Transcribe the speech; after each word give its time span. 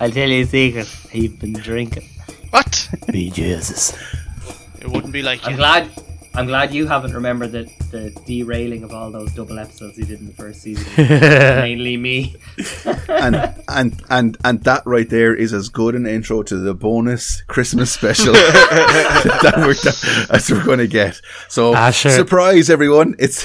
I'll 0.00 0.10
tell 0.10 0.28
you 0.28 0.44
a 0.44 0.46
secret. 0.46 0.86
He's 1.10 1.32
been 1.32 1.54
drinking. 1.54 2.08
What? 2.50 2.88
Be 3.12 3.30
Jesus. 3.30 3.96
It 4.80 4.88
wouldn't 4.88 5.12
be 5.12 5.22
like 5.22 5.44
I'm 5.44 5.52
you. 5.52 5.56
glad. 5.56 5.90
I'm 6.34 6.46
glad 6.46 6.74
you 6.74 6.86
haven't 6.86 7.14
remembered 7.14 7.52
the, 7.52 7.64
the 7.90 8.10
derailing 8.26 8.84
of 8.84 8.92
all 8.92 9.10
those 9.10 9.32
double 9.32 9.58
episodes 9.58 9.96
you 9.96 10.04
did 10.04 10.20
in 10.20 10.26
the 10.26 10.34
first 10.34 10.60
season. 10.60 10.86
Mainly 10.98 11.96
me. 11.96 12.36
and 13.08 13.54
and 13.68 14.02
and 14.10 14.36
and 14.44 14.62
that 14.64 14.82
right 14.84 15.08
there 15.08 15.34
is 15.34 15.54
as 15.54 15.70
good 15.70 15.94
an 15.94 16.06
intro 16.06 16.42
to 16.42 16.56
the 16.56 16.74
bonus 16.74 17.40
Christmas 17.46 17.90
special 17.90 18.32
that 18.34 19.54
we're 19.56 19.72
that, 19.72 20.26
as 20.30 20.50
we're 20.50 20.62
going 20.62 20.78
to 20.78 20.86
get. 20.86 21.22
So 21.48 21.74
Ah, 21.74 21.90
sure. 21.90 22.12
surprise 22.12 22.68
everyone! 22.68 23.14
It's 23.18 23.42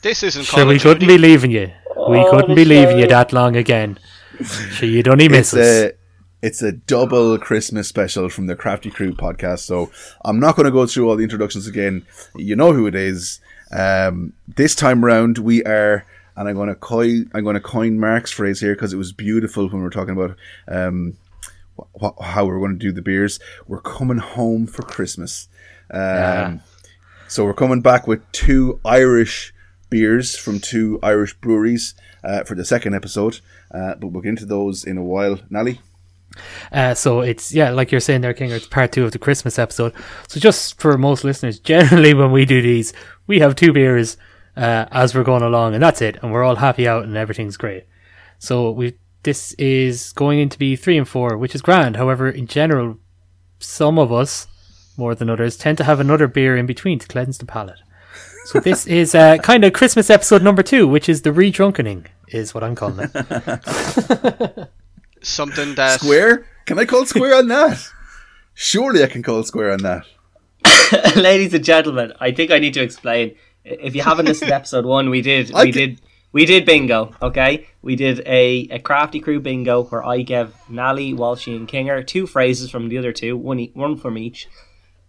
This 0.00 0.22
isn't 0.22 0.44
Sure, 0.44 0.60
Call 0.60 0.68
we 0.68 0.78
couldn't 0.78 1.06
be 1.06 1.18
leaving 1.18 1.50
you. 1.50 1.70
We 2.08 2.18
Oh, 2.20 2.30
couldn't 2.30 2.54
be 2.54 2.64
leaving 2.64 2.98
you 2.98 3.06
that 3.08 3.32
long 3.34 3.54
again. 3.56 3.98
Sure, 4.44 4.88
you'd 4.88 5.08
only 5.08 5.28
miss 5.28 5.52
it's 5.52 5.54
us. 5.54 5.66
a 5.66 5.92
it's 6.40 6.62
a 6.62 6.72
double 6.72 7.36
Christmas 7.38 7.88
special 7.88 8.28
from 8.28 8.46
the 8.46 8.54
Crafty 8.54 8.90
Crew 8.90 9.12
podcast. 9.12 9.60
So 9.60 9.90
I'm 10.24 10.38
not 10.38 10.54
going 10.54 10.66
to 10.66 10.70
go 10.72 10.86
through 10.86 11.08
all 11.08 11.16
the 11.16 11.24
introductions 11.24 11.66
again. 11.66 12.06
You 12.36 12.54
know 12.54 12.72
who 12.72 12.86
it 12.86 12.94
is. 12.94 13.40
Um, 13.72 14.32
this 14.46 14.74
time 14.74 15.04
round, 15.04 15.38
we 15.38 15.64
are, 15.64 16.06
and 16.36 16.48
I'm 16.48 16.54
going 16.54 16.68
to 16.68 16.74
coin 16.76 17.30
I'm 17.34 17.42
going 17.44 17.54
to 17.54 17.60
coin 17.60 17.98
Mark's 17.98 18.30
phrase 18.30 18.60
here 18.60 18.74
because 18.74 18.92
it 18.92 18.96
was 18.96 19.12
beautiful 19.12 19.64
when 19.68 19.78
we 19.78 19.82
were 19.82 19.90
talking 19.90 20.16
about 20.16 20.36
um, 20.68 21.16
wh- 21.76 22.00
wh- 22.00 22.22
how 22.22 22.44
we're 22.46 22.60
going 22.60 22.78
to 22.78 22.78
do 22.78 22.92
the 22.92 23.02
beers. 23.02 23.40
We're 23.66 23.80
coming 23.80 24.18
home 24.18 24.66
for 24.66 24.82
Christmas. 24.82 25.48
Um, 25.90 26.00
Yeah. 26.00 26.58
So 27.26 27.44
we're 27.44 27.52
coming 27.54 27.82
back 27.82 28.06
with 28.06 28.20
two 28.32 28.80
Irish 28.86 29.52
beers 29.90 30.34
from 30.36 30.60
two 30.60 30.98
Irish 31.02 31.34
breweries 31.34 31.94
uh, 32.24 32.44
for 32.44 32.54
the 32.54 32.64
second 32.64 32.94
episode. 32.94 33.40
Uh, 33.70 33.94
but 33.94 34.08
we'll 34.08 34.22
get 34.22 34.30
into 34.30 34.46
those 34.46 34.84
in 34.84 34.98
a 34.98 35.04
while. 35.04 35.38
Nally? 35.50 35.80
Uh, 36.72 36.94
so 36.94 37.20
it's 37.20 37.52
yeah, 37.52 37.70
like 37.70 37.90
you're 37.90 38.00
saying 38.00 38.20
there, 38.20 38.34
King. 38.34 38.50
It's 38.50 38.66
part 38.66 38.92
two 38.92 39.04
of 39.04 39.12
the 39.12 39.18
Christmas 39.18 39.58
episode. 39.58 39.92
So 40.28 40.40
just 40.40 40.80
for 40.80 40.96
most 40.98 41.24
listeners, 41.24 41.58
generally 41.74 42.14
when 42.14 42.32
we 42.32 42.44
do 42.44 42.62
these, 42.62 42.92
we 43.26 43.40
have 43.40 43.56
two 43.56 43.72
beers 43.72 44.16
uh, 44.56 44.86
as 44.90 45.14
we're 45.14 45.24
going 45.24 45.42
along, 45.42 45.74
and 45.74 45.82
that's 45.82 46.02
it, 46.02 46.18
and 46.22 46.32
we're 46.32 46.44
all 46.44 46.56
happy 46.56 46.86
out, 46.86 47.04
and 47.04 47.16
everything's 47.16 47.56
great. 47.56 47.84
So 48.38 48.70
we 48.70 48.98
this 49.22 49.52
is 49.54 50.12
going 50.12 50.38
in 50.38 50.48
to 50.48 50.58
be 50.58 50.76
three 50.76 50.96
and 50.96 51.08
four, 51.08 51.36
which 51.36 51.54
is 51.54 51.62
grand. 51.62 51.96
However, 51.96 52.30
in 52.30 52.46
general, 52.46 52.98
some 53.58 53.98
of 53.98 54.12
us 54.12 54.46
more 54.96 55.14
than 55.14 55.30
others 55.30 55.56
tend 55.56 55.78
to 55.78 55.84
have 55.84 56.00
another 56.00 56.26
beer 56.26 56.56
in 56.56 56.66
between 56.66 56.98
to 56.98 57.08
cleanse 57.08 57.38
the 57.38 57.46
palate. 57.46 57.80
So 58.46 58.60
this 58.60 58.86
is 59.00 59.14
uh, 59.14 59.38
kind 59.38 59.64
of 59.64 59.72
Christmas 59.72 60.10
episode 60.10 60.42
number 60.42 60.62
two, 60.62 60.86
which 60.86 61.08
is 61.08 61.22
the 61.22 61.32
re-drunkening, 61.32 62.06
is 62.34 62.54
what 62.54 62.64
I'm 62.64 62.74
calling 62.74 63.08
it. 63.12 64.68
Something 65.22 65.74
that 65.74 66.00
Square? 66.00 66.46
Can 66.66 66.78
I 66.78 66.84
call 66.84 67.06
square 67.06 67.34
on 67.34 67.48
that? 67.48 67.90
Surely 68.54 69.02
I 69.02 69.06
can 69.06 69.22
call 69.22 69.42
square 69.42 69.72
on 69.72 69.78
that. 69.82 70.04
Ladies 71.16 71.54
and 71.54 71.64
gentlemen, 71.64 72.12
I 72.20 72.30
think 72.30 72.50
I 72.50 72.58
need 72.58 72.74
to 72.74 72.82
explain. 72.82 73.34
If 73.64 73.94
you 73.94 74.02
haven't 74.02 74.26
listened 74.26 74.48
to 74.50 74.54
episode 74.62 74.84
one, 74.86 75.10
we 75.10 75.22
did 75.22 75.52
I 75.54 75.64
we 75.64 75.72
can- 75.72 75.80
did 75.90 76.00
we 76.30 76.44
did 76.44 76.66
bingo. 76.66 77.14
Okay, 77.22 77.66
we 77.82 77.96
did 77.96 78.20
a, 78.26 78.68
a 78.70 78.78
crafty 78.80 79.18
crew 79.18 79.40
bingo 79.40 79.84
where 79.84 80.04
I 80.04 80.20
gave 80.22 80.52
Nally, 80.68 81.12
Walshy, 81.14 81.56
and 81.56 81.66
Kinger 81.66 82.06
two 82.06 82.26
phrases 82.26 82.70
from 82.70 82.88
the 82.88 82.98
other 82.98 83.12
two, 83.12 83.36
one 83.36 83.58
e- 83.60 83.70
one 83.74 83.96
from 83.96 84.18
each, 84.18 84.46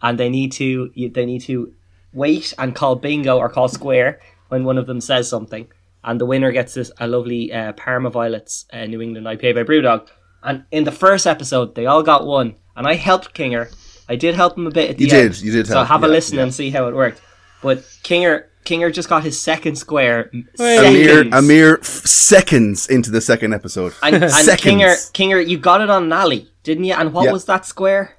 and 0.02 0.18
they 0.18 0.30
need 0.30 0.52
to 0.54 0.92
they 0.96 1.26
need 1.26 1.42
to 1.42 1.74
wait 2.14 2.54
and 2.58 2.74
call 2.74 2.96
bingo 2.96 3.38
or 3.38 3.50
call 3.50 3.68
square 3.68 4.20
when 4.48 4.64
one 4.64 4.78
of 4.78 4.88
them 4.88 5.02
says 5.02 5.30
something, 5.30 5.68
and 6.04 6.20
the 6.20 6.26
winner 6.26 6.52
gets 6.52 6.74
this 6.74 6.92
a 7.00 7.08
lovely 7.08 7.52
uh, 7.52 7.74
Parma 7.74 8.10
Violets 8.10 8.66
uh, 8.72 8.86
New 8.86 9.02
England 9.02 9.28
IPA 9.28 9.56
by 9.56 9.64
Brewdog. 9.64 10.08
And 10.44 10.64
in 10.72 10.84
the 10.86 10.92
first 10.92 11.28
episode, 11.28 11.76
they 11.76 11.86
all 11.86 12.04
got 12.04 12.26
one, 12.26 12.56
and 12.76 12.88
I 12.88 12.94
helped 12.96 13.34
Kinger. 13.34 13.74
I 14.08 14.16
did 14.16 14.36
help 14.36 14.58
him 14.58 14.66
a 14.68 14.72
bit 14.72 14.90
at 14.92 14.98
the 14.98 15.06
You 15.06 15.18
end. 15.18 15.34
did, 15.34 15.42
you 15.42 15.52
did 15.52 15.68
So 15.68 15.76
help, 15.76 15.88
have 15.90 16.04
a 16.04 16.08
listen 16.08 16.38
yeah. 16.38 16.44
and 16.44 16.54
see 16.54 16.70
how 16.70 16.88
it 16.88 16.96
worked. 16.96 17.22
But 17.62 17.80
Kinger 18.04 18.46
Kinger 18.66 18.94
just 18.94 19.10
got 19.10 19.24
his 19.24 19.40
second 19.42 19.76
square. 19.78 20.30
m- 20.34 20.48
A 20.60 20.92
mere, 20.92 21.16
seconds. 21.24 21.36
a 21.36 21.42
mere 21.42 21.78
f- 21.80 21.86
seconds 21.86 22.88
into 22.88 23.10
the 23.12 23.22
second 23.22 23.54
episode. 23.54 23.94
and, 24.04 24.16
and 24.16 24.32
seconds. 24.32 24.64
Kinger, 24.64 25.12
Kinger, 25.12 25.48
you 25.48 25.58
got 25.58 25.82
it 25.82 25.90
on 25.90 26.08
Nally, 26.10 26.50
didn't 26.64 26.84
you? 26.86 26.94
And 26.94 27.12
what 27.14 27.26
Yeah. 27.26 27.32
was 27.34 27.46
that 27.46 27.66
square? 27.66 28.16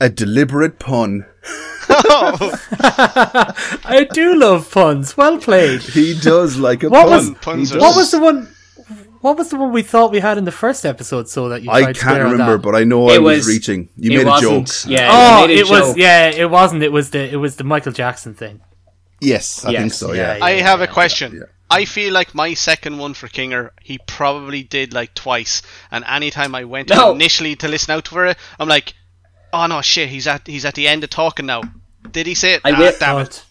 A 0.00 0.08
deliberate 0.10 0.78
pun. 0.78 1.26
I 3.84 4.08
do 4.12 4.34
love 4.36 4.70
puns. 4.70 5.16
Well 5.16 5.38
played. 5.38 5.82
He 5.82 6.18
does 6.18 6.56
like 6.58 6.82
a 6.82 6.88
What 6.88 7.02
pun. 7.08 7.10
was- 7.10 7.30
puns 7.40 7.70
He 7.70 7.76
are- 7.76 7.80
What 7.80 7.96
was 7.96 8.10
the 8.10 8.20
one? 8.20 8.48
What 9.20 9.38
was 9.38 9.50
the 9.50 9.56
one 9.56 9.70
we 9.72 9.82
thought 9.82 10.10
we 10.10 10.18
had 10.18 10.36
in 10.36 10.44
the 10.44 10.50
first 10.52 10.84
episode? 10.84 11.28
So 11.28 11.48
that 11.50 11.62
you 11.62 11.70
I 11.70 11.82
tried 11.82 11.94
to 11.94 12.00
can't 12.00 12.14
swear 12.16 12.24
remember, 12.24 12.56
that? 12.56 12.62
but 12.62 12.74
I 12.74 12.82
know 12.84 13.08
I 13.08 13.18
was, 13.18 13.38
was- 13.38 13.46
reaching. 13.48 13.88
You 13.96 14.18
made 14.18 14.26
a 14.26 14.40
joke. 14.40 14.66
Yeah, 14.86 15.08
oh, 15.12 15.42
you 15.42 15.48
made 15.48 15.56
a 15.58 15.60
it 15.60 15.70
was 15.70 15.96
yeah, 15.96 16.30
it 16.30 16.50
wasn't. 16.50 16.82
It 16.82 16.90
was 16.92 17.10
the 17.10 17.20
it 17.32 17.36
was 17.36 17.56
the 17.56 17.64
Michael 17.64 17.92
Jackson 17.92 18.34
thing. 18.34 18.60
Yes, 19.20 19.64
I 19.64 19.70
Yes, 19.70 19.80
think 19.80 19.92
so, 19.92 20.12
yeah, 20.12 20.36
yeah. 20.38 20.44
I 20.44 20.50
yeah, 20.54 20.62
have 20.64 20.80
a 20.80 20.88
question. 20.88 21.32
yeah. 21.36 21.42
I 21.70 21.84
feel 21.86 22.12
like 22.12 22.34
my 22.34 22.52
second 22.54 22.98
one 22.98 23.14
for 23.14 23.28
Kinger, 23.28 23.70
he 23.80 23.96
probably 24.06 24.62
did 24.64 24.92
like 24.92 25.14
twice. 25.14 25.62
And 25.90 26.04
anytime 26.06 26.54
I 26.56 26.64
went 26.64 26.90
No. 26.90 27.12
initially 27.14 27.54
to 27.56 27.68
listen 27.68 27.92
out 27.94 28.08
for 28.08 28.26
it, 28.26 28.36
I'm 28.58 28.68
like, 28.68 28.92
oh 29.52 29.66
no, 29.68 29.80
shit, 29.80 30.08
he's 30.08 30.26
at 30.26 30.46
he's 30.48 30.64
at 30.64 30.74
the 30.74 30.88
end 30.88 31.04
of 31.04 31.10
talking 31.10 31.46
now. 31.46 31.62
Did 32.10 32.26
he 32.26 32.34
say 32.34 32.54
it? 32.54 32.60
I 32.64 32.72
Ah, 32.72 32.78
will- 32.78 32.92
damn 32.98 33.18
it. 33.18 33.44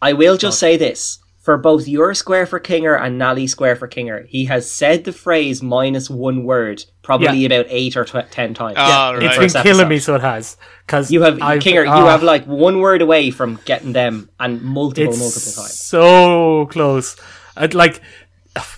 I 0.00 0.12
will 0.14 0.36
just 0.36 0.58
say 0.58 0.76
this. 0.76 1.18
For 1.40 1.56
both 1.58 1.88
your 1.88 2.14
square 2.14 2.46
for 2.46 2.60
Kinger 2.60 2.96
and 3.00 3.18
Nally 3.18 3.48
square 3.48 3.74
for 3.74 3.88
Kinger, 3.88 4.26
he 4.28 4.44
has 4.44 4.70
said 4.70 5.02
the 5.02 5.12
phrase 5.12 5.60
minus 5.60 6.08
one 6.08 6.44
word 6.44 6.84
probably 7.02 7.38
Yeah. 7.40 7.46
about 7.46 7.66
eight 7.68 7.96
or 7.96 8.04
tw- 8.04 8.30
ten 8.30 8.54
times. 8.54 8.76
Ah, 8.78 9.08
in 9.10 9.14
right. 9.14 9.20
the 9.22 9.26
it's 9.26 9.36
first 9.36 9.54
been 9.54 9.62
killing 9.64 9.88
me, 9.88 9.98
so 9.98 10.14
it 10.14 10.20
has. 10.20 10.56
Because 10.86 11.10
You 11.10 11.22
have 11.22 11.42
I've, 11.42 11.60
Kinger. 11.60 11.84
ah, 11.88 11.98
you 11.98 12.06
have 12.06 12.22
like 12.22 12.44
one 12.46 12.78
word 12.78 13.02
away 13.02 13.32
from 13.32 13.58
getting 13.64 13.92
them, 13.92 14.30
and 14.38 14.62
multiple, 14.62 15.10
it's 15.12 15.18
multiple 15.18 15.52
times. 15.64 15.78
so 15.80 16.66
close. 16.66 17.16
I'd 17.56 17.74
like 17.74 18.00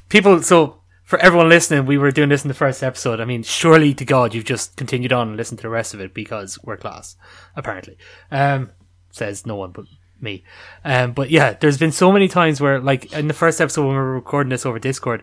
people. 0.09 0.41
So 0.43 0.81
for 1.03 1.19
everyone 1.19 1.51
listening, 1.51 1.85
we 1.85 1.99
were 1.99 2.11
doing 2.13 2.31
this 2.31 2.45
in 2.45 2.49
the 2.49 2.55
first 2.55 2.83
episode. 2.83 3.21
I 3.21 3.27
mean, 3.27 3.43
surely 3.43 3.93
to 3.93 4.07
God, 4.07 4.33
you've 4.33 4.45
just 4.47 4.77
continued 4.77 5.13
on 5.13 5.29
and 5.29 5.37
listened 5.37 5.59
to 5.59 5.63
the 5.63 5.69
rest 5.69 5.93
of 5.93 6.01
it 6.01 6.15
because 6.15 6.59
we're 6.65 6.79
class. 6.79 7.17
Apparently, 7.57 7.99
um, 8.33 8.71
says 9.15 9.47
no 9.47 9.57
one 9.57 9.73
but 9.73 9.87
me. 10.21 10.45
Um, 10.85 11.13
but 11.13 11.31
yeah, 11.31 11.55
there's 11.55 11.79
been 11.79 11.93
so 11.93 12.13
many 12.13 12.29
times 12.29 12.61
where, 12.61 12.81
like 12.81 13.13
in 13.13 13.29
the 13.29 13.35
first 13.35 13.61
episode 13.61 13.83
when 13.83 13.97
we 13.97 13.97
were 13.97 14.15
recording 14.15 14.51
this 14.51 14.67
over 14.67 14.79
Discord, 14.79 15.23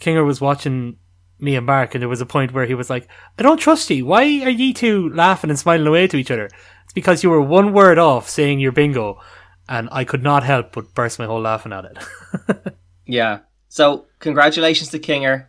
Kinger 0.00 0.24
was 0.24 0.40
watching 0.40 0.96
me 1.38 1.56
and 1.56 1.66
Mark, 1.66 1.94
and 1.94 2.02
there 2.02 2.08
was 2.08 2.20
a 2.20 2.26
point 2.26 2.52
where 2.52 2.66
he 2.66 2.74
was 2.74 2.90
like, 2.90 3.08
"I 3.38 3.42
don't 3.42 3.58
trust 3.58 3.90
you. 3.90 4.06
Why 4.06 4.22
are 4.42 4.50
you 4.50 4.74
two 4.74 5.08
laughing 5.10 5.50
and 5.50 5.58
smiling 5.58 5.86
away 5.86 6.06
to 6.06 6.16
each 6.16 6.30
other? 6.30 6.46
It's 6.84 6.92
because 6.94 7.22
you 7.22 7.30
were 7.30 7.40
one 7.40 7.72
word 7.72 7.98
off 7.98 8.28
saying 8.28 8.60
your 8.60 8.72
bingo." 8.72 9.20
And 9.68 9.88
I 9.92 10.02
could 10.02 10.24
not 10.24 10.42
help 10.42 10.72
but 10.72 10.94
burst 10.94 11.20
my 11.20 11.26
whole 11.26 11.42
laughing 11.42 11.72
at 11.72 11.84
it. 11.84 12.74
Yeah. 13.10 13.40
So 13.68 14.06
congratulations 14.20 14.90
to 14.90 15.00
Kinger. 15.00 15.46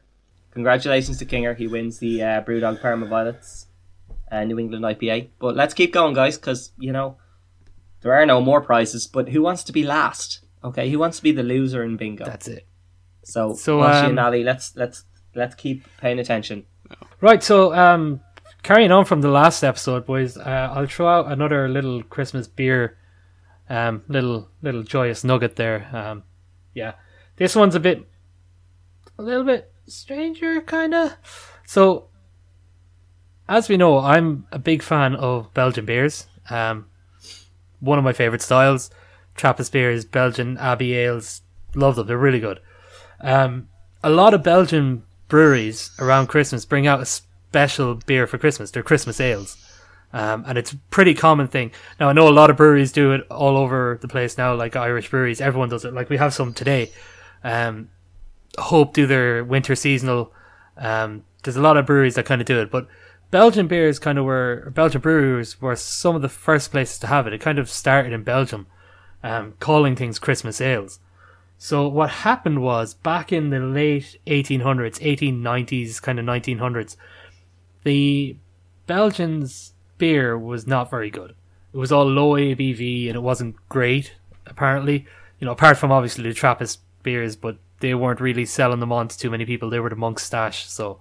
Congratulations 0.51 1.19
to 1.19 1.25
Kinger. 1.25 1.55
He 1.55 1.67
wins 1.67 1.99
the 1.99 2.23
uh, 2.23 2.41
Brewdog 2.41 2.81
Parma 2.81 3.05
Violets 3.05 3.67
uh, 4.31 4.43
New 4.43 4.57
England 4.57 4.83
IPA. 4.83 5.29
But 5.37 5.55
let's 5.55 5.75
keep 5.75 5.93
going, 5.93 6.15
guys, 6.15 6.37
because 6.37 6.71
you 6.79 6.91
know 6.91 7.17
there 8.01 8.13
are 8.13 8.25
no 8.25 8.41
more 8.41 8.61
prizes. 8.61 9.07
But 9.07 9.29
who 9.29 9.41
wants 9.41 9.63
to 9.65 9.71
be 9.71 9.83
last? 9.83 10.43
Okay, 10.63 10.89
who 10.89 10.99
wants 10.99 11.17
to 11.17 11.23
be 11.23 11.31
the 11.31 11.43
loser 11.43 11.83
in 11.83 11.97
bingo? 11.97 12.25
That's 12.25 12.47
it. 12.47 12.67
so, 13.23 13.53
so, 13.53 13.79
Walshy 13.79 14.03
um, 14.03 14.09
and 14.11 14.19
Ali, 14.19 14.43
let's 14.43 14.75
let's 14.75 15.05
let's 15.35 15.55
keep 15.55 15.85
paying 15.97 16.19
attention. 16.19 16.65
Right, 17.21 17.41
so 17.41 17.73
um, 17.73 18.21
carrying 18.63 18.91
on 18.91 19.05
from 19.05 19.21
the 19.21 19.29
last 19.29 19.63
episode, 19.63 20.05
boys, 20.05 20.37
uh, 20.37 20.71
I'll 20.73 20.87
throw 20.87 21.07
out 21.07 21.31
another 21.31 21.69
little 21.69 22.03
Christmas 22.03 22.47
beer, 22.47 22.97
um, 23.69 24.03
little 24.07 24.49
little 24.61 24.83
joyous 24.83 25.23
nugget 25.23 25.55
there. 25.55 25.89
Um, 25.93 26.23
yeah, 26.73 26.93
this 27.37 27.55
one's 27.55 27.75
a 27.75 27.79
bit, 27.79 28.07
a 29.17 29.23
little 29.23 29.43
bit 29.43 29.71
stranger, 29.87 30.61
kind 30.61 30.93
of. 30.93 31.15
So, 31.65 32.09
as 33.47 33.69
we 33.69 33.77
know, 33.77 33.99
I'm 33.99 34.47
a 34.51 34.59
big 34.59 34.83
fan 34.83 35.15
of 35.15 35.53
Belgian 35.53 35.85
beers. 35.85 36.27
Um, 36.49 36.87
one 37.81 37.97
of 37.97 38.03
my 38.05 38.13
favorite 38.13 38.41
styles, 38.41 38.89
Trappist 39.35 39.71
beers, 39.71 40.05
Belgian 40.05 40.57
Abbey 40.57 40.93
ales, 40.93 41.41
love 41.75 41.95
them. 41.95 42.07
They're 42.07 42.17
really 42.17 42.39
good. 42.39 42.59
Um, 43.19 43.67
a 44.03 44.09
lot 44.09 44.33
of 44.33 44.43
Belgian 44.43 45.03
breweries 45.27 45.91
around 45.99 46.27
Christmas 46.27 46.65
bring 46.65 46.87
out 46.87 47.01
a 47.01 47.05
special 47.05 47.95
beer 47.95 48.27
for 48.27 48.37
Christmas. 48.37 48.71
They're 48.71 48.83
Christmas 48.83 49.19
ales. 49.19 49.57
Um, 50.13 50.43
and 50.45 50.57
it's 50.57 50.73
a 50.73 50.77
pretty 50.89 51.13
common 51.13 51.47
thing. 51.47 51.71
Now, 51.99 52.09
I 52.09 52.13
know 52.13 52.27
a 52.27 52.29
lot 52.29 52.49
of 52.49 52.57
breweries 52.57 52.91
do 52.91 53.13
it 53.13 53.25
all 53.29 53.57
over 53.57 53.97
the 54.01 54.07
place 54.07 54.37
now, 54.37 54.53
like 54.55 54.75
Irish 54.75 55.09
breweries. 55.09 55.39
Everyone 55.39 55.69
does 55.69 55.85
it. 55.85 55.93
Like, 55.93 56.09
we 56.09 56.17
have 56.17 56.33
some 56.33 56.53
today. 56.53 56.91
Um, 57.43 57.89
Hope 58.57 58.93
do 58.93 59.07
their 59.07 59.45
winter 59.45 59.75
seasonal. 59.75 60.33
Um, 60.77 61.23
there's 61.43 61.55
a 61.55 61.61
lot 61.61 61.77
of 61.77 61.85
breweries 61.85 62.15
that 62.15 62.25
kind 62.25 62.41
of 62.41 62.47
do 62.47 62.59
it. 62.59 62.69
But 62.69 62.87
Belgian 63.31 63.67
beers 63.67 63.97
kind 63.97 64.19
of 64.19 64.25
were, 64.25 64.71
Belgian 64.75 65.01
breweries 65.01 65.61
were 65.61 65.75
some 65.75 66.15
of 66.15 66.21
the 66.21 66.29
first 66.29 66.71
places 66.71 66.99
to 66.99 67.07
have 67.07 67.25
it. 67.25 67.33
It 67.33 67.41
kind 67.41 67.57
of 67.57 67.69
started 67.69 68.11
in 68.11 68.23
Belgium, 68.23 68.67
um, 69.23 69.53
calling 69.59 69.95
things 69.95 70.19
Christmas 70.19 70.59
ales. 70.59 70.99
So 71.57 71.87
what 71.87 72.09
happened 72.09 72.61
was 72.61 72.93
back 72.93 73.31
in 73.31 73.49
the 73.49 73.59
late 73.59 74.19
1800s, 74.27 74.99
1890s, 74.99 76.01
kind 76.01 76.19
of 76.19 76.25
1900s, 76.25 76.97
the 77.83 78.35
Belgians' 78.85 79.73
beer 79.97 80.37
was 80.37 80.67
not 80.67 80.89
very 80.89 81.09
good. 81.09 81.35
It 81.73 81.77
was 81.77 81.91
all 81.91 82.05
low 82.05 82.33
ABV 82.33 83.07
and 83.07 83.15
it 83.15 83.21
wasn't 83.21 83.55
great. 83.69 84.15
Apparently, 84.45 85.05
you 85.39 85.45
know, 85.45 85.51
apart 85.51 85.77
from 85.77 85.91
obviously 85.91 86.23
the 86.23 86.33
Trappist 86.33 86.79
beers, 87.03 87.35
but 87.35 87.57
they 87.79 87.93
weren't 87.93 88.19
really 88.19 88.45
selling 88.45 88.79
them 88.79 88.91
on 88.91 89.07
to 89.07 89.17
too 89.17 89.29
many 89.29 89.45
people. 89.45 89.69
They 89.69 89.79
were 89.79 89.89
the 89.89 89.95
monk's 89.95 90.23
stash, 90.23 90.67
so 90.67 90.99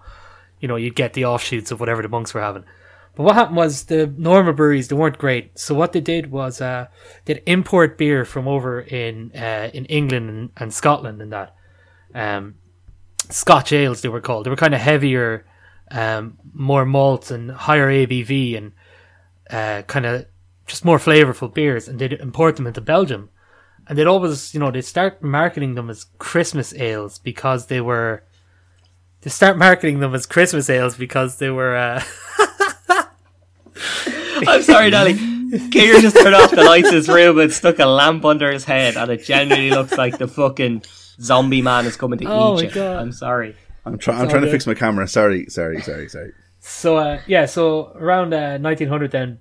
you 0.60 0.68
know 0.68 0.76
you'd 0.76 0.94
get 0.94 1.14
the 1.14 1.24
offshoots 1.24 1.70
of 1.70 1.80
whatever 1.80 2.02
the 2.02 2.08
monks 2.08 2.34
were 2.34 2.40
having. 2.40 2.64
But 3.16 3.24
what 3.24 3.34
happened 3.34 3.56
was 3.56 3.84
the 3.84 4.06
normal 4.06 4.52
breweries 4.52 4.88
they 4.88 4.96
weren't 4.96 5.18
great. 5.18 5.58
So 5.58 5.74
what 5.74 5.92
they 5.92 6.00
did 6.00 6.30
was 6.30 6.60
uh, 6.60 6.86
they'd 7.24 7.42
import 7.46 7.98
beer 7.98 8.24
from 8.24 8.46
over 8.46 8.80
in 8.80 9.32
uh, 9.34 9.70
in 9.74 9.84
England 9.86 10.30
and, 10.30 10.50
and 10.56 10.72
Scotland 10.72 11.20
and 11.20 11.32
that. 11.32 11.54
Um, 12.14 12.54
Scotch 13.28 13.72
ales 13.72 14.02
they 14.02 14.08
were 14.08 14.20
called. 14.20 14.44
They 14.44 14.50
were 14.50 14.56
kind 14.56 14.74
of 14.74 14.80
heavier, 14.80 15.46
um, 15.90 16.38
more 16.52 16.84
malts 16.84 17.30
and 17.30 17.50
higher 17.50 17.88
ABV 17.88 18.56
and 18.56 18.72
uh, 19.50 19.82
kind 19.82 20.06
of 20.06 20.26
just 20.66 20.84
more 20.84 20.98
flavorful 20.98 21.52
beers, 21.52 21.88
and 21.88 21.98
they'd 21.98 22.12
import 22.12 22.56
them 22.56 22.66
into 22.66 22.80
Belgium. 22.80 23.30
And 23.86 23.98
they'd 23.98 24.06
always, 24.06 24.54
you 24.54 24.60
know, 24.60 24.70
they'd 24.70 24.82
start 24.82 25.22
marketing 25.22 25.74
them 25.74 25.90
as 25.90 26.06
Christmas 26.18 26.72
ales 26.74 27.18
because 27.18 27.66
they 27.66 27.80
were. 27.80 28.24
They 29.22 29.30
start 29.30 29.58
marketing 29.58 30.00
them 30.00 30.14
as 30.14 30.24
Christmas 30.26 30.70
ales 30.70 30.96
because 30.96 31.36
they 31.36 31.50
were. 31.50 31.76
Uh, 31.76 32.02
I'm 34.46 34.62
sorry, 34.62 34.90
Nelly. 34.90 35.14
Kinger 35.14 36.00
just 36.00 36.16
turned 36.16 36.34
off 36.34 36.50
the 36.50 36.62
lights 36.62 36.88
in 36.88 36.94
his 36.94 37.08
room 37.08 37.38
and 37.38 37.52
stuck 37.52 37.78
a 37.80 37.86
lamp 37.86 38.24
under 38.24 38.50
his 38.52 38.64
head, 38.64 38.96
and 38.96 39.10
it 39.10 39.24
genuinely 39.24 39.70
looks 39.70 39.96
like 39.98 40.16
the 40.18 40.28
fucking 40.28 40.82
zombie 41.20 41.60
man 41.62 41.86
is 41.86 41.96
coming 41.96 42.18
to 42.20 42.24
Oh 42.26 42.52
eat 42.54 42.62
my 42.62 42.68
you. 42.68 42.70
God. 42.74 42.96
I'm 43.02 43.12
sorry. 43.12 43.56
I'm, 43.84 43.98
try- 43.98 44.14
I'm 44.14 44.24
all 44.24 44.30
trying 44.30 44.42
to 44.44 44.50
fix 44.50 44.66
my 44.66 44.74
camera. 44.74 45.08
Sorry, 45.08 45.46
sorry, 45.48 45.80
sorry, 45.82 46.08
sorry. 46.08 46.32
So 46.60 46.96
uh, 46.98 47.20
yeah, 47.26 47.46
so 47.46 47.92
around 47.96 48.32
uh, 48.32 48.58
1900, 48.58 49.10
then 49.10 49.38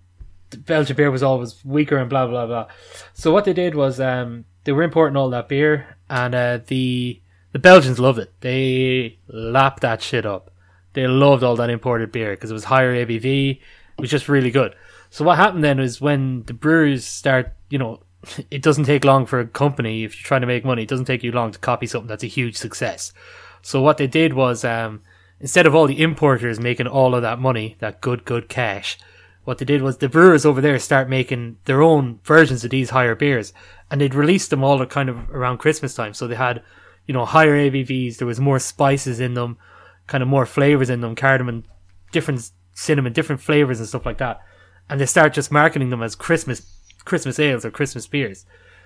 Belgian 0.57 0.95
beer 0.95 1.11
was 1.11 1.21
always 1.21 1.63
weaker 1.63 1.97
and 1.97 2.09
blah 2.09 2.25
blah 2.27 2.47
blah. 2.47 2.67
So 3.13 3.31
what 3.31 3.45
they 3.45 3.53
did 3.53 3.75
was 3.75 3.99
um, 3.99 4.45
they 4.63 4.71
were 4.71 4.83
importing 4.83 5.15
all 5.15 5.29
that 5.29 5.47
beer, 5.47 5.95
and 6.09 6.33
uh, 6.33 6.59
the 6.67 7.21
the 7.51 7.59
Belgians 7.59 7.99
loved 7.99 8.19
it. 8.19 8.33
They 8.41 9.17
lapped 9.27 9.81
that 9.81 10.01
shit 10.01 10.25
up. 10.25 10.51
They 10.93 11.07
loved 11.07 11.43
all 11.43 11.55
that 11.57 11.69
imported 11.69 12.11
beer 12.11 12.31
because 12.31 12.51
it 12.51 12.55
was 12.55 12.65
higher 12.65 12.93
ABV. 12.93 13.51
It 13.51 14.01
was 14.01 14.09
just 14.09 14.29
really 14.29 14.51
good. 14.51 14.75
So 15.09 15.25
what 15.25 15.37
happened 15.37 15.63
then 15.63 15.79
is 15.79 16.01
when 16.01 16.43
the 16.43 16.53
brewers 16.53 17.05
start, 17.05 17.53
you 17.69 17.77
know, 17.77 18.01
it 18.51 18.61
doesn't 18.61 18.85
take 18.85 19.05
long 19.05 19.25
for 19.25 19.39
a 19.39 19.47
company 19.47 20.03
if 20.03 20.15
you're 20.15 20.27
trying 20.27 20.41
to 20.41 20.47
make 20.47 20.65
money. 20.65 20.83
It 20.83 20.89
doesn't 20.89 21.05
take 21.05 21.23
you 21.23 21.31
long 21.31 21.51
to 21.51 21.59
copy 21.59 21.87
something 21.87 22.07
that's 22.07 22.23
a 22.23 22.27
huge 22.27 22.55
success. 22.55 23.13
So 23.61 23.81
what 23.81 23.97
they 23.97 24.07
did 24.07 24.33
was 24.33 24.63
um, 24.63 25.01
instead 25.39 25.65
of 25.65 25.75
all 25.75 25.87
the 25.87 26.01
importers 26.01 26.59
making 26.59 26.87
all 26.87 27.15
of 27.15 27.21
that 27.21 27.39
money, 27.39 27.75
that 27.79 28.01
good 28.01 28.25
good 28.25 28.49
cash, 28.49 28.97
what 29.43 29.57
they 29.57 29.65
did 29.65 29.81
was 29.81 29.97
the 29.97 30.09
brewers 30.09 30.45
over 30.45 30.61
there 30.61 30.77
start 30.79 31.09
making 31.09 31.57
their 31.65 31.81
own 31.81 32.19
versions 32.23 32.63
of 32.63 32.69
these 32.69 32.91
higher 32.91 33.15
beers, 33.15 33.51
and 33.89 33.99
they'd 33.99 34.13
release 34.13 34.47
them 34.47 34.63
all 34.63 34.85
kind 34.85 35.09
of 35.09 35.29
around 35.31 35.57
Christmas 35.57 35.95
time. 35.95 36.13
So 36.13 36.27
they 36.27 36.35
had, 36.35 36.61
you 37.09 37.13
know, 37.13 37.25
higher 37.25 37.57
ABVs. 37.57 38.17
There 38.17 38.27
was 38.27 38.39
more 38.39 38.59
spices 38.59 39.19
in 39.19 39.33
them, 39.33 39.57
kind 40.05 40.21
of 40.21 40.29
more 40.29 40.45
flavors 40.45 40.91
in 40.91 41.01
them, 41.01 41.15
cardamom, 41.15 41.63
different 42.11 42.51
cinnamon, 42.75 43.13
different 43.13 43.41
flavors 43.41 43.79
and 43.79 43.89
stuff 43.89 44.05
like 44.05 44.19
that. 44.19 44.39
And 44.87 45.01
they 45.01 45.07
start 45.07 45.33
just 45.33 45.51
marketing 45.51 45.89
them 45.89 46.03
as 46.03 46.13
Christmas 46.13 46.71
Christmas 47.05 47.39
ales 47.39 47.65
or 47.65 47.71
Christmas 47.71 48.05
beers. 48.05 48.45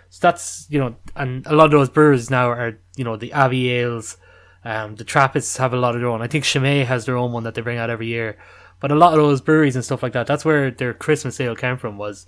So 0.09 0.19
that's 0.21 0.65
you 0.69 0.79
know, 0.79 0.95
and 1.17 1.45
a 1.47 1.53
lot 1.53 1.65
of 1.65 1.71
those 1.71 1.89
brewers 1.89 2.29
now 2.29 2.49
are 2.49 2.79
you 2.95 3.03
know 3.03 3.17
the 3.17 3.33
Abbey 3.33 3.69
ales. 3.71 4.15
Um, 4.63 4.95
the 4.95 5.03
Trappists 5.03 5.57
have 5.57 5.73
a 5.73 5.77
lot 5.77 5.93
of 5.93 5.99
their 5.99 6.09
own. 6.09 6.21
I 6.21 6.27
think 6.27 6.45
Chimay 6.45 6.85
has 6.85 7.05
their 7.05 7.17
own 7.17 7.33
one 7.33 7.43
that 7.43 7.55
they 7.55 7.61
bring 7.61 7.77
out 7.77 7.89
every 7.89 8.07
year. 8.07 8.37
But 8.79 8.93
a 8.93 8.95
lot 8.95 9.11
of 9.11 9.19
those 9.19 9.41
breweries 9.41 9.75
and 9.75 9.83
stuff 9.83 10.01
like 10.01 10.13
that, 10.13 10.27
that's 10.27 10.45
where 10.45 10.71
their 10.71 10.93
Christmas 10.93 11.41
ale 11.41 11.57
came 11.57 11.77
from. 11.77 11.97
Was 11.97 12.25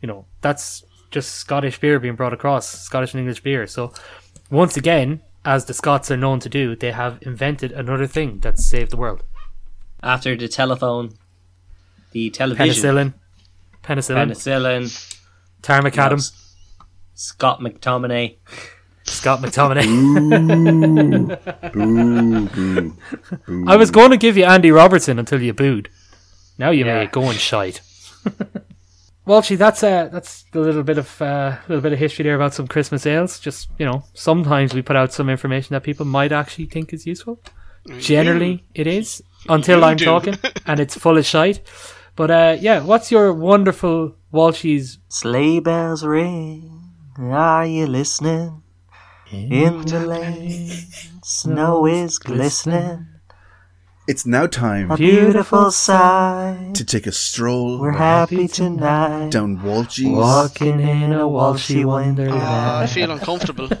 you 0.00 0.06
know 0.06 0.26
that's 0.42 0.84
just 1.10 1.34
Scottish 1.34 1.80
beer 1.80 1.98
being 1.98 2.14
brought 2.14 2.32
across, 2.32 2.68
Scottish 2.68 3.14
and 3.14 3.20
English 3.20 3.42
beer. 3.42 3.66
So 3.66 3.92
once 4.54 4.76
again, 4.76 5.20
as 5.44 5.64
the 5.66 5.74
Scots 5.74 6.10
are 6.10 6.16
known 6.16 6.40
to 6.40 6.48
do, 6.48 6.74
they 6.76 6.92
have 6.92 7.18
invented 7.22 7.72
another 7.72 8.06
thing 8.06 8.38
that 8.40 8.58
saved 8.58 8.90
the 8.92 8.96
world: 8.96 9.22
After 10.02 10.36
the 10.36 10.48
telephone, 10.48 11.10
the 12.12 12.30
television, 12.30 12.82
penicillin, 12.82 13.14
penicillin, 13.82 14.30
penicillin, 14.30 15.16
tarmacadam, 15.62 16.18
you 16.18 16.38
Scott 17.14 17.60
McTominay. 17.60 18.36
Scott 19.06 19.40
McTominay. 19.42 19.84
Boo, 21.72 22.48
boo, 22.48 22.94
boo. 23.46 23.64
I 23.68 23.76
was 23.76 23.90
going 23.90 24.10
to 24.10 24.16
give 24.16 24.36
you 24.38 24.44
Andy 24.44 24.70
Robertson 24.70 25.18
until 25.18 25.42
you 25.42 25.52
booed. 25.52 25.90
Now 26.58 26.70
you 26.70 26.86
Yeah. 26.86 27.00
may 27.00 27.06
go 27.06 27.28
and 27.28 27.38
shite. 27.38 27.82
well, 29.26 29.42
gee, 29.42 29.56
that's 29.56 29.82
uh, 29.82 30.08
that's 30.12 30.44
a 30.54 30.58
little 30.58 30.82
bit 30.82 30.98
of 30.98 31.22
uh, 31.22 31.56
little 31.68 31.82
bit 31.82 31.92
of 31.92 31.98
history 31.98 32.22
there 32.24 32.34
about 32.34 32.54
some 32.54 32.66
Christmas 32.68 33.06
ales. 33.06 33.38
Just 33.40 33.68
you 33.78 33.86
know, 33.86 34.04
sometimes 34.14 34.74
we 34.74 34.82
put 34.82 34.96
out 34.96 35.12
some 35.12 35.28
information 35.30 35.74
that 35.74 35.82
people 35.82 36.06
might 36.06 36.32
actually 36.32 36.66
think 36.66 36.92
is 36.92 37.06
useful. 37.06 37.40
Generally, 37.98 38.64
it 38.74 38.86
is 38.86 39.22
until 39.48 39.78
You 39.80 39.84
I'm 39.84 39.96
do. 39.96 40.04
talking, 40.04 40.34
and 40.66 40.80
it's 40.80 40.96
full 40.96 41.18
of 41.18 41.26
shite. 41.26 41.60
But 42.16 42.30
uh, 42.30 42.56
yeah, 42.60 42.80
what's 42.82 43.10
your 43.10 43.32
wonderful 43.32 44.14
Walshies? 44.32 44.98
Sleigh 45.08 45.60
bells 45.60 46.04
ring. 46.04 46.70
Are 47.18 47.66
you 47.66 47.86
listening? 47.86 48.62
In 49.30 49.80
the 49.82 50.00
lane, 50.06 50.70
snow 51.24 51.86
is 51.86 52.18
glistening. 52.18 53.06
It's 54.06 54.26
now 54.26 54.46
time 54.46 54.94
Beautiful 54.96 55.70
sight. 55.70 56.74
to 56.74 56.84
take 56.84 57.06
a 57.06 57.12
stroll 57.12 57.78
We're 57.80 57.92
happy 57.92 58.48
tonight. 58.48 59.30
down 59.30 59.58
Walshies. 59.58 60.14
Walking 60.14 60.80
in 60.80 61.12
a 61.14 61.20
Walshy 61.20 61.86
wonderland. 61.86 62.42
Ah, 62.42 62.80
I 62.80 62.86
feel 62.86 63.10
uncomfortable. 63.10 63.68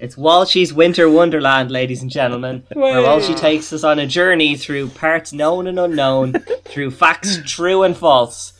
It's 0.00 0.16
Walshy's 0.16 0.74
Winter 0.74 1.08
Wonderland, 1.08 1.70
ladies 1.70 2.02
and 2.02 2.10
gentlemen, 2.10 2.64
where 2.74 3.00
Walshy 3.00 3.34
takes 3.34 3.72
us 3.72 3.84
on 3.84 3.98
a 3.98 4.06
journey 4.06 4.54
through 4.54 4.88
parts 4.88 5.32
known 5.32 5.66
and 5.66 5.78
unknown, 5.80 6.34
through 6.66 6.90
facts 6.90 7.38
true 7.46 7.82
and 7.84 7.96
false, 7.96 8.52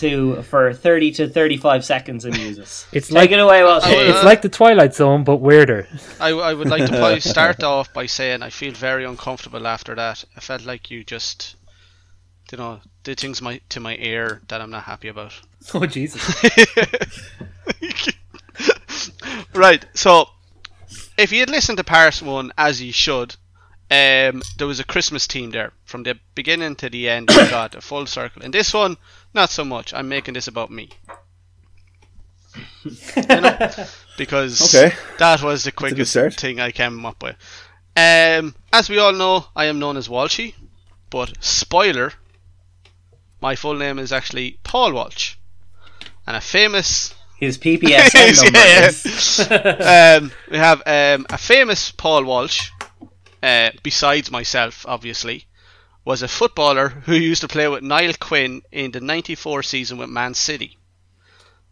to 0.00 0.42
for 0.42 0.72
thirty 0.74 1.10
to 1.12 1.28
thirty-five 1.28 1.84
seconds 1.84 2.24
and 2.24 2.36
uses. 2.36 2.86
It's 2.92 3.08
Take 3.08 3.14
like 3.16 3.30
it 3.30 3.38
away, 3.38 3.60
Walshy. 3.60 4.10
it's 4.10 4.24
like 4.24 4.42
the 4.42 4.48
Twilight 4.48 4.94
Zone, 4.94 5.24
but 5.24 5.36
weirder. 5.36 5.86
I, 6.18 6.30
I 6.30 6.52
would 6.54 6.68
like 6.68 6.84
to 6.86 6.92
probably 6.96 7.20
start 7.34 7.62
off 7.62 7.92
by 7.92 8.06
saying 8.06 8.42
I 8.42 8.50
feel 8.50 8.72
very 8.72 9.04
uncomfortable 9.04 9.66
after 9.66 9.94
that. 9.94 10.24
I 10.36 10.40
felt 10.40 10.64
like 10.64 10.90
you 10.90 11.04
just, 11.04 11.56
you 12.50 12.58
know, 12.58 12.80
did 13.04 13.20
things 13.20 13.40
my, 13.40 13.60
to 13.70 13.80
my 13.80 13.96
ear 13.96 14.40
that 14.48 14.60
I'm 14.60 14.70
not 14.70 14.84
happy 14.84 15.08
about. 15.08 15.32
Oh 15.74 15.84
Jesus! 15.86 16.22
right, 19.54 19.84
so 19.94 20.28
if 21.18 21.32
you 21.32 21.40
had 21.40 21.50
listened 21.50 21.78
to 21.78 21.84
part 21.84 22.22
one 22.22 22.52
as 22.56 22.80
you 22.82 22.92
should, 22.92 23.36
um, 23.90 24.42
there 24.56 24.66
was 24.66 24.80
a 24.80 24.84
Christmas 24.84 25.26
theme 25.26 25.50
there 25.50 25.72
from 25.84 26.04
the 26.04 26.18
beginning 26.34 26.76
to 26.76 26.88
the 26.88 27.08
end. 27.08 27.28
We 27.28 27.36
got 27.50 27.74
a 27.74 27.80
full 27.80 28.06
circle. 28.06 28.42
In 28.42 28.52
this 28.52 28.72
one, 28.72 28.96
not 29.34 29.50
so 29.50 29.64
much. 29.64 29.92
I'm 29.94 30.08
making 30.08 30.34
this 30.34 30.48
about 30.48 30.70
me. 30.70 30.90
You 32.84 33.40
know? 33.40 33.58
Because 34.18 34.74
Okay. 34.74 34.94
that 35.18 35.42
was 35.42 35.64
the 35.64 35.72
quickest 35.72 36.14
thing 36.38 36.60
I 36.60 36.72
came 36.72 37.06
up 37.06 37.22
with. 37.22 37.36
Um, 37.96 38.54
as 38.70 38.90
we 38.90 38.98
all 38.98 39.14
know, 39.14 39.46
I 39.56 39.64
am 39.64 39.78
known 39.78 39.96
as 39.96 40.08
Walshy, 40.08 40.54
but 41.08 41.32
spoiler, 41.40 42.12
my 43.40 43.56
full 43.56 43.74
name 43.76 43.98
is 43.98 44.12
actually 44.12 44.58
Paul 44.62 44.92
Walsh, 44.92 45.36
and 46.26 46.36
a 46.36 46.40
famous 46.42 47.14
His 47.38 47.56
PPS 47.56 48.14
number 48.44 48.58
Yeah. 49.54 50.16
um, 50.20 50.32
we 50.50 50.58
have 50.58 50.82
um, 50.84 51.24
a 51.30 51.38
famous 51.38 51.90
Paul 51.90 52.24
Walsh, 52.24 52.70
uh, 53.42 53.70
besides 53.82 54.30
myself, 54.30 54.84
obviously, 54.86 55.46
was 56.04 56.22
a 56.22 56.28
footballer 56.28 56.88
who 56.88 57.14
used 57.14 57.42
to 57.42 57.48
play 57.48 57.68
with 57.68 57.82
Niall 57.82 58.14
Quinn 58.18 58.62
in 58.72 58.90
the 58.90 59.00
94 59.00 59.62
season 59.62 59.98
with 59.98 60.08
Man 60.08 60.34
City. 60.34 60.78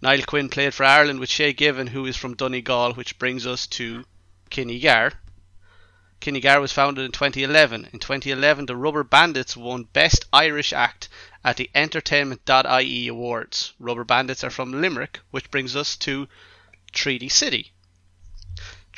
Niall 0.02 0.22
Quinn 0.22 0.48
played 0.48 0.74
for 0.74 0.84
Ireland 0.84 1.18
with 1.18 1.30
Shay 1.30 1.52
Given, 1.52 1.88
who 1.88 2.04
is 2.06 2.16
from 2.16 2.34
Donegal, 2.34 2.92
which 2.92 3.18
brings 3.18 3.46
us 3.46 3.66
to 3.68 4.04
Kinnegar. 4.50 5.12
Kinnegar 6.20 6.60
was 6.60 6.72
founded 6.72 7.04
in 7.04 7.12
2011. 7.12 7.88
In 7.92 7.98
2011, 7.98 8.66
the 8.66 8.76
Rubber 8.76 9.04
Bandits 9.04 9.56
won 9.56 9.84
Best 9.84 10.26
Irish 10.32 10.72
Act 10.72 11.08
at 11.42 11.56
the 11.56 11.70
Entertainment.ie 11.74 13.08
Awards. 13.08 13.72
Rubber 13.78 14.04
Bandits 14.04 14.44
are 14.44 14.50
from 14.50 14.72
Limerick, 14.72 15.20
which 15.30 15.50
brings 15.50 15.74
us 15.74 15.96
to 15.96 16.28
Treaty 16.92 17.28
City. 17.28 17.72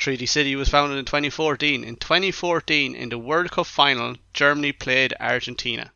Treaty 0.01 0.25
City 0.25 0.55
was 0.55 0.67
founded 0.67 0.97
in 0.97 1.05
2014. 1.05 1.83
In 1.83 1.95
2014, 1.95 2.95
in 2.95 3.09
the 3.09 3.19
World 3.19 3.51
Cup 3.51 3.67
final, 3.67 4.15
Germany 4.33 4.71
played 4.71 5.13
Argentina. 5.19 5.91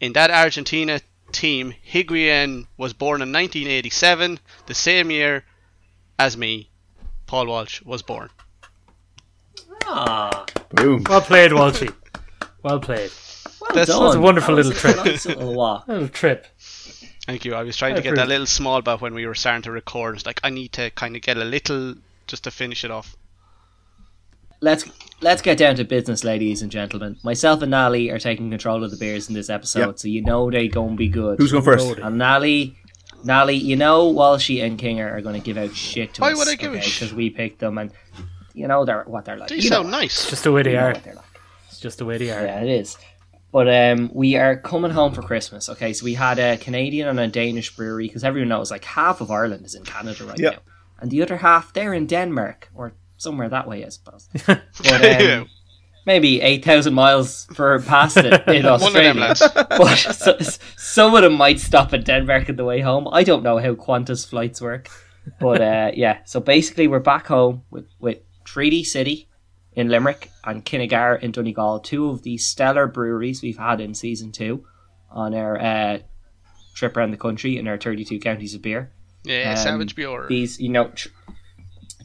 In 0.00 0.14
that 0.14 0.30
Argentina 0.30 1.02
team, 1.30 1.74
Higuain 1.86 2.66
was 2.78 2.94
born 2.94 3.20
in 3.20 3.30
1987, 3.30 4.40
the 4.64 4.72
same 4.74 5.10
year 5.10 5.44
as 6.18 6.34
me, 6.38 6.70
Paul 7.26 7.46
Walsh 7.48 7.82
was 7.82 8.00
born. 8.00 8.30
Ah, 9.84 10.46
Boom. 10.70 11.04
Well 11.06 11.20
played, 11.20 11.50
Walshy. 11.50 11.92
Well 12.62 12.80
played. 12.80 13.10
well 13.60 13.68
That's- 13.74 13.88
done. 13.88 13.98
That 14.00 14.06
was 14.06 14.14
a 14.14 14.20
wonderful 14.20 14.56
That 14.56 14.64
little 14.64 14.80
trip. 14.80 14.96
nice 15.04 15.26
little 15.26 15.52
walk. 15.54 15.86
Little 15.88 16.08
trip. 16.08 16.46
Thank 17.26 17.44
you. 17.44 17.54
I 17.54 17.64
was 17.64 17.76
trying 17.76 17.92
I 17.92 17.96
to 17.96 18.02
get 18.02 18.16
that 18.16 18.28
little 18.28 18.46
small 18.46 18.80
bit 18.80 19.02
when 19.02 19.12
we 19.12 19.26
were 19.26 19.34
starting 19.34 19.62
to 19.62 19.70
record. 19.72 20.14
It's 20.16 20.24
like 20.26 20.40
I 20.42 20.48
need 20.48 20.72
to 20.72 20.90
kind 20.92 21.16
of 21.16 21.20
get 21.22 21.36
a 21.36 21.44
little 21.44 21.96
just 22.26 22.44
to 22.44 22.50
finish 22.50 22.84
it 22.84 22.90
off. 22.90 23.16
Let's 24.60 24.84
let's 25.20 25.42
get 25.42 25.58
down 25.58 25.76
to 25.76 25.84
business, 25.84 26.24
ladies 26.24 26.62
and 26.62 26.70
gentlemen. 26.72 27.16
Myself 27.22 27.60
and 27.62 27.70
Nally 27.70 28.10
are 28.10 28.18
taking 28.18 28.50
control 28.50 28.82
of 28.82 28.90
the 28.90 28.96
beers 28.96 29.28
in 29.28 29.34
this 29.34 29.50
episode, 29.50 29.86
Yep. 29.86 29.98
so 29.98 30.08
you 30.08 30.22
know 30.22 30.50
they're 30.50 30.68
gonna 30.68 30.96
be 30.96 31.08
good. 31.08 31.38
Who's 31.38 31.52
going 31.52 31.64
first? 31.64 31.98
And 31.98 32.16
Nally, 32.16 32.76
Nally, 33.24 33.56
you 33.56 33.76
know 33.76 34.10
Walshy 34.12 34.64
and 34.64 34.78
Kinger 34.78 35.10
are 35.12 35.20
going 35.20 35.34
to 35.38 35.44
give 35.44 35.56
out 35.58 35.74
shit 35.74 36.14
to 36.14 36.20
Why 36.22 36.32
us. 36.32 36.38
would 36.38 36.48
I 36.48 36.54
give 36.54 36.72
a 36.74 36.80
sh- 36.80 37.00
Because 37.00 37.14
we 37.14 37.30
picked 37.30 37.58
them, 37.58 37.76
and 37.78 37.90
you 38.54 38.66
know 38.66 38.84
they're 38.84 39.02
what 39.04 39.24
they're 39.26 39.36
like. 39.36 39.48
They 39.50 39.56
You 39.56 39.62
sound 39.62 39.86
what- 39.90 39.98
nice. 39.98 40.30
Just 40.30 40.44
the 40.44 40.52
way 40.52 40.62
they 40.62 40.70
you 40.72 40.76
know 40.76 40.84
are. 40.84 40.92
what 40.92 41.04
they're 41.04 41.14
like. 41.14 41.24
It's 41.68 41.80
just 41.80 41.98
the 41.98 42.04
way 42.06 42.16
they 42.18 42.30
are. 42.30 42.42
Yeah, 42.44 42.60
it 42.60 42.68
is. 42.70 42.96
But 43.52 43.68
um, 43.72 44.10
we 44.14 44.34
are 44.36 44.56
coming 44.56 44.90
home 44.90 45.12
for 45.14 45.22
Christmas. 45.22 45.68
Okay, 45.68 45.92
so 45.92 46.04
we 46.04 46.14
had 46.14 46.38
a 46.38 46.56
Canadian 46.56 47.06
and 47.08 47.20
a 47.20 47.28
Danish 47.28 47.74
brewery 47.76 48.06
because 48.08 48.24
everyone 48.24 48.48
knows 48.48 48.70
like 48.70 48.84
half 48.84 49.20
of 49.20 49.30
Ireland 49.30 49.64
is 49.66 49.74
in 49.74 49.84
Canada 49.84 50.24
right 50.24 50.38
Yeah. 50.38 50.50
now, 50.50 50.56
and 51.04 51.10
the 51.10 51.20
other 51.20 51.36
half 51.36 51.70
they're 51.74 51.92
in 51.92 52.06
Denmark 52.06 52.70
or 52.74 52.94
somewhere 53.18 53.50
that 53.50 53.68
way, 53.68 53.84
I 53.84 53.90
suppose. 53.90 54.26
But 54.46 55.22
um, 55.22 55.48
maybe 56.06 56.40
eight 56.40 56.64
thousand 56.64 56.94
miles 56.94 57.46
for 57.52 57.78
past 57.80 58.16
it 58.16 58.32
in 58.48 58.64
One 58.64 58.72
of 58.72 58.82
Australia. 58.82 59.34
but 59.54 59.96
so, 59.96 60.38
some 60.78 61.14
of 61.14 61.22
them 61.22 61.34
might 61.34 61.60
stop 61.60 61.92
at 61.92 62.06
Denmark 62.06 62.48
on 62.48 62.56
the 62.56 62.64
way 62.64 62.80
home. 62.80 63.06
I 63.12 63.22
don't 63.22 63.42
know 63.42 63.58
how 63.58 63.74
Qantas 63.74 64.26
flights 64.26 64.62
work, 64.62 64.88
but 65.38 65.60
uh, 65.60 65.90
yeah. 65.92 66.20
So 66.24 66.40
basically, 66.40 66.88
we're 66.88 67.00
back 67.00 67.26
home 67.26 67.64
with 67.70 67.86
with 68.00 68.20
Treaty 68.44 68.82
City 68.82 69.28
in 69.74 69.90
Limerick 69.90 70.30
and 70.44 70.64
Kinnegar 70.64 71.22
in 71.22 71.32
Donegal, 71.32 71.80
two 71.80 72.08
of 72.08 72.22
the 72.22 72.38
stellar 72.38 72.86
breweries 72.86 73.42
we've 73.42 73.58
had 73.58 73.78
in 73.78 73.92
season 73.92 74.32
two 74.32 74.64
on 75.10 75.34
our 75.34 75.60
uh, 75.60 75.98
trip 76.74 76.96
around 76.96 77.10
the 77.10 77.18
country 77.18 77.58
in 77.58 77.68
our 77.68 77.76
thirty-two 77.76 78.20
counties 78.20 78.54
of 78.54 78.62
beer. 78.62 78.90
Yeah, 79.24 79.50
Um, 79.52 79.56
Savage 79.56 79.94
Bjorn. 79.96 80.26
These, 80.28 80.60
you 80.60 80.68
know. 80.68 80.88
Tr- 80.88 81.08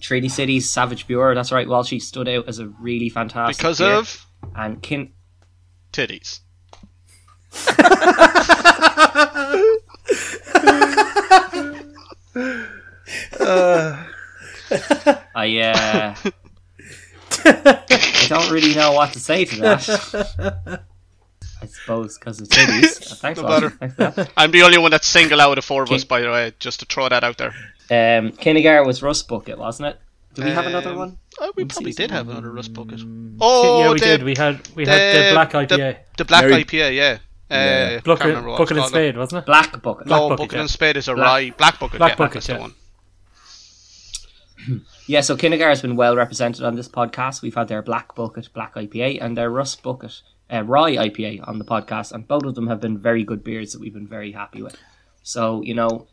Treaty 0.01 0.29
City's 0.29 0.69
Savage 0.69 1.07
Pure, 1.07 1.35
that's 1.35 1.51
right. 1.51 1.67
Well, 1.67 1.83
she 1.83 1.99
stood 1.99 2.29
out 2.29 2.47
as 2.47 2.59
a 2.59 2.67
really 2.79 3.09
fantastic 3.09 3.57
Because 3.57 3.79
beer. 3.79 3.95
of 3.95 4.25
and 4.55 4.81
Kin 4.81 5.11
titties. 5.91 6.39
I 15.35 15.57
uh, 15.61 16.15
I 17.45 18.25
don't 18.27 18.51
really 18.51 18.75
know 18.75 18.91
what 18.93 19.13
to 19.13 19.19
say 19.19 19.45
to 19.45 19.55
that. 19.61 20.81
I 21.61 21.65
suppose 21.65 22.17
because 22.17 22.39
of 22.41 22.47
titties. 22.47 23.11
Uh, 23.11 23.15
Thanks, 23.21 23.39
No 23.41 23.47
Walsh. 23.47 23.61
matter. 23.63 23.69
Thanks 23.77 23.95
for 23.95 24.11
that. 24.11 24.31
I'm 24.37 24.51
the 24.51 24.61
only 24.63 24.77
one 24.77 24.91
that's 24.91 25.07
single 25.07 25.41
out 25.41 25.57
of 25.57 25.65
four 25.65 25.83
of 25.83 25.91
us, 25.91 26.03
by 26.03 26.21
the 26.21 26.29
way, 26.29 26.53
just 26.59 26.79
to 26.79 26.85
throw 26.85 27.09
that 27.09 27.23
out 27.23 27.37
there. 27.37 27.53
Um, 27.91 28.31
Kinnegar 28.31 28.85
was 28.85 29.01
Rust 29.01 29.27
Bucket, 29.27 29.57
wasn't 29.57 29.89
it? 29.89 29.99
Do 30.35 30.43
we 30.45 30.51
have 30.51 30.67
another 30.67 30.91
Um, 30.91 30.95
one? 30.97 31.17
Oh, 31.41 31.51
we 31.55 31.65
probably 31.65 31.91
did 31.91 32.11
have 32.11 32.29
another 32.29 32.51
rust 32.51 32.71
bucket. 32.73 33.01
Oh, 33.41 33.79
yeah, 33.81 33.91
we 33.93 33.99
the, 33.99 34.05
did. 34.05 34.23
We 34.23 34.35
had 34.37 34.67
we 34.75 34.85
had 34.85 35.15
the 35.15 35.31
black 35.33 35.51
IPA. 35.53 35.67
The, 35.69 35.97
the 36.17 36.25
black 36.25 36.43
Very- 36.43 36.63
IPA, 36.63 36.95
yeah. 36.95 37.17
Uh, 37.51 37.55
Yeah. 37.55 37.89
can't 37.89 38.03
Bucket, 38.03 38.35
bucket 38.35 38.69
and 38.71 38.77
called. 38.79 38.89
spade, 38.89 39.17
wasn't 39.17 39.39
it? 39.41 39.45
Black 39.47 39.81
Bucket. 39.81 40.07
No, 40.07 40.29
Bucket, 40.29 40.37
bucket 40.37 40.53
yeah. 40.53 40.59
and 40.61 40.69
spade 40.69 40.97
is 40.97 41.07
a 41.07 41.15
Black- 41.15 41.25
rye. 41.25 41.49
Black 41.57 41.79
bucket, 41.79 41.97
Black 41.97 42.11
yeah, 42.11 42.15
bucket, 42.15 42.47
yeah. 42.47 42.55
the 42.55 42.61
one. 42.61 42.73
Yeah, 45.07 45.21
so 45.21 45.35
Kinnegar 45.35 45.69
has 45.69 45.81
been 45.81 45.95
well 45.95 46.15
represented 46.15 46.63
on 46.63 46.75
this 46.75 46.87
podcast. 46.87 47.41
We've 47.41 47.55
had 47.55 47.67
their 47.67 47.81
Black 47.81 48.13
Bucket, 48.13 48.53
Black 48.53 48.75
IPA, 48.75 49.17
and 49.21 49.35
their 49.35 49.49
Rust 49.49 49.81
Bucket, 49.81 50.21
uh, 50.51 50.63
Rye 50.63 50.95
IPA 51.09 51.47
on 51.47 51.59
the 51.59 51.65
podcast, 51.65 52.11
and 52.11 52.27
both 52.27 52.43
of 52.43 52.55
them 52.55 52.67
have 52.67 52.81
been 52.81 52.97
very 52.97 53.23
good 53.23 53.43
beers 53.43 53.71
that 53.73 53.79
we've 53.81 53.93
been 53.93 54.07
very 54.07 54.31
happy 54.31 54.61
with. 54.61 54.75
So, 55.23 55.61
you 55.61 55.73
know, 55.73 56.07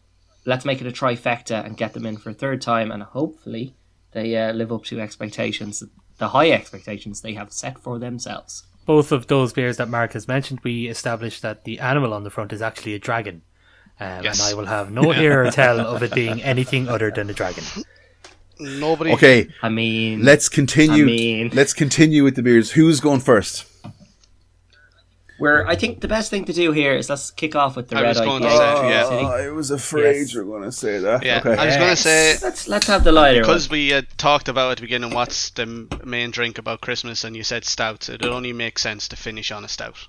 let's 0.44 0.64
make 0.64 0.80
it 0.80 0.86
a 0.86 0.90
trifecta 0.90 1.64
and 1.64 1.76
get 1.76 1.92
them 1.94 2.06
in 2.06 2.16
for 2.16 2.30
a 2.30 2.34
third 2.34 2.60
time, 2.60 2.90
and 2.90 3.02
hopefully 3.02 3.74
they 4.12 4.36
uh, 4.36 4.52
live 4.52 4.72
up 4.72 4.84
to 4.84 5.00
expectations, 5.00 5.82
the 6.18 6.28
high 6.28 6.50
expectations 6.50 7.20
they 7.20 7.34
have 7.34 7.52
set 7.52 7.78
for 7.78 7.98
themselves. 7.98 8.64
Both 8.86 9.10
of 9.10 9.26
those 9.26 9.52
beers 9.52 9.78
that 9.78 9.88
Mark 9.88 10.12
has 10.12 10.28
mentioned, 10.28 10.60
we 10.62 10.86
established 10.86 11.42
that 11.42 11.64
the 11.64 11.80
animal 11.80 12.14
on 12.14 12.24
the 12.24 12.30
front 12.30 12.52
is 12.52 12.62
actually 12.62 12.94
a 12.94 12.98
dragon. 12.98 13.42
Um, 13.98 14.22
Yes. 14.22 14.38
And 14.40 14.50
I 14.50 14.54
will 14.58 14.66
have 14.66 14.90
no 14.90 15.10
hear 15.20 15.44
or 15.44 15.50
tell 15.50 15.80
of 15.80 16.02
it 16.02 16.12
being 16.14 16.42
anything 16.42 16.88
other 16.88 17.10
than 17.10 17.28
a 17.30 17.32
dragon. 17.32 17.64
Nobody. 18.58 19.12
Okay, 19.12 19.48
I 19.62 19.68
mean, 19.68 20.22
let's 20.22 20.48
continue. 20.48 21.02
I 21.04 21.06
mean- 21.06 21.50
let's 21.52 21.72
continue 21.74 22.22
with 22.24 22.36
the 22.36 22.42
beers. 22.42 22.70
Who's 22.72 23.00
going 23.00 23.20
first? 23.20 23.64
We're, 25.38 25.66
I 25.66 25.76
think 25.76 26.00
the 26.00 26.08
best 26.08 26.30
thing 26.30 26.46
to 26.46 26.52
do 26.54 26.72
here 26.72 26.94
is 26.96 27.10
let's 27.10 27.30
kick 27.30 27.54
off 27.54 27.76
with 27.76 27.88
the 27.90 27.96
I 27.98 28.02
red 28.02 28.08
was 28.08 28.20
going 28.20 28.40
to 28.42 28.48
IPA. 28.48 28.56
say, 28.56 28.88
yeah. 28.88 29.04
City. 29.08 29.24
I 29.26 29.50
was 29.50 29.70
afraid 29.70 30.16
Yes. 30.16 30.32
you 30.32 30.40
were 30.44 30.46
going 30.50 30.62
to 30.62 30.72
say 30.72 30.98
that. 30.98 31.22
Yeah, 31.24 31.40
okay. 31.40 31.54
I 31.56 31.66
was 31.66 31.76
going 31.76 31.90
to 31.90 31.96
say 31.96 32.36
Let's 32.42 32.66
let's 32.68 32.86
have 32.86 33.04
the 33.04 33.12
lighter 33.12 33.40
one. 33.40 33.42
because 33.42 33.68
we 33.68 33.90
had 33.90 34.06
talked 34.16 34.48
about 34.48 34.70
at 34.70 34.76
the 34.78 34.82
beginning 34.82 35.12
what's 35.12 35.50
the 35.50 35.66
main 36.04 36.30
drink 36.30 36.56
about 36.58 36.80
Christmas, 36.80 37.22
and 37.22 37.36
you 37.36 37.42
said 37.44 37.66
stout. 37.66 38.08
It 38.08 38.24
only 38.24 38.54
makes 38.54 38.80
sense 38.80 39.08
to 39.08 39.16
finish 39.16 39.50
on 39.52 39.62
a 39.62 39.68
stout. 39.68 40.06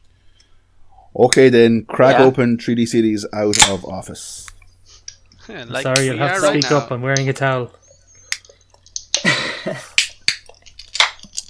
Okay, 1.14 1.50
then 1.50 1.84
crack 1.86 2.20
Yeah. 2.20 2.26
open 2.26 2.58
Treaty 2.58 2.86
City's 2.86 3.26
out 3.34 3.70
of 3.70 3.84
office. 3.86 4.48
Yeah, 5.50 5.66
like 5.68 5.84
Sorry, 5.84 6.06
you'll 6.06 6.18
have 6.20 6.40
to 6.42 6.48
speak 6.48 6.72
now. 6.72 6.78
up. 6.78 6.92
I'm 6.92 7.02
wearing 7.02 7.28
a 7.28 7.34
towel. 7.34 7.72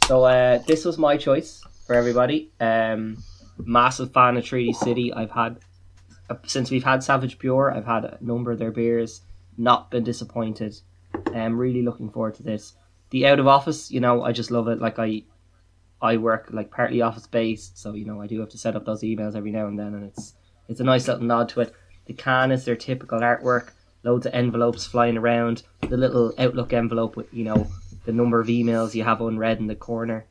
So 0.07 0.23
uh, 0.23 0.59
this 0.59 0.85
was 0.85 0.97
my 0.97 1.17
choice 1.17 1.61
for 1.85 1.93
everybody. 1.93 2.49
Um, 2.61 3.17
massive 3.63 4.11
fan 4.13 4.37
of 4.37 4.45
Treaty 4.45 4.73
City. 4.73 5.13
I've 5.13 5.31
had 5.31 5.59
since 6.45 6.71
we've 6.71 6.83
had 6.83 7.03
Savage 7.03 7.39
Pure. 7.39 7.73
I've 7.73 7.85
had 7.85 8.05
a 8.05 8.17
number 8.21 8.51
of 8.51 8.59
their 8.59 8.71
beers. 8.71 9.21
Not 9.57 9.89
been 9.89 10.03
disappointed. 10.03 10.79
I'm 11.33 11.57
really 11.57 11.81
looking 11.81 12.09
forward 12.09 12.35
to 12.35 12.43
this. 12.43 12.73
The 13.09 13.25
out 13.25 13.39
of 13.39 13.47
office, 13.47 13.89
you 13.89 13.99
know, 13.99 14.23
I 14.23 14.31
just 14.31 14.51
love 14.51 14.67
it. 14.67 14.79
Like 14.79 14.99
I, 14.99 15.23
I 16.01 16.17
work 16.17 16.49
like 16.51 16.69
partly 16.69 17.01
office 17.01 17.27
based, 17.27 17.77
so 17.77 17.93
you 17.93 18.05
know 18.05 18.21
I 18.21 18.27
do 18.27 18.39
have 18.39 18.49
to 18.49 18.57
set 18.57 18.75
up 18.75 18.85
those 18.85 19.01
emails 19.01 19.35
every 19.35 19.51
now 19.51 19.67
and 19.67 19.79
then, 19.79 19.93
and 19.95 20.05
it's 20.05 20.33
it's 20.67 20.79
a 20.79 20.83
nice 20.83 21.07
little 21.07 21.23
nod 21.23 21.49
to 21.49 21.61
it. 21.61 21.73
The 22.05 22.13
can 22.13 22.51
is 22.51 22.65
their 22.65 22.75
typical 22.75 23.19
artwork. 23.19 23.69
Loads 24.03 24.25
of 24.25 24.33
envelopes 24.33 24.85
flying 24.85 25.17
around. 25.17 25.63
The 25.81 25.97
little 25.97 26.33
Outlook 26.37 26.73
envelope 26.73 27.15
with 27.15 27.33
you 27.33 27.45
know 27.45 27.67
the 28.05 28.13
number 28.13 28.39
of 28.39 28.47
emails 28.47 28.93
you 28.93 29.03
have 29.03 29.21
unread 29.21 29.59
in 29.59 29.67
the 29.67 29.75
corner. 29.75 30.25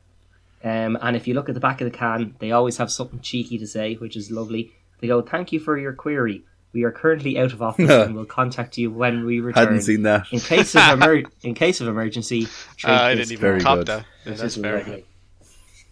Um, 0.63 0.97
and 1.01 1.15
if 1.15 1.27
you 1.27 1.33
look 1.33 1.49
at 1.49 1.55
the 1.55 1.61
back 1.61 1.81
of 1.81 1.85
the 1.91 1.97
can, 1.97 2.35
they 2.39 2.51
always 2.51 2.77
have 2.77 2.91
something 2.91 3.19
cheeky 3.19 3.57
to 3.59 3.67
say, 3.67 3.95
which 3.95 4.15
is 4.17 4.31
lovely. 4.31 4.71
They 4.99 5.07
go, 5.07 5.21
"Thank 5.21 5.51
you 5.51 5.59
for 5.59 5.77
your 5.77 5.93
query. 5.93 6.43
We 6.73 6.83
are 6.83 6.91
currently 6.91 7.37
out 7.39 7.53
of 7.53 7.61
office 7.61 7.89
and 7.89 8.15
will 8.15 8.25
contact 8.25 8.77
you 8.77 8.89
when 8.91 9.25
we 9.25 9.39
return." 9.39 9.65
Hadn't 9.65 9.81
seen 9.81 10.03
that. 10.03 10.25
In 10.31 10.39
case 10.39 10.75
of 10.75 10.81
emer- 10.81 11.23
in 11.43 11.53
case 11.53 11.79
of 11.81 11.87
emergency, 11.87 12.47
Uh, 12.83 12.91
I 12.91 13.15
didn't 13.15 13.37
very 13.39 13.55
even 13.57 13.63
cop 13.65 13.77
good. 13.79 13.87
that. 13.87 14.05
This 14.25 14.39
that's 14.41 14.55
is 14.57 14.61
very 14.61 14.79
lovely. 14.79 14.95
good. 14.95 15.03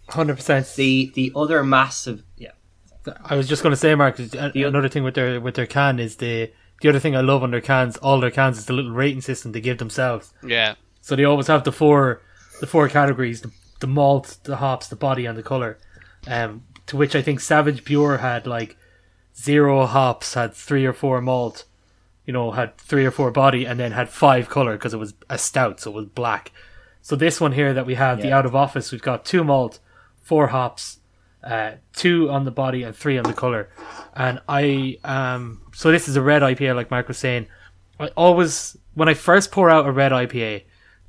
100%. 0.08 0.74
The 0.76 1.10
the 1.14 1.32
other 1.34 1.62
massive 1.64 2.22
yeah. 2.36 2.50
I 3.24 3.36
was 3.36 3.46
just 3.48 3.62
going 3.62 3.70
to 3.72 3.76
say, 3.76 3.94
Mark, 3.94 4.18
uh, 4.18 4.48
The- 4.52 4.64
another 4.64 4.88
thing 4.88 5.04
with 5.04 5.14
their 5.14 5.40
with 5.40 5.54
their 5.54 5.66
can 5.66 5.98
is 5.98 6.16
the 6.16 6.50
the 6.82 6.88
other 6.88 6.98
thing 7.00 7.16
I 7.16 7.20
love 7.22 7.42
on 7.42 7.50
their 7.52 7.60
cans, 7.60 7.96
all 7.98 8.20
their 8.20 8.30
cans 8.30 8.58
is 8.58 8.66
the 8.66 8.72
little 8.72 8.90
rating 8.90 9.20
system 9.22 9.52
they 9.52 9.60
give 9.60 9.78
themselves. 9.78 10.32
Yeah, 10.44 10.74
So 11.00 11.16
they 11.16 11.24
always 11.24 11.46
have 11.46 11.64
the 11.64 11.72
four 11.72 12.20
the 12.60 12.66
four 12.66 12.88
categories: 12.88 13.40
the, 13.42 13.50
the 13.80 13.86
malt, 13.86 14.38
the 14.44 14.56
hops, 14.56 14.88
the 14.88 14.96
body, 14.96 15.26
and 15.26 15.36
the 15.36 15.42
color. 15.42 15.78
Um, 16.26 16.64
to 16.86 16.96
which 16.96 17.14
I 17.14 17.22
think 17.22 17.40
Savage 17.40 17.84
Pure 17.84 18.18
had 18.18 18.46
like 18.46 18.76
zero 19.36 19.86
hops, 19.86 20.34
had 20.34 20.54
three 20.54 20.86
or 20.86 20.92
four 20.92 21.20
malt, 21.20 21.64
you 22.24 22.32
know, 22.32 22.52
had 22.52 22.76
three 22.78 23.04
or 23.04 23.10
four 23.10 23.30
body, 23.30 23.64
and 23.64 23.78
then 23.78 23.92
had 23.92 24.08
five 24.08 24.48
color 24.48 24.72
because 24.72 24.94
it 24.94 24.98
was 24.98 25.14
a 25.28 25.38
stout, 25.38 25.80
so 25.80 25.90
it 25.90 25.94
was 25.94 26.06
black. 26.06 26.52
So 27.02 27.14
this 27.14 27.40
one 27.40 27.52
here 27.52 27.72
that 27.72 27.86
we 27.86 27.94
have, 27.94 28.20
the 28.20 28.32
out 28.32 28.46
of 28.46 28.56
office, 28.56 28.90
we've 28.90 29.02
got 29.02 29.24
two 29.24 29.44
malt, 29.44 29.78
four 30.22 30.48
hops, 30.48 30.98
uh, 31.44 31.72
two 31.92 32.28
on 32.28 32.44
the 32.44 32.50
body 32.50 32.82
and 32.82 32.96
three 32.96 33.16
on 33.16 33.24
the 33.24 33.32
color. 33.32 33.68
And 34.14 34.40
I 34.48 34.98
um 35.04 35.62
so 35.72 35.92
this 35.92 36.08
is 36.08 36.16
a 36.16 36.22
red 36.22 36.42
IPA, 36.42 36.74
like 36.74 36.90
Mark 36.90 37.08
was 37.08 37.18
saying. 37.18 37.46
I 38.00 38.08
always 38.08 38.76
when 38.94 39.08
I 39.08 39.14
first 39.14 39.52
pour 39.52 39.70
out 39.70 39.86
a 39.86 39.92
red 39.92 40.10
IPA, 40.10 40.64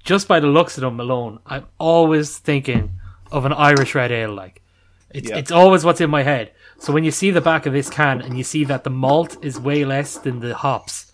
just 0.07 0.27
by 0.27 0.39
the 0.39 0.47
looks 0.47 0.77
of 0.77 0.81
them 0.81 0.99
alone, 0.99 1.39
I'm 1.45 1.65
always 1.77 2.37
thinking 2.49 2.83
of 3.31 3.45
an 3.45 3.53
Irish 3.53 3.93
red 3.93 4.11
ale. 4.11 4.33
Like 4.33 4.61
it's 5.11 5.29
Yeah. 5.29 5.37
it's 5.37 5.51
always 5.51 5.83
what's 5.85 6.01
in 6.01 6.09
my 6.09 6.23
head. 6.23 6.51
So 6.79 6.93
when 6.93 7.03
you 7.03 7.11
see 7.11 7.29
the 7.31 7.41
back 7.49 7.65
of 7.65 7.73
this 7.73 7.89
can 7.89 8.21
and 8.21 8.37
you 8.37 8.43
see 8.43 8.63
that 8.65 8.83
the 8.83 8.89
malt 9.05 9.37
is 9.41 9.59
way 9.59 9.83
less 9.85 10.17
than 10.17 10.39
the 10.39 10.55
hops, 10.55 11.11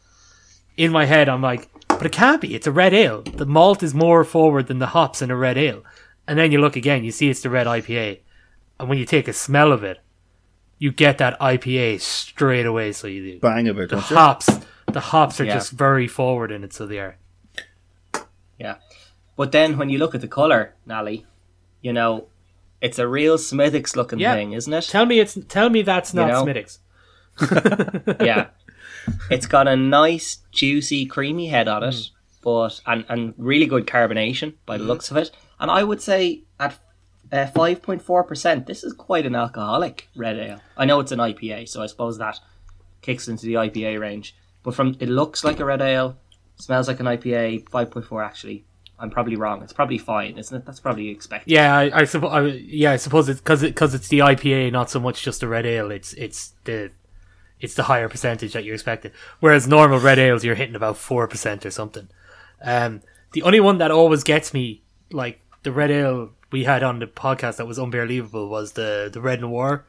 in 0.77 0.91
my 0.91 1.05
head 1.05 1.27
I'm 1.27 1.41
like, 1.41 1.67
but 1.87 2.05
it 2.05 2.11
can't 2.11 2.41
be. 2.41 2.53
It's 2.55 2.67
a 2.67 2.71
red 2.71 2.93
ale. 2.93 3.21
The 3.23 3.45
malt 3.45 3.81
is 3.83 3.93
more 4.05 4.23
forward 4.23 4.67
than 4.67 4.79
the 4.79 4.93
hops 4.97 5.21
in 5.21 5.31
a 5.31 5.35
red 5.35 5.57
ale. 5.57 5.81
And 6.27 6.37
then 6.39 6.51
you 6.51 6.59
look 6.59 6.75
again, 6.75 7.03
you 7.03 7.11
see 7.11 7.29
it's 7.29 7.41
the 7.41 7.49
red 7.49 7.67
IPA, 7.67 8.19
and 8.79 8.87
when 8.89 8.97
you 8.97 9.05
take 9.05 9.27
a 9.27 9.33
smell 9.33 9.71
of 9.71 9.83
it, 9.83 9.97
you 10.79 10.91
get 10.91 11.17
that 11.17 11.39
IPA 11.39 11.99
straight 12.01 12.65
away. 12.65 12.91
So 12.93 13.07
you 13.07 13.21
do. 13.33 13.39
Bang 13.39 13.67
of 13.67 13.77
it, 13.79 13.89
The 13.89 13.99
hops, 13.99 14.49
the 14.91 14.99
hops 15.11 15.39
are 15.41 15.45
Yeah. 15.45 15.55
just 15.55 15.71
very 15.71 16.07
forward 16.07 16.51
in 16.51 16.63
it. 16.63 16.73
So 16.73 16.85
they 16.85 16.99
are. 16.99 17.15
But 19.35 19.51
then 19.51 19.77
when 19.77 19.89
you 19.89 19.97
look 19.97 20.13
at 20.15 20.21
the 20.21 20.27
color, 20.27 20.75
Nally, 20.85 21.25
you 21.81 21.91
know, 21.93 22.27
it's 22.81 22.99
a 22.99 23.07
real 23.07 23.37
Smithwick's 23.37 23.95
looking 23.95 24.19
Yeah. 24.19 24.33
thing, 24.35 24.53
isn't 24.53 24.71
it? 24.73 24.83
Tell 24.83 25.05
me 25.05 25.19
it's 25.19 25.37
tell 25.47 25.69
me 25.69 25.81
that's 25.81 26.13
not 26.13 26.27
know? 26.29 26.43
Smithwick's. 26.43 26.79
yeah. 28.21 28.47
It's 29.29 29.47
got 29.47 29.67
a 29.67 29.75
nice, 29.75 30.37
juicy, 30.51 31.05
creamy 31.05 31.47
head 31.47 31.67
on 31.67 31.83
it, 31.83 31.95
Mm. 31.95 32.09
but 32.41 32.81
and, 32.85 33.05
and 33.09 33.33
really 33.37 33.65
good 33.65 33.85
carbonation 33.87 34.53
by 34.65 34.77
the 34.77 34.83
looks 34.83 35.11
of 35.11 35.17
it. 35.17 35.31
And 35.59 35.69
I 35.71 35.83
would 35.83 36.01
say 36.01 36.43
at 36.59 36.77
uh, 37.31 37.47
five 37.47 37.81
point 37.81 38.01
four 38.01 38.23
percent, 38.23 38.65
this 38.67 38.83
is 38.83 38.93
quite 38.93 39.25
an 39.25 39.35
alcoholic 39.35 40.07
red 40.15 40.37
ale. 40.37 40.61
I 40.77 40.85
know 40.85 40.99
it's 40.99 41.11
an 41.11 41.19
IPA, 41.19 41.67
so 41.69 41.81
I 41.81 41.87
suppose 41.87 42.17
that 42.19 42.39
kicks 43.01 43.27
into 43.27 43.45
the 43.45 43.55
IPA 43.55 43.99
range. 43.99 44.35
But 44.61 44.75
from 44.75 44.95
it 44.99 45.09
looks 45.09 45.43
like 45.43 45.59
a 45.59 45.65
red 45.65 45.81
ale, 45.81 46.17
smells 46.57 46.87
like 46.87 46.99
an 46.99 47.05
IPA. 47.07 47.67
Five 47.69 47.91
point 47.91 48.05
four 48.05 48.23
actually. 48.23 48.65
I'm 49.03 49.09
probably 49.11 49.35
wrong. 49.35 49.61
It's 49.61 49.73
probably 49.73 49.97
fine, 49.97 50.37
isn't 50.37 50.55
it? 50.57 50.65
That's 50.65 50.79
probably 50.79 51.09
expected. 51.09 51.51
Yeah, 51.51 51.75
I, 51.77 51.99
I 51.99 52.03
suppose. 52.05 52.31
I, 52.31 52.41
yeah, 52.45 52.91
I 52.93 52.95
suppose 52.95 53.27
it's 53.29 53.41
because 53.41 53.61
because 53.61 53.93
it's 53.93 54.07
the 54.07 54.19
IPA, 54.19 54.71
not 54.71 54.89
so 54.89 54.99
much 54.99 55.21
just 55.23 55.41
the 55.41 55.47
red 55.47 55.65
ale. 55.65 55.91
It's 55.91 56.13
it's 56.13 56.53
the 56.63 56.89
it's 57.59 57.75
the 57.75 57.83
higher 57.83 58.07
percentage 58.09 58.53
that 58.53 58.63
you're 58.63 58.73
expecting. 58.75 59.11
Whereas 59.41 59.67
normal 59.67 59.99
red 59.99 60.17
ales, 60.19 60.43
you're 60.45 60.55
hitting 60.55 60.75
about 60.75 60.97
four 60.97 61.27
percent 61.27 61.65
or 61.65 61.71
something. 61.71 62.07
Um, 62.63 63.01
the 63.33 63.43
only 63.43 63.59
one 63.59 63.77
that 63.79 63.91
always 63.91 64.23
gets 64.23 64.53
me, 64.53 64.81
like 65.11 65.41
the 65.63 65.71
red 65.73 65.91
ale 65.91 66.31
we 66.51 66.63
had 66.63 66.81
on 66.81 66.99
the 66.99 67.07
podcast 67.07 67.57
that 67.57 67.67
was 67.67 67.77
unbelievable, 67.77 68.47
was 68.47 68.71
the 68.71 69.09
the 69.11 69.19
red 69.21 69.41
noir, 69.41 69.85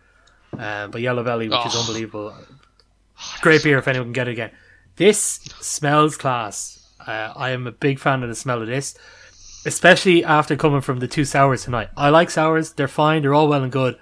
um, 0.58 0.90
by 0.90 0.98
Yellow 0.98 1.22
Belly, 1.22 1.48
which 1.48 1.66
is 1.66 1.76
Oh. 1.76 1.80
unbelievable. 1.80 2.34
Great 3.42 3.62
beer 3.62 3.78
if 3.78 3.86
anyone 3.86 4.06
can 4.08 4.12
get 4.12 4.26
it 4.28 4.32
again. 4.32 4.50
This 4.96 5.18
smells 5.60 6.16
class. 6.16 6.80
Uh, 7.06 7.32
I 7.36 7.50
am 7.50 7.66
a 7.66 7.72
big 7.72 7.98
fan 7.98 8.22
of 8.22 8.28
the 8.28 8.34
smell 8.34 8.60
of 8.62 8.68
this 8.68 8.94
especially 9.66 10.22
after 10.22 10.56
coming 10.56 10.80
from 10.82 10.98
the 10.98 11.08
two 11.08 11.24
sours 11.24 11.64
tonight. 11.64 11.88
I 11.96 12.10
like 12.10 12.30
sours; 12.30 12.72
they're 12.74 12.88
fine, 12.88 13.22
they're 13.22 13.34
all 13.34 13.48
well 13.48 13.62
and 13.62 13.72
good. 13.72 13.96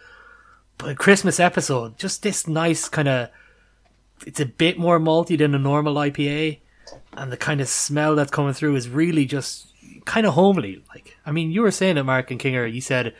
But 0.78 0.90
a 0.90 0.94
Christmas 0.94 1.38
episode, 1.38 1.96
just 1.98 2.22
this 2.22 2.48
nice 2.48 2.88
kind 2.88 3.06
of, 3.08 3.28
it's 4.26 4.40
a 4.40 4.46
bit 4.46 4.78
more 4.78 4.98
malty 4.98 5.38
than 5.38 5.54
a 5.54 5.58
normal 5.58 5.94
IPA, 5.94 6.58
and 7.12 7.30
the 7.30 7.36
kind 7.36 7.60
of 7.60 7.68
smell 7.68 8.16
that's 8.16 8.30
coming 8.32 8.54
through 8.54 8.74
is 8.74 8.88
really 8.88 9.24
just 9.24 9.72
kind 10.04 10.26
of 10.26 10.34
homely. 10.34 10.82
Like, 10.88 11.16
I 11.24 11.30
mean, 11.30 11.52
you 11.52 11.62
were 11.62 11.70
saying 11.70 11.96
it, 11.96 12.02
Mark 12.02 12.30
and 12.32 12.40
Kinger. 12.40 12.72
You 12.72 12.80
said 12.80 13.14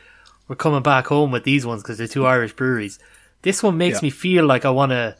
we're 0.49 0.57
coming 0.57 0.83
back 0.83 1.07
home 1.07 1.31
with 1.31 1.45
these 1.45 1.65
ones 1.65 1.81
because 1.81 1.97
they're 1.97 2.07
two 2.07 2.25
Irish 2.25 2.53
breweries. 2.53 2.99
This 3.43 3.63
one 3.63 3.77
makes 3.77 4.01
Yeah. 4.01 4.07
me 4.07 4.09
feel 4.09 4.45
like 4.45 4.65
I 4.65 4.69
want 4.69 4.91
to, 4.91 5.15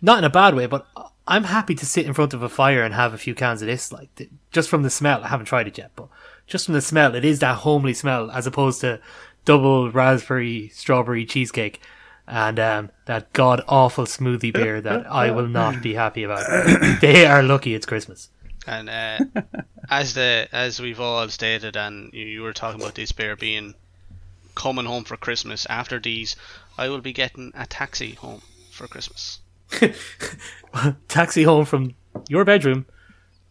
not 0.00 0.16
in 0.18 0.24
a 0.24 0.30
bad 0.30 0.54
way, 0.54 0.64
but 0.64 0.86
I'm 1.28 1.44
happy 1.44 1.74
to 1.74 1.86
sit 1.86 2.06
in 2.06 2.14
front 2.14 2.32
of 2.32 2.42
a 2.42 2.48
fire 2.48 2.82
and 2.82 2.94
have 2.94 3.12
a 3.12 3.18
few 3.18 3.34
cans 3.34 3.60
of 3.60 3.66
this. 3.66 3.92
Like, 3.92 4.08
just 4.50 4.68
from 4.68 4.82
the 4.82 4.90
smell, 4.90 5.22
I 5.22 5.28
haven't 5.28 5.46
tried 5.46 5.68
it 5.68 5.76
yet, 5.76 5.92
but 5.94 6.08
just 6.46 6.64
from 6.64 6.74
the 6.74 6.80
smell, 6.80 7.14
it 7.14 7.24
is 7.24 7.38
that 7.40 7.58
homely 7.58 7.92
smell 7.92 8.30
as 8.30 8.46
opposed 8.46 8.80
to 8.80 9.00
double 9.44 9.90
raspberry 9.90 10.68
strawberry 10.70 11.24
cheesecake 11.26 11.80
and 12.26 12.58
um, 12.58 12.90
that 13.06 13.32
god 13.32 13.62
awful 13.68 14.04
smoothie 14.04 14.52
beer 14.52 14.80
that 14.88 15.10
I 15.10 15.30
will 15.30 15.46
not 15.46 15.82
be 15.82 15.94
happy 15.94 16.22
about. 16.22 16.44
they 17.00 17.26
are 17.26 17.42
lucky 17.42 17.74
it's 17.74 17.86
Christmas. 17.86 18.30
And 18.66 18.90
uh, 18.90 19.18
as 19.90 20.14
the 20.14 20.48
as 20.52 20.80
we've 20.80 21.00
all 21.00 21.28
stated, 21.28 21.76
and 21.76 22.12
you, 22.12 22.24
you 22.24 22.42
were 22.42 22.52
talking 22.52 22.80
about 22.80 22.94
this 22.94 23.12
beer 23.12 23.36
being 23.36 23.74
coming 24.54 24.84
home 24.86 25.04
for 25.04 25.16
Christmas. 25.16 25.66
After 25.70 25.98
these, 25.98 26.36
I 26.76 26.88
will 26.88 27.00
be 27.00 27.12
getting 27.12 27.52
a 27.54 27.66
taxi 27.66 28.12
home 28.12 28.42
for 28.70 28.86
Christmas. 28.86 29.40
Taxi 31.08 31.42
home 31.42 31.64
from 31.64 31.94
your 32.28 32.44
bedroom 32.44 32.86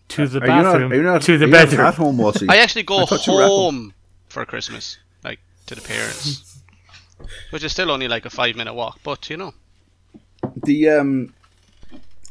to 0.09 0.27
the 0.27 0.39
Are 0.41 0.47
bathroom 0.47 0.93
you 0.93 1.03
not, 1.03 1.21
to 1.23 1.37
the 1.37 1.45
are 1.45 1.47
not 1.47 1.69
bedroom. 1.69 1.81
at 1.87 1.95
home, 1.95 2.17
Walshy? 2.17 2.45
I 2.49 2.57
actually 2.57 2.83
go 2.83 2.99
I 2.99 3.05
thought 3.05 3.27
you 3.27 3.33
were 3.33 3.43
at 3.43 3.47
home. 3.47 3.75
home 3.75 3.93
for 4.29 4.45
Christmas, 4.45 4.97
like 5.23 5.39
to 5.67 5.75
the 5.75 5.81
parents, 5.81 6.59
which 7.51 7.63
is 7.63 7.71
still 7.71 7.91
only 7.91 8.07
like 8.07 8.25
a 8.25 8.29
five 8.29 8.55
minute 8.55 8.73
walk. 8.73 8.99
But 9.03 9.29
you 9.29 9.37
know, 9.37 9.53
the 10.63 10.89
um 10.89 11.33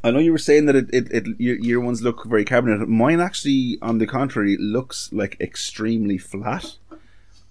I 0.05 0.11
know 0.11 0.19
you 0.21 0.33
were 0.33 0.39
saying 0.39 0.67
that 0.67 0.77
it, 0.77 0.87
it, 0.93 1.11
it 1.11 1.25
your, 1.39 1.57
your 1.57 1.81
ones 1.81 2.03
look 2.03 2.25
very 2.27 2.45
carbonated. 2.45 2.89
Mine 2.89 3.21
actually, 3.21 3.79
on 3.83 3.99
the 3.99 4.07
contrary, 4.07 4.57
looks 4.59 5.13
like 5.13 5.37
extremely 5.41 6.17
flat. 6.19 6.77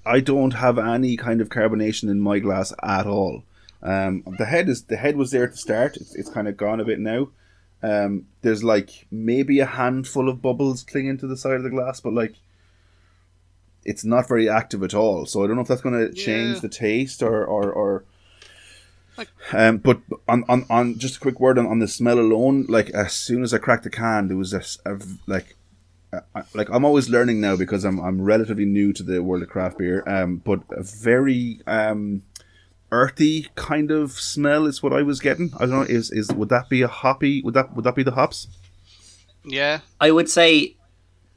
I 0.06 0.20
don't 0.20 0.52
have 0.54 0.78
any 0.78 1.18
kind 1.18 1.42
of 1.42 1.50
carbonation 1.50 2.10
in 2.10 2.22
my 2.22 2.40
glass 2.40 2.72
at 2.84 3.08
all. 3.08 3.44
Um, 3.86 4.24
the 4.40 4.46
head 4.46 4.68
is 4.68 4.84
the 4.86 4.98
head 4.98 5.16
was 5.16 5.32
there 5.32 5.48
to 5.48 5.56
start. 5.56 5.96
It's, 5.98 6.16
it's 6.16 6.30
kind 6.30 6.48
of 6.48 6.58
gone 6.58 6.80
a 6.80 6.86
bit 6.86 7.00
now. 7.00 7.30
Um, 7.84 8.26
there's 8.42 8.64
like 8.64 9.06
maybe 9.12 9.60
a 9.60 9.66
handful 9.68 10.28
of 10.28 10.42
bubbles 10.42 10.84
clinging 10.84 11.18
to 11.20 11.28
the 11.28 11.38
side 11.38 11.56
of 11.58 11.64
the 11.64 11.70
glass, 11.70 12.00
but 12.02 12.14
like 12.14 12.36
it's 13.84 14.04
not 14.04 14.28
very 14.28 14.50
active 14.50 14.82
at 14.82 14.96
all. 14.96 15.26
So 15.28 15.44
I 15.44 15.48
don't 15.48 15.56
know 15.56 15.62
if 15.62 15.68
that's 15.68 15.82
going 15.82 16.00
to 16.08 16.14
change 16.14 16.62
the 16.62 16.70
taste 16.70 17.22
or 17.22 17.46
or, 17.46 17.72
or 17.72 18.04
Like- 19.18 19.30
um, 19.54 19.78
but 19.78 20.00
on, 20.28 20.44
on, 20.50 20.66
on 20.70 20.98
just 20.98 21.18
a 21.18 21.20
quick 21.20 21.40
word 21.40 21.58
on, 21.60 21.68
on 21.68 21.80
the 21.80 21.88
smell 21.88 22.20
alone, 22.20 22.66
like 22.68 22.90
as 22.90 23.14
soon 23.14 23.44
as 23.44 23.54
I 23.54 23.60
cracked 23.60 23.84
the 23.84 23.90
can, 23.92 24.28
there 24.28 24.38
was 24.38 24.54
a, 24.54 24.64
a 24.92 24.98
like, 25.28 25.56
I- 26.12 26.44
like 26.56 26.70
I'm 26.70 26.84
always 26.86 27.08
learning 27.10 27.40
now 27.40 27.56
because 27.56 27.84
I'm 27.86 28.00
I'm 28.00 28.20
relatively 28.22 28.66
new 28.66 28.94
to 28.94 29.04
the 29.04 29.22
world 29.22 29.44
of 29.44 29.50
craft 29.50 29.78
beer. 29.78 30.04
Um, 30.08 30.38
but 30.38 30.62
a 30.72 30.82
very 30.82 31.62
um, 31.68 32.24
earthy 33.02 33.48
kind 33.56 33.92
of 33.92 34.12
smell 34.12 34.66
is 34.66 34.82
what 34.84 34.94
I 34.94 35.02
was 35.04 35.20
getting. 35.20 35.52
I 35.58 35.66
don't 35.66 35.70
know 35.72 35.82
is 35.82 36.12
is 36.12 36.32
would 36.34 36.50
that 36.50 36.70
be 36.70 36.82
a 36.82 36.88
hoppy? 36.88 37.42
Would 37.44 37.54
that 37.54 37.76
would 37.76 37.86
that 37.86 37.96
be 37.96 38.04
the 38.04 38.12
hops? 38.20 38.48
yeah, 39.44 39.80
I 40.00 40.10
would 40.12 40.30
say 40.30 40.76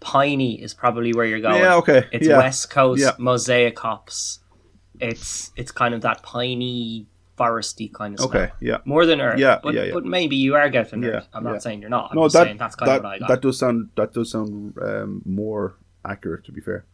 piney 0.01 0.63
is 0.63 0.73
probably 0.75 1.13
where 1.13 1.27
you're 1.27 1.41
going. 1.41 1.61
Yeah, 1.63 1.75
okay, 1.83 2.07
It's 2.13 2.27
yeah, 2.27 2.39
West 2.39 2.71
Coast 2.71 3.03
yeah. 3.03 3.13
mosaic 3.19 3.79
hops. 3.79 4.41
It's 5.01 5.53
it's 5.57 5.73
kind 5.73 5.93
of 5.95 6.01
that 6.03 6.23
piney, 6.23 7.07
foresty 7.37 7.93
kind 7.93 8.15
of 8.15 8.21
smell. 8.21 8.43
Okay, 8.45 8.53
yeah. 8.61 8.79
More 8.85 9.05
than 9.07 9.21
earth. 9.21 9.39
Yeah, 9.39 9.59
but, 9.63 9.75
yeah, 9.75 9.85
yeah. 9.85 9.93
but 9.95 10.05
maybe 10.05 10.37
you 10.37 10.55
are 10.57 10.69
getting 10.71 11.03
Yeah, 11.03 11.11
earth. 11.11 11.29
I'm 11.35 11.45
not 11.45 11.63
saying 11.63 11.81
you're 11.83 11.91
not. 11.91 12.11
I'm 12.11 12.17
no, 12.17 12.25
just 12.25 12.35
that 12.35 12.45
saying 12.47 12.59
that's 12.59 12.77
kind 12.77 12.89
that, 12.91 12.97
of 12.99 13.05
what 13.05 13.13
I 13.15 13.19
got. 13.19 13.29
that 13.29 13.43
does 13.43 13.59
sound 13.59 13.91
that 13.97 14.13
does 14.13 14.31
sound 14.33 14.75
um, 14.81 15.23
more 15.25 15.77
accurate. 16.05 16.45
To 16.47 16.53
be 16.53 16.61
fair, 16.61 16.85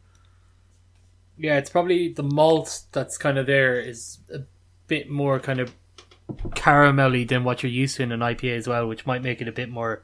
Yeah, 1.38 1.56
it's 1.58 1.70
probably 1.70 2.12
the 2.12 2.22
malt 2.22 2.82
that's 2.92 3.16
kind 3.18 3.38
of 3.38 3.46
there 3.46 3.78
is 3.80 4.18
a 4.32 4.40
bit 4.86 5.08
more 5.10 5.40
kind 5.40 5.60
of 5.60 5.74
caramelly 6.50 7.26
than 7.26 7.44
what 7.44 7.62
you're 7.62 7.72
used 7.72 7.96
to 7.96 8.02
in 8.02 8.12
an 8.12 8.20
IPA 8.20 8.56
as 8.56 8.68
well, 8.68 8.86
which 8.86 9.06
might 9.06 9.22
make 9.22 9.40
it 9.40 9.48
a 9.48 9.52
bit 9.52 9.70
more 9.70 10.02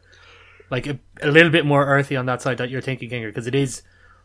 like 0.70 0.86
a, 0.86 0.98
a 1.22 1.30
little 1.30 1.50
bit 1.50 1.66
more 1.66 1.86
earthy 1.86 2.16
on 2.16 2.26
that 2.26 2.42
side 2.42 2.58
that 2.58 2.70
you're 2.70 2.80
thinking, 2.80 3.10
Kinger, 3.10 3.28
because 3.28 3.46
it 3.46 3.54
is 3.54 3.82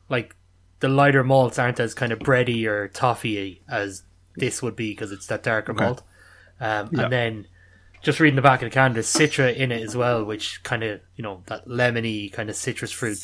like 0.10 0.36
the 0.80 0.88
lighter 0.90 1.24
malts 1.24 1.58
aren't 1.58 1.80
as 1.80 1.94
kind 1.94 2.12
of 2.12 2.20
bready 2.20 2.66
or 2.66 2.88
toffee 2.90 3.62
as 3.68 4.04
this 4.36 4.62
would 4.62 4.76
be 4.76 4.92
because 4.92 5.12
it's 5.12 5.28
that 5.28 5.42
darker 5.44 5.74
malt. 5.74 6.04
Um, 6.60 6.90
Yeah. 6.92 7.04
And 7.04 7.12
then 7.12 7.48
just 8.04 8.20
reading 8.20 8.36
the 8.36 8.42
back 8.42 8.62
of 8.62 8.70
the 8.70 8.74
can, 8.74 8.94
there's 8.94 9.08
citra 9.08 9.56
in 9.56 9.72
it 9.72 9.82
as 9.82 9.96
well, 9.96 10.24
which 10.24 10.62
kind 10.64 10.84
of 10.84 11.02
you 11.16 11.24
know 11.24 11.42
that 11.48 11.66
lemony 11.68 12.32
kind 12.32 12.50
of 12.50 12.56
citrus 12.56 12.92
fruit 12.92 13.18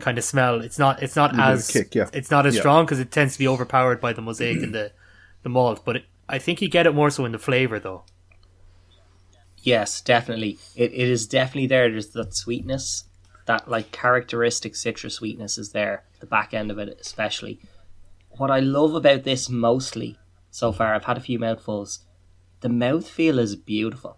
kind 0.00 0.18
of 0.18 0.24
smell. 0.24 0.60
It's 0.60 0.78
not 0.78 1.02
it's 1.02 1.16
not 1.16 1.32
Little 1.32 1.46
bit 1.46 1.52
of 1.52 1.58
as 1.60 1.70
kick, 1.70 1.94
yeah. 1.94 2.08
it's 2.12 2.30
not 2.30 2.44
as 2.46 2.54
Yeah. 2.54 2.60
strong 2.60 2.84
because 2.84 2.98
it 3.00 3.10
tends 3.10 3.32
to 3.34 3.38
be 3.38 3.48
overpowered 3.48 4.00
by 4.00 4.12
the 4.12 4.20
mosaic 4.20 4.62
and 4.62 4.74
the 4.74 4.92
the 5.42 5.48
malt. 5.48 5.82
But 5.84 5.96
it, 5.96 6.04
I 6.32 6.38
think 6.38 6.62
you 6.62 6.68
get 6.68 6.86
it 6.86 6.94
more 6.94 7.10
so 7.10 7.26
in 7.26 7.32
the 7.32 7.38
flavor 7.38 7.78
though. 7.78 8.04
Yes, 9.58 10.00
definitely. 10.00 10.58
It, 10.74 10.92
it 10.92 11.08
is 11.08 11.26
definitely 11.26 11.66
there. 11.66 11.90
There's 11.90 12.08
that 12.08 12.34
sweetness, 12.34 13.04
that 13.44 13.68
like 13.68 13.92
characteristic 13.92 14.74
citrus 14.74 15.16
sweetness 15.16 15.58
is 15.58 15.72
there. 15.72 16.04
The 16.20 16.26
back 16.26 16.54
end 16.54 16.70
of 16.70 16.78
it, 16.78 16.98
especially. 16.98 17.60
What 18.30 18.50
I 18.50 18.60
love 18.60 18.94
about 18.94 19.24
this 19.24 19.50
mostly 19.50 20.18
so 20.50 20.72
far, 20.72 20.94
I've 20.94 21.04
had 21.04 21.18
a 21.18 21.20
few 21.20 21.38
mouthfuls. 21.38 22.00
The 22.60 22.68
mouthfeel 22.68 23.38
is 23.38 23.54
beautiful. 23.54 24.16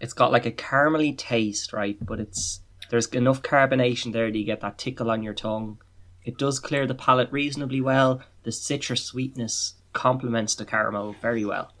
It's 0.00 0.12
got 0.12 0.30
like 0.30 0.46
a 0.46 0.52
caramely 0.52 1.18
taste, 1.18 1.72
right? 1.72 1.98
But 2.00 2.20
it's 2.20 2.60
there's 2.88 3.06
enough 3.08 3.42
carbonation 3.42 4.12
there 4.12 4.30
that 4.30 4.38
you 4.38 4.44
get 4.44 4.60
that 4.60 4.78
tickle 4.78 5.10
on 5.10 5.24
your 5.24 5.34
tongue. 5.34 5.78
It 6.24 6.38
does 6.38 6.60
clear 6.60 6.86
the 6.86 6.94
palate 6.94 7.32
reasonably 7.32 7.80
well. 7.80 8.22
The 8.44 8.52
citrus 8.52 9.02
sweetness 9.02 9.74
complements 9.94 10.54
the 10.54 10.64
caramel 10.64 11.16
very 11.22 11.44
well. 11.44 11.72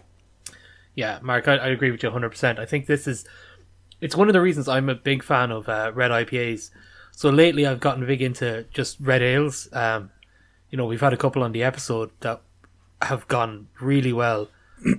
Yeah, 0.94 1.18
Mark, 1.22 1.48
I, 1.48 1.56
I 1.56 1.68
agree 1.68 1.90
with 1.90 2.02
you 2.02 2.10
100%. 2.10 2.58
I 2.58 2.64
think 2.64 2.86
this 2.86 3.06
is 3.06 3.26
it's 4.00 4.16
one 4.16 4.28
of 4.28 4.32
the 4.32 4.40
reasons 4.40 4.68
I'm 4.68 4.88
a 4.88 4.94
big 4.94 5.22
fan 5.22 5.50
of 5.50 5.68
uh, 5.68 5.92
red 5.94 6.10
IPAs. 6.10 6.70
So 7.12 7.30
lately 7.30 7.66
I've 7.66 7.80
gotten 7.80 8.06
big 8.06 8.22
into 8.22 8.66
just 8.72 8.98
red 9.00 9.22
ales. 9.22 9.68
Um, 9.72 10.10
you 10.70 10.76
know, 10.76 10.86
we've 10.86 11.00
had 11.00 11.12
a 11.12 11.16
couple 11.16 11.42
on 11.42 11.52
the 11.52 11.62
episode 11.62 12.10
that 12.20 12.42
have 13.02 13.26
gone 13.28 13.68
really 13.80 14.12
well. 14.12 14.48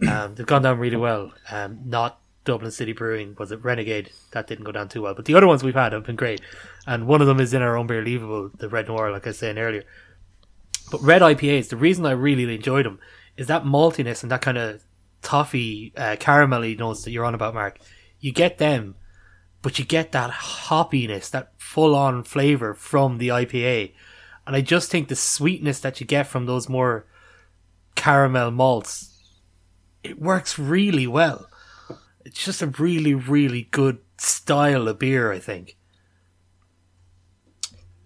Um, 0.10 0.34
they've 0.34 0.48
gone 0.48 0.64
down 0.64 0.80
really 0.80 0.98
well. 0.98 1.32
Um, 1.52 1.80
not 1.86 2.20
Dublin 2.44 2.72
City 2.72 2.92
Brewing, 2.92 3.36
was 3.38 3.52
it 3.52 3.64
Renegade? 3.64 4.10
That 4.32 4.48
didn't 4.48 4.64
go 4.64 4.72
down 4.72 4.90
too 4.90 5.04
well. 5.04 5.14
But 5.14 5.26
the 5.26 5.36
other 5.36 5.46
ones 5.46 5.64
we've 5.64 5.76
had 5.76 5.94
have 5.94 6.06
been 6.06 6.16
great. 6.16 6.42
And 6.88 7.06
one 7.06 7.22
of 7.22 7.28
them 7.28 7.40
is 7.40 7.54
in 7.54 7.62
our 7.62 7.78
Unbelievable, 7.78 8.50
the 8.58 8.68
Red 8.68 8.88
Noir, 8.88 9.12
like 9.12 9.28
I 9.28 9.30
was 9.30 9.38
saying 9.38 9.60
earlier. 9.60 9.84
But 10.92 11.02
red 11.02 11.22
IPAs, 11.22 11.70
the 11.70 11.78
reason 11.78 12.06
I 12.06 12.12
really 12.12 12.54
enjoyed 12.54 12.86
them 12.86 13.00
is 13.38 13.48
that 13.48 13.64
maltiness 13.64 14.24
and 14.24 14.32
that 14.32 14.42
kind 14.42 14.58
of 14.58 14.84
toffee, 15.22 15.92
uh, 15.98 16.16
caramelly 16.18 16.78
notes 16.78 17.04
that 17.04 17.12
you're 17.12 17.26
on 17.26 17.36
about, 17.36 17.54
Mark. 17.54 17.80
You 18.20 18.32
get 18.32 18.58
them, 18.58 18.96
but 19.62 19.80
you 19.80 19.86
get 19.86 20.12
that 20.12 20.32
hoppiness, 20.32 21.30
that 21.32 21.54
full 21.58 21.96
on 21.96 22.24
flavor 22.24 22.74
from 22.74 23.18
the 23.18 23.30
IPA. 23.30 23.94
And 24.46 24.56
I 24.56 24.62
just 24.62 24.92
think 24.92 25.08
the 25.08 25.16
sweetness 25.16 25.80
that 25.80 26.00
you 26.00 26.06
get 26.06 26.28
from 26.28 26.46
those 26.46 26.70
more 26.70 27.08
caramel 27.96 28.52
malts, 28.52 29.40
it 30.04 30.22
works 30.22 30.60
really 30.60 31.08
well. 31.08 31.50
It's 32.24 32.44
just 32.44 32.62
a 32.62 32.68
really, 32.68 33.14
really 33.14 33.64
good 33.72 34.00
style 34.18 34.88
of 34.88 35.00
beer, 35.00 35.32
I 35.32 35.40
think. 35.40 35.78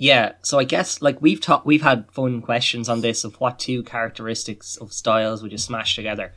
Yeah, 0.01 0.31
so 0.43 0.57
I 0.57 0.63
guess 0.63 1.01
like 1.01 1.21
we've 1.21 1.41
talked, 1.41 1.65
we've 1.65 1.81
had 1.81 2.09
fun 2.09 2.41
questions 2.41 2.87
on 2.87 3.01
this 3.01 3.25
of 3.25 3.35
what 3.41 3.59
two 3.59 3.83
characteristics 3.83 4.77
of 4.77 4.93
styles 4.93 5.43
would 5.43 5.51
you 5.51 5.57
smash 5.57 5.93
together. 5.93 6.33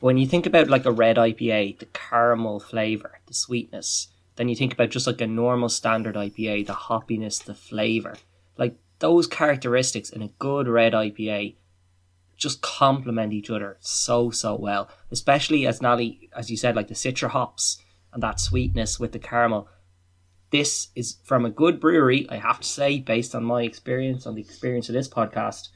When 0.00 0.18
you 0.18 0.26
think 0.26 0.44
about 0.44 0.68
like 0.68 0.84
a 0.84 0.92
red 0.92 1.16
IPA, 1.16 1.78
the 1.78 1.86
caramel 1.86 2.60
flavor, 2.60 3.20
the 3.26 3.32
sweetness, 3.32 4.08
then 4.36 4.50
you 4.50 4.54
think 4.54 4.74
about 4.74 4.90
just 4.90 5.06
like 5.06 5.22
a 5.22 5.26
normal 5.26 5.70
standard 5.70 6.14
IPA, 6.14 6.66
the 6.66 6.74
hoppiness, 6.74 7.42
the 7.42 7.54
flavor, 7.54 8.16
like 8.58 8.76
those 8.98 9.26
characteristics 9.26 10.10
in 10.10 10.20
a 10.20 10.32
good 10.38 10.68
red 10.68 10.92
IPA 10.92 11.54
just 12.36 12.60
complement 12.60 13.32
each 13.32 13.48
other 13.48 13.78
so 13.80 14.30
so 14.30 14.54
well. 14.54 14.90
Especially 15.10 15.66
as 15.66 15.80
Nally, 15.80 16.28
as 16.36 16.50
you 16.50 16.56
said, 16.58 16.76
like 16.76 16.88
the 16.88 16.94
citra 16.94 17.30
hops 17.30 17.80
and 18.12 18.22
that 18.22 18.40
sweetness 18.40 19.00
with 19.00 19.12
the 19.12 19.18
caramel 19.18 19.68
this 20.50 20.88
is 20.94 21.16
from 21.24 21.44
a 21.44 21.50
good 21.50 21.80
brewery, 21.80 22.26
I 22.28 22.36
have 22.36 22.60
to 22.60 22.66
say, 22.66 22.98
based 22.98 23.34
on 23.34 23.44
my 23.44 23.62
experience, 23.62 24.26
on 24.26 24.34
the 24.34 24.40
experience 24.40 24.88
of 24.88 24.94
this 24.94 25.08
podcast, 25.08 25.68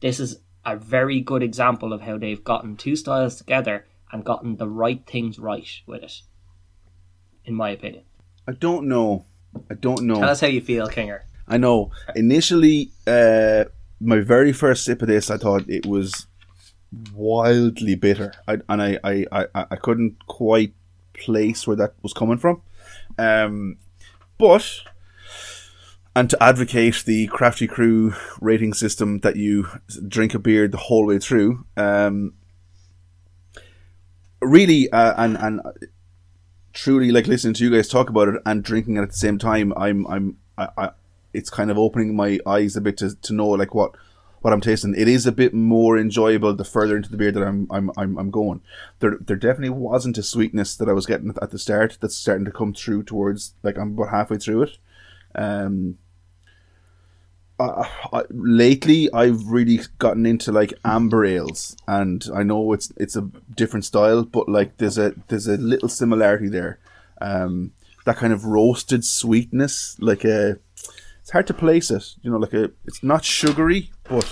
this 0.00 0.20
is 0.20 0.40
a 0.64 0.76
very 0.76 1.20
good 1.20 1.42
example 1.42 1.92
of 1.92 2.02
how 2.02 2.18
they've 2.18 2.42
gotten 2.44 2.76
two 2.76 2.94
styles 2.94 3.36
together 3.36 3.86
and 4.12 4.24
gotten 4.24 4.56
the 4.56 4.68
right 4.68 5.04
things 5.06 5.38
right 5.38 5.66
with 5.86 6.02
it, 6.02 6.20
in 7.44 7.54
my 7.54 7.70
opinion. 7.70 8.04
I 8.46 8.52
don't 8.52 8.86
know. 8.86 9.24
I 9.70 9.74
don't 9.74 10.02
know. 10.02 10.20
Tell 10.20 10.28
us 10.28 10.40
how 10.40 10.46
you 10.46 10.60
feel, 10.60 10.88
Kinger. 10.88 11.20
I 11.46 11.56
know. 11.56 11.90
Initially, 12.14 12.90
uh, 13.06 13.64
my 14.00 14.20
very 14.20 14.52
first 14.52 14.84
sip 14.84 15.00
of 15.02 15.08
this, 15.08 15.30
I 15.30 15.38
thought 15.38 15.68
it 15.68 15.86
was 15.86 16.26
wildly 17.14 17.94
bitter, 17.94 18.32
I, 18.46 18.58
and 18.68 18.82
I, 18.82 18.98
I, 19.02 19.26
I, 19.32 19.46
I 19.70 19.76
couldn't 19.76 20.26
quite 20.26 20.74
place 21.14 21.66
where 21.66 21.76
that 21.76 21.94
was 22.02 22.12
coming 22.12 22.38
from. 22.38 22.62
Um, 23.18 23.78
but 24.38 24.80
and 26.16 26.30
to 26.30 26.42
advocate 26.42 27.04
the 27.06 27.26
crafty 27.28 27.66
crew 27.66 28.14
rating 28.40 28.74
system 28.74 29.20
that 29.20 29.36
you 29.36 29.68
drink 30.06 30.34
a 30.34 30.38
beer 30.38 30.66
the 30.66 30.76
whole 30.76 31.06
way 31.06 31.18
through 31.18 31.64
um, 31.76 32.34
really 34.40 34.90
uh, 34.90 35.14
and 35.16 35.36
and 35.36 35.60
truly 36.72 37.10
like 37.10 37.26
listening 37.26 37.54
to 37.54 37.64
you 37.64 37.70
guys 37.70 37.88
talk 37.88 38.08
about 38.08 38.28
it 38.28 38.42
and 38.46 38.62
drinking 38.62 38.96
it 38.96 39.02
at 39.02 39.10
the 39.10 39.16
same 39.16 39.38
time 39.38 39.72
i'm 39.76 40.06
i'm 40.06 40.36
I, 40.56 40.68
I 40.76 40.90
it's 41.32 41.50
kind 41.50 41.70
of 41.70 41.78
opening 41.78 42.14
my 42.14 42.38
eyes 42.46 42.76
a 42.76 42.80
bit 42.80 42.96
to, 42.98 43.14
to 43.14 43.32
know 43.32 43.48
like 43.48 43.74
what 43.74 43.94
what 44.40 44.52
I'm 44.52 44.60
tasting. 44.60 44.94
It 44.96 45.08
is 45.08 45.26
a 45.26 45.32
bit 45.32 45.52
more 45.52 45.98
enjoyable 45.98 46.54
the 46.54 46.64
further 46.64 46.96
into 46.96 47.10
the 47.10 47.16
beer 47.16 47.32
that 47.32 47.42
I'm 47.42 47.66
I'm 47.70 47.90
I'm, 47.96 48.18
I'm 48.18 48.30
going. 48.30 48.60
There 49.00 49.18
there 49.20 49.36
definitely 49.36 49.70
wasn't 49.70 50.18
a 50.18 50.22
sweetness 50.22 50.76
that 50.76 50.88
I 50.88 50.92
was 50.92 51.06
getting 51.06 51.34
at 51.40 51.50
the 51.50 51.58
start 51.58 51.98
that's 52.00 52.16
starting 52.16 52.44
to 52.44 52.52
come 52.52 52.74
through 52.74 53.04
towards 53.04 53.54
like 53.62 53.78
I'm 53.78 53.92
about 53.92 54.10
halfway 54.10 54.38
through 54.38 54.62
it. 54.62 54.78
Um, 55.34 55.98
uh, 57.60 57.88
uh, 58.12 58.22
lately 58.30 59.12
I've 59.12 59.46
really 59.46 59.80
gotten 59.98 60.26
into 60.26 60.52
like 60.52 60.72
amber 60.84 61.24
ales, 61.24 61.76
and 61.86 62.24
I 62.34 62.42
know 62.44 62.72
it's 62.72 62.92
it's 62.96 63.16
a 63.16 63.30
different 63.56 63.84
style, 63.84 64.22
but 64.22 64.48
like 64.48 64.76
there's 64.78 64.98
a 64.98 65.14
there's 65.28 65.48
a 65.48 65.56
little 65.56 65.88
similarity 65.88 66.48
there. 66.48 66.78
Um, 67.20 67.72
that 68.04 68.16
kind 68.16 68.32
of 68.32 68.44
roasted 68.44 69.04
sweetness, 69.04 69.96
like 70.00 70.24
a 70.24 70.58
it's 71.28 71.32
hard 71.34 71.46
to 71.46 71.52
place 71.52 71.90
it. 71.90 72.14
You 72.22 72.30
know, 72.30 72.38
like 72.38 72.54
a 72.54 72.70
it's 72.86 73.02
not 73.02 73.22
sugary, 73.22 73.90
but 74.04 74.26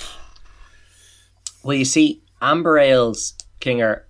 well, 1.63 1.77
you 1.77 1.85
see, 1.85 2.23
amber 2.41 2.79
ales, 2.79 3.35
Kinger, 3.61 4.05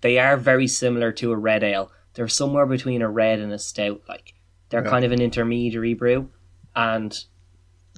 they 0.00 0.18
are 0.18 0.36
very 0.36 0.66
similar 0.66 1.12
to 1.12 1.30
a 1.30 1.36
red 1.36 1.62
ale. 1.62 1.92
They're 2.14 2.26
somewhere 2.26 2.66
between 2.66 3.00
a 3.00 3.08
red 3.08 3.38
and 3.38 3.52
a 3.52 3.60
stout. 3.60 4.02
Like 4.08 4.34
they're 4.70 4.82
yeah. 4.82 4.90
kind 4.90 5.04
of 5.04 5.12
an 5.12 5.22
intermediary 5.22 5.94
brew, 5.94 6.30
and 6.74 7.16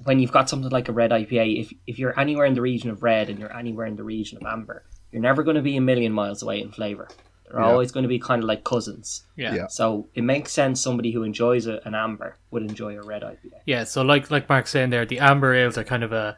when 0.03 0.19
you've 0.19 0.31
got 0.31 0.47
something 0.47 0.69
like 0.69 0.89
a 0.89 0.93
red 0.93 1.09
IPA, 1.09 1.61
if 1.61 1.73
if 1.87 1.97
you're 1.97 2.19
anywhere 2.19 2.45
in 2.45 2.53
the 2.53 2.61
region 2.61 2.91
of 2.91 3.01
red 3.01 3.31
and 3.31 3.39
you're 3.39 3.57
anywhere 3.57 3.87
in 3.87 3.95
the 3.95 4.03
region 4.03 4.37
of 4.37 4.45
amber, 4.45 4.85
you're 5.11 5.23
never 5.23 5.41
going 5.41 5.55
to 5.55 5.63
be 5.63 5.75
a 5.75 5.81
million 5.81 6.11
miles 6.11 6.43
away 6.43 6.61
in 6.61 6.71
flavor. 6.71 7.07
They're 7.55 7.63
yeah. 7.63 7.71
always 7.71 7.93
going 7.93 8.03
to 8.03 8.09
be 8.09 8.19
kind 8.19 8.43
of 8.43 8.49
like 8.49 8.65
cousins. 8.65 9.23
Yeah. 9.37 9.55
yeah. 9.55 9.67
So 9.67 10.09
it 10.13 10.25
makes 10.25 10.51
sense 10.51 10.81
somebody 10.81 11.13
who 11.13 11.23
enjoys 11.23 11.67
a, 11.67 11.79
an 11.85 11.95
amber 11.95 12.35
would 12.51 12.63
enjoy 12.63 12.97
a 12.97 13.01
red 13.01 13.21
IPA. 13.21 13.61
Yeah. 13.65 13.85
So 13.85 14.01
like 14.01 14.29
like 14.29 14.49
Mark's 14.49 14.71
saying 14.71 14.89
there, 14.89 15.05
the 15.05 15.19
amber 15.19 15.55
ales 15.55 15.77
are 15.77 15.85
kind 15.85 16.03
of 16.03 16.11
a 16.11 16.37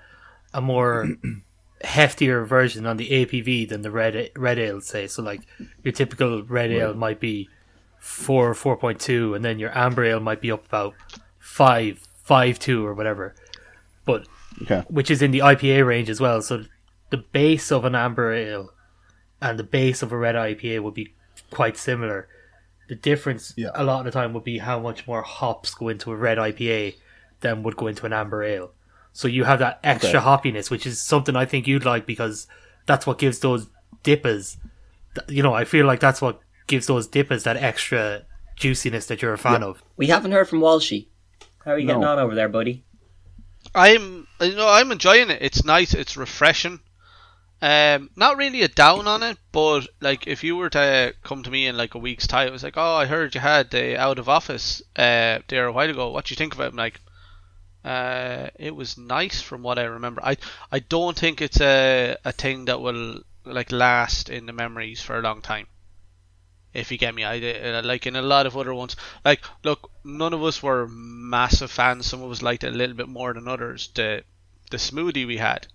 a 0.53 0.61
more 0.61 1.09
heftier 1.83 2.45
version 2.45 2.85
on 2.85 2.97
the 2.97 3.09
ABV 3.09 3.67
than 3.67 3.81
the 3.81 3.89
red 3.89 4.29
red 4.35 4.59
ale 4.59 4.79
say. 4.79 5.07
So 5.07 5.23
like 5.23 5.41
your 5.81 5.91
typical 5.91 6.43
red 6.43 6.69
ale 6.69 6.93
might 6.93 7.19
be 7.19 7.49
four 7.97 8.53
four 8.53 8.77
point 8.77 8.99
two, 8.99 9.33
and 9.33 9.43
then 9.43 9.57
your 9.57 9.75
amber 9.75 10.03
ale 10.03 10.19
might 10.19 10.39
be 10.39 10.51
up 10.51 10.67
about 10.67 10.93
five 11.39 11.99
five 12.21 12.59
two 12.59 12.85
or 12.85 12.93
whatever. 12.93 13.33
But 14.05 14.27
okay. 14.61 14.83
which 14.87 15.09
is 15.09 15.23
in 15.23 15.31
the 15.31 15.39
IPA 15.39 15.87
range 15.87 16.11
as 16.11 16.21
well. 16.21 16.43
So 16.43 16.65
the 17.09 17.17
base 17.17 17.71
of 17.71 17.85
an 17.85 17.95
amber 17.95 18.31
ale 18.33 18.69
and 19.41 19.59
the 19.59 19.63
base 19.63 20.01
of 20.01 20.11
a 20.11 20.17
red 20.17 20.35
IPA 20.35 20.81
would 20.83 20.93
be 20.93 21.13
quite 21.51 21.77
similar. 21.77 22.27
The 22.87 22.95
difference 22.95 23.53
yeah. 23.57 23.71
a 23.75 23.83
lot 23.83 23.99
of 23.99 24.05
the 24.05 24.11
time 24.11 24.33
would 24.33 24.43
be 24.43 24.59
how 24.59 24.79
much 24.79 25.07
more 25.07 25.21
hops 25.21 25.73
go 25.73 25.89
into 25.89 26.11
a 26.11 26.15
red 26.15 26.37
IPA 26.37 26.95
than 27.41 27.63
would 27.63 27.75
go 27.75 27.87
into 27.87 28.05
an 28.05 28.13
amber 28.13 28.43
ale. 28.43 28.71
So 29.13 29.27
you 29.27 29.43
have 29.43 29.59
that 29.59 29.79
extra 29.83 30.19
okay. 30.19 30.25
hoppiness, 30.25 30.69
which 30.69 30.85
is 30.85 31.01
something 31.01 31.35
I 31.35 31.45
think 31.45 31.67
you'd 31.67 31.85
like 31.85 32.05
because 32.05 32.47
that's 32.85 33.07
what 33.07 33.17
gives 33.17 33.39
those 33.39 33.67
dippers. 34.03 34.57
You 35.27 35.43
know, 35.43 35.53
I 35.53 35.65
feel 35.65 35.85
like 35.85 35.99
that's 35.99 36.21
what 36.21 36.39
gives 36.67 36.87
those 36.87 37.07
dippers 37.07 37.43
that 37.43 37.57
extra 37.57 38.23
juiciness 38.55 39.07
that 39.07 39.21
you're 39.21 39.33
a 39.33 39.37
fan 39.37 39.61
yeah. 39.61 39.67
of. 39.67 39.83
We 39.97 40.07
haven't 40.07 40.31
heard 40.31 40.47
from 40.47 40.59
Walshy. 40.59 41.07
How 41.65 41.71
are 41.71 41.79
you 41.79 41.87
no. 41.87 41.93
getting 41.93 42.07
on 42.07 42.19
over 42.19 42.35
there, 42.35 42.49
buddy? 42.49 42.83
I'm, 43.73 44.27
you 44.39 44.55
know, 44.55 44.69
I'm 44.69 44.91
enjoying 44.91 45.29
it. 45.29 45.41
It's 45.41 45.65
nice. 45.65 45.93
It's 45.93 46.15
refreshing. 46.15 46.79
Um, 47.59 48.11
not 48.15 48.37
really 48.37 48.61
a 48.61 48.67
down 48.67 49.07
on 49.07 49.23
it, 49.23 49.37
but 49.51 49.87
like 49.99 50.27
if 50.27 50.43
you 50.43 50.55
were 50.55 50.69
to 50.69 51.15
come 51.23 51.41
to 51.41 51.49
me 51.49 51.65
in 51.65 51.75
like 51.75 51.95
a 51.95 51.99
week's 51.99 52.27
time, 52.27 52.47
it 52.47 52.51
was 52.51 52.61
like, 52.63 52.77
oh, 52.77 52.95
I 52.95 53.07
heard 53.07 53.33
you 53.33 53.41
had 53.41 53.71
the 53.71 53.97
out 53.97 54.19
of 54.19 54.29
office 54.29 54.81
uh, 54.95 55.39
there 55.47 55.65
a 55.65 55.71
while 55.71 55.89
ago. 55.89 56.11
What 56.11 56.25
do 56.25 56.33
you 56.33 56.35
think 56.35 56.53
of 56.53 56.59
it? 56.59 56.67
I'm 56.67 56.75
like, 56.75 57.01
uh, 57.83 58.49
it 58.59 58.75
was 58.75 58.97
nice 58.97 59.41
from 59.41 59.63
what 59.63 59.79
I 59.79 59.83
remember. 59.83 60.21
I 60.23 60.37
I 60.71 60.79
don't 60.79 61.17
think 61.17 61.41
it's 61.41 61.59
a 61.59 62.17
a 62.23 62.31
thing 62.31 62.65
that 62.65 62.79
will 62.79 63.21
like 63.43 63.71
last 63.71 64.29
in 64.29 64.45
the 64.45 64.53
memories 64.53 65.01
for 65.01 65.17
a 65.17 65.21
long 65.21 65.41
time. 65.41 65.67
If 66.73 66.91
you 66.91 66.99
get 66.99 67.15
me, 67.15 67.23
I 67.23 67.39
uh, 67.39 67.81
like 67.83 68.05
in 68.05 68.15
a 68.15 68.21
lot 68.21 68.45
of 68.45 68.55
other 68.55 68.73
ones. 68.73 68.95
Like, 69.25 69.43
look, 69.63 69.89
none 70.03 70.33
of 70.33 70.43
us 70.43 70.61
were 70.61 70.87
massive 70.87 71.71
fans. 71.71 72.05
Some 72.05 72.21
of 72.21 72.29
us 72.29 72.43
liked 72.43 72.63
it 72.63 72.73
a 72.73 72.77
little 72.77 72.95
bit 72.95 73.09
more 73.09 73.33
than 73.33 73.47
others. 73.47 73.89
The 73.95 74.23
the 74.69 74.77
smoothie 74.77 75.25
we 75.25 75.37
had. 75.37 75.65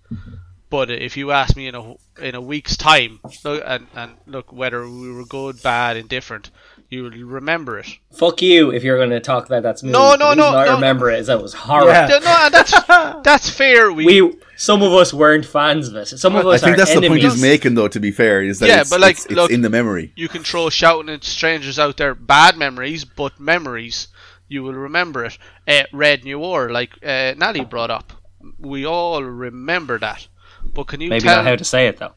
But 0.73 0.91
if 0.91 1.19
you 1.19 1.33
ask 1.33 1.55
me 1.55 1.67
in 1.67 1.75
a 1.75 1.97
in 2.19 2.35
a 2.35 2.41
week's 2.41 2.79
time, 2.79 3.21
look, 3.45 3.63
and 3.67 3.89
and 3.95 4.13
look 4.27 4.55
whether 4.55 4.89
we 4.89 5.13
were 5.13 5.27
good, 5.27 5.63
bad, 5.63 5.99
indifferent, 5.99 6.51
you 6.89 7.03
will 7.03 7.11
remember 7.11 7.79
it. 7.79 7.89
Fuck 8.11 8.41
you 8.41 8.73
if 8.73 8.83
you're 8.83 8.97
going 8.97 9.11
to 9.11 9.21
talk 9.21 9.45
about 9.45 9.65
that 9.65 9.83
movie. 9.83 9.93
No, 9.93 10.15
no, 10.15 10.33
no. 10.33 10.49
I 10.49 10.65
no, 10.65 10.75
remember 10.77 11.11
no. 11.11 11.17
it 11.17 11.21
is 11.21 11.27
that 11.27 11.43
was 11.43 11.53
horrible. 11.53 11.93
Yeah. 11.93 12.07
No, 12.07 12.49
that's 12.49 12.73
that's 13.23 13.51
fair. 13.51 13.93
We, 13.93 14.23
we 14.23 14.35
some 14.57 14.81
of 14.81 14.95
us 14.95 15.13
weren't 15.13 15.45
fans 15.45 15.89
of 15.89 15.97
it. 15.97 16.07
Some 16.07 16.37
of 16.37 16.47
us. 16.47 16.63
I 16.63 16.65
think 16.65 16.79
that's 16.79 16.93
enemies. 16.93 17.03
the 17.03 17.09
point 17.21 17.33
he's 17.35 17.43
making, 17.43 17.75
though. 17.75 17.89
To 17.89 18.01
be 18.01 18.11
fair, 18.11 18.43
is 18.43 18.59
that 18.61 18.69
yeah, 18.69 18.81
it's, 18.81 18.89
but 18.89 19.01
like, 19.01 19.17
it's, 19.17 19.27
it's 19.27 19.35
look, 19.35 19.51
in 19.51 19.61
the 19.61 19.69
memory. 19.69 20.15
You 20.17 20.29
can 20.29 20.43
throw 20.43 20.71
shouting 20.71 21.11
at 21.11 21.23
strangers 21.23 21.79
out 21.79 21.99
there, 21.99 22.15
bad 22.15 22.57
memories, 22.57 23.05
but 23.05 23.39
memories 23.39 24.09
you 24.49 24.63
will 24.63 24.73
remember 24.73 25.27
it. 25.27 25.37
Uh, 25.69 25.83
Red 25.93 26.25
War, 26.25 26.71
like 26.71 26.93
uh, 27.05 27.35
Nally 27.37 27.67
brought 27.67 27.91
up, 27.91 28.15
we 28.59 28.87
all 28.87 29.23
remember 29.23 29.99
that. 29.99 30.29
But 30.75 30.87
can 30.87 31.01
you 31.01 31.11
maybe 31.11 31.25
tell 31.25 31.37
not 31.37 31.45
how 31.45 31.57
to 31.57 31.65
say 31.65 31.87
it 31.87 31.99
though? 31.99 32.13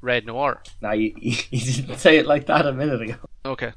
Red 0.00 0.26
Noir. 0.26 0.62
No, 0.80 0.90
you, 0.90 1.12
you 1.16 1.60
didn't 1.60 1.98
say 1.98 2.18
it 2.18 2.26
like 2.26 2.46
that 2.46 2.66
a 2.66 2.72
minute 2.72 3.00
ago. 3.00 3.14
Okay. 3.44 3.72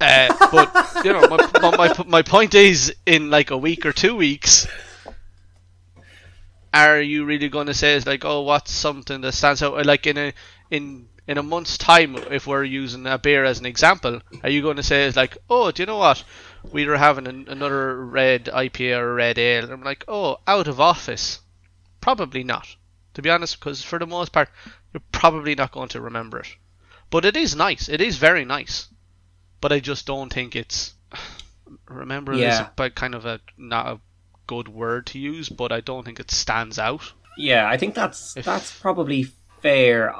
Uh, 0.00 0.32
but 0.52 1.04
you 1.04 1.12
know, 1.12 1.28
my, 1.28 1.76
my 1.76 2.04
my 2.06 2.22
point 2.22 2.54
is, 2.54 2.94
in 3.04 3.30
like 3.30 3.50
a 3.50 3.58
week 3.58 3.84
or 3.84 3.92
two 3.92 4.14
weeks, 4.14 4.68
are 6.72 7.00
you 7.00 7.24
really 7.24 7.48
going 7.48 7.66
to 7.66 7.74
say 7.74 7.96
it's 7.96 8.06
like, 8.06 8.24
oh, 8.24 8.42
what's 8.42 8.70
something 8.70 9.20
that 9.22 9.32
stands 9.32 9.60
out? 9.62 9.84
Like 9.84 10.06
in 10.06 10.16
a 10.16 10.32
in 10.70 11.08
in 11.26 11.36
a 11.36 11.42
month's 11.42 11.76
time, 11.76 12.16
if 12.30 12.46
we're 12.46 12.62
using 12.62 13.06
a 13.06 13.18
beer 13.18 13.44
as 13.44 13.58
an 13.58 13.66
example, 13.66 14.20
are 14.44 14.48
you 14.48 14.62
going 14.62 14.76
to 14.76 14.84
say 14.84 15.04
it's 15.04 15.16
like, 15.16 15.36
oh, 15.50 15.72
do 15.72 15.82
you 15.82 15.86
know 15.86 15.98
what? 15.98 16.22
We 16.72 16.86
were 16.86 16.96
having 16.96 17.26
an, 17.26 17.46
another 17.48 18.04
red 18.04 18.46
IPA 18.46 18.98
or 18.98 19.14
red 19.14 19.38
ale. 19.38 19.64
And 19.64 19.72
I'm 19.72 19.82
like, 19.82 20.04
oh, 20.06 20.38
out 20.46 20.68
of 20.68 20.80
office. 20.80 21.40
Probably 22.00 22.44
not 22.44 22.76
to 23.14 23.22
be 23.22 23.30
honest, 23.30 23.58
because 23.58 23.82
for 23.82 23.98
the 23.98 24.06
most 24.06 24.32
part, 24.32 24.48
you're 24.92 25.02
probably 25.12 25.54
not 25.54 25.72
going 25.72 25.88
to 25.90 26.00
remember 26.00 26.38
it. 26.40 26.48
But 27.10 27.24
it 27.24 27.36
is 27.36 27.56
nice. 27.56 27.88
It 27.88 28.00
is 28.00 28.16
very 28.18 28.44
nice. 28.44 28.88
But 29.60 29.72
I 29.72 29.80
just 29.80 30.06
don't 30.06 30.32
think 30.32 30.54
it's. 30.54 30.94
remember 31.88 32.32
is 32.32 32.40
Yeah. 32.40 32.66
a, 32.68 32.70
but 32.76 32.94
kind 32.94 33.14
of 33.14 33.24
a 33.26 33.40
not 33.56 33.86
a 33.86 34.00
good 34.46 34.68
word 34.68 35.06
to 35.08 35.18
use, 35.18 35.48
but 35.48 35.72
I 35.72 35.80
don't 35.80 36.04
think 36.04 36.20
it 36.20 36.30
stands 36.30 36.78
out. 36.78 37.12
Yeah, 37.36 37.68
I 37.68 37.76
think 37.76 37.94
that's 37.94 38.36
If- 38.36 38.44
that's 38.44 38.78
probably 38.78 39.24
fair. 39.62 40.14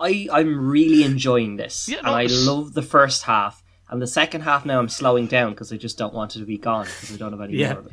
I 0.00 0.28
I'm 0.32 0.68
really 0.68 1.02
enjoying 1.04 1.56
this, 1.56 1.88
Yeah, 1.88 1.98
and 1.98 2.08
I 2.08 2.26
love 2.26 2.74
the 2.74 2.82
first 2.82 3.24
half. 3.24 3.62
And 3.90 4.02
the 4.02 4.06
second 4.06 4.42
half 4.42 4.66
now, 4.66 4.78
I'm 4.78 4.88
slowing 4.90 5.26
down 5.28 5.50
because 5.52 5.72
I 5.72 5.76
just 5.78 5.96
don't 5.96 6.12
want 6.12 6.36
it 6.36 6.40
to 6.40 6.44
be 6.44 6.58
gone 6.58 6.84
because 6.84 7.12
I 7.14 7.16
don't 7.16 7.32
have 7.32 7.40
any 7.40 7.54
Yeah, 7.56 7.70
more 7.72 7.78
of 7.80 7.86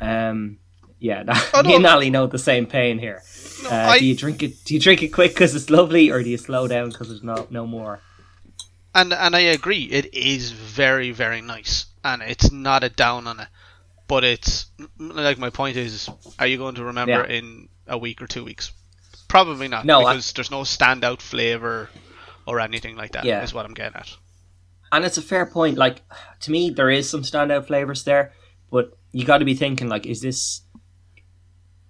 yeah. 0.00 0.28
Um, 0.30 0.58
yeah, 0.98 1.24
Oh, 1.54 1.62
me 1.64 1.74
and. 1.74 1.82
Nally 1.82 2.10
know 2.10 2.26
the 2.26 2.38
same 2.38 2.66
pain 2.66 2.98
here. 2.98 3.22
No, 3.62 3.70
Uh, 3.70 3.74
I, 3.74 3.98
do 3.98 4.04
you 4.06 4.16
drink 4.16 4.42
it? 4.42 4.64
Do 4.64 4.74
you 4.74 4.80
drink 4.80 5.02
it 5.02 5.08
quick 5.08 5.32
because 5.32 5.54
it's 5.54 5.70
lovely, 5.70 6.10
or 6.10 6.22
do 6.22 6.28
you 6.30 6.38
slow 6.38 6.66
down 6.68 6.90
because 6.90 7.08
there's 7.08 7.22
no 7.22 7.46
no 7.50 7.66
more? 7.66 8.00
and 8.94 9.12
and 9.12 9.34
I 9.34 9.40
agree, 9.40 9.84
it 9.84 10.14
is 10.14 10.50
very 10.52 11.10
very 11.10 11.40
nice, 11.40 11.86
and 12.04 12.22
it's 12.22 12.50
not 12.52 12.84
a 12.84 12.88
down 12.88 13.26
on 13.26 13.40
it, 13.40 13.48
but 14.08 14.24
it's 14.24 14.66
like 14.98 15.38
my 15.38 15.50
point 15.50 15.76
is, 15.76 16.08
are 16.38 16.46
you 16.46 16.58
going 16.58 16.76
to 16.76 16.84
remember 16.84 17.26
Yeah. 17.28 17.36
in 17.38 17.68
a 17.86 17.98
week 17.98 18.22
or 18.22 18.26
two 18.26 18.44
weeks? 18.44 18.72
Probably 19.28 19.66
not, 19.68 19.84
No, 19.84 20.04
I- 20.04 20.12
because 20.14 20.32
there's 20.32 20.50
no 20.50 20.60
standout 20.62 21.20
flavor 21.20 21.90
or 22.46 22.60
anything 22.60 22.96
like 22.96 23.12
that. 23.12 23.24
Is 23.24 23.28
Yeah. 23.28 23.46
what 23.56 23.64
I'm 23.66 23.74
getting 23.74 23.96
at. 23.96 24.10
And 24.92 25.04
it's 25.04 25.18
a 25.18 25.22
fair 25.22 25.44
point. 25.46 25.76
Like 25.76 26.02
to 26.40 26.50
me, 26.52 26.70
there 26.70 26.90
is 26.90 27.08
some 27.10 27.22
standout 27.22 27.66
flavors 27.66 28.04
there, 28.04 28.32
but 28.70 28.96
you 29.12 29.24
got 29.24 29.38
to 29.38 29.44
be 29.44 29.54
thinking 29.54 29.88
like, 29.88 30.06
is 30.06 30.20
this 30.20 30.60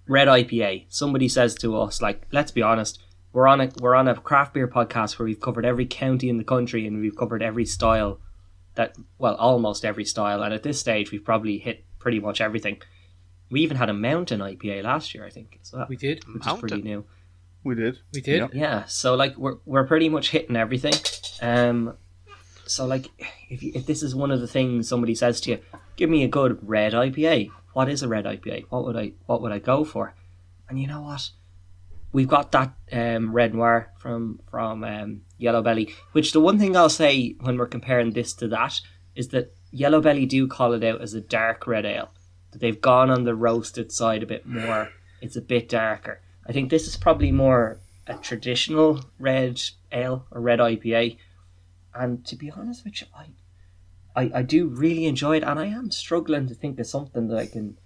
red 0.06 0.28
IPA? 0.28 0.86
Somebody 0.88 1.28
says 1.28 1.54
to 1.56 1.76
us, 1.78 2.00
like, 2.02 2.26
let's 2.32 2.50
be 2.50 2.62
honest, 2.62 3.02
we're 3.32 3.46
on 3.48 3.60
a 3.60 3.70
we're 3.80 3.94
on 3.94 4.06
a 4.08 4.14
craft 4.14 4.54
beer 4.54 4.68
podcast 4.68 5.18
where 5.18 5.26
we've 5.26 5.40
covered 5.40 5.64
every 5.64 5.86
county 5.86 6.28
in 6.28 6.38
the 6.38 6.44
country 6.44 6.86
and 6.86 7.00
we've 7.00 7.16
covered 7.16 7.42
every 7.42 7.64
style 7.66 8.20
that 8.76 8.94
well, 9.18 9.34
almost 9.36 9.84
every 9.84 10.04
style. 10.04 10.42
And 10.42 10.54
at 10.54 10.62
this 10.62 10.78
stage, 10.80 11.10
we've 11.10 11.24
probably 11.24 11.58
hit 11.58 11.84
pretty 11.98 12.20
much 12.20 12.40
everything. 12.40 12.80
We 13.50 13.60
even 13.60 13.76
had 13.76 13.88
a 13.90 13.94
mountain 13.94 14.40
IPA 14.40 14.84
last 14.84 15.14
year, 15.14 15.24
I 15.24 15.30
think, 15.30 15.58
as 15.62 15.72
well, 15.72 15.86
We 15.88 15.96
did. 15.96 16.24
which 16.32 16.46
is 16.46 16.52
pretty 16.58 16.76
Mountain? 16.76 16.90
new. 16.90 17.04
We 17.62 17.74
did. 17.74 17.98
We 18.12 18.20
did. 18.20 18.40
Yeah. 18.40 18.48
Yeah, 18.52 18.84
so 18.86 19.14
like 19.14 19.36
we're 19.36 19.56
we're 19.64 19.86
pretty 19.86 20.08
much 20.08 20.30
hitting 20.30 20.56
everything. 20.56 20.94
Um, 21.40 21.96
so 22.66 22.86
like 22.86 23.06
if 23.50 23.62
you, 23.62 23.72
if 23.74 23.86
this 23.86 24.02
is 24.02 24.14
one 24.14 24.30
of 24.30 24.40
the 24.40 24.46
things 24.48 24.88
somebody 24.88 25.14
says 25.14 25.40
to 25.42 25.50
you, 25.52 25.58
give 25.96 26.08
me 26.10 26.24
a 26.24 26.28
good 26.28 26.58
red 26.62 26.92
IPA. 26.92 27.50
What 27.74 27.88
is 27.88 28.02
a 28.02 28.08
red 28.08 28.24
IPA? 28.24 28.66
What 28.70 28.84
would 28.84 28.96
I 28.96 29.12
what 29.26 29.42
would 29.42 29.52
I 29.52 29.58
go 29.58 29.84
for? 29.84 30.14
And 30.68 30.80
you 30.80 30.86
know 30.86 31.02
what? 31.02 31.28
We've 32.12 32.28
got 32.28 32.52
that 32.52 32.72
um, 32.92 33.32
red 33.32 33.52
noir 33.52 33.92
from 33.98 34.40
from 34.50 34.84
um, 34.84 35.22
Yellow 35.36 35.60
Belly. 35.60 35.94
Which 36.12 36.32
the 36.32 36.40
one 36.40 36.58
thing 36.58 36.76
I'll 36.76 36.88
say 36.88 37.34
when 37.40 37.58
we're 37.58 37.66
comparing 37.66 38.12
this 38.12 38.32
to 38.34 38.48
that 38.48 38.80
is 39.14 39.28
that 39.28 39.52
Yellow 39.72 40.00
Belly 40.00 40.24
do 40.24 40.46
call 40.46 40.72
it 40.72 40.84
out 40.84 41.02
as 41.02 41.14
a 41.14 41.20
dark 41.20 41.66
red 41.66 41.84
ale. 41.84 42.10
That 42.52 42.60
they've 42.60 42.80
gone 42.80 43.10
on 43.10 43.24
the 43.24 43.34
roasted 43.34 43.90
side 43.90 44.22
a 44.22 44.26
bit 44.26 44.46
more. 44.46 44.90
It's 45.20 45.36
a 45.36 45.42
bit 45.42 45.68
darker. 45.68 46.20
I 46.46 46.52
think 46.52 46.70
this 46.70 46.86
is 46.86 46.96
probably 46.96 47.32
more 47.32 47.80
a 48.06 48.14
traditional 48.14 49.04
red 49.18 49.60
ale 49.90 50.26
or 50.30 50.40
red 50.40 50.60
IPA. 50.60 51.16
And 51.94 52.24
to 52.26 52.36
be 52.36 52.50
honest 52.50 52.84
with 52.84 53.00
you, 53.00 53.08
I, 53.16 53.30
I, 54.16 54.30
I 54.34 54.42
do 54.42 54.68
really 54.68 55.06
enjoy 55.06 55.38
it, 55.38 55.42
and 55.42 55.58
I 55.58 55.66
am 55.66 55.90
struggling 55.90 56.46
to 56.48 56.54
think 56.54 56.78
of 56.78 56.86
something 56.86 57.28
that 57.28 57.38
I 57.38 57.46
can, 57.46 57.78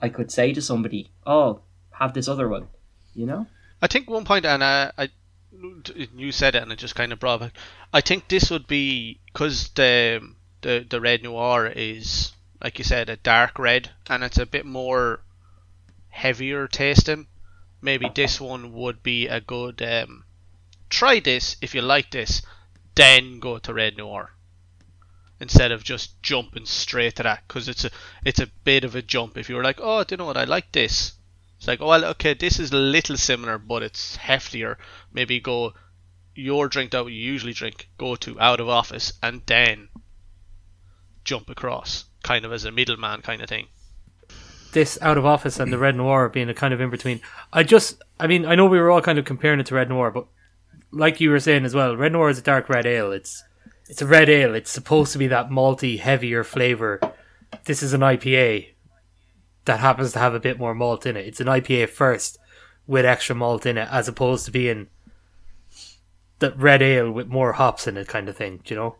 I 0.00 0.08
could 0.08 0.30
say 0.30 0.52
to 0.52 0.62
somebody, 0.62 1.10
"Oh, 1.26 1.62
have 1.90 2.14
this 2.14 2.28
other 2.28 2.48
one," 2.48 2.68
you 3.14 3.26
know? 3.26 3.46
I 3.80 3.88
think 3.88 4.08
one 4.08 4.24
point, 4.24 4.46
and 4.46 4.62
I, 4.62 5.08
you 6.14 6.30
said 6.30 6.54
it, 6.54 6.62
and 6.62 6.70
it 6.70 6.78
just 6.78 6.94
kind 6.94 7.12
of 7.12 7.18
brought 7.18 7.40
back. 7.40 7.54
I 7.92 8.00
think 8.00 8.28
this 8.28 8.50
would 8.50 8.66
be 8.66 9.20
because 9.26 9.70
the 9.70 10.20
the 10.60 10.86
the 10.88 11.00
red 11.00 11.24
noir 11.24 11.66
is 11.66 12.32
like 12.62 12.78
you 12.78 12.84
said 12.84 13.08
a 13.08 13.16
dark 13.16 13.58
red, 13.58 13.90
and 14.08 14.22
it's 14.22 14.38
a 14.38 14.46
bit 14.46 14.64
more 14.64 15.24
heavier 16.10 16.68
tasting. 16.68 17.26
Maybe 17.80 18.08
this 18.14 18.40
one 18.40 18.72
would 18.72 19.02
be 19.02 19.26
a 19.26 19.40
good. 19.40 19.82
Um, 19.82 20.24
try 20.88 21.18
this 21.18 21.56
if 21.60 21.74
you 21.74 21.82
like 21.82 22.12
this, 22.12 22.42
then 22.94 23.40
go 23.40 23.58
to 23.58 23.74
red 23.74 23.96
noir 23.96 24.32
instead 25.42 25.72
of 25.72 25.82
just 25.82 26.22
jumping 26.22 26.64
straight 26.64 27.16
to 27.16 27.24
that 27.24 27.42
because 27.46 27.68
it's 27.68 27.84
a 27.84 27.90
it's 28.24 28.38
a 28.38 28.46
bit 28.62 28.84
of 28.84 28.94
a 28.94 29.02
jump. 29.02 29.36
If 29.36 29.48
you 29.48 29.56
were 29.56 29.64
like, 29.64 29.80
oh, 29.82 30.04
do 30.04 30.12
you 30.12 30.16
know 30.16 30.26
what? 30.26 30.36
I 30.36 30.44
like 30.44 30.70
this. 30.70 31.14
It's 31.58 31.66
like, 31.66 31.80
well, 31.80 32.04
okay, 32.04 32.32
this 32.32 32.60
is 32.60 32.70
a 32.70 32.76
little 32.76 33.16
similar, 33.16 33.58
but 33.58 33.82
it's 33.82 34.16
heftier. 34.16 34.76
Maybe 35.12 35.40
go 35.40 35.74
your 36.34 36.68
drink 36.68 36.92
that 36.92 37.04
you 37.06 37.10
usually 37.10 37.52
drink, 37.52 37.88
go 37.98 38.14
to 38.16 38.40
out 38.40 38.60
of 38.60 38.68
office, 38.68 39.12
and 39.20 39.42
then 39.46 39.88
jump 41.24 41.50
across, 41.50 42.04
kind 42.22 42.44
of 42.44 42.52
as 42.52 42.64
a 42.64 42.70
middleman 42.70 43.20
kind 43.20 43.42
of 43.42 43.48
thing. 43.48 43.66
This 44.72 44.96
out 45.02 45.18
of 45.18 45.26
office 45.26 45.58
and 45.58 45.72
the 45.72 45.78
red 45.78 45.96
noir 45.96 46.28
being 46.28 46.48
a 46.48 46.54
kind 46.54 46.72
of 46.72 46.80
in 46.80 46.88
between. 46.88 47.20
I 47.52 47.64
just, 47.64 48.00
I 48.18 48.26
mean, 48.26 48.46
I 48.46 48.54
know 48.54 48.66
we 48.66 48.78
were 48.78 48.90
all 48.90 49.02
kind 49.02 49.18
of 49.18 49.24
comparing 49.24 49.60
it 49.60 49.66
to 49.66 49.74
red 49.74 49.88
noir, 49.88 50.10
but 50.10 50.26
like 50.92 51.20
you 51.20 51.30
were 51.30 51.40
saying 51.40 51.64
as 51.64 51.74
well, 51.74 51.96
red 51.96 52.12
noir 52.12 52.30
is 52.30 52.38
a 52.38 52.42
dark 52.42 52.68
red 52.68 52.86
ale. 52.86 53.12
It's 53.12 53.44
it's 53.92 54.00
a 54.00 54.06
red 54.06 54.30
ale. 54.30 54.54
It's 54.54 54.70
supposed 54.70 55.12
to 55.12 55.18
be 55.18 55.26
that 55.26 55.50
malty, 55.50 55.98
heavier 55.98 56.44
flavor. 56.44 56.98
This 57.66 57.82
is 57.82 57.92
an 57.92 58.00
IPA 58.00 58.68
that 59.66 59.80
happens 59.80 60.12
to 60.12 60.18
have 60.18 60.32
a 60.32 60.40
bit 60.40 60.58
more 60.58 60.74
malt 60.74 61.04
in 61.04 61.14
it. 61.14 61.26
It's 61.26 61.40
an 61.40 61.46
IPA 61.46 61.90
first 61.90 62.38
with 62.86 63.04
extra 63.04 63.36
malt 63.36 63.66
in 63.66 63.76
it, 63.76 63.86
as 63.90 64.08
opposed 64.08 64.46
to 64.46 64.50
being 64.50 64.86
that 66.38 66.58
red 66.58 66.80
ale 66.80 67.10
with 67.10 67.28
more 67.28 67.52
hops 67.52 67.86
in 67.86 67.98
it, 67.98 68.08
kind 68.08 68.30
of 68.30 68.36
thing. 68.36 68.62
do 68.64 68.72
You 68.72 68.80
know, 68.80 68.96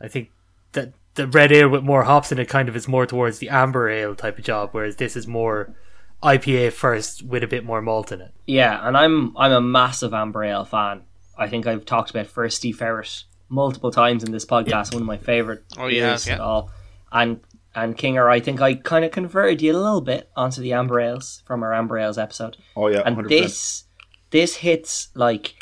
I 0.00 0.08
think 0.08 0.30
that 0.72 0.94
the 1.12 1.26
red 1.26 1.52
ale 1.52 1.68
with 1.68 1.84
more 1.84 2.04
hops 2.04 2.32
in 2.32 2.38
it 2.38 2.48
kind 2.48 2.70
of 2.70 2.76
is 2.76 2.88
more 2.88 3.04
towards 3.04 3.38
the 3.38 3.50
amber 3.50 3.90
ale 3.90 4.14
type 4.14 4.38
of 4.38 4.44
job, 4.44 4.70
whereas 4.72 4.96
this 4.96 5.14
is 5.14 5.26
more 5.26 5.74
IPA 6.22 6.72
first 6.72 7.22
with 7.22 7.42
a 7.42 7.46
bit 7.46 7.66
more 7.66 7.82
malt 7.82 8.10
in 8.12 8.22
it. 8.22 8.32
Yeah, 8.46 8.80
and 8.88 8.96
I'm 8.96 9.36
I'm 9.36 9.52
a 9.52 9.60
massive 9.60 10.14
amber 10.14 10.42
ale 10.42 10.64
fan. 10.64 11.02
I 11.36 11.48
think 11.48 11.66
I've 11.66 11.84
talked 11.84 12.08
about 12.08 12.28
Fursty 12.28 12.74
Ferret 12.74 13.24
multiple 13.48 13.90
times 13.90 14.24
in 14.24 14.32
this 14.32 14.44
podcast. 14.44 14.92
One 14.92 15.02
of 15.02 15.06
my 15.06 15.18
favorite 15.18 15.64
Oh, 15.78 15.88
beers 15.88 16.26
yeah, 16.26 16.34
at 16.34 16.40
all. 16.40 16.70
And 17.12 17.40
and 17.74 17.96
Kinger, 17.96 18.30
I 18.30 18.40
think 18.40 18.60
I 18.62 18.74
kind 18.74 19.04
of 19.04 19.10
converted 19.10 19.60
you 19.62 19.72
a 19.72 19.78
little 19.78 20.00
bit 20.00 20.30
onto 20.34 20.60
the 20.62 20.72
amber 20.72 20.98
ales 21.00 21.42
from 21.46 21.62
our 21.62 21.74
amber 21.74 21.98
ales 21.98 22.16
episode. 22.18 22.56
Oh 22.74 22.88
yeah, 22.88 23.02
and 23.04 23.16
100%. 23.16 23.28
this 23.28 23.84
this 24.30 24.56
hits 24.56 25.08
like 25.14 25.54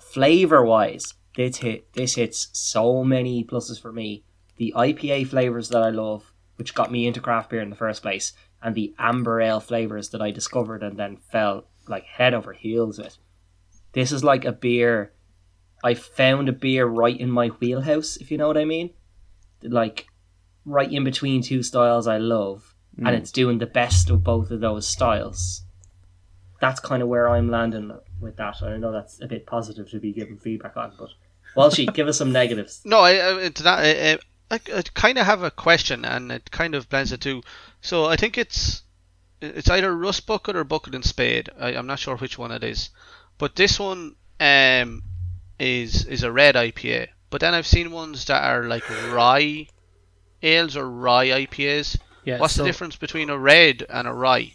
flavor 0.00 0.62
wise 0.64 1.14
this 1.36 1.58
hit 1.58 1.92
this 1.94 2.14
hits 2.14 2.48
so 2.52 3.02
many 3.04 3.44
pluses 3.44 3.80
for 3.80 3.92
me 3.92 4.24
the 4.56 4.72
ipa 4.76 5.26
flavors 5.26 5.68
that 5.68 5.82
i 5.82 5.90
love 5.90 6.32
which 6.56 6.74
got 6.74 6.90
me 6.90 7.06
into 7.06 7.20
craft 7.20 7.50
beer 7.50 7.60
in 7.60 7.70
the 7.70 7.76
first 7.76 8.02
place 8.02 8.32
and 8.62 8.74
the 8.74 8.94
amber 8.98 9.40
ale 9.40 9.60
flavors 9.60 10.08
that 10.10 10.22
i 10.22 10.30
discovered 10.30 10.82
and 10.82 10.96
then 10.98 11.16
fell 11.16 11.64
like 11.88 12.04
head 12.04 12.32
over 12.34 12.52
heels 12.52 12.98
with 12.98 13.18
this 13.92 14.12
is 14.12 14.24
like 14.24 14.44
a 14.44 14.52
beer 14.52 15.12
i 15.84 15.94
found 15.94 16.48
a 16.48 16.52
beer 16.52 16.86
right 16.86 17.18
in 17.18 17.30
my 17.30 17.48
wheelhouse 17.48 18.16
if 18.16 18.30
you 18.30 18.38
know 18.38 18.48
what 18.48 18.58
i 18.58 18.64
mean 18.64 18.90
like 19.62 20.06
right 20.64 20.92
in 20.92 21.04
between 21.04 21.42
two 21.42 21.62
styles 21.62 22.06
i 22.06 22.18
love 22.18 22.74
and 22.96 23.08
mm. 23.08 23.14
it's 23.14 23.30
doing 23.30 23.58
the 23.58 23.66
best 23.66 24.10
of 24.10 24.24
both 24.24 24.50
of 24.50 24.60
those 24.60 24.86
styles 24.86 25.62
that's 26.60 26.80
kind 26.80 27.02
of 27.02 27.08
where 27.08 27.28
I'm 27.28 27.50
landing 27.50 27.96
with 28.20 28.36
that. 28.36 28.62
I 28.62 28.76
know 28.76 28.92
that's 28.92 29.20
a 29.20 29.26
bit 29.26 29.46
positive 29.46 29.90
to 29.90 30.00
be 30.00 30.12
giving 30.12 30.38
feedback 30.38 30.76
on, 30.76 30.92
but 30.98 31.10
Walshy, 31.56 31.92
give 31.94 32.08
us 32.08 32.18
some 32.18 32.32
negatives. 32.32 32.82
No, 32.84 33.00
I, 33.00 33.12
I, 33.12 33.46
uh, 33.46 33.50
to 33.50 33.62
that, 33.62 33.78
uh, 33.78 33.82
uh, 33.82 34.18
I, 34.50 34.54
I, 34.54 34.74
I, 34.74 34.78
I 34.78 34.82
kind 34.94 35.18
of 35.18 35.26
have 35.26 35.42
a 35.42 35.50
question, 35.50 36.04
and 36.04 36.32
it 36.32 36.50
kind 36.50 36.74
of 36.74 36.88
blends 36.88 37.12
it 37.12 37.20
too. 37.20 37.42
So 37.80 38.06
I 38.06 38.16
think 38.16 38.38
it's 38.38 38.82
it's 39.40 39.70
either 39.70 39.94
Rust 39.96 40.26
Bucket 40.26 40.56
or 40.56 40.64
Bucket 40.64 40.94
and 40.94 41.04
Spade. 41.04 41.48
I, 41.58 41.74
I'm 41.74 41.86
not 41.86 42.00
sure 42.00 42.16
which 42.16 42.38
one 42.38 42.50
it 42.50 42.64
is, 42.64 42.90
but 43.38 43.54
this 43.54 43.78
one 43.78 44.16
um 44.40 45.02
is 45.58 46.04
is 46.06 46.22
a 46.22 46.32
red 46.32 46.54
IPA. 46.54 47.08
But 47.30 47.40
then 47.40 47.54
I've 47.54 47.66
seen 47.66 47.90
ones 47.90 48.24
that 48.26 48.42
are 48.42 48.64
like 48.64 48.88
rye 49.12 49.68
ales 50.42 50.76
or 50.76 50.88
rye 50.88 51.46
IPAs. 51.46 51.98
Yeah. 52.24 52.38
What's 52.38 52.54
so, 52.54 52.62
the 52.62 52.68
difference 52.68 52.96
between 52.96 53.30
a 53.30 53.38
red 53.38 53.84
and 53.88 54.08
a 54.08 54.12
rye? 54.12 54.54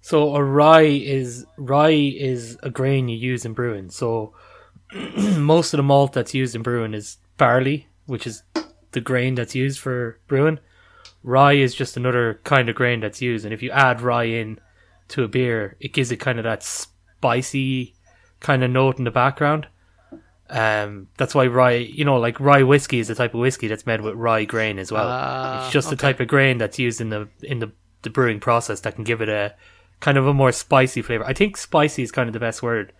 So 0.00 0.34
a 0.34 0.42
rye 0.44 0.82
is 0.82 1.46
rye 1.56 2.12
is 2.16 2.58
a 2.62 2.70
grain 2.70 3.08
you 3.08 3.16
use 3.16 3.44
in 3.44 3.52
brewing. 3.52 3.90
So 3.90 4.34
most 5.38 5.72
of 5.72 5.78
the 5.78 5.82
malt 5.82 6.12
that's 6.12 6.34
used 6.34 6.54
in 6.54 6.62
brewing 6.62 6.94
is 6.94 7.18
barley, 7.36 7.88
which 8.06 8.26
is 8.26 8.42
the 8.92 9.00
grain 9.00 9.34
that's 9.34 9.54
used 9.54 9.78
for 9.78 10.18
brewing. 10.28 10.58
Rye 11.22 11.54
is 11.54 11.74
just 11.74 11.96
another 11.96 12.40
kind 12.44 12.68
of 12.68 12.74
grain 12.76 13.00
that's 13.00 13.22
used, 13.22 13.44
and 13.44 13.54
if 13.54 13.62
you 13.62 13.70
add 13.70 14.02
rye 14.02 14.24
in 14.24 14.60
to 15.08 15.22
a 15.22 15.28
beer, 15.28 15.76
it 15.80 15.94
gives 15.94 16.12
it 16.12 16.18
kind 16.18 16.38
of 16.38 16.44
that 16.44 16.62
spicy 16.62 17.94
kind 18.40 18.62
of 18.62 18.70
note 18.70 18.98
in 18.98 19.04
the 19.04 19.10
background. 19.10 19.66
Um, 20.50 21.08
that's 21.16 21.34
why 21.34 21.46
rye, 21.46 21.72
you 21.72 22.04
know, 22.04 22.18
like 22.18 22.38
rye 22.38 22.62
whiskey 22.62 22.98
is 22.98 23.08
a 23.10 23.14
type 23.14 23.34
of 23.34 23.40
whiskey 23.40 23.66
that's 23.66 23.86
made 23.86 24.02
with 24.02 24.14
rye 24.14 24.44
grain 24.44 24.78
as 24.78 24.92
well. 24.92 25.06
Ah, 25.08 25.64
it's 25.64 25.72
just 25.72 25.90
the 25.90 25.96
type 25.96 26.20
of 26.20 26.28
grain 26.28 26.58
that's 26.58 26.78
used 26.78 27.00
in 27.00 27.08
the 27.08 27.28
in 27.42 27.60
the, 27.60 27.72
the 28.02 28.10
brewing 28.10 28.40
process 28.40 28.80
that 28.80 28.94
can 28.94 29.04
give 29.04 29.22
it 29.22 29.28
a 29.28 29.54
kind 30.00 30.18
of 30.18 30.26
a 30.26 30.34
more 30.34 30.52
spicy 30.52 31.00
flavor. 31.00 31.24
I 31.24 31.32
think 31.32 31.56
spicy 31.56 32.02
is 32.02 32.12
kind 32.12 32.28
of 32.28 32.34
the 32.34 32.40
best 32.40 32.62
word. 32.62 32.92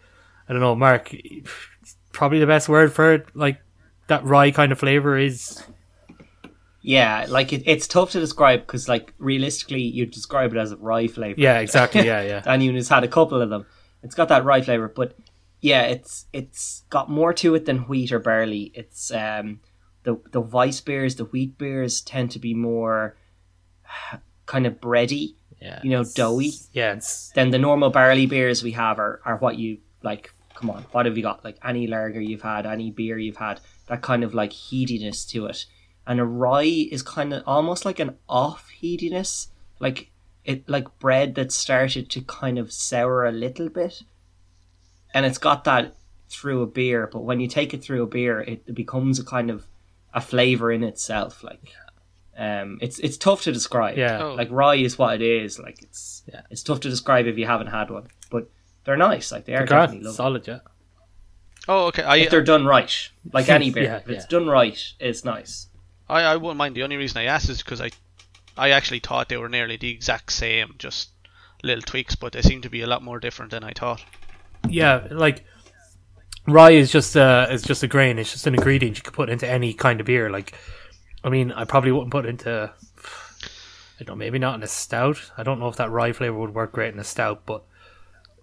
I 0.49 0.53
don't 0.53 0.63
know, 0.63 0.75
Mark. 0.75 1.15
Probably 2.13 2.39
the 2.39 2.47
best 2.47 2.69
word 2.69 2.93
for 2.93 3.13
it, 3.13 3.27
like 3.35 3.61
that 4.07 4.25
rye 4.25 4.51
kind 4.51 4.73
of 4.73 4.79
flavor 4.79 5.19
is. 5.19 5.63
Yeah, 6.81 7.27
like 7.29 7.53
it, 7.53 7.63
it's 7.67 7.87
tough 7.87 8.11
to 8.11 8.21
describe 8.21 8.61
because, 8.61 8.89
like, 8.89 9.15
realistically, 9.19 9.81
you 9.81 10.05
describe 10.05 10.53
it 10.53 10.59
as 10.59 10.73
a 10.73 10.77
rye 10.77 11.09
flavor. 11.09 11.41
Yeah, 11.41 11.61
exactly. 11.61 12.07
Yeah, 12.07 12.23
yeah. 12.23 12.43
and 12.47 12.63
has 12.75 12.89
had 12.89 13.05
a 13.05 13.09
couple 13.09 13.41
of 13.41 13.49
them. 13.49 13.67
It's 14.03 14.15
got 14.15 14.29
that 14.29 14.45
rye 14.45 14.61
flavor, 14.61 14.93
but 14.95 15.17
yeah, 15.65 15.85
it's 15.85 16.27
it's 16.35 16.85
got 16.91 17.09
more 17.09 17.33
to 17.33 17.55
it 17.55 17.65
than 17.65 17.89
wheat 17.89 18.13
or 18.13 18.19
barley. 18.19 18.71
It's 18.75 19.11
um 19.11 19.61
the 20.03 20.21
the 20.31 20.41
Weiss 20.43 20.83
beers, 20.83 21.17
the 21.17 21.25
wheat 21.25 21.57
beers 21.57 22.03
tend 22.03 22.33
to 22.33 22.39
be 22.39 22.53
more 22.53 23.17
kind 24.47 24.67
of 24.67 24.75
bready, 24.75 25.37
Yeah, 25.63 25.81
you 25.83 25.89
know, 25.89 26.05
doughy. 26.05 26.53
Yeah, 26.75 26.93
it's 26.93 27.31
Then 27.35 27.49
the 27.49 27.59
normal 27.59 27.89
barley 27.89 28.27
beers 28.27 28.63
we 28.63 28.73
have 28.73 28.99
are, 28.99 29.23
are 29.25 29.39
what 29.39 29.57
you 29.57 29.79
like. 30.03 30.31
Come 30.55 30.69
on, 30.69 30.83
what 30.93 31.07
have 31.07 31.17
you 31.17 31.23
got? 31.23 31.43
Like 31.43 31.57
any 31.65 31.87
lager 31.87 32.21
you've 32.21 32.43
had, 32.43 32.67
any 32.67 32.91
beer 32.91 33.17
you've 33.19 33.39
had, 33.39 33.59
that 33.87 34.03
kind 34.03 34.23
of 34.23 34.35
like 34.35 34.53
heatiness 34.53 35.27
to 35.31 35.47
it. 35.47 35.65
And 36.07 36.21
a 36.21 36.27
rye 36.27 36.89
is 36.93 37.03
kind 37.03 37.33
of 37.33 37.43
almost 37.47 37.87
like 37.87 38.01
an 38.01 38.19
off 38.29 38.71
heatiness, 38.83 39.49
like 39.81 40.11
it 40.45 40.69
like 40.69 40.99
bread 40.99 41.37
that 41.37 41.53
started 41.53 42.11
to 42.11 42.21
kind 42.21 42.59
of 42.59 42.71
sour 42.71 43.25
a 43.25 43.33
little 43.33 43.71
bit, 43.71 44.03
and 45.15 45.25
it's 45.25 45.39
got 45.39 45.65
that 45.65 45.95
through 46.29 46.63
a 46.63 46.67
beer. 46.67 47.09
But 47.11 47.21
when 47.21 47.41
you 47.41 47.49
take 47.49 47.73
it 47.73 47.83
through 47.83 48.03
a 48.03 48.07
beer, 48.07 48.41
it, 48.41 48.63
it 48.67 48.75
becomes 48.75 49.19
a 49.19 49.25
kind 49.25 49.49
of 49.51 49.67
a 50.13 50.21
flavor 50.21 50.71
in 50.73 50.83
itself. 50.85 51.43
Like, 51.43 51.63
um, 52.37 52.79
it's 52.83 52.99
it's 52.99 53.17
tough 53.17 53.43
to 53.43 53.53
describe. 53.53 53.97
Yeah. 53.97 54.23
Oh. 54.23 54.35
like 54.35 54.49
rye 54.51 54.75
is 54.77 54.99
what 54.99 55.15
it 55.15 55.23
is. 55.23 55.59
Like 55.59 55.81
it's 55.83 56.23
Yeah. 56.31 56.43
it's 56.51 56.63
tough 56.63 56.81
to 56.81 56.91
describe 56.91 57.27
if 57.27 57.39
you 57.39 57.47
haven't 57.47 57.69
had 57.69 57.91
one, 57.91 58.09
but 58.31 58.51
they're 58.85 58.97
nice. 58.97 59.31
Like 59.33 59.45
they 59.47 59.55
are 59.55 59.59
they're 59.59 59.67
definitely 59.67 60.05
lovely. 60.05 60.17
solid. 60.17 60.47
Yeah, 60.49 60.59
Oh, 61.67 61.87
okay. 61.87 62.03
I, 62.03 62.17
If 62.17 62.31
they're 62.31 62.43
done 62.43 62.67
right, 62.67 63.09
like 63.33 63.49
any 63.59 63.71
beer, 63.71 63.85
Yeah, 63.85 63.97
if 63.97 64.09
it's 64.11 64.25
yeah. 64.25 64.39
done 64.39 64.49
right, 64.49 64.79
it's 65.01 65.25
nice. 65.25 65.69
I, 66.09 66.23
I 66.23 66.37
wouldn't 66.37 66.59
mind. 66.59 66.75
The 66.75 66.83
only 66.83 66.97
reason 66.99 67.19
I 67.19 67.25
asked 67.25 67.49
is 67.49 67.63
because 67.63 67.81
I, 67.81 67.91
I 68.57 68.71
actually 68.71 68.99
thought 69.01 69.29
they 69.31 69.39
were 69.39 69.49
nearly 69.49 69.77
the 69.79 69.91
exact 69.91 70.33
same, 70.33 70.75
just 70.77 71.09
little 71.63 71.81
tweaks, 71.83 72.15
but 72.15 72.33
they 72.35 72.43
seem 72.43 72.61
to 72.63 72.69
be 72.69 72.83
a 72.83 72.87
lot 72.87 73.03
more 73.03 73.19
different 73.19 73.51
than 73.53 73.65
I 73.65 73.73
thought. 73.73 74.05
Yeah. 74.69 75.07
Like 75.11 75.45
rye 76.47 76.73
is 76.73 76.91
just 76.91 77.17
uh 77.17 77.47
is 77.51 77.63
just 77.63 77.83
a 77.83 77.89
grain. 77.89 78.19
It's 78.19 78.33
just 78.33 78.47
an 78.47 78.55
ingredient 78.55 78.97
you 78.97 79.03
could 79.03 79.15
put 79.15 79.31
into 79.31 79.49
any 79.49 79.73
kind 79.73 80.01
of 80.01 80.07
beer. 80.07 80.31
Like, 80.31 80.55
I 81.23 81.31
mean, 81.31 81.53
I 81.53 81.65
probably 81.65 81.93
wouldn't 81.93 82.11
put 82.11 82.27
it 82.27 82.31
into. 82.31 82.73
I 84.01 84.03
don't 84.03 84.17
know, 84.17 84.25
maybe 84.25 84.41
not 84.41 84.57
in 84.57 84.63
a 84.63 84.67
stout. 84.67 85.31
I 85.39 85.45
don't 85.45 85.61
know 85.61 85.69
if 85.69 85.77
that 85.77 85.91
rye 85.91 86.13
flavor 86.13 86.37
would 86.39 86.53
work 86.53 86.73
great 86.73 86.93
in 86.93 86.99
a 86.99 87.05
stout, 87.05 87.47
but 87.47 87.63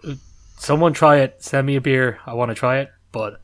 uh, 0.08 0.14
someone 0.58 0.94
try 0.94 1.18
it. 1.18 1.44
Send 1.44 1.68
me 1.68 1.76
a 1.76 1.82
beer. 1.82 2.20
I 2.26 2.34
want 2.34 2.50
to 2.50 2.56
try 2.56 2.80
it, 2.80 2.90
but 3.12 3.42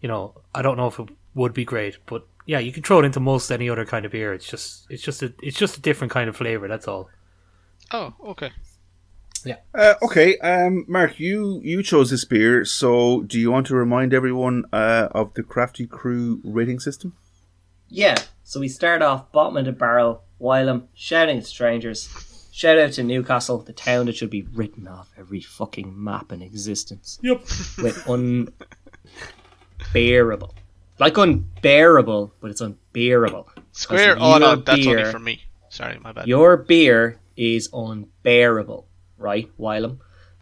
you 0.00 0.08
know, 0.08 0.40
I 0.54 0.62
don't 0.62 0.76
know 0.76 0.86
if 0.86 0.98
it 0.98 1.08
would 1.34 1.52
be 1.52 1.64
great. 1.64 1.98
But 2.06 2.26
yeah, 2.46 2.60
you 2.60 2.72
can 2.72 2.82
throw 2.82 3.00
it 3.00 3.04
into 3.04 3.20
most 3.20 3.50
any 3.50 3.68
other 3.68 3.84
kind 3.84 4.04
of 4.04 4.12
beer. 4.12 4.32
It's 4.32 4.46
just, 4.46 4.86
it's 4.88 5.02
just 5.02 5.22
a, 5.22 5.32
it's 5.42 5.58
just 5.58 5.78
a 5.78 5.80
different 5.80 6.12
kind 6.12 6.28
of 6.28 6.36
flavor. 6.36 6.68
That's 6.68 6.86
all. 6.86 7.10
Oh, 7.90 8.14
okay. 8.24 8.52
Uh, 9.74 9.94
okay, 10.02 10.38
um, 10.38 10.84
Mark, 10.88 11.18
you 11.18 11.60
you 11.62 11.82
chose 11.82 12.10
this 12.10 12.24
beer, 12.24 12.64
so 12.64 13.22
do 13.22 13.38
you 13.38 13.50
want 13.50 13.66
to 13.68 13.74
remind 13.74 14.14
everyone 14.14 14.64
uh, 14.72 15.08
of 15.12 15.34
the 15.34 15.42
Crafty 15.42 15.86
Crew 15.86 16.40
rating 16.44 16.80
system? 16.80 17.14
Yeah. 17.88 18.16
So 18.44 18.60
we 18.60 18.68
start 18.68 19.02
off 19.02 19.30
bottom 19.32 19.56
of 19.56 19.64
the 19.64 19.72
barrel, 19.72 20.22
Wylam, 20.40 20.88
shouting 20.94 21.38
at 21.38 21.46
strangers. 21.46 22.08
Shout 22.52 22.78
out 22.78 22.92
to 22.92 23.02
Newcastle, 23.02 23.58
the 23.58 23.72
town 23.72 24.06
that 24.06 24.16
should 24.16 24.30
be 24.30 24.42
written 24.42 24.86
off 24.86 25.10
every 25.16 25.40
fucking 25.40 25.92
map 26.02 26.32
in 26.32 26.42
existence. 26.42 27.18
Yep. 27.22 27.40
With 27.82 28.06
unbearable. 29.84 30.54
Like 30.98 31.16
unbearable, 31.16 32.34
but 32.40 32.50
it's 32.50 32.60
unbearable. 32.60 33.48
Square. 33.72 34.16
Because 34.16 34.34
Oh 34.34 34.38
no, 34.38 34.46
your 34.48 34.56
that's 34.56 34.86
only 34.86 35.04
for 35.04 35.18
me. 35.18 35.42
Sorry, 35.70 35.98
my 35.98 36.12
bad. 36.12 36.26
Your 36.28 36.58
beer 36.58 37.18
is 37.36 37.70
unbearable, 37.72 38.86
right, 39.22 39.50
Wylam? 39.58 39.98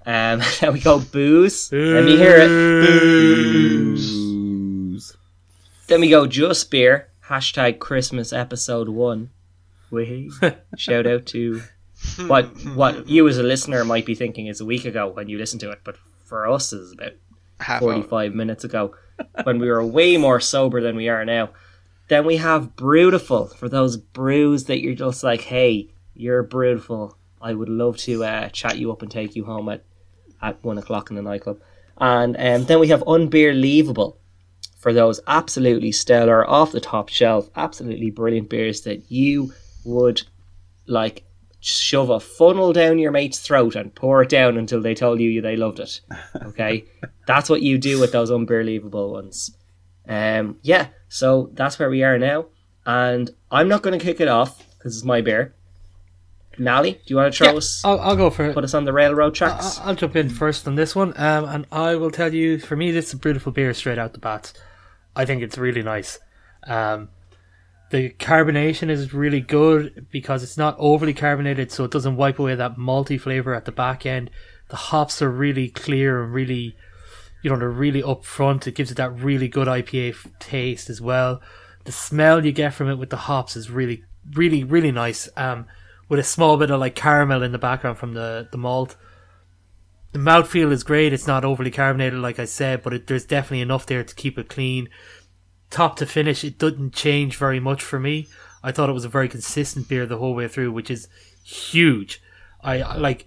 Um, 0.07 0.41
then 0.61 0.73
we 0.73 0.81
go 0.81 0.99
booze. 0.99 1.71
Let 1.73 2.05
me 2.05 2.17
hear 2.17 2.37
it. 2.39 2.49
Booze. 2.87 4.31
Then 5.87 6.01
we 6.01 6.09
go 6.09 6.27
just 6.27 6.71
beer. 6.71 7.09
Hashtag 7.27 7.79
Christmas 7.79 8.33
episode 8.33 8.89
one. 8.89 9.31
Wee. 9.91 10.31
Shout 10.77 11.07
out 11.07 11.27
to 11.27 11.63
what 12.27 12.47
what 12.75 13.09
you 13.09 13.29
as 13.29 13.39
a 13.39 13.43
listener 13.43 13.85
might 13.85 14.07
be 14.07 14.15
thinking 14.15 14.47
is 14.47 14.61
a 14.61 14.65
week 14.65 14.85
ago 14.85 15.09
when 15.09 15.29
you 15.29 15.37
listened 15.39 15.61
to 15.61 15.71
it, 15.71 15.81
but 15.85 15.97
for 16.25 16.49
us 16.49 16.73
is 16.73 16.93
about 16.93 17.13
Half 17.59 17.81
45 17.81 18.35
minutes 18.35 18.65
ago 18.65 18.95
when 19.43 19.59
we 19.59 19.69
were 19.69 19.85
way 19.85 20.17
more 20.17 20.41
sober 20.41 20.81
than 20.81 20.97
we 20.97 21.09
are 21.09 21.25
now. 21.25 21.51
Then 22.09 22.25
we 22.25 22.39
have 22.39 22.75
Brewtiful 22.75 23.49
for 23.49 23.69
those 23.69 23.97
brews 23.97 24.65
that 24.65 24.81
you're 24.81 24.95
just 24.95 25.23
like, 25.23 25.43
hey, 25.43 25.91
you're 26.15 26.43
Brewtiful. 26.43 27.17
I 27.41 27.55
would 27.55 27.69
love 27.69 27.97
to 27.99 28.25
uh, 28.25 28.49
chat 28.51 28.79
you 28.79 28.93
up 28.93 29.03
and 29.03 29.11
take 29.11 29.35
you 29.35 29.45
home 29.45 29.69
at, 29.69 29.85
at 30.43 30.63
one 30.63 30.79
o'clock 30.79 31.11
in 31.11 31.17
the 31.17 31.23
nightclub. 31.23 31.61
And 31.99 32.37
um, 32.39 32.65
then 32.65 32.81
we 32.81 32.89
have 32.89 33.03
Unbeerleavable 33.03 34.17
for 34.79 34.93
those 34.95 35.21
absolutely 35.27 35.93
stellar, 35.93 36.49
off 36.49 36.73
the 36.73 36.81
top 36.81 37.11
shelf, 37.11 37.51
absolutely 37.55 38.11
brilliant 38.11 38.49
beers 38.49 38.81
that 38.83 39.11
you 39.11 39.53
would 39.85 40.23
like 40.87 41.25
shove 41.61 42.09
a 42.09 42.19
funnel 42.19 42.73
down 42.73 42.99
your 42.99 43.13
mate's 43.13 43.39
throat 43.39 43.77
and 43.77 43.95
pour 43.95 44.23
it 44.23 44.31
down 44.31 44.57
until 44.57 44.81
they 44.81 44.95
told 44.95 45.21
you 45.21 45.43
they 45.43 45.57
loved 45.57 45.79
it. 45.79 46.01
Okay, 46.47 46.87
that's 47.27 47.51
what 47.51 47.61
you 47.61 47.77
do 47.77 48.01
with 48.01 48.13
those 48.13 48.31
unbelievable 48.31 49.13
ones. 49.13 49.55
Um, 50.09 50.57
yeah, 50.63 50.89
so 51.09 51.51
that's 51.53 51.79
where 51.79 51.91
we 51.91 52.03
are 52.03 52.19
now, 52.19 52.47
and 52.87 53.31
I'm 53.51 53.69
not 53.69 53.83
going 53.83 53.99
to 53.99 54.05
kick 54.05 54.21
it 54.21 54.29
off 54.29 54.67
because 54.79 54.97
it's 54.97 55.05
my 55.05 55.21
beer. 55.21 55.55
Nally, 56.61 56.93
do 56.93 57.01
you 57.07 57.17
want 57.17 57.33
to 57.33 57.37
throw 57.39 57.53
Yeah, 57.53 57.57
us, 57.59 57.83
I'll, 57.85 57.99
I'll 58.01 58.17
go 58.17 58.29
for 58.31 58.45
it. 58.45 58.55
put 58.55 58.65
us 58.65 58.75
on 58.75 58.85
the 58.85 58.93
railroad 58.93 59.35
tracks? 59.35 59.79
I- 59.79 59.85
I'll 59.87 59.95
jump 59.95 60.15
in 60.15 60.29
first 60.29 60.67
on 60.69 60.75
this 60.75 60.95
one, 60.95 61.15
um, 61.17 61.45
and 61.47 61.67
I 61.73 61.97
will 61.97 62.11
tell 62.11 62.33
you, 62.35 62.59
for 62.59 62.77
me, 62.77 62.91
this 62.91 63.09
is 63.09 63.15
a 63.15 63.19
beautiful 63.19 63.51
beer 63.51 63.73
straight 63.75 63.99
out 63.99 64.13
the 64.13 64.19
bat. 64.19 64.53
I 65.17 65.25
think 65.25 65.43
it's 65.43 65.57
really 65.59 65.83
nice. 65.83 66.19
Um, 66.67 67.09
the 67.91 68.11
carbonation 68.11 68.91
is 68.91 69.13
really 69.15 69.41
good 69.41 70.07
because 70.13 70.43
it's 70.43 70.57
not 70.59 70.77
overly 70.79 71.15
carbonated, 71.15 71.73
so 71.73 71.85
it 71.85 71.91
doesn't 71.91 72.17
wipe 72.17 72.39
away 72.39 72.55
that 72.55 72.77
malty 72.77 73.19
flavor 73.21 73.55
at 73.55 73.65
the 73.65 73.73
back 73.73 74.05
end. 74.07 74.31
The 74.69 74.77
hops 74.77 75.21
are 75.23 75.31
really 75.31 75.69
clear 75.69 76.23
and 76.23 76.33
really, 76.33 76.77
you 77.43 77.51
know, 77.51 77.57
they're 77.59 77.69
really 77.69 78.03
upfront. 78.03 78.67
It 78.69 78.77
gives 78.77 78.91
it 78.93 78.97
that 78.99 79.11
really 79.19 79.49
good 79.49 79.67
IPA 79.67 80.11
f- 80.11 80.27
taste 80.39 80.89
as 80.89 81.01
well. 81.01 81.41
The 81.85 81.91
smell 81.93 82.45
you 82.45 82.53
get 82.53 82.75
from 82.75 82.89
it 82.89 82.95
with 82.97 83.11
the 83.11 83.17
hops 83.17 83.57
is 83.57 83.71
really, 83.71 84.05
really, 84.35 84.63
really 84.63 84.93
nice. 84.93 85.29
Um, 85.37 85.67
with 86.11 86.21
a 86.21 86.25
small 86.25 86.59
bit 86.59 86.71
of 86.71 86.79
like 86.79 86.95
caramel 86.95 87.43
in 87.43 87.53
the 87.53 87.59
background 87.59 87.97
from 87.97 88.13
the 88.13 88.47
the 88.51 88.59
malt 88.59 88.97
the 90.13 90.19
mouthfeel 90.19 90.73
is 90.73 90.83
great. 90.83 91.13
It's 91.13 91.27
not 91.27 91.45
overly 91.45 91.71
carbonated, 91.71 92.19
like 92.19 92.39
I 92.39 92.45
said, 92.45 92.83
but 92.83 92.93
it, 92.93 93.07
there's 93.07 93.25
definitely 93.25 93.61
enough 93.61 93.87
there 93.87 94.03
to 94.03 94.15
keep 94.15 94.39
it 94.39 94.49
clean. 94.49 94.89
Top 95.71 95.97
to 95.97 96.07
finish, 96.07 96.43
it 96.43 96.59
doesn't 96.59 96.95
change 96.95 97.37
very 97.37 97.61
much 97.61 97.83
for 97.83 98.01
me. 98.01 98.27
I 98.63 98.73
thought 98.73 98.91
it 98.91 98.95
was 98.95 99.05
a 99.05 99.09
very 99.09 99.29
consistent 99.29 99.89
beer 99.89 100.07
the 100.07 100.19
whole 100.19 100.35
way 100.35 100.49
through, 100.49 100.73
which 100.73 100.91
is 100.91 101.09
huge. 101.45 102.21
I, 102.63 102.97
like 102.97 103.27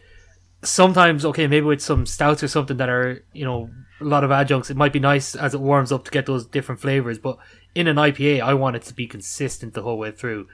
sometimes 0.62 1.26
okay, 1.26 1.48
maybe 1.48 1.66
with 1.66 1.82
some 1.82 2.06
stouts 2.06 2.44
or 2.44 2.48
something 2.48 2.78
that 2.78 2.90
are 2.90 3.24
you 3.34 3.46
know 3.46 3.70
a 4.02 4.04
lot 4.04 4.24
of 4.24 4.32
adjuncts, 4.32 4.70
it 4.70 4.78
might 4.78 4.94
be 4.94 5.00
nice 5.00 5.36
as 5.36 5.54
it 5.54 5.62
warms 5.62 5.92
up 5.92 6.04
to 6.06 6.12
get 6.12 6.26
those 6.26 6.46
different 6.46 6.82
flavors. 6.82 7.18
But 7.18 7.38
in 7.74 7.88
an 7.88 7.96
IPA, 7.96 8.42
I 8.42 8.54
want 8.56 8.76
it 8.76 8.84
to 8.84 8.94
be 8.94 9.08
consistent 9.08 9.74
the 9.74 9.84
whole 9.84 9.98
way 9.98 10.12
through, 10.12 10.50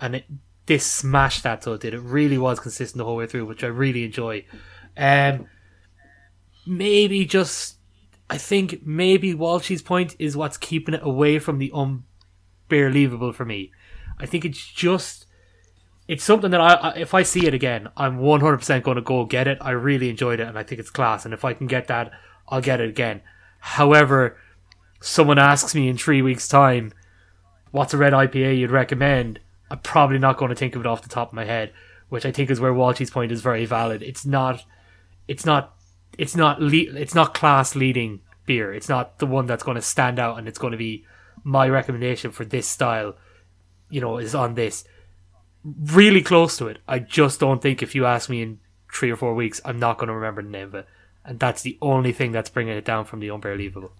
and 0.00 0.16
it 0.16 0.24
this 0.68 0.86
smashed 0.86 1.42
that. 1.42 1.64
So 1.64 1.72
it 1.72 1.80
did. 1.80 1.94
It 1.94 2.00
really 2.00 2.38
was 2.38 2.60
consistent 2.60 2.98
the 2.98 3.04
whole 3.04 3.16
way 3.16 3.26
through, 3.26 3.46
which 3.46 3.64
I 3.64 3.68
really 3.68 4.04
enjoy. 4.04 4.44
Um, 4.96 5.46
maybe 6.66 7.24
just 7.24 7.76
I 8.30 8.36
think 8.36 8.86
maybe 8.86 9.34
Walshy's 9.34 9.82
point 9.82 10.14
is 10.18 10.36
what's 10.36 10.58
keeping 10.58 10.94
it 10.94 11.02
away 11.02 11.38
from 11.38 11.58
the 11.58 11.72
unbelievable 11.74 13.32
for 13.32 13.44
me. 13.44 13.72
I 14.20 14.26
think 14.26 14.44
it's 14.44 14.64
just 14.64 15.26
it's 16.06 16.24
something 16.24 16.50
that 16.50 16.60
I, 16.60 16.92
if 16.96 17.14
I 17.14 17.22
see 17.22 17.46
it 17.46 17.54
again, 17.54 17.88
I'm 17.96 18.18
100% 18.18 18.82
going 18.82 18.96
to 18.96 19.02
go 19.02 19.26
get 19.26 19.46
it. 19.46 19.58
I 19.60 19.70
really 19.72 20.08
enjoyed 20.08 20.40
it 20.40 20.48
and 20.48 20.58
I 20.58 20.62
think 20.62 20.78
it's 20.78 20.90
class 20.90 21.24
and 21.24 21.34
if 21.34 21.44
I 21.44 21.54
can 21.54 21.66
get 21.66 21.88
that, 21.88 22.12
I'll 22.48 22.60
get 22.60 22.80
it 22.80 22.88
again. 22.88 23.22
However, 23.60 24.36
someone 25.00 25.38
asks 25.38 25.74
me 25.74 25.88
in 25.88 25.96
3 25.96 26.22
weeks 26.22 26.48
time 26.48 26.92
what's 27.70 27.94
a 27.94 27.98
red 27.98 28.12
IPA 28.12 28.58
you'd 28.58 28.70
recommend, 28.70 29.40
I'm 29.70 29.80
probably 29.80 30.18
not 30.18 30.36
going 30.36 30.50
to 30.50 30.54
think 30.54 30.74
of 30.74 30.80
it 30.80 30.86
off 30.86 31.02
the 31.02 31.08
top 31.08 31.28
of 31.28 31.34
my 31.34 31.44
head, 31.44 31.72
which 32.08 32.24
I 32.24 32.32
think 32.32 32.50
is 32.50 32.60
where 32.60 32.72
Walshy's 32.72 33.10
point 33.10 33.32
is 33.32 33.42
very 33.42 33.66
valid. 33.66 34.02
It's 34.02 34.24
not 34.24 34.64
it's 35.26 35.44
not 35.44 35.74
it's 36.16 36.34
not 36.34 36.60
le- 36.60 36.96
it's 36.96 37.14
not 37.14 37.34
class 37.34 37.74
leading 37.74 38.20
beer. 38.46 38.72
It's 38.72 38.88
not 38.88 39.18
the 39.18 39.26
one 39.26 39.46
that's 39.46 39.62
going 39.62 39.76
to 39.76 39.82
stand 39.82 40.18
out 40.18 40.38
and 40.38 40.48
it's 40.48 40.58
going 40.58 40.72
to 40.72 40.78
be 40.78 41.04
my 41.44 41.68
recommendation 41.68 42.30
for 42.30 42.44
this 42.44 42.66
style. 42.66 43.14
You 43.90 44.00
know, 44.00 44.18
is 44.18 44.34
on 44.34 44.54
this 44.54 44.84
really 45.64 46.22
close 46.22 46.56
to 46.58 46.68
it. 46.68 46.78
I 46.86 46.98
just 46.98 47.40
don't 47.40 47.60
think 47.60 47.82
if 47.82 47.94
you 47.94 48.06
ask 48.06 48.28
me 48.28 48.42
in 48.42 48.60
three 48.92 49.10
or 49.10 49.16
four 49.16 49.34
weeks, 49.34 49.60
I'm 49.64 49.78
not 49.78 49.98
going 49.98 50.08
to 50.08 50.14
remember 50.14 50.42
the 50.42 50.48
name 50.48 50.68
of 50.68 50.74
it, 50.74 50.86
and 51.24 51.38
that's 51.38 51.62
the 51.62 51.78
only 51.80 52.12
thing 52.12 52.32
that's 52.32 52.50
bringing 52.50 52.76
it 52.76 52.84
down 52.84 53.04
from 53.04 53.20
the 53.20 53.30
unbelievable. 53.30 53.92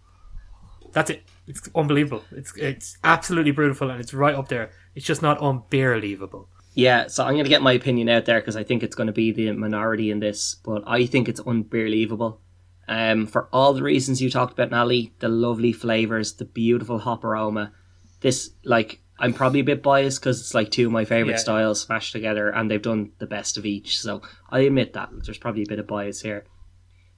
That's 0.92 1.10
it. 1.10 1.24
It's 1.46 1.68
unbelievable. 1.74 2.24
It's 2.30 2.52
it's 2.56 2.98
absolutely 3.04 3.52
beautiful, 3.52 3.90
and 3.90 4.00
it's 4.00 4.12
right 4.14 4.34
up 4.34 4.48
there. 4.48 4.70
It's 4.94 5.06
just 5.06 5.22
not 5.22 5.38
unbelievable. 5.38 6.48
Yeah, 6.74 7.08
so 7.08 7.24
I'm 7.24 7.32
going 7.32 7.44
to 7.44 7.48
get 7.50 7.62
my 7.62 7.72
opinion 7.72 8.08
out 8.08 8.24
there 8.26 8.40
because 8.40 8.54
I 8.56 8.62
think 8.62 8.82
it's 8.82 8.94
going 8.94 9.08
to 9.08 9.12
be 9.12 9.32
the 9.32 9.50
minority 9.52 10.10
in 10.10 10.20
this, 10.20 10.56
but 10.64 10.82
I 10.86 11.06
think 11.06 11.28
it's 11.28 11.40
unbelievable. 11.40 12.40
Um, 12.86 13.26
for 13.26 13.48
all 13.52 13.74
the 13.74 13.82
reasons 13.82 14.22
you 14.22 14.30
talked 14.30 14.52
about, 14.52 14.70
Nally, 14.70 15.12
the 15.18 15.28
lovely 15.28 15.72
flavors, 15.72 16.34
the 16.34 16.44
beautiful 16.44 16.98
hop 16.98 17.24
aroma. 17.24 17.72
This, 18.20 18.50
like, 18.64 19.00
I'm 19.18 19.34
probably 19.34 19.60
a 19.60 19.64
bit 19.64 19.82
biased 19.82 20.20
because 20.20 20.40
it's 20.40 20.54
like 20.54 20.70
two 20.70 20.86
of 20.86 20.92
my 20.92 21.04
favorite 21.04 21.32
Yeah. 21.32 21.38
styles 21.38 21.80
smashed 21.80 22.12
together, 22.12 22.48
and 22.50 22.70
they've 22.70 22.80
done 22.80 23.10
the 23.18 23.26
best 23.26 23.56
of 23.58 23.66
each. 23.66 23.98
So 24.00 24.22
I 24.48 24.60
admit 24.60 24.92
that 24.92 25.08
there's 25.24 25.38
probably 25.38 25.62
a 25.62 25.68
bit 25.68 25.80
of 25.80 25.86
bias 25.88 26.22
here, 26.22 26.44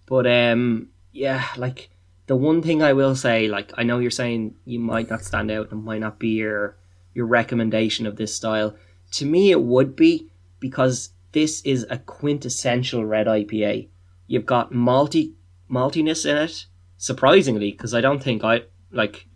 but 0.06 0.26
um, 0.26 0.88
yeah, 1.12 1.44
like 1.56 1.90
the 2.30 2.36
one 2.36 2.62
thing 2.62 2.80
I 2.80 2.92
will 2.92 3.16
say, 3.16 3.48
like, 3.48 3.72
I 3.76 3.82
know 3.82 3.98
you're 3.98 4.12
saying 4.12 4.54
you 4.64 4.78
might 4.78 5.10
not 5.10 5.24
stand 5.24 5.50
out 5.50 5.72
and 5.72 5.82
might 5.82 5.98
not 5.98 6.20
be 6.20 6.28
your 6.28 6.76
your 7.12 7.26
recommendation 7.26 8.06
of 8.06 8.14
this 8.14 8.32
style. 8.32 8.76
To 9.14 9.26
me, 9.26 9.50
it 9.50 9.60
would 9.60 9.96
be 9.96 10.30
because 10.60 11.10
this 11.32 11.60
is 11.62 11.84
a 11.90 11.98
quintessential 11.98 13.04
red 13.04 13.26
IPA. 13.26 13.88
You've 14.28 14.46
got 14.46 14.70
malty 14.70 15.32
maltiness 15.68 16.24
in 16.24 16.36
it, 16.36 16.66
surprisingly, 16.98 17.72
because 17.72 17.94
I 17.94 18.00
don't 18.00 18.22
think 18.22 18.44
I 18.44 18.60
like. 18.92 19.26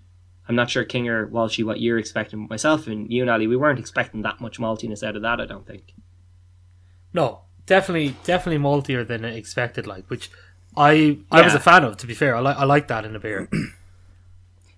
I'm 0.48 0.54
not 0.54 0.70
sure 0.70 0.84
King 0.84 1.08
or 1.08 1.26
Walshy 1.26 1.64
what 1.64 1.80
you're 1.80 1.98
expecting. 1.98 2.46
Myself 2.48 2.86
and 2.86 3.10
you, 3.12 3.22
and 3.22 3.30
Ali, 3.30 3.48
we 3.48 3.56
weren't 3.56 3.80
expecting 3.80 4.22
that 4.22 4.40
much 4.40 4.60
maltiness 4.60 5.02
out 5.02 5.16
of 5.16 5.22
that. 5.22 5.40
I 5.40 5.46
don't 5.46 5.66
think. 5.66 5.94
No, 7.12 7.40
definitely, 7.66 8.14
definitely 8.22 8.62
maltier 8.62 9.04
than 9.04 9.24
expected. 9.24 9.84
Like, 9.84 10.08
which 10.08 10.30
I 10.76 11.18
I 11.30 11.42
was 11.42 11.54
a 11.54 11.60
fan 11.60 11.84
of. 11.84 11.96
To 11.98 12.06
be 12.06 12.14
fair, 12.14 12.36
I 12.36 12.40
like 12.40 12.56
I 12.56 12.64
like 12.64 12.88
that 12.88 13.04
in 13.04 13.14
a 13.16 13.20
beer. 13.20 13.48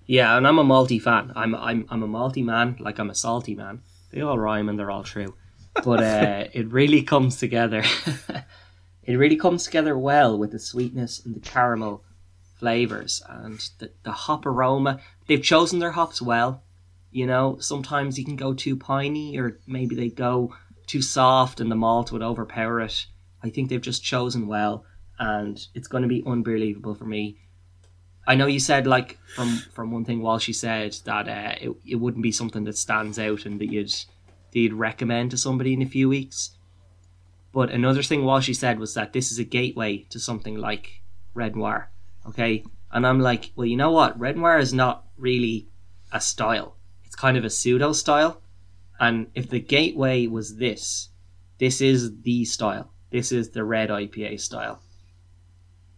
Yeah, 0.07 0.37
and 0.37 0.47
I'm 0.47 0.59
a 0.59 0.65
malty 0.65 1.03
fan. 1.03 1.33
I'm 1.35 1.55
I'm 1.55 1.87
I'm 1.91 2.03
a 2.03 2.09
malty 2.09 2.45
man, 2.45 2.77
like 2.79 2.99
I'm 2.99 3.11
a 3.11 3.15
salty 3.15 3.55
man. 3.55 3.83
They 4.13 4.21
all 4.21 4.39
rhyme 4.39 4.69
and 4.69 4.79
they're 4.79 4.91
all 4.91 5.03
true. 5.03 5.35
But 5.75 6.03
uh, 6.03 6.45
it 6.53 6.69
really 6.69 7.03
comes 7.03 7.37
together. 7.37 7.83
it 9.05 9.15
really 9.17 9.37
comes 9.37 9.65
together 9.65 9.99
well 9.99 10.39
with 10.39 10.53
the 10.53 10.61
sweetness 10.61 11.25
and 11.25 11.35
the 11.35 11.41
caramel 11.41 12.05
flavors 12.55 13.23
and 13.29 13.59
the, 13.79 13.91
the 14.05 14.13
hop 14.13 14.47
aroma. 14.47 15.01
They've 15.27 15.43
chosen 15.43 15.81
their 15.81 15.93
hops 15.93 16.23
well. 16.23 16.63
You 17.11 17.27
know, 17.27 17.59
sometimes 17.61 18.19
you 18.19 18.25
can 18.25 18.37
go 18.37 18.55
too 18.55 18.77
piney 18.77 19.37
or 19.39 19.59
maybe 19.67 19.97
they 19.97 20.09
go 20.09 20.55
too 20.87 21.03
soft 21.03 21.61
and 21.61 21.71
the 21.71 21.77
malt 21.77 22.13
would 22.13 22.23
overpower 22.23 22.81
it. 22.81 23.07
I 23.43 23.51
think 23.51 23.69
they've 23.69 23.81
just 23.81 24.05
chosen 24.05 24.47
well 24.47 24.85
and 25.19 25.67
it's 25.75 25.89
going 25.89 26.03
to 26.03 26.09
be 26.09 26.23
unbelievable 26.27 26.95
for 26.95 27.05
me. 27.05 27.39
I 28.27 28.35
know 28.35 28.47
you 28.47 28.59
said 28.59 28.87
like 28.87 29.19
from 29.35 29.57
from 29.73 29.93
one 29.93 30.05
thing 30.05 30.21
Walshy 30.21 30.55
said 30.55 30.97
that 31.05 31.29
uh, 31.29 31.55
it, 31.61 31.77
it 31.87 31.95
wouldn't 31.97 32.23
be 32.23 32.33
something 32.33 32.65
that 32.65 32.77
stands 32.77 33.19
out 33.19 33.47
and 33.47 33.61
that 33.61 33.71
you'd 33.71 33.89
that 33.89 34.59
you'd 34.59 34.73
recommend 34.73 35.31
to 35.31 35.39
somebody 35.39 35.73
in 35.73 35.83
a 35.83 35.87
few 35.87 36.09
weeks. 36.09 36.57
But 37.53 37.71
another 37.71 38.03
thing 38.03 38.23
Walshy 38.23 38.55
said 38.55 38.79
was 38.79 38.95
that 38.95 39.13
this 39.13 39.31
is 39.31 39.39
a 39.39 39.45
gateway 39.45 39.99
to 40.11 40.19
something 40.19 40.57
like 40.57 41.03
Red 41.35 41.57
Noir. 41.57 41.91
Okay? 42.27 42.65
And 42.91 43.07
I'm 43.07 43.21
like, 43.21 43.53
well 43.55 43.67
you 43.67 43.77
know 43.77 43.93
what? 43.93 44.19
Red 44.19 44.37
Noir 44.37 44.59
is 44.59 44.75
not 44.75 45.05
really 45.17 45.69
a 46.13 46.21
style. 46.21 46.77
It's 47.05 47.17
kind 47.17 47.37
of 47.37 47.45
a 47.45 47.51
pseudo 47.51 47.93
style. 47.93 48.43
And 48.99 49.29
if 49.35 49.49
the 49.49 49.61
gateway 49.61 50.27
was 50.27 50.57
this, 50.57 51.11
this 51.59 51.81
is 51.81 52.21
the 52.23 52.45
style. 52.45 52.91
This 53.11 53.31
is 53.31 53.51
the 53.51 53.65
red 53.65 53.91
IPA 53.91 54.41
style. 54.41 54.81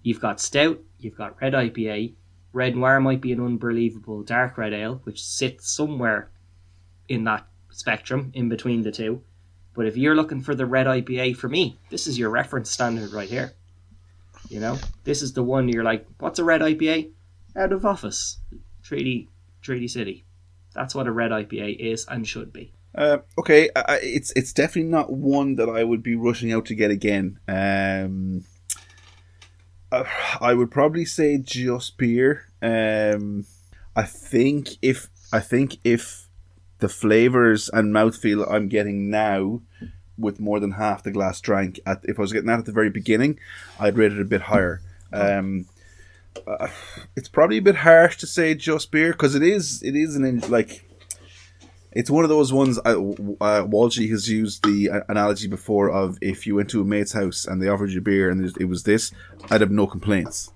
You've 0.02 0.20
got 0.20 0.40
stout, 0.40 0.80
you've 0.98 1.16
got 1.16 1.40
red 1.40 1.52
IPA. 1.52 2.14
Red 2.52 2.76
Noir 2.76 3.00
might 3.00 3.20
be 3.20 3.32
an 3.32 3.40
unbelievable 3.40 4.22
dark 4.22 4.56
red 4.56 4.72
ale, 4.72 5.00
which 5.04 5.22
sits 5.22 5.70
somewhere 5.70 6.30
in 7.08 7.24
that 7.24 7.46
spectrum 7.70 8.30
in 8.34 8.48
between 8.48 8.82
the 8.82 8.92
two. 8.92 9.22
But 9.74 9.86
if 9.86 9.96
you're 9.96 10.16
looking 10.16 10.40
for 10.40 10.54
the 10.54 10.66
red 10.66 10.86
IPA, 10.86 11.36
for 11.36 11.48
me, 11.48 11.78
this 11.90 12.06
is 12.06 12.18
your 12.18 12.30
reference 12.30 12.70
standard 12.70 13.12
right 13.12 13.28
here. 13.28 13.52
You 14.48 14.60
know, 14.60 14.78
this 15.04 15.22
is 15.22 15.34
the 15.34 15.42
one 15.42 15.68
you're 15.68 15.84
like, 15.84 16.06
what's 16.18 16.38
a 16.38 16.44
red 16.44 16.62
IPA? 16.62 17.10
Out 17.56 17.72
of 17.72 17.84
office, 17.84 18.38
Treaty, 18.82 19.28
Treaty 19.62 19.88
City. 19.88 20.24
That's 20.74 20.94
what 20.94 21.06
a 21.06 21.12
red 21.12 21.30
IPA 21.30 21.78
is 21.78 22.06
and 22.08 22.26
should 22.26 22.52
be. 22.52 22.72
Uh, 22.94 23.18
okay, 23.38 23.68
I, 23.76 24.00
it's 24.02 24.32
it's 24.32 24.52
definitely 24.52 24.90
not 24.90 25.12
one 25.12 25.56
that 25.56 25.68
I 25.68 25.84
would 25.84 26.02
be 26.02 26.16
rushing 26.16 26.52
out 26.52 26.66
to 26.66 26.74
get 26.74 26.90
again. 26.90 27.38
Um, 27.46 28.44
uh, 29.92 30.04
I 30.40 30.54
would 30.54 30.70
probably 30.70 31.04
say 31.04 31.38
just 31.38 31.96
beer. 31.98 32.46
Um, 32.62 33.46
I 33.94 34.02
think 34.02 34.70
if 34.82 35.08
I 35.32 35.40
think 35.40 35.78
if 35.84 36.28
the 36.78 36.88
flavors 36.88 37.68
and 37.68 37.92
mouthfeel 37.92 38.50
I'm 38.50 38.68
getting 38.68 39.10
now, 39.10 39.60
with 40.18 40.40
more 40.40 40.58
than 40.60 40.72
half 40.72 41.02
the 41.02 41.10
glass 41.10 41.40
drank, 41.40 41.80
at 41.86 42.00
if 42.04 42.18
I 42.18 42.22
was 42.22 42.32
getting 42.32 42.48
that 42.48 42.58
at 42.58 42.64
the 42.64 42.72
very 42.72 42.90
beginning, 42.90 43.38
I'd 43.78 43.96
rate 43.96 44.12
it 44.12 44.20
a 44.20 44.24
bit 44.24 44.42
higher. 44.42 44.80
Um, 45.12 45.66
uh, 46.46 46.68
it's 47.16 47.28
probably 47.28 47.58
a 47.58 47.62
bit 47.62 47.76
harsh 47.76 48.16
to 48.18 48.26
say 48.26 48.54
just 48.54 48.90
beer 48.90 49.12
because 49.12 49.34
it 49.34 49.42
is 49.42 49.82
it 49.82 49.94
is 49.94 50.16
an 50.16 50.40
like 50.48 50.87
it's 51.92 52.10
one 52.10 52.24
of 52.24 52.30
those 52.30 52.52
ones. 52.52 52.78
Uh, 52.78 52.98
uh, 53.40 53.64
Walshy 53.64 54.10
has 54.10 54.28
used 54.28 54.64
the 54.64 54.90
uh, 54.90 55.00
analogy 55.08 55.48
before 55.48 55.90
of 55.90 56.18
if 56.20 56.46
you 56.46 56.54
went 56.54 56.70
to 56.70 56.80
a 56.80 56.84
mate's 56.84 57.12
house 57.12 57.46
and 57.46 57.62
they 57.62 57.68
offered 57.68 57.90
you 57.90 58.00
beer 58.00 58.30
and 58.30 58.56
it 58.58 58.66
was 58.66 58.82
this, 58.82 59.12
I'd 59.50 59.60
have 59.60 59.70
no 59.70 59.86
complaints. 59.86 60.50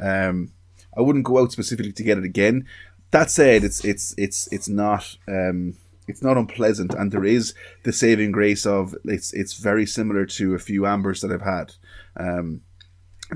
Um, 0.00 0.52
I 0.96 1.02
wouldn't 1.02 1.24
go 1.24 1.38
out 1.38 1.52
specifically 1.52 1.92
to 1.92 2.02
get 2.02 2.18
it 2.18 2.24
again. 2.24 2.66
That 3.10 3.30
said, 3.30 3.64
it's 3.64 3.84
it's 3.84 4.14
it's 4.18 4.48
it's 4.52 4.68
not 4.68 5.16
um, 5.26 5.74
it's 6.06 6.22
not 6.22 6.36
unpleasant, 6.36 6.94
and 6.94 7.10
there 7.10 7.24
is 7.24 7.54
the 7.84 7.92
saving 7.92 8.32
grace 8.32 8.66
of 8.66 8.94
it's 9.04 9.32
it's 9.32 9.54
very 9.54 9.86
similar 9.86 10.26
to 10.26 10.54
a 10.54 10.58
few 10.58 10.86
ambers 10.86 11.20
that 11.20 11.32
I've 11.32 11.42
had. 11.42 11.74
Um, 12.16 12.62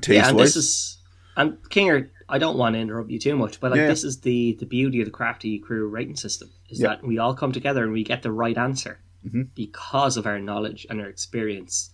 taste 0.01 0.17
yeah, 0.17 0.29
and 0.29 0.37
wise, 0.37 0.55
this 0.55 0.57
is 0.57 0.99
and 1.37 1.59
Kinger. 1.71 2.11
I 2.29 2.39
don't 2.39 2.57
want 2.59 2.75
to 2.75 2.81
interrupt 2.81 3.11
you 3.11 3.19
too 3.19 3.37
much, 3.37 3.61
but 3.61 3.71
like 3.73 3.79
Yeah. 3.81 3.89
this 3.89 4.05
is 4.05 4.21
the 4.21 4.57
the 4.61 4.67
beauty 4.67 5.01
of 5.01 5.07
the 5.07 5.11
crafty 5.11 5.59
crew 5.59 5.89
rating 5.89 6.17
system 6.17 6.51
is 6.69 6.81
Yeah. 6.81 6.89
that 6.89 7.05
we 7.05 7.19
all 7.19 7.35
come 7.35 7.53
together 7.53 7.85
and 7.85 7.93
we 7.93 8.05
get 8.05 8.23
the 8.23 8.33
right 8.33 8.57
answer 8.57 8.99
Mhm. 9.27 9.49
because 9.55 10.17
of 10.17 10.27
our 10.27 10.39
knowledge 10.41 10.87
and 10.91 11.01
our 11.01 11.09
experience 11.09 11.91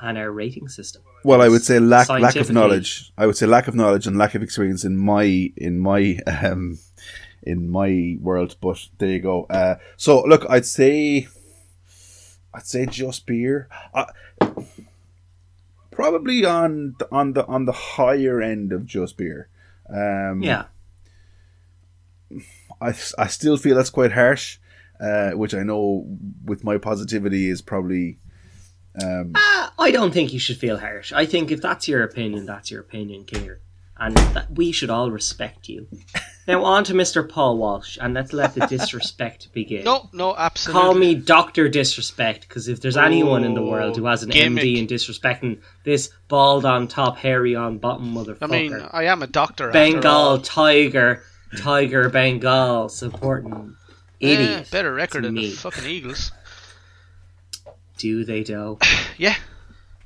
and 0.00 0.16
our 0.16 0.30
rating 0.30 0.68
system. 0.68 1.02
Well, 1.24 1.42
I 1.42 1.48
would 1.48 1.64
say 1.64 1.78
lack 1.80 2.08
lack 2.08 2.36
of 2.36 2.50
knowledge. 2.50 3.12
I 3.18 3.26
would 3.26 3.36
say 3.36 3.46
lack 3.46 3.66
of 3.68 3.74
knowledge 3.74 4.06
and 4.06 4.16
lack 4.16 4.34
of 4.34 4.42
experience 4.42 4.84
in 4.84 4.96
my 4.96 5.52
in 5.56 5.78
my 5.78 6.18
um 6.26 6.78
in 7.42 7.68
my 7.70 8.16
world. 8.20 8.56
But 8.60 8.88
there 8.98 9.10
you 9.10 9.20
go. 9.20 9.44
Uh, 9.44 9.76
so 9.96 10.22
look, 10.22 10.46
I'd 10.48 10.66
say 10.66 11.26
I'd 12.54 12.66
say 12.66 12.86
just 12.86 13.26
beer. 13.26 13.68
Uh, 13.92 14.06
probably 15.98 16.44
on 16.44 16.94
the, 17.00 17.08
on 17.10 17.32
the 17.32 17.44
on 17.46 17.64
the 17.64 17.72
higher 17.72 18.40
end 18.40 18.72
of 18.72 18.86
just 18.86 19.16
beer. 19.16 19.48
Um, 19.90 20.40
Yeah, 20.42 20.66
I, 22.80 22.94
I 23.18 23.26
still 23.26 23.56
feel 23.56 23.74
that's 23.76 23.90
quite 23.90 24.12
harsh, 24.12 24.58
uh, 25.00 25.30
which 25.32 25.54
I 25.54 25.64
know 25.64 26.06
with 26.44 26.62
my 26.62 26.78
positivity 26.78 27.48
is 27.48 27.62
probably 27.62 28.18
um, 29.02 29.32
Ah, 29.34 29.72
I 29.78 29.90
don't 29.90 30.12
think 30.12 30.32
you 30.32 30.38
should 30.38 30.58
feel 30.58 30.78
harsh. 30.78 31.12
I 31.12 31.26
think 31.26 31.50
if 31.50 31.60
that's 31.60 31.88
your 31.88 32.04
opinion, 32.04 32.46
that's 32.46 32.70
your 32.70 32.80
opinion, 32.80 33.24
Kinger, 33.24 33.58
and 34.00 34.16
that 34.16 34.50
we 34.52 34.70
should 34.72 34.90
all 34.90 35.10
respect 35.10 35.68
you. 35.68 35.86
now 36.46 36.62
on 36.64 36.84
to 36.84 36.94
Mr. 36.94 37.28
Paul 37.28 37.58
Walsh, 37.58 37.98
and 38.00 38.14
let's 38.14 38.32
let 38.32 38.54
the 38.54 38.66
disrespect 38.66 39.48
begin. 39.52 39.84
No, 39.84 40.08
no, 40.12 40.34
absolutely. 40.36 40.80
Call 40.82 40.94
me 40.94 41.14
Doctor 41.14 41.68
Disrespect, 41.68 42.42
because 42.48 42.68
if 42.68 42.80
there's 42.80 42.96
anyone 42.96 43.44
in 43.44 43.54
the 43.54 43.60
oh, 43.60 43.68
world 43.70 43.96
who 43.96 44.06
has 44.06 44.22
an 44.22 44.30
Gimmick. 44.30 44.64
MD 44.64 44.76
in 44.78 44.86
disrespecting 44.86 45.60
this 45.84 46.10
bald 46.28 46.64
on 46.64 46.86
top, 46.88 47.16
hairy 47.18 47.54
on 47.56 47.78
bottom 47.78 48.14
motherfucker, 48.14 48.38
I 48.42 48.46
mean, 48.46 48.88
I 48.92 49.04
am 49.04 49.22
a 49.22 49.26
doctor. 49.26 49.68
after 49.68 49.78
all. 49.78 49.92
Bengal 49.92 50.38
tiger, 50.40 51.22
tiger 51.58 52.08
Bengal 52.08 52.88
supporting 52.88 53.74
Yeah, 54.20 54.28
idiot. 54.30 54.70
better 54.70 54.92
record 54.94 55.22
to 55.22 55.28
than 55.28 55.34
the 55.34 55.40
me. 55.42 55.50
fucking 55.50 55.84
Eagles. 55.86 56.32
Do 57.96 58.24
they 58.24 58.42
though? 58.44 58.78
Yeah. 59.16 59.34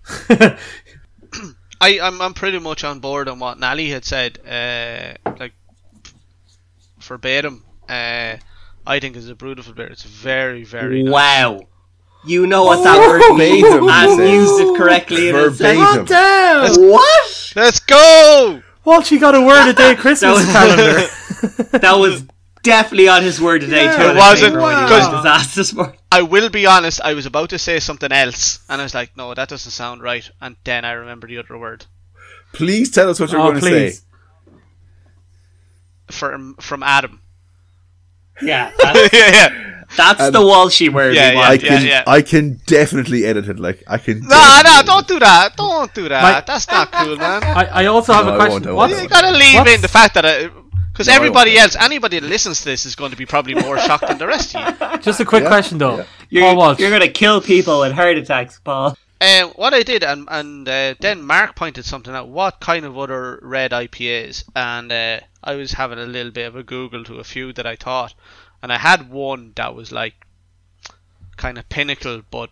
I, 1.83 1.99
I'm 2.01 2.21
I'm 2.23 2.33
pretty 2.33 2.59
much 2.61 2.85
on 2.85 3.01
board 3.01 3.29
on 3.29 3.41
what 3.41 3.59
Nally 3.59 3.89
had 3.91 4.05
said. 4.05 4.39
Uh, 4.47 5.15
like 5.39 5.53
verbatim. 7.01 7.65
Uh, 7.89 8.37
I 8.87 9.01
think 9.01 9.17
is 9.17 9.29
a 9.29 9.35
beautiful 9.35 9.75
beer. 9.75 9.87
It's 9.87 10.05
very 10.05 10.63
very 10.65 11.03
nice. 11.03 11.13
Wow. 11.13 11.67
You 12.25 12.47
know 12.47 12.65
what 12.65 12.85
that 12.85 12.99
word 13.01 13.37
means 13.37 13.67
Verbatim, 13.67 13.89
he 13.89 13.91
and 13.91 14.17
said. 14.17 14.31
used 14.33 14.61
it 14.61 14.77
correctly 14.79 15.29
in 15.29 15.35
a 15.35 15.51
Verbatim. 15.51 16.07
sentence. 16.07 16.09
Damn! 16.09 16.89
What? 16.91 17.53
Let's 17.57 17.81
go. 17.81 18.63
Walshy 18.87 19.19
got 19.21 19.35
a 19.35 19.41
word 19.41 19.69
a 19.69 19.73
day 19.73 19.97
Christmas 19.97 20.45
calendar. 20.53 21.09
That 21.81 21.95
was 21.99 22.23
definitely 22.63 23.09
on 23.09 23.23
his 23.23 23.41
word 23.41 23.61
today. 23.63 23.85
Yeah. 23.85 24.11
It 24.13 24.17
wasn't, 24.17 24.53
paper 24.55 24.63
when 24.63 24.77
he 24.77 24.83
because- 24.85 25.13
wrote 25.13 25.17
his 25.55 25.75
ass. 25.79 25.97
I 26.11 26.23
will 26.23 26.49
be 26.51 26.67
honest. 26.67 27.01
I 27.03 27.15
was 27.15 27.27
about 27.27 27.51
to 27.51 27.59
say 27.59 27.81
something 27.81 28.13
else, 28.13 28.61
and 28.69 28.81
I 28.81 28.85
was 28.85 28.95
like, 28.95 29.17
no, 29.17 29.33
that 29.35 29.49
doesn't 29.49 29.71
sound 29.71 30.03
right. 30.03 30.29
And 30.41 30.57
then 30.65 30.85
I 30.85 30.93
remember 30.93 31.27
the 31.27 31.39
other 31.39 31.57
word. 31.59 31.87
please 32.53 32.91
tell 32.91 33.09
us 33.09 33.19
what 33.19 33.33
you're 33.33 33.41
oh, 33.41 33.51
going 33.51 33.61
to 33.61 33.63
say. 33.63 33.71
please. 33.71 34.05
from 36.11 36.55
from 36.61 36.83
Adam. 36.83 37.21
Yeah, 38.43 38.73
that's, 38.83 39.13
yeah, 39.13 39.31
yeah. 39.33 39.85
that's 39.97 40.21
Um, 40.21 40.33
the 40.33 40.41
Walshy 40.41 40.93
word. 40.93 41.15
yeah, 41.15 41.33
yeah, 41.33 41.41
I 41.41 41.59
can 41.59 41.87
yeah. 41.87 42.05
I 42.07 42.23
can 42.23 42.61
definitely 42.67 43.25
edit 43.25 43.49
it. 43.49 43.59
Like 43.59 43.83
I 43.87 43.99
can. 43.99 44.21
No, 44.21 44.29
definitely 44.29 44.73
no, 44.73 44.83
don't 44.87 45.09
do 45.09 45.19
that. 45.21 45.57
Don't 45.57 45.95
do 45.95 46.09
that. 46.09 46.23
My- 46.23 46.41
That's 46.47 46.67
not 46.69 46.93
cool, 46.93 47.17
man. 47.17 47.43
I, 47.45 47.65
I 47.83 47.87
also 47.87 48.13
have 48.13 48.27
No, 48.27 48.33
a 48.33 48.35
I 48.35 48.37
question. 48.37 48.53
won't, 48.53 48.67
I 48.67 48.73
What's- 48.73 48.93
won't. 48.93 49.03
You 49.05 49.09
gotta 49.09 49.31
leave 49.31 49.55
What's- 49.55 49.75
in 49.75 49.81
the 49.81 49.89
fact 49.89 50.15
that 50.15 50.25
because 50.93 51.07
No, 51.07 51.15
everybody 51.15 51.57
else, 51.59 51.75
anybody 51.77 52.19
that 52.21 52.27
listens 52.29 52.59
to 52.61 52.65
this 52.67 52.85
is 52.87 52.95
going 52.95 53.11
to 53.11 53.17
be 53.17 53.27
probably 53.27 53.55
more 53.55 53.79
shocked 53.79 54.07
than 54.09 54.19
the 54.19 54.27
rest 54.27 54.55
of 54.55 54.81
you. 54.81 54.99
Just 55.03 55.21
a 55.21 55.25
quick 55.25 55.43
Yeah, 55.45 55.49
question 55.49 55.79
though. 55.79 55.97
yeah. 55.99 56.05
You're, 56.29 56.55
Paul 56.55 56.75
you're 56.77 56.91
gonna 56.91 57.09
kill 57.09 57.41
people 57.41 57.81
with 57.81 57.93
heart 57.93 58.17
attacks, 58.19 58.61
Paul. 58.63 58.97
Um, 59.21 59.51
what 59.51 59.73
I 59.73 59.83
did, 59.85 60.03
and 60.03 60.27
and 60.31 60.69
uh, 60.69 60.95
then 60.99 61.23
Mark 61.23 61.55
pointed 61.55 61.85
something 61.85 62.13
out. 62.13 62.29
What 62.29 62.59
kind 62.61 62.85
of 62.85 62.99
other 62.99 63.39
red 63.43 63.71
IPAs? 63.71 64.45
And 64.57 64.91
uh, 64.91 65.21
I 65.45 65.55
was 65.55 65.73
having 65.73 65.99
a 66.01 66.07
little 66.07 66.33
bit 66.33 66.47
of 66.49 66.57
a 66.57 66.63
Google 66.65 67.05
to 67.05 67.19
a 67.21 67.25
few 67.25 67.53
that 67.53 67.65
I 67.67 67.77
thought, 67.77 68.15
and 68.63 68.73
I 68.73 68.79
had 68.79 69.11
one 69.11 69.53
that 69.57 69.75
was 69.77 69.93
like 69.93 70.15
kind 71.37 71.57
of 71.57 71.69
pinnacle, 71.69 72.23
but 72.33 72.51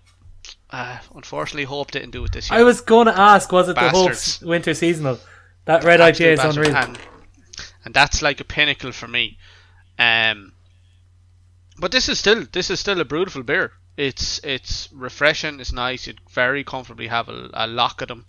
uh, 0.71 0.99
unfortunately, 1.15 1.65
Hope 1.65 1.91
didn't 1.91 2.13
do 2.13 2.25
it 2.25 2.33
this 2.33 2.51
year. 2.51 2.61
I 2.61 2.63
was 2.63 2.81
going 2.81 3.07
to 3.07 3.19
ask, 3.19 3.51
was 3.51 3.69
it 3.69 3.75
the 3.75 3.81
Bastards. 3.81 4.37
Hope's 4.39 4.41
winter 4.43 4.75
seasonal? 4.75 5.19
That 5.65 5.83
red 5.85 6.01
Absolute 6.01 6.29
IPA 6.29 6.33
is 6.35 6.41
bastard. 6.41 6.67
unreal. 6.69 6.77
And, 6.85 6.99
and 7.85 7.95
that's 7.95 8.23
like 8.23 8.41
a 8.41 8.45
pinnacle 8.45 8.93
for 8.93 9.09
me. 9.09 9.39
Um, 9.99 10.53
but 11.79 11.93
this 11.93 12.09
is 12.09 12.19
still 12.19 12.47
this 12.53 12.71
is 12.71 12.81
still 12.81 13.01
a 13.01 13.05
beautiful 13.05 13.43
beer. 13.43 13.73
It's 13.97 14.39
it's 14.45 14.89
refreshing. 14.93 15.61
It's 15.61 15.73
nice. 15.73 16.07
You'd 16.07 16.21
very 16.31 16.65
comfortably 16.65 17.09
have 17.09 17.29
a, 17.29 17.51
a 17.53 17.67
lock 17.67 18.03
of 18.03 18.09
them. 18.09 18.27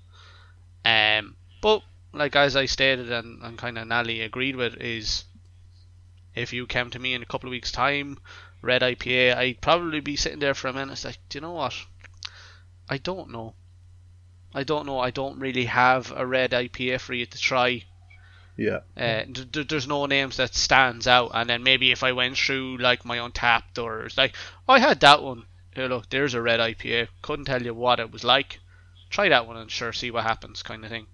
Um, 0.86 1.36
but 1.62 1.84
like 2.14 2.36
as 2.36 2.56
I 2.56 2.66
stated 2.66 3.12
and, 3.12 3.42
and 3.44 3.58
kind 3.58 3.78
of 3.78 3.88
Nally 3.88 4.22
agreed 4.22 4.56
with 4.56 4.76
is, 4.82 5.26
if 6.36 6.54
you 6.54 6.66
came 6.66 6.90
to 6.90 7.00
me 7.00 7.14
in 7.14 7.22
a 7.22 7.26
couple 7.26 7.48
of 7.48 7.52
weeks' 7.52 7.72
time, 7.72 8.20
red 8.62 8.82
IPA, 8.82 9.36
I'd 9.36 9.62
probably 9.62 10.00
be 10.00 10.16
sitting 10.16 10.40
there 10.40 10.54
for 10.54 10.68
a 10.68 10.74
minute. 10.74 11.04
Like, 11.04 11.18
do 11.30 11.38
you 11.38 11.42
know 11.42 11.52
what? 11.54 11.76
I 12.90 12.98
don't 12.98 13.30
know. 13.30 13.56
I 14.54 14.64
don't 14.64 14.86
know. 14.86 15.00
I 15.00 15.12
don't 15.12 15.40
really 15.40 15.66
have 15.66 16.12
a 16.16 16.26
red 16.26 16.52
IPA 16.52 17.00
for 17.00 17.14
you 17.14 17.26
to 17.26 17.38
try. 17.38 17.86
Yeah. 18.58 18.80
Uh, 18.98 19.24
d- 19.32 19.46
d- 19.46 19.64
there's 19.64 19.88
no 19.88 20.06
names 20.06 20.38
that 20.38 20.54
stands 20.54 21.08
out, 21.08 21.32
and 21.34 21.50
then 21.50 21.64
maybe 21.64 21.92
if 21.92 22.04
I 22.04 22.12
went 22.12 22.38
through 22.38 22.78
like 22.78 23.06
my 23.06 23.18
Untappd 23.18 23.82
or 23.82 24.06
it's 24.06 24.18
like, 24.18 24.36
oh, 24.68 24.74
I 24.74 24.80
had 24.80 25.00
that 25.02 25.24
one. 25.24 25.46
Here, 25.74 25.88
look, 25.88 26.10
there's 26.10 26.34
a 26.34 26.42
red 26.42 26.60
IPA. 26.60 27.08
Couldn't 27.22 27.46
tell 27.46 27.62
you 27.62 27.74
what 27.74 28.00
it 28.00 28.12
was 28.12 28.24
like. 28.24 28.60
Try 29.10 29.30
that 29.30 29.48
one 29.48 29.58
and 29.58 29.72
sure 29.72 29.94
see 29.94 30.12
what 30.12 30.24
happens, 30.24 30.64
kind 30.64 30.84
of 30.84 30.92
thing. 30.92 31.08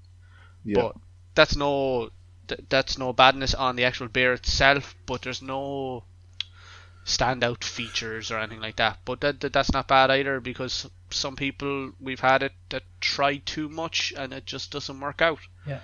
Yeah. 0.63 0.81
But 0.81 0.95
that's 1.35 1.55
no 1.55 2.09
th- 2.47 2.61
that's 2.69 2.97
no 2.97 3.13
badness 3.13 3.53
on 3.53 3.75
the 3.75 3.85
actual 3.85 4.07
beer 4.07 4.33
itself, 4.33 4.95
but 5.05 5.21
there's 5.21 5.41
no 5.41 6.03
standout 7.05 7.63
features 7.63 8.31
or 8.31 8.37
anything 8.39 8.59
like 8.59 8.75
that. 8.75 8.99
But 9.05 9.21
that, 9.21 9.39
that 9.39 9.53
that's 9.53 9.71
not 9.71 9.87
bad 9.87 10.11
either 10.11 10.39
because 10.39 10.89
some 11.09 11.35
people 11.35 11.93
we've 12.01 12.19
had 12.19 12.43
it 12.43 12.51
that 12.69 12.83
try 12.99 13.37
too 13.37 13.69
much 13.69 14.13
and 14.17 14.33
it 14.33 14.45
just 14.45 14.71
doesn't 14.71 14.99
work 14.99 15.21
out. 15.21 15.39
Yeah. 15.65 15.79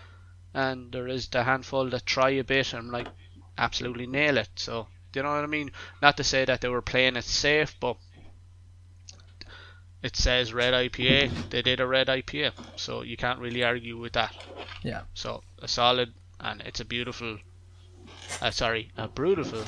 And 0.53 0.91
there 0.91 1.07
is 1.07 1.27
the 1.27 1.43
handful 1.43 1.89
that 1.89 2.05
try 2.05 2.31
a 2.31 2.43
bit 2.43 2.73
and 2.73 2.91
like 2.91 3.07
absolutely 3.57 4.07
nail 4.07 4.37
it. 4.37 4.49
So 4.55 4.87
do 5.11 5.19
you 5.19 5.23
know 5.23 5.29
what 5.29 5.43
I 5.43 5.47
mean? 5.47 5.71
Not 6.01 6.17
to 6.17 6.23
say 6.23 6.45
that 6.45 6.61
they 6.61 6.69
were 6.69 6.81
playing 6.81 7.15
it 7.15 7.23
safe, 7.23 7.75
but 7.79 7.97
it 10.01 10.15
says 10.15 10.53
red 10.53 10.73
IPA. 10.73 11.49
They 11.49 11.61
did 11.61 11.79
a 11.79 11.87
red 11.87 12.07
IPA, 12.07 12.51
so 12.75 13.03
you 13.03 13.17
can't 13.17 13.39
really 13.39 13.63
argue 13.63 13.97
with 13.97 14.13
that. 14.13 14.35
Yeah. 14.83 15.01
So 15.13 15.43
a 15.59 15.67
solid 15.67 16.13
and 16.39 16.61
it's 16.61 16.79
a 16.79 16.85
beautiful, 16.85 17.37
uh, 18.41 18.51
sorry, 18.51 18.91
a 18.97 19.07
beautiful 19.07 19.63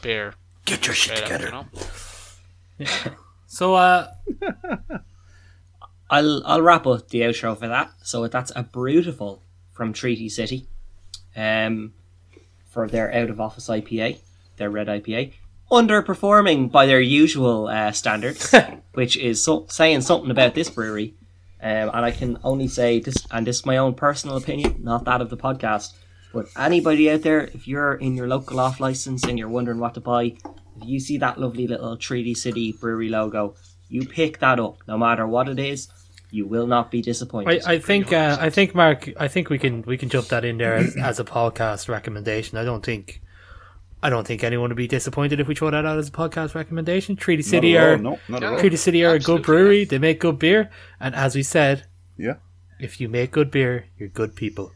beer. 0.00 0.34
Get 0.64 0.86
your 0.86 0.94
shit 0.94 1.24
together. 1.24 1.54
up, 1.54 1.66
you 2.78 2.86
know? 2.86 3.12
So, 3.50 3.74
uh, 3.74 4.12
I'll 6.10 6.46
I'll 6.46 6.62
wrap 6.62 6.86
up 6.86 7.08
the 7.08 7.22
outro 7.22 7.58
for 7.58 7.66
that. 7.66 7.90
So 8.02 8.28
that's 8.28 8.52
a 8.54 8.62
beautiful 8.62 9.42
from 9.78 9.92
Treaty 9.92 10.28
City, 10.28 10.66
um, 11.36 11.94
for 12.68 12.88
their 12.88 13.14
out 13.14 13.30
of 13.30 13.40
office 13.40 13.68
IPA, 13.68 14.18
their 14.56 14.68
red 14.68 14.88
IPA, 14.88 15.34
underperforming 15.70 16.70
by 16.70 16.84
their 16.84 17.00
usual 17.00 17.68
uh, 17.68 17.92
standards, 17.92 18.52
which 18.94 19.16
is 19.16 19.42
so, 19.42 19.66
saying 19.68 20.00
something 20.00 20.32
about 20.32 20.54
this 20.54 20.68
brewery. 20.68 21.14
Um, 21.62 21.90
and 21.94 22.04
I 22.04 22.10
can 22.10 22.38
only 22.42 22.66
say 22.66 22.98
this, 22.98 23.24
and 23.30 23.46
this 23.46 23.60
is 23.60 23.66
my 23.66 23.76
own 23.76 23.94
personal 23.94 24.36
opinion, 24.36 24.80
not 24.80 25.04
that 25.04 25.20
of 25.20 25.30
the 25.30 25.36
podcast. 25.36 25.94
But 26.32 26.46
anybody 26.56 27.10
out 27.10 27.22
there, 27.22 27.44
if 27.44 27.68
you're 27.68 27.94
in 27.94 28.16
your 28.16 28.26
local 28.26 28.58
off 28.58 28.80
license 28.80 29.24
and 29.24 29.38
you're 29.38 29.48
wondering 29.48 29.78
what 29.78 29.94
to 29.94 30.00
buy, 30.00 30.24
if 30.24 30.84
you 30.84 30.98
see 30.98 31.18
that 31.18 31.38
lovely 31.38 31.68
little 31.68 31.96
Treaty 31.96 32.34
City 32.34 32.72
brewery 32.72 33.08
logo, 33.08 33.54
you 33.88 34.06
pick 34.06 34.40
that 34.40 34.58
up, 34.58 34.78
no 34.88 34.98
matter 34.98 35.26
what 35.26 35.48
it 35.48 35.60
is. 35.60 35.88
You 36.30 36.46
will 36.46 36.66
not 36.66 36.90
be 36.90 37.00
disappointed. 37.00 37.62
I, 37.66 37.74
I 37.74 37.78
think 37.78 38.12
uh, 38.12 38.36
I 38.38 38.50
think 38.50 38.74
Mark, 38.74 39.08
I 39.18 39.28
think 39.28 39.48
we 39.48 39.58
can 39.58 39.82
we 39.82 39.96
can 39.96 40.08
jump 40.10 40.28
that 40.28 40.44
in 40.44 40.58
there 40.58 40.74
as, 40.74 40.94
as 40.96 41.18
a 41.18 41.24
podcast 41.24 41.88
recommendation. 41.88 42.58
I 42.58 42.64
don't 42.64 42.84
think 42.84 43.22
I 44.02 44.10
don't 44.10 44.26
think 44.26 44.44
anyone 44.44 44.68
would 44.68 44.76
be 44.76 44.86
disappointed 44.86 45.40
if 45.40 45.48
we 45.48 45.54
throw 45.54 45.70
that 45.70 45.86
out 45.86 45.98
as 45.98 46.08
a 46.08 46.12
podcast 46.12 46.54
recommendation. 46.54 47.16
Treaty 47.16 47.42
City 47.42 47.76
at 47.78 47.82
are 47.82 47.96
no, 47.98 48.18
not 48.28 48.36
at 48.36 48.42
Yeah. 48.42 48.50
all. 48.52 48.58
Treaty 48.60 48.76
City 48.76 49.04
are 49.04 49.14
a 49.14 49.18
good 49.18 49.42
brewery. 49.42 49.84
They 49.84 49.98
make 49.98 50.20
good 50.20 50.38
beer, 50.38 50.70
and 51.00 51.14
as 51.14 51.34
we 51.34 51.42
said, 51.42 51.86
Yeah. 52.18 52.34
if 52.78 53.00
you 53.00 53.08
make 53.08 53.30
good 53.30 53.50
beer, 53.50 53.86
you're 53.96 54.08
good 54.10 54.36
people. 54.36 54.72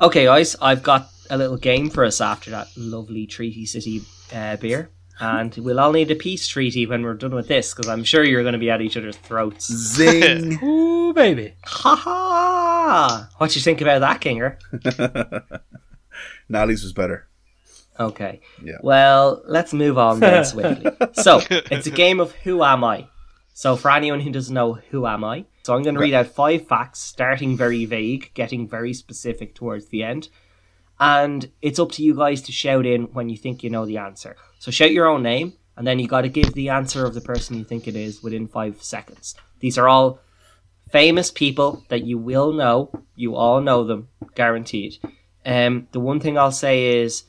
Okay, 0.00 0.24
guys, 0.24 0.56
I've 0.62 0.82
got 0.82 1.08
a 1.28 1.36
little 1.36 1.58
game 1.58 1.90
for 1.90 2.04
us 2.04 2.20
after 2.20 2.50
that 2.52 2.68
lovely 2.76 3.26
Treaty 3.26 3.66
City 3.66 4.00
uh, 4.32 4.56
beer. 4.56 4.90
And 5.20 5.54
we'll 5.58 5.78
all 5.78 5.92
need 5.92 6.10
a 6.10 6.14
peace 6.14 6.48
treaty 6.48 6.86
when 6.86 7.02
we're 7.02 7.14
done 7.14 7.34
with 7.34 7.46
this, 7.46 7.74
because 7.74 7.88
I'm 7.88 8.04
sure 8.04 8.24
you're 8.24 8.42
going 8.42 8.54
to 8.54 8.58
be 8.58 8.70
at 8.70 8.80
each 8.80 8.96
other's 8.96 9.16
throats. 9.16 9.70
Zing. 9.70 10.58
Ooh, 10.64 11.12
baby. 11.12 11.54
Ha 11.64 11.94
ha! 11.94 13.28
What 13.36 13.54
you 13.54 13.60
think 13.60 13.82
about 13.82 14.00
that, 14.00 14.20
Kinger? 14.20 14.56
Nally's 16.48 16.82
was 16.82 16.94
better. 16.94 17.28
Okay. 17.98 18.40
Yeah. 18.62 18.78
Well, 18.82 19.42
let's 19.46 19.74
move 19.74 19.98
on 19.98 20.20
then 20.20 20.44
swiftly. 20.46 20.90
So, 21.12 21.42
it's 21.50 21.86
a 21.86 21.90
game 21.90 22.18
of 22.18 22.32
Who 22.32 22.64
Am 22.64 22.82
I? 22.82 23.08
So, 23.52 23.76
for 23.76 23.90
anyone 23.90 24.20
who 24.20 24.30
doesn't 24.30 24.54
know 24.54 24.74
Who 24.90 25.06
Am 25.06 25.22
I? 25.22 25.44
So, 25.64 25.76
I'm 25.76 25.82
going 25.82 25.96
to 25.96 26.00
read 26.00 26.14
out 26.14 26.28
five 26.28 26.66
facts, 26.66 27.00
starting 27.00 27.58
very 27.58 27.84
vague, 27.84 28.30
getting 28.32 28.66
very 28.66 28.94
specific 28.94 29.54
towards 29.54 29.88
the 29.88 30.02
end. 30.02 30.30
And 31.00 31.50
it's 31.62 31.78
up 31.78 31.92
to 31.92 32.02
you 32.02 32.14
guys 32.14 32.42
to 32.42 32.52
shout 32.52 32.84
in 32.84 33.04
when 33.14 33.30
you 33.30 33.36
think 33.36 33.64
you 33.64 33.70
know 33.70 33.86
the 33.86 33.96
answer. 33.96 34.36
So, 34.58 34.70
shout 34.70 34.92
your 34.92 35.08
own 35.08 35.22
name, 35.22 35.54
and 35.76 35.86
then 35.86 35.98
you 35.98 36.06
got 36.06 36.20
to 36.22 36.28
give 36.28 36.52
the 36.52 36.68
answer 36.68 37.06
of 37.06 37.14
the 37.14 37.22
person 37.22 37.56
you 37.56 37.64
think 37.64 37.88
it 37.88 37.96
is 37.96 38.22
within 38.22 38.46
five 38.46 38.82
seconds. 38.82 39.34
These 39.60 39.78
are 39.78 39.88
all 39.88 40.20
famous 40.92 41.30
people 41.30 41.84
that 41.88 42.04
you 42.04 42.18
will 42.18 42.52
know. 42.52 42.92
You 43.16 43.34
all 43.34 43.60
know 43.62 43.84
them, 43.84 44.08
guaranteed. 44.34 44.98
Um, 45.46 45.88
the 45.92 46.00
one 46.00 46.20
thing 46.20 46.36
I'll 46.36 46.52
say 46.52 47.00
is 47.00 47.24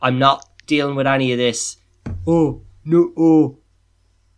I'm 0.00 0.20
not 0.20 0.48
dealing 0.66 0.94
with 0.94 1.06
any 1.06 1.32
of 1.32 1.38
this. 1.38 1.78
Oh 2.26 2.62
no! 2.84 3.12
Oh, 3.16 3.58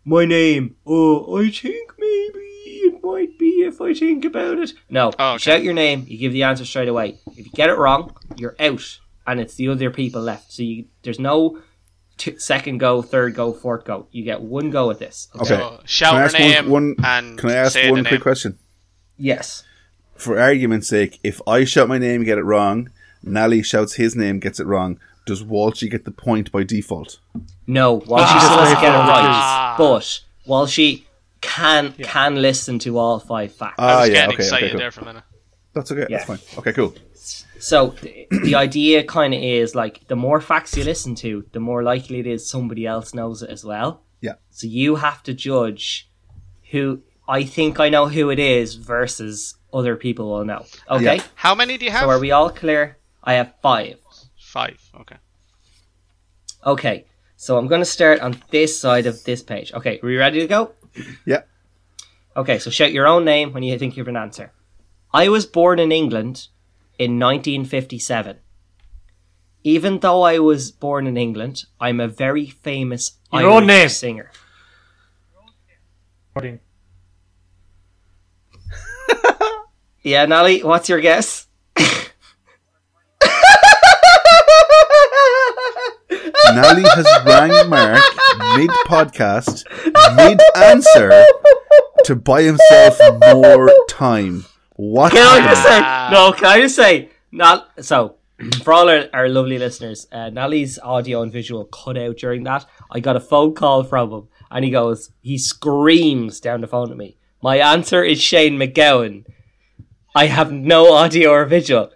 my 0.03 0.25
name. 0.25 0.75
Oh, 0.85 1.37
I 1.37 1.51
think 1.51 1.93
maybe 1.99 2.39
it 2.39 3.03
might 3.03 3.37
if 3.69 3.79
I 3.81 3.93
think 3.93 4.25
about 4.25 4.59
it. 4.59 4.73
No, 4.89 5.11
Oh, 5.17 5.29
okay. 5.29 5.33
you 5.33 5.39
shout 5.39 5.63
your 5.63 5.73
name. 5.73 6.05
You 6.07 6.17
give 6.17 6.33
the 6.33 6.43
answer 6.43 6.65
straight 6.65 6.87
away. 6.89 7.17
If 7.37 7.45
you 7.45 7.51
get 7.53 7.69
it 7.69 7.77
wrong, 7.77 8.15
you're 8.35 8.55
out, 8.59 8.99
and 9.25 9.39
it's 9.39 9.55
the 9.55 9.69
other 9.69 9.89
people 9.91 10.21
left. 10.21 10.51
So 10.51 10.63
you, 10.63 10.85
there's 11.03 11.19
no 11.19 11.59
t- 12.17 12.37
second 12.37 12.79
go, 12.79 13.01
third 13.01 13.33
go, 13.35 13.53
fourth 13.53 13.85
go. 13.85 14.07
You 14.11 14.23
get 14.23 14.41
one 14.41 14.69
go 14.69 14.91
at 14.91 14.99
this. 14.99 15.29
Okay. 15.35 15.45
So 15.45 15.81
shout 15.85 16.11
Can 16.13 16.19
I 16.19 16.23
ask 16.25 16.33
name 16.39 16.69
one, 16.69 16.95
one 16.97 17.05
and 17.05 17.37
Can 17.37 17.49
I 17.49 17.53
ask 17.55 17.73
say 17.73 17.89
one 17.89 18.01
quick 18.01 18.11
name. 18.13 18.21
question? 18.21 18.57
Yes. 19.17 19.63
For 20.15 20.39
argument's 20.39 20.87
sake, 20.89 21.19
if 21.23 21.41
I 21.47 21.63
shout 21.63 21.87
my 21.87 21.97
name, 21.97 22.23
get 22.23 22.37
it 22.37 22.43
wrong, 22.43 22.89
Nally 23.23 23.63
shouts 23.63 23.93
his 23.95 24.15
name, 24.15 24.39
gets 24.39 24.59
it 24.59 24.67
wrong. 24.67 24.99
Does 25.25 25.43
Walshy 25.43 25.89
get 25.91 26.05
the 26.05 26.11
point 26.11 26.51
by 26.51 26.63
default? 26.63 27.19
No, 27.67 27.99
Walshy 28.01 28.17
Ah. 28.25 28.39
still 28.45 28.57
doesn't 28.57 28.81
get 28.81 28.89
it 28.89 28.95
Ah. 28.95 29.69
right, 29.71 29.77
but 29.77 30.19
while 30.45 30.65
she 31.43 31.49
can 31.49 31.93
can 31.93 32.41
listen 32.41 32.79
to 32.79 32.97
all 32.97 33.19
five 33.19 33.51
facts. 33.53 33.75
I 33.79 33.83
Ah, 33.93 33.99
was 34.01 34.09
yeah, 34.09 34.13
getting 34.15 34.33
okay, 34.35 34.43
excited 34.43 34.63
okay, 34.65 34.71
cool. 34.71 34.79
there 34.79 34.91
for 34.91 35.01
a 35.01 35.05
minute. 35.05 35.23
That's 35.73 35.91
okay. 35.91 36.05
Yeah. 36.09 36.17
That's 36.25 36.25
fine. 36.25 36.59
Okay, 36.59 36.73
cool. 36.73 36.93
So 37.59 37.87
the, 38.01 38.27
the 38.43 38.55
idea 38.55 39.03
kind 39.03 39.33
of 39.33 39.41
is 39.41 39.75
like 39.75 40.07
the 40.07 40.15
more 40.15 40.39
facts 40.41 40.75
you 40.77 40.83
listen 40.83 41.13
to, 41.15 41.45
the 41.51 41.59
more 41.59 41.83
likely 41.83 42.19
it 42.19 42.27
is 42.27 42.49
somebody 42.49 42.85
else 42.85 43.13
knows 43.13 43.41
it 43.43 43.49
as 43.49 43.63
well. 43.65 44.03
Yeah. 44.21 44.35
So 44.49 44.67
you 44.67 44.95
have 44.95 45.21
to 45.23 45.33
judge 45.33 46.09
who 46.71 47.01
I 47.27 47.43
think 47.43 47.79
I 47.79 47.89
know 47.89 48.07
who 48.07 48.29
it 48.31 48.39
is 48.39 48.75
versus 48.75 49.55
other 49.73 49.95
people 49.95 50.29
will 50.29 50.45
know. 50.45 50.65
Okay. 50.89 51.17
Yeah. 51.17 51.23
How 51.35 51.53
many 51.53 51.77
do 51.77 51.85
you 51.85 51.91
have? 51.91 52.01
So 52.01 52.09
are 52.09 52.19
we 52.19 52.31
all 52.31 52.49
clear? 52.49 52.97
I 53.23 53.33
have 53.33 53.53
five. 53.61 53.97
Five. 54.39 54.79
Okay. 55.01 55.17
Okay. 56.65 57.05
So 57.35 57.57
I'm 57.57 57.67
going 57.67 57.81
to 57.81 57.85
start 57.85 58.19
on 58.19 58.41
this 58.49 58.79
side 58.79 59.05
of 59.05 59.23
this 59.25 59.43
page. 59.43 59.71
Okay. 59.73 59.99
Are 60.01 60.05
we 60.07 60.17
ready 60.17 60.39
to 60.39 60.47
go? 60.47 60.71
Yeah. 61.25 61.41
Okay. 62.35 62.59
So 62.59 62.69
shout 62.69 62.91
your 62.93 63.07
own 63.07 63.25
name 63.25 63.51
when 63.53 63.63
you 63.63 63.77
think 63.77 63.95
you 63.97 64.01
have 64.01 64.07
an 64.07 64.15
answer. 64.17 64.51
I 65.13 65.29
was 65.29 65.45
born 65.45 65.79
in 65.79 65.91
England 65.91 66.47
in 66.97 67.19
1957. 67.19 68.37
Even 69.63 69.99
though 69.99 70.21
I 70.21 70.39
was 70.39 70.71
born 70.71 71.05
in 71.07 71.17
England, 71.17 71.65
I'm 71.79 71.99
a 71.99 72.07
very 72.07 72.45
famous 72.45 73.17
Your 73.33 73.41
Irish 73.41 73.53
own 73.53 73.65
name. 73.67 73.89
singer. 73.89 74.31
Yeah, 80.01 80.25
Nally, 80.25 80.63
what's 80.63 80.87
your 80.87 81.01
guess? 81.01 81.47
Nally 86.53 86.83
has 86.83 87.05
rang 87.25 87.69
Mark 87.69 88.01
mid 88.57 88.69
podcast, 88.87 89.63
mid 90.15 90.39
answer 90.55 91.25
to 92.05 92.15
buy 92.15 92.43
himself 92.43 92.99
more 93.33 93.71
time. 93.89 94.45
What? 94.75 95.11
Can 95.11 95.25
I 95.27 95.45
just 95.47 95.63
say 95.63 95.79
no? 96.11 96.31
Can 96.33 96.45
I 96.45 96.61
just 96.61 96.75
say 96.75 97.09
not? 97.31 97.83
So, 97.83 98.15
for 98.63 98.73
all 98.73 98.89
our, 98.89 99.05
our 99.13 99.29
lovely 99.29 99.57
listeners, 99.57 100.07
uh, 100.11 100.29
Nally's 100.29 100.79
audio 100.79 101.21
and 101.21 101.31
visual 101.31 101.65
cut 101.65 101.97
out 101.97 102.17
during 102.17 102.43
that. 102.43 102.65
I 102.89 102.99
got 102.99 103.17
a 103.17 103.19
phone 103.19 103.53
call 103.53 103.83
from 103.83 104.11
him, 104.11 104.27
and 104.49 104.63
he 104.63 104.71
goes, 104.71 105.11
he 105.21 105.37
screams 105.37 106.39
down 106.39 106.61
the 106.61 106.67
phone 106.67 106.91
at 106.91 106.97
me. 106.97 107.17
My 107.41 107.57
answer 107.57 108.03
is 108.03 108.21
Shane 108.21 108.57
MacGowan. 108.57 109.25
I 110.15 110.25
have 110.27 110.51
no 110.51 110.93
audio 110.93 111.31
or 111.31 111.45
visual. 111.45 111.91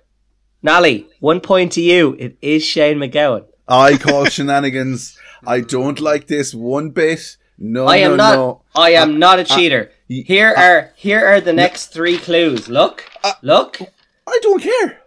Nally, 0.61 1.07
one 1.19 1.41
point 1.41 1.71
to 1.73 1.81
you. 1.81 2.15
It 2.19 2.37
is 2.41 2.63
Shane 2.63 2.97
MacGowan. 2.97 3.45
I 3.67 3.97
call 3.97 4.25
shenanigans. 4.25 5.17
I 5.45 5.61
don't 5.61 5.99
like 5.99 6.27
this 6.27 6.53
one 6.53 6.89
bit. 6.91 7.37
No, 7.57 7.85
I 7.85 7.97
am 7.97 8.11
no, 8.11 8.15
not. 8.17 8.35
no. 8.35 8.61
I 8.75 8.91
am 8.91 9.19
not 9.19 9.39
a 9.39 9.43
cheater. 9.43 9.91
y- 10.09 10.23
Here 10.25 10.53
are 10.55 10.91
here 10.95 11.25
are 11.25 11.39
the 11.39 11.53
next 11.53 11.87
three 11.93 12.17
clues. 12.17 12.67
Look, 12.67 13.09
look. 13.41 13.79
I 14.27 14.39
don't 14.41 14.61
care. 14.61 15.01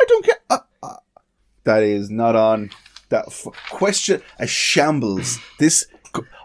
I 0.00 0.04
don't 0.08 0.24
care. 0.24 0.38
Uh, 0.48 0.58
uh, 0.82 0.96
that 1.64 1.82
is 1.82 2.10
not 2.10 2.36
on. 2.36 2.70
That 3.10 3.26
f- 3.28 3.46
question 3.70 4.22
a 4.38 4.46
shambles. 4.46 5.38
This 5.58 5.86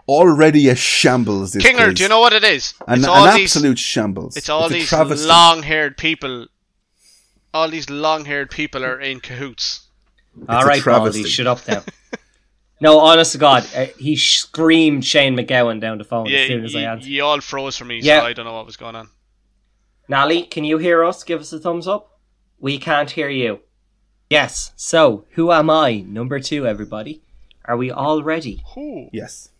already 0.08 0.68
a 0.68 0.74
shambles. 0.76 1.52
This 1.52 1.64
Kinger, 1.64 1.84
quiz. 1.86 1.94
do 1.94 2.02
you 2.02 2.08
know 2.08 2.20
what 2.20 2.32
it 2.32 2.44
is? 2.44 2.74
An, 2.86 2.98
it's 2.98 3.04
an 3.04 3.10
all 3.10 3.32
these. 3.32 3.56
absolute 3.56 3.78
shambles. 3.78 4.36
It's 4.36 4.48
all 4.48 4.66
a 4.66 4.68
these 4.68 4.92
long-haired 5.26 5.96
people. 5.96 6.46
All 7.54 7.68
these 7.68 7.88
long-haired 7.88 8.50
people 8.50 8.84
are 8.84 9.00
in 9.00 9.20
cahoots. 9.20 9.86
All 10.48 10.64
a. 10.68 10.80
Baldy, 10.84 11.24
shut 11.24 11.46
up 11.46 11.66
now. 11.66 11.82
no, 12.80 12.98
honest 13.00 13.32
to 13.32 13.38
God, 13.38 13.66
uh, 13.74 13.86
he 13.98 14.16
screamed 14.16 15.04
Shane 15.04 15.36
MacGowan 15.36 15.80
down 15.80 15.98
the 15.98 16.04
phone 16.04 16.26
Yeah, 16.26 16.38
as 16.40 16.46
soon 16.48 16.64
as 16.64 16.76
I 16.76 16.80
you, 16.80 16.86
answered. 16.86 17.08
you 17.08 17.24
all 17.24 17.40
froze 17.40 17.76
for 17.76 17.84
me, 17.84 18.00
Yeah. 18.00 18.20
so 18.20 18.26
I 18.26 18.32
don't 18.32 18.44
know 18.44 18.54
what 18.54 18.66
was 18.66 18.76
going 18.76 18.94
on. 18.96 19.08
Nally, 20.08 20.42
can 20.42 20.64
you 20.64 20.78
hear 20.78 21.04
us? 21.04 21.24
Give 21.24 21.40
us 21.40 21.52
a 21.52 21.58
thumbs 21.58 21.88
up. 21.88 22.18
We 22.58 22.78
can't 22.78 23.10
hear 23.10 23.28
you. 23.28 23.60
Yes. 24.30 24.72
So, 24.76 25.24
who 25.32 25.52
am 25.52 25.68
I? 25.70 26.04
Number 26.06 26.38
two, 26.40 26.66
everybody. 26.66 27.22
Are 27.64 27.76
we 27.76 27.90
all 27.90 28.22
ready? 28.22 28.62
Ooh. 28.76 29.08
Yes. 29.12 29.50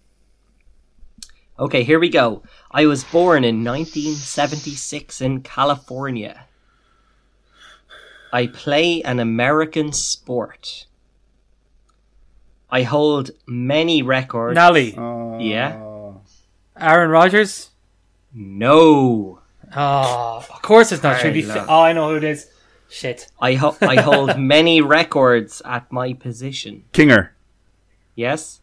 Okay, 1.58 1.82
here 1.84 1.98
we 1.98 2.08
go. 2.10 2.42
I 2.70 2.86
was 2.86 3.02
born 3.02 3.42
in 3.44 3.64
1976 3.64 5.20
in 5.20 5.40
California. 5.42 6.44
I 8.32 8.46
play 8.46 9.02
an 9.02 9.18
American 9.18 9.92
sport. 9.92 10.86
I 12.70 12.82
hold 12.82 13.30
many 13.46 14.02
records. 14.02 14.54
Nally, 14.54 14.94
Uh, 14.96 15.38
Yeah. 15.38 15.78
Aaron 16.78 17.10
Rodgers. 17.10 17.70
No. 18.34 19.40
Oh, 19.74 20.44
of 20.50 20.62
course 20.62 20.92
it's 20.92 21.02
not. 21.02 21.20
Should 21.20 21.32
be. 21.34 21.42
Fi- 21.42 21.64
oh, 21.68 21.80
I 21.82 21.92
know 21.92 22.10
who 22.10 22.16
it 22.16 22.24
is. 22.24 22.50
Shit. 22.88 23.28
I 23.40 23.54
ho- 23.54 23.76
I 23.80 23.96
hold 24.00 24.38
many 24.54 24.80
records 24.80 25.60
at 25.64 25.90
my 25.90 26.12
position. 26.12 26.84
Kinger. 26.92 27.30
Yes. 28.14 28.60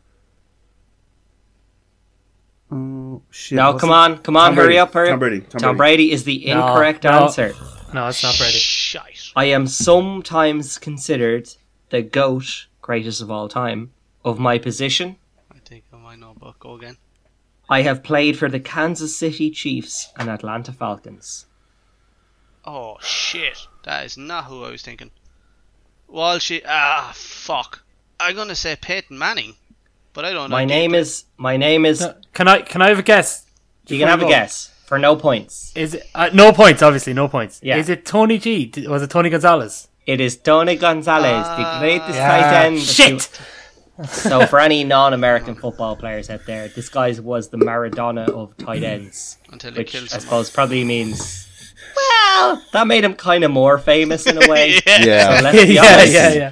Oh 2.72 3.22
shit. 3.30 3.56
No, 3.58 3.72
what's 3.72 3.82
come 3.82 3.89
it? 3.89 3.93
on, 3.93 4.18
come 4.20 4.38
on, 4.38 4.47
Tom 4.49 4.56
hurry 4.56 4.66
Brady. 4.66 4.80
up, 4.80 4.93
hurry 4.93 5.10
Tom. 5.10 5.20
Brady. 5.20 5.39
Tom, 5.41 5.60
Tom 5.62 5.78
Brady. 5.78 5.95
Brady 6.08 6.12
is 6.12 6.24
the 6.24 6.45
No, 6.47 6.68
incorrect 6.68 7.04
no. 7.04 7.10
answer. 7.12 7.54
No, 7.93 8.08
it's 8.08 8.24
not 8.24 8.36
Brady. 8.38 8.58
Shite. 8.58 9.32
I 9.36 9.45
am 9.45 9.68
sometimes 9.68 10.78
considered 10.80 11.49
the 11.89 12.01
GOAT, 12.01 12.68
greatest 12.82 13.22
of 13.22 13.30
all 13.30 13.47
time, 13.47 13.91
of 14.24 14.39
my 14.39 14.57
position. 14.57 15.17
I 15.53 15.59
think 15.59 15.84
I 15.93 15.97
might 15.97 16.19
know, 16.19 16.36
but 16.39 16.59
go 16.59 16.76
again. 16.76 16.97
I 17.69 17.82
have 17.84 18.03
played 18.03 18.38
for 18.38 18.49
the 18.49 18.59
Kansas 18.59 19.15
City 19.15 19.49
Chiefs 19.49 20.11
and 20.17 20.30
Atlanta 20.30 20.71
Falcons. 20.74 21.45
Oh 22.65 22.97
shit, 23.01 23.67
that 23.84 24.05
is 24.05 24.17
not 24.17 24.45
who 24.45 24.63
I 24.63 24.71
was 24.71 24.82
thinking. 24.82 25.11
Walshy, 26.11 26.61
ah 26.67 27.11
fuck. 27.15 27.84
I'm 28.19 28.36
gonna 28.36 28.55
say 28.55 28.76
Peyton 28.80 29.17
Manning, 29.17 29.55
but 30.13 30.24
I 30.26 30.32
don't 30.34 30.49
know. 30.49 30.55
My 30.55 30.65
name 30.65 30.93
is 30.93 31.26
my 31.38 31.57
name 31.57 31.86
is. 31.86 32.05
Can 32.34 32.47
I? 32.47 32.61
Can 32.61 32.82
I 32.82 32.89
have 32.89 32.99
a 32.99 33.03
guess? 33.03 33.45
You 33.88 33.99
can 33.99 34.07
have 34.07 34.21
a 34.21 34.28
guess 34.28 34.71
for 34.86 34.97
no 34.99 35.15
points. 35.15 35.74
Is 35.76 35.95
it 35.95 36.03
uh, 36.15 36.30
no 36.34 36.53
points? 36.53 36.82
Obviously, 36.82 37.13
no 37.13 37.28
points. 37.28 37.59
Yeah. 37.63 37.78
Is 37.78 37.89
it 37.89 38.05
Tony 38.05 38.38
G? 38.38 38.65
D- 38.67 38.88
Was 38.88 39.01
it 39.01 39.09
Tony 39.09 39.30
Gonzalez? 39.30 39.88
It 40.05 40.19
is 40.21 40.38
Tony 40.38 40.76
Gonzalez, 40.76 41.47
the 41.57 41.80
greatest 41.80 42.17
tight 42.17 42.43
Ah, 42.43 42.63
end. 42.65 42.80
shit. 42.80 43.30
So 44.08 44.46
for 44.48 44.60
any 44.60 44.84
non-American 44.84 45.54
football 45.56 45.96
players 45.96 46.30
out 46.30 46.46
there, 46.48 46.68
this 46.68 46.89
guy 46.89 47.12
was 47.20 47.50
the 47.50 47.58
Maradona 47.58 48.28
of 48.28 48.58
tight 48.58 48.84
ends. 48.84 49.38
until 49.52 49.72
he 49.72 49.78
which 49.80 49.91
kills 49.91 50.06
I 50.06 50.08
someone. 50.18 50.22
suppose 50.22 50.50
probably 50.50 50.84
means 50.84 51.48
well 51.96 52.62
that 52.74 52.88
made 52.88 53.04
him 53.04 53.14
kind 53.14 53.44
of 53.44 53.52
more 53.52 53.78
famous 53.78 54.26
in 54.26 54.41
a 54.41 54.48
way. 54.50 54.80
yeah. 54.88 55.04
Yeah. 55.04 55.38
So 55.38 55.44
let's 55.44 55.64
be 55.68 55.74
yeah, 55.76 55.82
honest. 55.84 56.14
yeah, 56.14 56.34
yeah. 56.34 56.52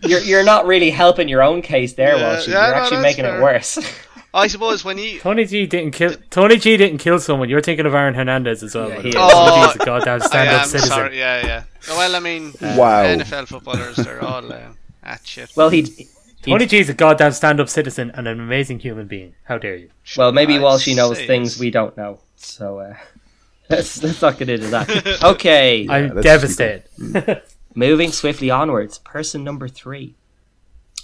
You're 0.00 0.20
you're 0.20 0.44
not 0.44 0.66
really 0.66 0.90
helping 0.90 1.28
your 1.28 1.42
own 1.42 1.60
case 1.60 1.92
there, 1.94 2.16
Yeah, 2.16 2.32
Walsh. 2.34 2.46
You're 2.48 2.56
no, 2.56 2.62
actually 2.62 2.96
that's 2.98 3.02
making 3.16 3.24
fair. 3.24 3.38
it 3.38 3.42
worse. 3.42 3.78
I 4.34 4.46
suppose 4.46 4.84
when 4.84 4.96
you 4.98 5.18
Tony 5.20 5.44
G 5.44 5.66
didn't 5.66 5.90
kill. 5.92 6.14
Tony 6.30 6.56
G 6.56 6.76
didn't 6.76 6.98
kill 6.98 7.18
someone. 7.18 7.48
You're 7.48 7.60
thinking 7.62 7.84
of 7.86 7.94
Aaron 7.94 8.14
Hernandez 8.14 8.62
as 8.62 8.74
well. 8.74 8.88
Yeah, 8.88 8.94
but 8.96 9.04
he 9.04 9.08
is. 9.10 9.14
Oh, 9.18 9.66
G's 9.72 9.82
a 9.82 9.84
goddamn 9.84 10.20
stand-up 10.20 10.62
am 10.62 10.68
citizen. 10.68 10.88
sorry, 10.90 11.18
yeah, 11.18 11.44
yeah. 11.46 11.62
Well, 11.88 12.14
I 12.14 12.20
mean, 12.20 12.52
Wow. 12.60 13.04
NFL 13.04 13.48
footballers 13.48 13.96
they're 13.96 14.22
all 14.22 14.50
uh, 14.52 14.60
at 15.02 15.26
shit. 15.26 15.50
well, 15.56 15.68
he. 15.70 16.08
He 16.48 16.54
Tony 16.54 16.66
G's 16.66 16.88
a 16.88 16.94
goddamn 16.94 17.32
stand-up 17.32 17.68
citizen 17.68 18.10
and 18.14 18.26
an 18.26 18.40
amazing 18.40 18.78
human 18.80 19.06
being. 19.06 19.34
How 19.44 19.58
dare 19.58 19.76
you? 19.76 19.90
well, 20.16 20.32
maybe 20.32 20.56
I'd 20.56 20.62
Walshy 20.62 20.96
knows 20.96 21.18
say 21.18 21.26
things 21.26 21.48
it's- 21.54 21.60
we 21.60 21.70
don't 21.70 21.96
know. 21.96 22.20
So 22.36 22.78
uh, 22.80 22.94
let's 23.70 24.02
let's 24.02 24.22
not 24.22 24.38
get 24.38 24.48
into 24.48 24.68
that. 24.68 25.22
Okay, 25.22 25.86
I'm 25.90 26.20
devastated. 26.20 26.84
moving 27.74 28.12
swiftly 28.12 28.50
onwards. 28.50 28.98
Person 28.98 29.44
number 29.44 29.68
three. 29.68 30.14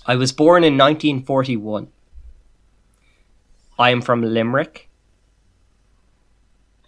I 0.06 0.16
was 0.16 0.32
born 0.32 0.64
in 0.64 0.74
1941. 0.76 1.88
I 3.78 3.90
am 3.90 4.02
from 4.02 4.22
Limerick. 4.22 4.88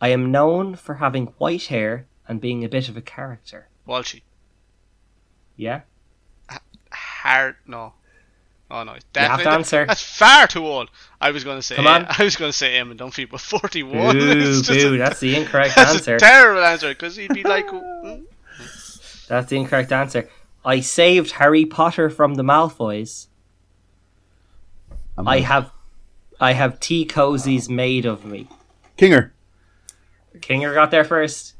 I 0.00 0.08
am 0.08 0.30
known 0.30 0.76
for 0.76 0.96
having 0.96 1.26
white 1.38 1.64
hair 1.66 2.06
and 2.28 2.40
being 2.40 2.64
a 2.64 2.68
bit 2.68 2.88
of 2.88 2.96
a 2.96 3.00
character. 3.00 3.68
Walshy. 3.88 4.22
Yeah? 5.56 5.80
Hard 6.92 7.56
no. 7.66 7.94
Oh 8.70 8.82
no, 8.82 8.92
it's 8.94 9.04
You 9.14 9.20
have 9.22 9.38
to 9.38 9.44
definitely 9.44 9.52
answer. 9.58 9.86
that's 9.86 10.02
far 10.02 10.46
too 10.48 10.66
old. 10.66 10.90
I 11.20 11.30
was 11.30 11.44
going 11.44 11.58
to 11.58 11.62
say 11.62 11.76
Come 11.76 11.86
on. 11.86 12.06
I 12.18 12.24
was 12.24 12.34
going 12.36 12.50
to 12.50 12.56
say 12.56 12.72
Eamon 12.74 12.96
Dunphy, 12.98 13.28
but 13.30 13.40
41. 13.40 14.16
Boo, 14.18 14.30
is 14.32 14.62
just 14.62 14.80
boo, 14.80 14.94
a, 14.94 14.98
that's 14.98 15.20
the 15.20 15.36
incorrect 15.36 15.76
that's 15.76 15.92
answer. 15.94 16.16
a 16.16 16.18
terrible 16.18 16.64
answer 16.64 16.88
because 16.88 17.14
he'd 17.16 17.32
be 17.32 17.42
like, 17.44 17.66
That's 19.28 19.48
the 19.50 19.56
incorrect 19.56 19.90
answer. 19.92 20.28
I 20.64 20.80
saved 20.80 21.32
Harry 21.32 21.64
Potter 21.64 22.10
from 22.10 22.34
the 22.34 22.42
Malfoys. 22.42 23.26
I'm 25.18 25.26
I 25.28 25.40
have 25.40 25.70
I 26.40 26.52
have 26.52 26.78
tea 26.80 27.06
cozies 27.06 27.68
made 27.68 28.04
of 28.04 28.24
me. 28.24 28.48
Kinger. 28.98 29.30
Kinger 30.38 30.74
got 30.74 30.90
there 30.90 31.04
first. 31.04 31.54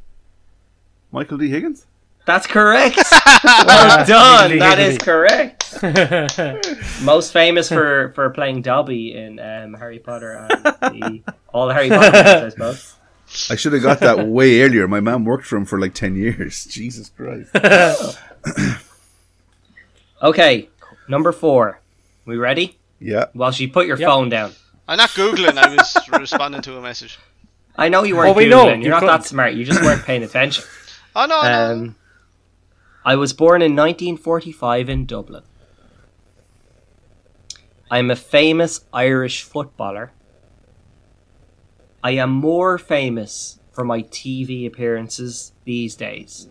Michael 1.12 1.38
D. 1.38 1.48
Higgins. 1.48 1.86
That's 2.26 2.46
correct. 2.46 2.96
well 3.44 4.04
done. 4.07 4.50
Higgly, 4.50 4.59
That 4.59 4.78
higgly. 4.78 4.94
is 4.94 4.98
correct. 4.98 5.65
Most 7.02 7.32
famous 7.32 7.68
for, 7.68 8.12
for 8.14 8.30
playing 8.30 8.62
Dobby 8.62 9.14
in 9.14 9.38
um, 9.38 9.74
Harry 9.74 9.98
Potter 9.98 10.32
and 10.32 10.50
the, 10.64 11.22
all 11.52 11.66
the 11.68 11.74
Harry 11.74 11.88
Potter 11.88 12.10
movies, 12.12 12.26
I 12.44 12.48
suppose. 12.50 12.96
I 13.50 13.56
should 13.56 13.72
have 13.72 13.82
got 13.82 14.00
that 14.00 14.26
way 14.28 14.60
earlier. 14.62 14.86
My 14.88 15.00
mom 15.00 15.24
worked 15.24 15.46
for 15.46 15.56
him 15.56 15.64
for 15.66 15.80
like 15.80 15.94
ten 15.94 16.14
years. 16.16 16.64
Jesus 16.70 17.10
Christ. 17.10 17.50
Okay, 20.22 20.68
number 21.08 21.30
four. 21.32 21.80
We 22.24 22.36
ready? 22.36 22.78
Yeah. 23.00 23.26
Walshy 23.34 23.70
put 23.70 23.86
your 23.86 23.98
Yep. 23.98 24.08
phone 24.08 24.28
down. 24.30 24.52
I'm 24.88 24.96
not 24.96 25.10
googling. 25.10 25.58
I 25.58 25.74
was 25.74 25.96
responding 26.20 26.62
to 26.62 26.76
a 26.78 26.80
message. 26.80 27.18
I 27.76 27.88
know 27.90 28.02
you 28.04 28.16
weren't 28.16 28.28
Well, 28.28 28.34
we 28.34 28.46
Googling. 28.46 28.50
know, 28.50 28.66
You're 28.68 28.76
you 28.78 28.88
not 28.88 29.00
couldn't. 29.00 29.20
that 29.20 29.26
smart. 29.26 29.52
You 29.54 29.64
just 29.66 29.82
weren't 29.82 30.04
paying 30.04 30.22
attention. 30.22 30.64
Oh 31.14 31.26
no, 31.26 31.42
no. 31.42 31.72
Um, 31.72 31.96
I 33.04 33.16
was 33.16 33.32
born 33.34 33.60
in 33.60 33.76
1945 33.76 34.88
in 34.88 35.04
Dublin. 35.06 35.42
I'm 37.91 38.11
a 38.11 38.16
famous 38.16 38.80
Irish 38.93 39.43
footballer. 39.43 40.12
I 42.03 42.12
am 42.12 42.30
more 42.30 42.78
famous 42.78 43.59
for 43.72 43.84
my 43.84 44.03
TV 44.03 44.66
appearances 44.66 45.53
these 45.64 45.95
days. 45.95 46.49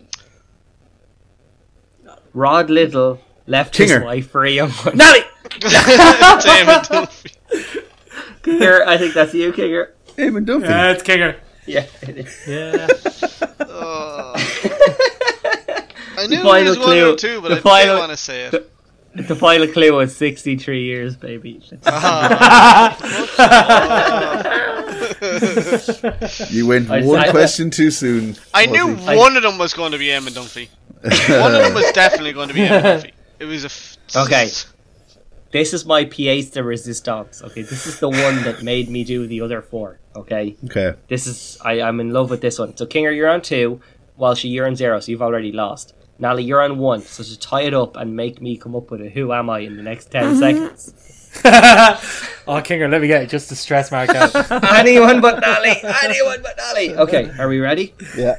Rod 2.32 2.70
Little 2.70 3.20
left 3.46 3.74
Kinger. 3.74 3.96
his 3.96 4.02
wife 4.04 4.30
for 4.30 4.44
a 4.44 4.50
young 4.50 4.70
one. 4.70 4.96
Nally! 4.96 5.20
Damon 5.60 6.82
Dunphy. 6.84 7.32
Kinger, 8.42 8.86
I 8.86 8.98
think 8.98 9.14
that's 9.14 9.32
you, 9.34 9.52
Kinger. 9.52 9.90
Eamon 10.16 10.44
Dunphy. 10.46 10.68
Yeah, 10.68 10.90
it's 10.92 11.02
Kinger. 11.02 11.36
Yeah, 11.66 11.86
it 12.02 12.18
is. 12.18 12.44
Yeah. 12.46 12.86
Oh. 13.78 14.32
I 16.18 16.26
knew 16.28 16.42
final 16.42 16.66
it 16.66 16.68
was 16.70 16.78
one 16.78 16.86
clue- 16.86 17.12
or 17.12 17.16
two, 17.16 17.40
but 17.42 17.48
the 17.48 17.56
I 17.56 17.60
final- 17.60 17.86
didn't 17.86 17.98
want 17.98 18.10
to 18.12 18.16
say 18.16 18.44
it. 18.46 18.50
The 18.52 18.66
final 19.36 19.66
clue 19.68 19.92
was 19.94 20.14
63 20.16 20.82
years, 20.84 21.16
baby. 21.16 21.60
you 26.50 26.66
went 26.66 26.90
I- 26.90 27.02
one 27.04 27.20
I- 27.20 27.30
question 27.30 27.70
too 27.70 27.90
soon. 27.90 28.36
I 28.54 28.66
knew 28.66 28.96
Fuzzy. 28.96 29.16
one 29.16 29.36
of 29.36 29.42
them 29.42 29.58
was 29.58 29.74
going 29.74 29.92
to 29.92 29.98
be 29.98 30.06
Eamon 30.06 30.30
Dunphy. 30.30 30.68
One 31.40 31.54
of 31.54 31.62
them 31.62 31.74
was 31.74 31.92
definitely 31.92 32.32
going 32.32 32.48
to 32.48 32.54
be 32.54 32.60
Eamon 32.60 32.82
Dunphy. 32.82 33.12
It 33.38 33.44
was 33.44 33.64
a. 33.64 33.66
F- 33.66 33.96
Okay. 34.16 34.48
This 35.52 35.72
is 35.74 35.84
my 35.84 36.04
pièce 36.04 36.52
de 36.52 36.60
résistance. 36.62 37.42
Okay, 37.42 37.62
this 37.62 37.86
is 37.86 37.98
the 38.00 38.08
one 38.08 38.42
that 38.44 38.62
made 38.62 38.88
me 38.88 39.04
do 39.04 39.26
the 39.26 39.40
other 39.40 39.62
four. 39.62 39.98
Okay, 40.14 40.56
Okay. 40.64 40.94
this 41.08 41.26
is 41.26 41.58
I, 41.64 41.80
I'm 41.82 42.00
in 42.00 42.10
love 42.12 42.30
with 42.30 42.40
this 42.40 42.58
one. 42.58 42.76
So 42.76 42.86
Kinger, 42.86 43.14
you're 43.14 43.28
on 43.28 43.42
two, 43.42 43.80
Walshy, 44.18 44.50
you're 44.50 44.66
on 44.66 44.74
zero, 44.76 44.98
so 45.00 45.10
you've 45.12 45.22
already 45.22 45.52
lost. 45.52 45.92
Nally, 46.18 46.44
you're 46.44 46.62
on 46.62 46.78
one. 46.78 47.02
So 47.02 47.22
to 47.22 47.38
tie 47.38 47.62
it 47.62 47.74
up 47.74 47.96
and 47.96 48.16
make 48.16 48.40
me 48.40 48.56
come 48.56 48.74
up 48.74 48.90
with 48.90 49.02
a 49.02 49.08
who 49.08 49.32
am 49.32 49.50
I 49.50 49.60
in 49.60 49.76
the 49.76 49.82
next 49.82 50.10
ten 50.10 50.34
mm-hmm. 50.34 50.38
seconds. 50.38 50.94
oh, 51.44 52.62
Kinger, 52.62 52.90
let 52.90 53.02
me 53.02 53.08
get 53.08 53.22
it 53.22 53.28
just 53.28 53.50
to 53.50 53.56
stress 53.56 53.90
mark 53.92 54.08
out. 54.10 54.34
Anyone 54.74 55.20
but 55.20 55.40
Nally. 55.40 55.74
Anyone 56.02 56.40
but 56.42 56.56
Nally. 56.56 56.96
Okay, 56.96 57.30
are 57.38 57.48
we 57.48 57.60
ready? 57.60 57.94
Yeah. 58.16 58.36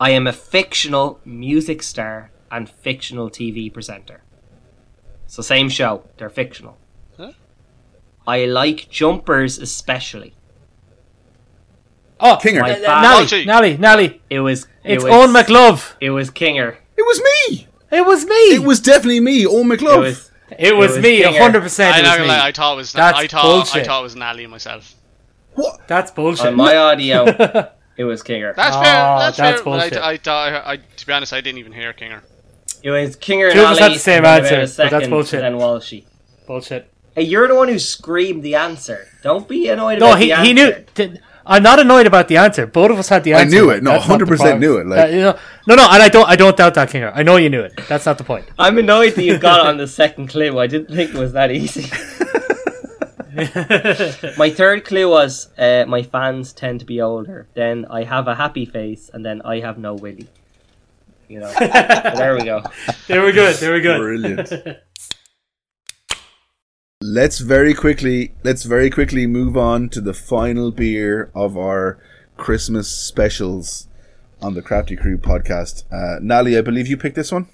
I 0.00 0.10
am 0.10 0.26
a 0.26 0.32
fictional 0.32 1.20
music 1.26 1.82
star 1.82 2.30
and 2.50 2.70
fictional 2.70 3.28
TV 3.28 3.72
presenter. 3.72 4.22
So 5.26 5.42
same 5.42 5.68
show, 5.68 6.04
they're 6.16 6.30
fictional. 6.30 6.78
Huh? 7.18 7.32
I 8.26 8.46
like 8.46 8.88
jumpers 8.88 9.58
especially. 9.58 10.34
Oh, 12.20 12.38
Kinger. 12.42 12.60
My 12.60 12.74
Nally, 12.78 13.24
Walshy. 13.24 13.46
Nally, 13.46 13.76
Nally. 13.76 14.22
It 14.30 14.40
was 14.40 14.64
it 14.84 14.94
It's 14.94 15.04
was, 15.04 15.12
Owen 15.12 15.30
McLove. 15.34 15.94
It 16.00 16.10
was 16.10 16.30
Kinger. 16.30 16.76
It 16.96 17.02
was 17.02 17.20
me. 17.50 17.66
It 17.90 18.04
was 18.06 18.24
me. 18.26 18.34
It 18.54 18.62
was 18.62 18.80
definitely 18.80 19.20
me. 19.20 19.46
Oh, 19.46 19.60
It 19.60 19.78
McLove. 19.80 20.00
was 20.00 20.30
It 20.58 20.76
was, 20.76 20.92
was 20.92 21.02
me. 21.02 21.22
Kinger. 21.22 21.38
hundred 21.38 21.62
percent. 21.62 21.94
I'm 21.94 22.00
It 22.00 22.02
not 22.04 22.18
was 22.20 22.28
gonna 22.28 22.38
me. 22.40 22.46
I 22.48 22.52
thought 22.52 22.72
it 22.72 22.76
was. 22.76 22.92
That's 22.92 23.18
I 23.18 23.26
thought. 23.26 23.76
I 23.76 23.84
thought 23.84 24.00
it 24.00 24.02
was 24.02 24.16
Nally 24.16 24.46
myself. 24.46 24.94
what? 25.54 25.86
That's 25.88 26.10
bullshit. 26.10 26.46
on 26.46 26.56
my 26.56 26.76
audio. 26.76 27.24
it 27.96 28.04
was 28.04 28.22
Kinger. 28.22 28.54
That's 28.54 28.76
Oh, 28.76 28.82
fair. 28.82 28.92
That's, 28.94 29.36
that's 29.36 29.60
fair. 29.60 29.64
But 29.64 29.64
bullshit. 29.64 29.98
I, 29.98 30.10
I 30.12 30.16
thought. 30.18 30.52
I, 30.52 30.72
I, 30.72 30.76
to 30.96 31.06
be 31.06 31.12
honest, 31.12 31.32
I 31.32 31.40
didn't 31.40 31.58
even 31.58 31.72
hear 31.72 31.92
Kinger. 31.92 32.20
It 32.82 32.90
was 32.90 33.16
Kinger 33.16 33.46
and 33.46 33.54
Two 33.54 33.60
of 33.60 33.66
us 33.66 33.78
Ali, 33.78 33.82
had 33.82 33.92
the 33.92 33.98
same 33.98 34.24
and 34.24 34.24
then 34.24 34.36
answer, 34.42 34.54
a 34.54 34.58
but 34.60 34.76
that's 34.76 34.90
second, 34.92 35.10
bullshit. 35.10 35.44
and 35.44 35.54
Then 35.54 35.60
Walshy. 35.60 36.04
bullshit. 36.46 36.90
Hey, 37.14 37.22
you're 37.22 37.48
the 37.48 37.54
one 37.56 37.68
who 37.68 37.78
screamed 37.78 38.42
the 38.42 38.54
answer. 38.54 39.06
Don't 39.22 39.46
be 39.48 39.68
annoyed 39.68 39.98
No, 39.98 40.06
about 40.10 40.20
he, 40.20 40.26
the 40.26 40.32
answer. 40.32 40.44
he 40.46 40.52
knew. 40.54 40.84
Did, 40.94 41.20
I'm 41.46 41.62
not 41.62 41.78
annoyed 41.78 42.06
about 42.06 42.28
the 42.28 42.36
answer. 42.36 42.66
Both 42.66 42.90
of 42.90 42.98
us 42.98 43.08
had 43.08 43.24
the 43.24 43.32
answer. 43.32 43.46
I 43.46 43.48
knew 43.60 43.70
it. 43.70 43.82
No, 43.82 43.92
That's 43.92 44.08
not 44.08 44.18
the 44.18 44.24
100% 44.26 44.58
knew 44.60 44.76
it, 44.78 44.86
like- 44.86 44.98
Uh, 45.00 45.06
you 45.08 45.20
know, 45.20 45.38
no, 45.66 45.74
no, 45.74 45.88
and 45.90 46.02
I 46.02 46.08
don't. 46.08 46.28
I 46.28 46.36
don't 46.36 46.56
doubt 46.56 46.74
that, 46.74 46.90
Kinger. 46.90 47.12
I 47.14 47.22
know 47.22 47.36
you 47.36 47.48
knew 47.50 47.60
it. 47.62 47.72
That's 47.88 48.06
not 48.06 48.18
the 48.18 48.24
point. 48.24 48.46
I'm 48.58 48.78
annoyed 48.78 49.14
that 49.14 49.22
you 49.24 49.38
got 49.38 49.60
it 49.60 49.66
on 49.66 49.76
the 49.78 49.86
second 49.86 50.28
clue. 50.28 50.58
I 50.58 50.66
didn't 50.66 50.94
think 50.94 51.14
it 51.14 51.18
was 51.18 51.32
that 51.32 51.50
easy. 51.50 51.90
my 54.36 54.50
third 54.50 54.84
clue 54.84 55.08
was 55.08 55.48
uh, 55.58 55.84
my 55.86 56.02
fans 56.02 56.52
tend 56.52 56.80
to 56.80 56.86
be 56.86 57.00
older. 57.00 57.48
Then 57.54 57.86
I 57.88 58.04
have 58.04 58.26
a 58.28 58.34
happy 58.34 58.64
face, 58.66 59.10
and 59.12 59.24
then 59.24 59.40
I 59.42 59.60
have 59.60 59.78
no 59.78 59.94
willy. 59.94 60.28
You 61.28 61.40
know. 61.40 61.52
There 61.60 62.34
we 62.36 62.44
go. 62.44 62.62
There 63.06 63.24
we 63.24 63.32
go. 63.32 63.52
There 63.52 63.72
we 63.72 63.80
go. 63.80 63.98
Brilliant. 63.98 64.52
Let's 67.02 67.38
very 67.38 67.72
quickly 67.72 68.34
let's 68.44 68.64
very 68.64 68.90
quickly 68.90 69.26
move 69.26 69.56
on 69.56 69.88
to 69.88 70.02
the 70.02 70.12
final 70.12 70.70
beer 70.70 71.30
of 71.34 71.56
our 71.56 71.98
Christmas 72.36 72.88
specials 72.88 73.88
on 74.42 74.52
the 74.52 74.60
Crafty 74.60 74.96
Crew 74.96 75.16
podcast. 75.16 75.84
Uh, 75.90 76.18
Nally, 76.20 76.58
I 76.58 76.60
believe 76.60 76.88
you 76.88 76.98
picked 76.98 77.16
this 77.16 77.32
one. 77.32 77.48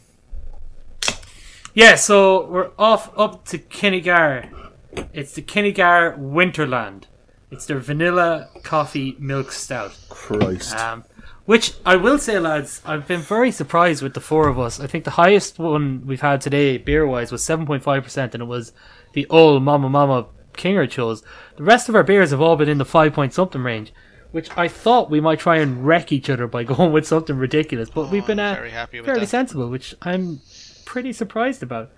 Yeah, 1.74 1.94
so 1.94 2.46
we're 2.46 2.72
off 2.76 3.16
up 3.16 3.44
to 3.46 3.58
Kinnegar. 3.58 4.72
It's 5.12 5.34
the 5.34 5.42
Kinnegar 5.42 6.18
Winterland. 6.18 7.04
It's 7.52 7.66
their 7.66 7.78
vanilla 7.78 8.48
coffee 8.64 9.14
milk 9.20 9.52
stout. 9.52 9.96
Christ. 10.08 10.74
Um, 10.74 11.04
which 11.44 11.74
I 11.86 11.94
will 11.94 12.18
say, 12.18 12.40
lads, 12.40 12.82
I've 12.84 13.06
been 13.06 13.20
very 13.20 13.52
surprised 13.52 14.02
with 14.02 14.14
the 14.14 14.20
four 14.20 14.48
of 14.48 14.58
us. 14.58 14.80
I 14.80 14.88
think 14.88 15.04
the 15.04 15.12
highest 15.12 15.60
one 15.60 16.04
we've 16.04 16.20
had 16.20 16.40
today, 16.40 16.76
beer 16.76 17.06
wise, 17.06 17.30
was 17.30 17.42
7.5%, 17.42 18.34
and 18.34 18.42
it 18.42 18.46
was 18.46 18.72
the 19.12 19.26
old 19.28 19.62
Mama 19.62 19.88
Mama 19.88 20.26
Kinger 20.54 20.88
chose. 20.88 21.22
The 21.56 21.62
rest 21.64 21.88
of 21.88 21.94
our 21.94 22.02
beers 22.02 22.30
have 22.30 22.40
all 22.40 22.56
been 22.56 22.68
in 22.68 22.78
the 22.78 22.84
5 22.84 23.12
point 23.12 23.32
something 23.34 23.62
range, 23.62 23.92
which 24.32 24.48
I 24.56 24.68
thought 24.68 25.10
we 25.10 25.20
might 25.20 25.38
try 25.38 25.56
and 25.58 25.86
wreck 25.86 26.12
each 26.12 26.30
other 26.30 26.46
by 26.46 26.64
going 26.72 26.92
with 26.92 27.06
something 27.06 27.36
ridiculous, 27.36 27.90
but 27.90 28.10
we've 28.10 28.26
been 28.26 28.40
I'm 28.40 28.52
uh, 28.52 28.56
very 28.56 28.70
happy 28.70 29.00
fairly 29.02 29.20
that. 29.20 29.26
sensible, 29.28 29.68
which 29.68 29.94
I'm 30.02 30.40
pretty 30.84 31.12
surprised 31.12 31.62
about. 31.62 31.90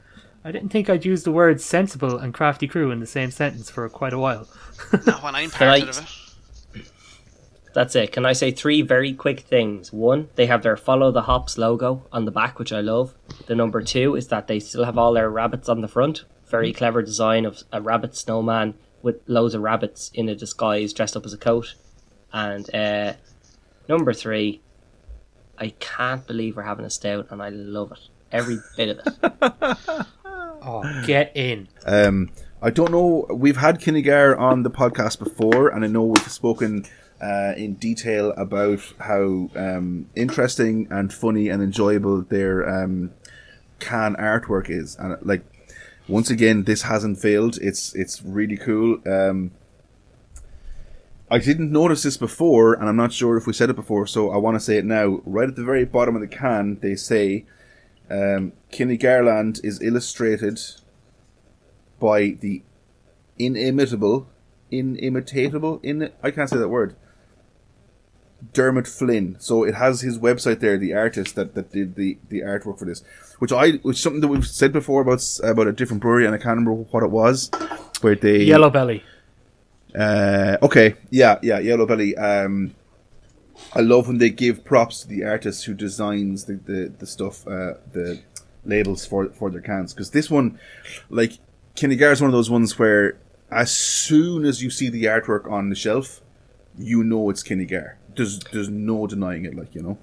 I 0.44 0.52
didn't 0.52 0.68
think 0.70 0.88
I'd 0.88 1.04
use 1.04 1.24
the 1.24 1.32
words 1.32 1.64
sensible 1.64 2.16
and 2.16 2.32
crafty 2.32 2.68
crew 2.68 2.90
in 2.90 3.00
the 3.00 3.06
same 3.06 3.30
sentence 3.30 3.68
for 3.70 3.88
quite 3.88 4.12
a 4.12 4.18
while. 4.18 4.48
Not 5.06 5.22
when 5.22 5.34
I'm 5.34 5.50
Can 5.50 5.68
I- 5.68 5.80
part 5.80 5.90
of 5.96 6.02
it. 6.02 6.14
That's 7.74 7.94
it. 7.94 8.12
Can 8.12 8.24
I 8.24 8.32
say 8.32 8.50
three 8.50 8.82
very 8.82 9.12
quick 9.12 9.40
things? 9.40 9.92
One, 9.92 10.28
they 10.36 10.46
have 10.46 10.62
their 10.62 10.76
follow 10.76 11.12
the 11.12 11.22
hops 11.22 11.58
logo 11.58 12.06
on 12.10 12.24
the 12.24 12.30
back, 12.30 12.58
which 12.58 12.72
I 12.72 12.80
love. 12.80 13.14
The 13.46 13.54
number 13.54 13.82
two 13.82 14.16
is 14.16 14.28
that 14.28 14.46
they 14.48 14.58
still 14.58 14.84
have 14.84 14.96
all 14.98 15.12
their 15.12 15.30
rabbits 15.30 15.68
on 15.68 15.80
the 15.80 15.86
front. 15.88 16.24
Very 16.48 16.72
clever 16.72 17.02
design 17.02 17.44
of 17.44 17.62
a 17.72 17.80
rabbit 17.80 18.16
snowman 18.16 18.74
with 19.02 19.20
loads 19.26 19.54
of 19.54 19.62
rabbits 19.62 20.10
in 20.14 20.28
a 20.28 20.34
disguise 20.34 20.92
dressed 20.92 21.16
up 21.16 21.26
as 21.26 21.32
a 21.32 21.38
coat. 21.38 21.74
And 22.32 22.72
uh, 22.74 23.14
number 23.88 24.12
three, 24.12 24.60
I 25.56 25.70
can't 25.80 26.26
believe 26.26 26.56
we're 26.56 26.62
having 26.62 26.84
a 26.84 26.90
stout, 26.90 27.28
and 27.30 27.42
I 27.42 27.48
love 27.48 27.92
it. 27.92 28.00
Every 28.30 28.58
bit 28.76 28.98
of 28.98 29.06
it. 29.06 30.06
Oh, 30.60 30.82
get 31.06 31.32
in. 31.36 31.68
Um, 31.86 32.30
I 32.60 32.70
don't 32.70 32.90
know. 32.90 33.26
We've 33.30 33.56
had 33.56 33.80
Kinnegar 33.80 34.38
on 34.38 34.64
the 34.64 34.70
podcast 34.70 35.18
before, 35.18 35.68
and 35.68 35.84
I 35.84 35.88
know 35.88 36.02
we've 36.02 36.30
spoken 36.30 36.84
uh, 37.22 37.54
in 37.56 37.74
detail 37.74 38.32
about 38.36 38.80
how 38.98 39.50
um, 39.54 40.10
interesting 40.14 40.88
and 40.90 41.12
funny 41.12 41.48
and 41.48 41.62
enjoyable 41.62 42.22
their 42.22 42.68
um, 42.68 43.12
can 43.78 44.16
artwork 44.16 44.68
is. 44.68 44.96
And 44.96 45.16
like, 45.22 45.44
once 46.08 46.30
again, 46.30 46.64
this 46.64 46.82
hasn't 46.82 47.18
failed. 47.18 47.58
It's 47.60 47.94
it's 47.94 48.22
really 48.22 48.56
cool. 48.56 49.00
Um, 49.06 49.52
I 51.30 51.38
didn't 51.38 51.70
notice 51.70 52.02
this 52.02 52.16
before, 52.16 52.72
and 52.72 52.88
I'm 52.88 52.96
not 52.96 53.12
sure 53.12 53.36
if 53.36 53.46
we 53.46 53.52
said 53.52 53.68
it 53.68 53.76
before, 53.76 54.06
so 54.06 54.30
I 54.30 54.38
want 54.38 54.56
to 54.56 54.60
say 54.60 54.78
it 54.78 54.84
now. 54.86 55.20
Right 55.26 55.48
at 55.48 55.56
the 55.56 55.64
very 55.64 55.84
bottom 55.84 56.14
of 56.14 56.22
the 56.22 56.26
can, 56.26 56.78
they 56.80 56.94
say 56.94 57.44
um, 58.10 58.52
Kinnegarland 58.70 59.60
is 59.62 59.82
illustrated 59.82 60.58
by 62.00 62.36
the 62.40 62.62
inimitable, 63.38 64.28
inimitatable, 64.70 65.80
in 65.82 66.10
I 66.22 66.30
can't 66.30 66.48
say 66.48 66.56
that 66.56 66.68
word. 66.68 66.96
Dermot 68.52 68.86
Flynn. 68.86 69.36
So 69.40 69.64
it 69.64 69.74
has 69.74 70.00
his 70.00 70.18
website 70.18 70.60
there, 70.60 70.78
the 70.78 70.94
artist 70.94 71.34
that, 71.34 71.54
that 71.54 71.72
did 71.72 71.96
the, 71.96 72.18
the 72.28 72.40
artwork 72.40 72.78
for 72.78 72.84
this, 72.84 73.02
which 73.38 73.52
I 73.52 73.72
which 73.82 73.98
something 73.98 74.20
that 74.20 74.28
we've 74.28 74.46
said 74.46 74.72
before 74.72 75.02
about 75.02 75.22
about 75.42 75.66
a 75.66 75.72
different 75.72 76.02
brewery, 76.02 76.26
and 76.26 76.34
I 76.34 76.38
can't 76.38 76.56
remember 76.56 76.72
what 76.72 77.02
it 77.02 77.10
was, 77.10 77.50
where 78.00 78.14
they 78.14 78.44
Yellow 78.44 78.70
Belly. 78.70 79.02
uh, 79.98 80.56
okay, 80.62 80.94
yeah, 81.10 81.38
yeah, 81.42 81.58
Yellow 81.58 81.86
Belly. 81.86 82.16
Um, 82.16 82.74
I 83.74 83.80
love 83.80 84.06
when 84.08 84.18
they 84.18 84.30
give 84.30 84.64
props 84.64 85.00
to 85.02 85.08
the 85.08 85.24
artist 85.24 85.64
who 85.64 85.74
designs 85.74 86.44
the 86.44 86.54
the, 86.54 86.92
the 86.98 87.06
stuff, 87.06 87.46
uh, 87.46 87.74
the 87.92 88.20
labels 88.64 89.06
for 89.06 89.28
for 89.30 89.50
their 89.50 89.60
cans. 89.60 89.94
Because 89.94 90.10
this 90.10 90.30
one, 90.30 90.58
like 91.10 91.38
Kinnegar, 91.76 92.12
is 92.12 92.20
one 92.20 92.28
of 92.28 92.34
those 92.34 92.50
ones 92.50 92.78
where 92.78 93.18
as 93.50 93.74
soon 93.74 94.44
as 94.44 94.62
you 94.62 94.70
see 94.70 94.88
the 94.88 95.04
artwork 95.04 95.50
on 95.50 95.70
the 95.70 95.74
shelf, 95.76 96.20
you 96.76 97.02
know 97.02 97.30
it's 97.30 97.42
Kenny 97.42 97.66
Kinnegar. 97.66 97.94
There's 98.16 98.40
there's 98.52 98.68
no 98.68 99.06
denying 99.06 99.44
it. 99.44 99.54
Like 99.54 99.74
you 99.74 99.82
know. 99.82 99.98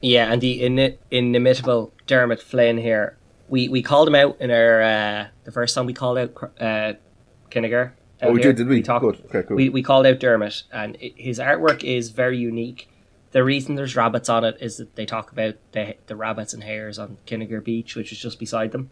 Yeah, 0.00 0.32
and 0.32 0.40
the 0.40 0.62
in- 0.64 0.96
inimitable 1.10 1.92
Dermot 2.06 2.40
Flynn 2.42 2.78
here. 2.78 3.16
We 3.48 3.68
we 3.68 3.82
called 3.82 4.08
him 4.08 4.14
out 4.14 4.36
in 4.40 4.50
our 4.50 4.82
uh, 4.82 5.26
the 5.44 5.52
first 5.52 5.74
time 5.74 5.86
we 5.86 5.94
called 5.94 6.18
out 6.18 6.52
uh, 6.60 6.92
Kinnegar. 7.50 7.92
Oh, 8.20 8.32
we 8.32 8.40
here. 8.42 8.52
did, 8.52 8.58
did 8.58 8.68
we? 8.68 8.82
talked- 8.82 9.04
Good. 9.04 9.22
Okay, 9.26 9.42
cool. 9.46 9.56
We 9.56 9.68
we 9.68 9.82
called 9.82 10.06
out 10.06 10.18
Dermot, 10.20 10.62
and 10.72 10.96
i 11.02 11.12
his 11.16 11.38
artwork 11.38 11.82
is 11.82 12.10
very 12.10 12.38
unique. 12.38 12.88
The 13.30 13.44
reason 13.44 13.74
there's 13.74 13.94
rabbits 13.96 14.28
on 14.28 14.44
it 14.44 14.56
is 14.60 14.76
that 14.78 14.96
they 14.96 15.06
talk 15.06 15.32
about 15.32 15.54
the 15.72 15.96
the 16.06 16.16
rabbits 16.16 16.52
and 16.54 16.62
hares 16.62 16.98
on 16.98 17.18
Kinnegar 17.26 17.62
Beach, 17.64 17.94
which 17.96 18.12
is 18.12 18.18
just 18.18 18.38
beside 18.38 18.72
them. 18.72 18.90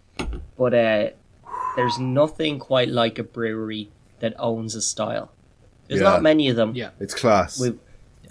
But 0.58 0.74
uh, 0.74 1.08
there's 1.76 1.98
nothing 1.98 2.58
quite 2.58 2.88
like 2.88 3.18
a 3.18 3.22
brewery 3.24 3.90
that 4.20 4.34
owns 4.38 4.74
a 4.74 4.82
style. 4.82 5.32
There's 5.88 6.00
Yeah. 6.00 6.08
not 6.10 6.22
many 6.22 6.48
of 6.48 6.56
them 6.56 6.74
Yeah. 6.74 6.90
It's 6.98 7.14
class. 7.14 7.60
we- 7.60 7.78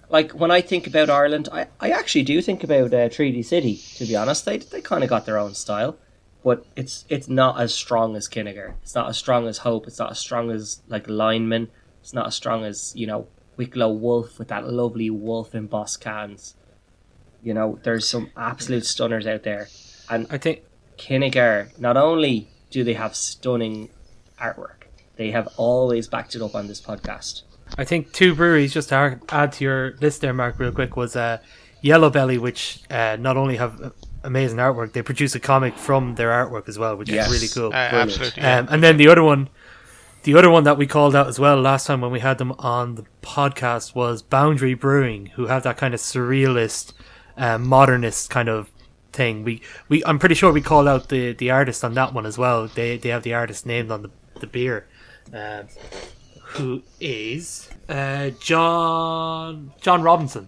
like 0.10 0.32
when 0.34 0.52
I 0.52 0.62
think 0.62 0.88
about 0.88 1.10
Ireland, 1.10 1.50
I, 1.52 1.68
I 1.80 1.90
actually 1.92 2.24
do 2.24 2.42
think 2.42 2.64
about 2.64 2.94
uh, 2.94 3.10
Treaty 3.10 3.44
City. 3.44 3.80
To 3.98 4.06
be 4.06 4.16
honest, 4.16 4.46
they 4.46 4.58
they 4.58 4.82
kind 4.82 5.04
of 5.04 5.10
got 5.10 5.26
their 5.26 5.38
own 5.38 5.54
style. 5.54 5.98
but 6.44 6.64
it's 6.76 7.06
it's 7.10 7.28
not 7.28 7.60
as 7.60 7.74
strong 7.74 8.16
as 8.16 8.30
Kinnegar. 8.30 8.76
It's 8.84 8.94
not 8.96 9.10
as 9.10 9.18
strong 9.18 9.48
as 9.48 9.60
Hope. 9.60 9.88
It's 9.88 9.98
not 10.00 10.12
as 10.12 10.20
strong 10.20 10.52
as 10.52 10.82
like 10.88 11.08
Lineman. 11.08 11.70
It's 12.02 12.14
not 12.14 12.28
as 12.28 12.36
strong 12.36 12.64
as 12.64 12.94
you 12.96 13.08
know 13.08 13.28
Wicklow 13.58 13.92
Wolf 13.92 14.38
with 14.38 14.50
that 14.50 14.68
lovely 14.68 15.10
wolf 15.10 15.56
embossed 15.56 16.02
cans. 16.02 16.56
You 17.42 17.54
know, 17.54 17.80
there's 17.84 18.08
some 18.08 18.30
absolute 18.38 18.86
stunners 18.86 19.26
out 19.28 19.44
there, 19.44 19.70
and 20.10 20.28
I 20.30 20.38
think 20.38 20.62
Kinnegar. 20.98 21.78
Not 21.80 21.98
only 21.98 22.50
do 22.70 22.84
they 22.84 22.94
have 22.94 23.16
stunning 23.16 23.90
artwork, 24.40 24.86
they 25.16 25.32
have 25.32 25.48
always 25.58 26.08
backed 26.08 26.36
it 26.36 26.42
up 26.44 26.54
on 26.54 26.68
this 26.68 26.82
podcast. 26.82 27.42
I 27.78 27.84
think 27.84 28.12
two 28.14 28.36
breweries 28.36 28.74
just 28.74 28.90
to 28.90 29.20
add 29.30 29.52
to 29.54 29.64
your 29.64 29.96
list 30.02 30.22
there, 30.22 30.34
Mark, 30.34 30.60
real 30.60 30.72
quick 30.72 30.96
was 30.96 31.16
uh, 31.16 31.40
Yellow 31.82 32.10
Belly, 32.10 32.38
which 32.38 32.82
uh, 32.90 33.18
not 33.20 33.38
only 33.38 33.58
have 33.58 33.82
uh, 33.82 33.90
amazing 34.24 34.58
artwork, 34.60 34.94
they 34.94 35.02
produce 35.02 35.36
a 35.36 35.40
comic 35.40 35.76
from 35.78 36.16
their 36.16 36.30
artwork 36.30 36.68
as 36.70 36.78
well, 36.80 36.96
which 36.96 37.10
Yes. 37.10 37.28
is 37.28 37.34
really 37.34 37.48
cool. 37.48 37.74
Uh, 37.74 37.78
absolutely. 37.92 38.42
yeah. 38.44 38.60
Um, 38.60 38.68
and 38.70 38.84
then 38.84 38.98
the 38.98 39.08
other 39.08 39.24
one, 39.24 39.50
the 40.24 40.36
other 40.36 40.50
one 40.50 40.64
that 40.64 40.78
we 40.78 40.88
called 40.88 41.16
out 41.16 41.28
as 41.28 41.40
well 41.40 41.60
last 41.60 41.86
time 41.88 42.02
when 42.02 42.12
we 42.12 42.20
had 42.20 42.38
them 42.38 42.52
on 42.60 42.96
the 42.96 43.06
podcast 43.22 43.94
was 43.96 44.22
Boundary 44.22 44.74
Brewing, 44.74 45.28
who 45.36 45.48
have 45.48 45.64
that 45.64 45.78
kind 45.78 45.94
of 45.94 46.00
surrealist, 46.00 46.94
uh, 47.38 47.58
modernist 47.58 48.30
kind 48.30 48.48
of 48.50 48.72
thing. 49.12 49.44
We 49.44 49.62
we 49.90 50.04
I'm 50.06 50.18
pretty 50.20 50.36
sure 50.36 50.52
we 50.52 50.62
called 50.62 50.88
out 50.88 51.10
the 51.10 51.34
the 51.34 51.52
artist 51.52 51.84
on 51.84 51.94
that 51.96 52.14
one 52.14 52.26
as 52.26 52.38
well. 52.38 52.68
They 52.68 52.98
they 52.98 53.10
have 53.10 53.24
the 53.24 53.34
artist 53.34 53.66
named 53.66 53.92
on 53.92 54.02
the 54.04 54.12
the 54.40 54.48
beer, 54.48 54.88
um, 55.34 55.68
who 56.56 56.82
is 57.00 57.70
uh, 57.90 58.32
John 58.42 59.72
John 59.82 60.02
Robinson. 60.02 60.48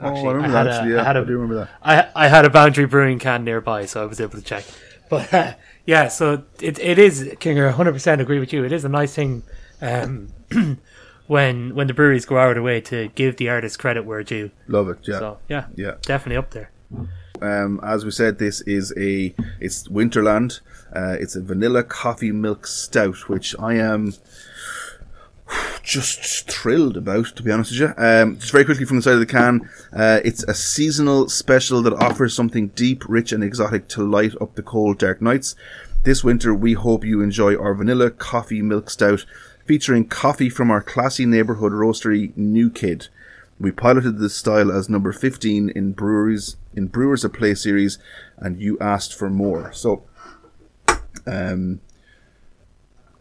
oh, 0.00 0.06
I 0.06 0.10
Actually, 0.10 0.34
remember 0.34 0.56
I 0.56 0.58
had 0.58 0.66
that. 0.66 0.70
a- 0.70 0.74
actually, 0.78 0.94
yeah, 0.94 1.00
I 1.00 1.04
had 1.04 1.16
a- 1.16 1.20
I 1.20 1.24
do 1.24 1.32
remember 1.38 1.54
that. 1.56 1.68
I 1.82 2.24
I 2.24 2.28
had 2.28 2.44
a 2.44 2.50
Boundary 2.50 2.86
Brewing 2.86 3.18
can 3.18 3.44
nearby, 3.44 3.86
so 3.86 4.02
I 4.02 4.06
was 4.06 4.20
able 4.20 4.38
to 4.38 4.42
check. 4.44 4.64
But 5.08 5.32
uh, 5.32 5.54
yeah, 5.84 6.08
so 6.08 6.42
it 6.60 6.78
it 6.78 6.98
is 6.98 7.22
Kinger. 7.40 7.66
100 7.66 7.92
percent 7.92 8.20
agree 8.20 8.38
with 8.40 8.52
you. 8.52 8.64
It 8.64 8.72
is 8.72 8.84
a 8.84 8.88
nice 8.88 9.14
thing 9.14 9.42
um, 9.80 10.28
when 11.26 11.74
when 11.74 11.86
the 11.86 11.94
breweries 11.94 12.24
go 12.26 12.38
out 12.38 12.50
of 12.50 12.56
the 12.56 12.62
way 12.62 12.80
to 12.82 13.08
give 13.14 13.36
the 13.36 13.48
artist 13.48 13.78
credit 13.78 14.04
where 14.04 14.22
due. 14.22 14.50
Love 14.68 14.88
it. 14.88 14.98
Yeah, 15.02 15.18
So 15.18 15.38
yeah, 15.48 15.64
yeah. 15.76 15.94
definitely 16.02 16.36
up 16.38 16.50
there. 16.50 16.70
Um, 17.42 17.80
as 17.82 18.04
we 18.04 18.10
said, 18.10 18.38
this 18.38 18.60
is 18.62 18.92
a 18.96 19.34
it's 19.60 19.88
Winterland. 19.88 20.60
Uh, 20.94 21.16
it's 21.20 21.36
a 21.36 21.42
vanilla 21.42 21.82
coffee 21.84 22.32
milk 22.32 22.66
stout, 22.66 23.28
which 23.28 23.54
I 23.58 23.74
am 23.74 24.14
just 25.82 26.50
thrilled 26.50 26.96
about, 26.96 27.26
to 27.36 27.42
be 27.42 27.50
honest 27.50 27.70
with 27.72 27.80
you. 27.80 27.94
Um, 27.96 28.38
just 28.38 28.52
very 28.52 28.64
quickly 28.64 28.84
from 28.84 28.96
the 28.96 29.02
side 29.02 29.14
of 29.14 29.20
the 29.20 29.26
can, 29.26 29.68
uh, 29.92 30.20
it's 30.24 30.42
a 30.44 30.54
seasonal 30.54 31.28
special 31.28 31.82
that 31.82 31.92
offers 31.94 32.34
something 32.34 32.68
deep, 32.68 33.04
rich, 33.08 33.32
and 33.32 33.44
exotic 33.44 33.88
to 33.88 34.02
light 34.02 34.34
up 34.40 34.54
the 34.54 34.62
cold, 34.62 34.98
dark 34.98 35.22
nights. 35.22 35.54
This 36.04 36.22
winter, 36.22 36.54
we 36.54 36.74
hope 36.74 37.04
you 37.04 37.20
enjoy 37.20 37.56
our 37.56 37.74
vanilla 37.74 38.10
coffee 38.10 38.62
milk 38.62 38.90
stout, 38.90 39.26
featuring 39.64 40.06
coffee 40.06 40.48
from 40.48 40.70
our 40.70 40.82
classy 40.82 41.26
neighborhood 41.26 41.72
roastery, 41.72 42.36
New 42.36 42.70
Kid. 42.70 43.08
We 43.58 43.72
piloted 43.72 44.18
this 44.18 44.36
style 44.36 44.70
as 44.70 44.88
number 44.88 45.12
15 45.12 45.70
in 45.70 45.92
breweries 45.92 46.56
in 46.74 46.88
Brewers 46.88 47.24
at 47.24 47.32
Play 47.32 47.54
series, 47.54 47.98
and 48.36 48.60
you 48.60 48.78
asked 48.80 49.14
for 49.14 49.30
more. 49.30 49.72
So, 49.72 50.04
um, 51.26 51.80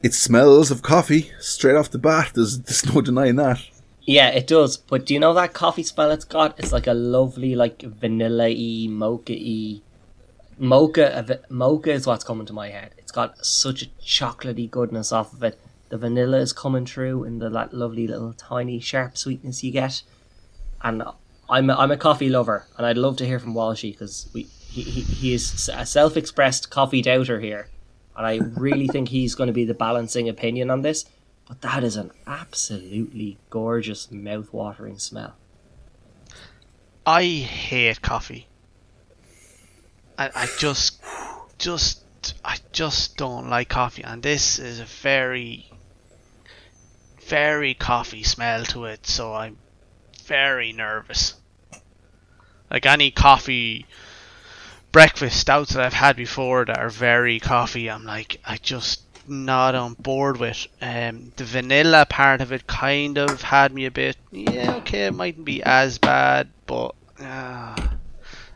it 0.06 0.14
smells 0.14 0.70
of 0.70 0.84
coffee 0.84 1.32
straight 1.39 1.76
off 1.76 1.89
the 1.89 1.97
bat. 1.97 2.32
There's, 2.36 2.60
there's 2.60 2.93
no 2.93 3.01
denying 3.01 3.38
that. 3.38 3.60
Yeah, 4.03 4.28
it 4.30 4.45
does. 4.45 4.78
But 4.78 5.08
do 5.08 5.16
you 5.16 5.20
know 5.20 5.34
that 5.34 5.53
coffee 5.53 5.82
smell 5.82 6.12
it's 6.12 6.24
got? 6.24 6.60
It's 6.60 6.72
like 6.72 6.86
a 6.86 6.93
lovely, 6.93 7.56
like 7.56 7.82
vanilla 7.82 8.49
y, 8.49 8.86
mocha 8.88 9.34
y. 9.34 9.82
Mocha, 10.60 11.39
mocha 11.49 11.91
is 11.91 12.06
what's 12.06 12.24
coming 12.24 12.45
to 12.45 12.53
my 12.53 12.70
head. 12.70 12.91
It's 12.99 13.12
got 13.12 13.43
such 13.43 13.82
a 13.82 13.88
chocolatey 13.99 14.70
goodness 14.70 15.12
off 15.12 15.34
of 15.34 15.41
it. 15.41 15.60
The 15.89 15.97
vanilla 15.97 16.38
is 16.38 16.53
coming 16.53 16.86
through 16.86 17.24
in 17.24 17.39
the 17.39 17.49
that 17.49 17.74
lovely 17.74 18.06
little 18.06 18.34
tiny 18.34 18.80
sharp 18.80 19.18
sweetness 19.18 19.64
you 19.64 19.72
get. 19.72 20.03
And 20.84 21.01
I'm 21.49 21.72
a, 21.72 21.74
I'm 21.74 21.89
a 21.89 21.97
coffee 21.97 22.30
lover, 22.30 22.68
and 22.78 22.86
I'd 22.86 22.97
love 22.97 23.18
to 23.18 23.26
hear 23.26 23.39
from 23.39 23.56
Walshy 23.56 23.93
because 23.93 24.30
we 24.36 24.43
he, 24.43 24.84
he, 24.84 25.01
he 25.01 25.34
is 25.34 25.68
a 25.74 25.84
self-expressed 25.84 26.70
coffee 26.70 27.01
doubter 27.01 27.39
here, 27.39 27.70
and 28.16 28.26
I 28.26 28.38
really 28.38 28.88
think 28.88 29.09
he's 29.09 29.36
going 29.36 29.47
to 29.47 29.53
be 29.53 29.66
the 29.66 29.74
balancing 29.74 30.30
opinion 30.30 30.70
on 30.70 30.82
this. 30.82 31.05
But 31.47 31.61
that 31.61 31.84
is 31.84 31.95
an 31.95 32.11
absolutely 32.26 33.38
gorgeous, 33.49 34.09
mouth-watering 34.09 34.97
smell. 34.97 35.36
I 37.05 37.24
hate 37.24 38.01
coffee. 38.01 38.47
I, 40.18 40.32
I 40.34 40.47
just, 40.57 41.03
just, 41.59 42.03
I 42.43 42.57
just 42.72 43.16
don't 43.18 43.49
like 43.49 43.70
coffee, 43.70 44.03
and 44.03 44.24
this 44.24 44.57
is 44.57 44.80
a 44.80 44.86
very, 44.86 45.72
very 47.22 47.76
coffee 47.76 48.24
smell 48.24 48.66
to 48.66 48.86
it. 48.86 49.05
So 49.05 49.34
I'm 49.34 49.57
very 50.26 50.72
nervous. 50.74 51.36
Like 52.72 52.88
any 52.88 53.11
coffee 53.11 53.86
breakfast 54.96 55.38
stouts 55.38 55.74
that 55.74 55.84
I've 55.84 55.91
had 55.91 56.16
before 56.16 56.64
that 56.64 56.80
are 56.80 56.89
very 56.89 57.38
coffee, 57.41 57.91
I'm 57.91 58.06
like, 58.06 58.39
I 58.46 58.56
just 58.56 59.02
not 59.28 59.76
on 59.76 59.96
board 59.96 60.38
with. 60.38 60.68
Um, 60.82 61.34
the 61.36 61.43
vanilla 61.43 62.06
part 62.10 62.39
of 62.39 62.54
it 62.54 62.66
kind 62.66 63.18
of 63.18 63.41
had 63.41 63.74
me 63.74 63.88
a 63.88 63.91
bit. 63.91 64.16
Yeah, 64.32 64.76
okay, 64.78 65.08
it 65.08 65.14
mightn't 65.14 65.43
be 65.43 65.62
as 65.62 65.98
bad, 65.98 66.48
but 66.66 66.96
uh, 67.20 67.76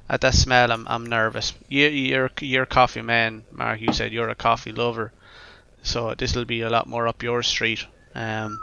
at 0.07 0.21
that 0.21 0.33
smell, 0.33 0.71
I'm 0.71 0.87
I'm 0.87 1.05
nervous. 1.05 1.53
You 1.67 1.87
you're 1.87 2.31
you're 2.39 2.63
a 2.63 2.75
coffee 2.77 3.01
man, 3.01 3.43
Mark. 3.51 3.81
You 3.81 3.91
said 3.91 4.13
you're 4.13 4.29
a 4.29 4.35
coffee 4.35 4.71
lover, 4.71 5.11
so 5.83 6.15
this 6.15 6.37
will 6.37 6.45
be 6.45 6.61
a 6.61 6.69
lot 6.69 6.87
more 6.87 7.05
up 7.05 7.21
your 7.21 7.43
street. 7.43 7.85
Um, 8.15 8.61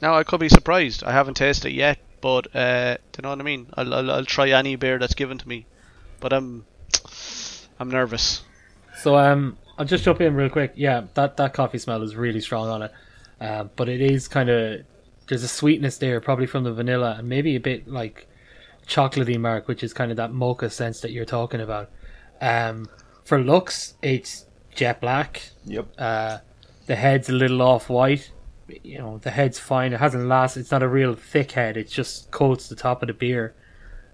now 0.00 0.16
I 0.16 0.24
could 0.24 0.40
be 0.40 0.48
surprised. 0.48 1.04
I 1.04 1.12
haven't 1.12 1.34
tasted 1.36 1.68
it 1.68 1.74
yet, 1.74 2.00
but 2.20 2.56
uh, 2.56 2.96
do 3.12 3.18
you 3.18 3.22
know 3.22 3.28
what 3.28 3.38
I 3.38 3.44
mean? 3.44 3.68
I'll, 3.74 3.94
I'll 3.94 4.10
I'll 4.10 4.24
try 4.24 4.50
any 4.50 4.74
beer 4.74 4.98
that's 4.98 5.14
given 5.14 5.38
to 5.38 5.48
me, 5.48 5.64
but 6.18 6.32
I'm 6.32 6.64
I'm 7.78 7.90
nervous. 7.90 8.42
So 8.98 9.16
um, 9.16 9.56
I'll 9.78 9.86
just 9.86 10.04
jump 10.04 10.20
in 10.20 10.34
real 10.34 10.50
quick. 10.50 10.72
Yeah, 10.76 11.04
that 11.14 11.36
that 11.38 11.54
coffee 11.54 11.78
smell 11.78 12.02
is 12.02 12.14
really 12.14 12.40
strong 12.40 12.68
on 12.68 12.82
it, 12.82 12.92
uh, 13.40 13.64
but 13.76 13.88
it 13.88 14.00
is 14.00 14.28
kind 14.28 14.50
of 14.50 14.82
there's 15.28 15.42
a 15.42 15.48
sweetness 15.48 15.98
there, 15.98 16.20
probably 16.20 16.46
from 16.46 16.64
the 16.64 16.72
vanilla, 16.72 17.16
and 17.18 17.28
maybe 17.28 17.56
a 17.56 17.60
bit 17.60 17.88
like 17.88 18.26
chocolatey 18.86 19.38
mark, 19.38 19.68
which 19.68 19.82
is 19.82 19.92
kind 19.92 20.10
of 20.10 20.16
that 20.16 20.32
mocha 20.32 20.70
sense 20.70 21.00
that 21.00 21.10
you're 21.10 21.24
talking 21.24 21.60
about. 21.60 21.90
Um, 22.40 22.88
for 23.24 23.38
looks, 23.38 23.94
it's 24.02 24.46
jet 24.74 25.00
black. 25.00 25.50
Yep. 25.64 25.86
Uh, 25.98 26.38
the 26.86 26.96
head's 26.96 27.28
a 27.28 27.32
little 27.32 27.62
off 27.62 27.88
white. 27.88 28.30
You 28.82 28.98
know, 28.98 29.18
the 29.18 29.30
head's 29.30 29.58
fine. 29.58 29.92
It 29.92 30.00
hasn't 30.00 30.26
lasted. 30.26 30.60
It's 30.60 30.70
not 30.70 30.82
a 30.82 30.88
real 30.88 31.14
thick 31.14 31.52
head. 31.52 31.76
It 31.76 31.88
just 31.88 32.30
coats 32.30 32.68
the 32.68 32.76
top 32.76 33.02
of 33.02 33.08
the 33.08 33.14
beer. 33.14 33.54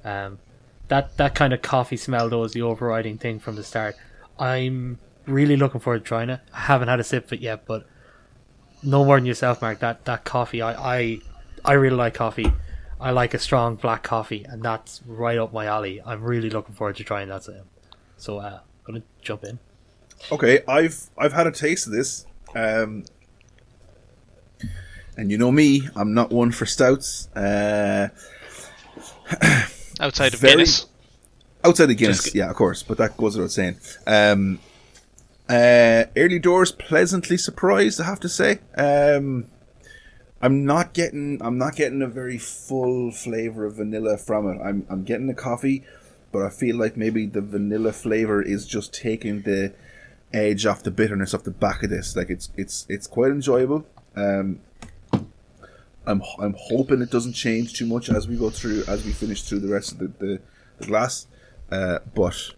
Um, 0.04 0.38
that 0.89 1.16
that 1.16 1.34
kind 1.34 1.53
of 1.53 1.62
coffee 1.62 1.97
smell 1.97 2.28
though 2.28 2.45
is 2.45 2.53
the 2.53 2.62
overriding 2.62 3.18
thing 3.18 3.39
from 3.39 3.57
the 3.57 3.64
start. 3.64 3.95
I'm 4.39 4.99
really 5.26 5.57
looking 5.57 5.80
forward 5.80 6.01
to 6.01 6.05
trying 6.05 6.30
it. 6.30 6.41
I 6.53 6.61
haven't 6.61 6.89
had 6.89 7.01
a 7.01 7.05
sip 7.05 7.26
of 7.26 7.34
it 7.34 7.41
yet, 7.41 7.66
but 7.66 7.86
no 8.82 9.05
more 9.05 9.16
than 9.16 9.26
yourself, 9.26 9.61
Mark. 9.62 9.80
That 9.80 10.05
that 10.07 10.24
coffee, 10.24 10.62
I 10.62 10.99
I, 10.99 11.18
I 11.64 11.72
really 11.74 11.97
like 11.97 12.14
coffee. 12.14 12.53
I 13.01 13.12
like 13.12 13.34
a 13.34 13.39
strong 13.39 13.76
black 13.76 14.03
coffee, 14.03 14.45
and 14.49 14.62
that's 14.62 15.03
right 15.07 15.39
up 15.39 15.53
my 15.53 15.66
alley. 15.66 16.01
I'm 16.05 16.22
really 16.22 16.51
looking 16.51 16.74
forward 16.74 16.97
to 16.97 17.05
trying 17.05 17.28
that. 17.28 17.49
So, 18.16 18.39
uh, 18.39 18.61
I'm 18.61 18.61
gonna 18.84 19.05
jump 19.22 19.45
in. 19.45 19.59
Okay, 20.32 20.62
I've 20.66 21.09
I've 21.16 21.32
had 21.32 21.47
a 21.47 21.53
taste 21.53 21.86
of 21.86 21.93
this, 21.93 22.26
um, 22.57 23.05
and 25.16 25.30
you 25.30 25.39
know 25.39 25.53
me, 25.53 25.82
I'm 25.95 26.12
not 26.14 26.30
one 26.30 26.51
for 26.51 26.66
stouts. 26.66 27.28
Uh, 27.36 28.09
Outside 30.01 30.34
of 30.34 30.40
Very- 30.40 30.53
Guinness, 30.55 30.86
outside 31.64 31.90
of 31.90 31.96
Guinness, 31.96 32.24
Just- 32.24 32.34
yeah, 32.34 32.51
of 32.51 32.57
course, 32.57 32.82
but 32.82 32.99
that 32.99 33.16
goes 33.16 33.36
without 33.36 33.51
saying. 33.51 33.76
Um, 34.07 34.59
uh, 35.49 36.05
early 36.16 36.38
doors, 36.38 36.72
pleasantly 36.72 37.36
surprised, 37.36 38.01
I 38.01 38.05
have 38.05 38.20
to 38.20 38.28
say. 38.28 38.61
Um, 38.76 39.46
I'm 40.40 40.64
not 40.64 40.92
getting, 40.94 41.40
I'm 41.42 41.59
not 41.59 41.74
getting 41.74 42.03
a 42.03 42.07
very 42.07 42.38
full 42.38 43.11
flavor 43.11 43.64
of 43.64 43.76
vanilla 43.76 44.18
from 44.18 44.49
it. 44.49 44.61
I'm, 44.62 44.86
I'm 44.88 45.03
getting 45.05 45.26
the 45.26 45.34
coffee, 45.34 45.84
but 46.30 46.42
I 46.42 46.51
feel 46.51 46.76
like 46.76 46.96
maybe 46.96 47.26
the 47.26 47.40
vanilla 47.40 47.92
flavor 47.92 48.40
is 48.42 48.66
just 48.66 48.92
taking 48.94 49.42
the 49.42 49.72
edge 50.32 50.66
off 50.66 50.82
the 50.82 50.90
bitterness 50.90 51.34
off 51.34 51.42
the 51.44 51.51
back 51.51 51.82
of 51.82 51.90
this. 51.90 52.14
Like 52.14 52.30
it's, 52.30 52.51
it's, 52.57 52.86
it's 52.88 53.07
quite 53.07 53.30
enjoyable. 53.32 53.86
Um, 54.14 54.61
I'm, 56.09 56.22
I'm 56.38 56.54
hoping 56.59 57.02
it 57.02 57.11
doesn't 57.11 57.34
change 57.34 57.74
too 57.74 57.86
much 57.86 58.09
as 58.09 58.26
we 58.26 58.36
go 58.36 58.50
through, 58.50 58.84
as 58.88 59.04
we 59.04 59.12
finish 59.12 59.42
through 59.42 59.61
the 59.61 59.68
rest 59.68 59.92
of 59.92 59.98
the, 59.98 60.09
the, 60.18 60.40
the 60.78 60.86
glass. 60.86 61.26
Uh, 61.70 61.98
but 62.14 62.54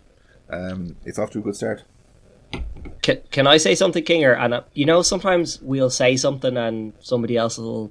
um, 0.48 0.96
it's 1.04 1.18
off 1.18 1.30
to 1.30 1.38
a 1.38 1.42
good 1.42 1.56
start. 1.56 1.82
Can, 3.02 3.20
can 3.30 3.46
I 3.46 3.56
say 3.56 3.74
something, 3.74 4.04
Kinger? 4.04 4.38
And 4.38 4.54
uh, 4.54 4.62
you 4.72 4.86
know, 4.86 5.02
sometimes 5.02 5.60
we'll 5.62 5.90
say 5.90 6.16
something 6.16 6.56
and 6.56 6.92
somebody 7.00 7.36
else 7.36 7.58
will 7.58 7.90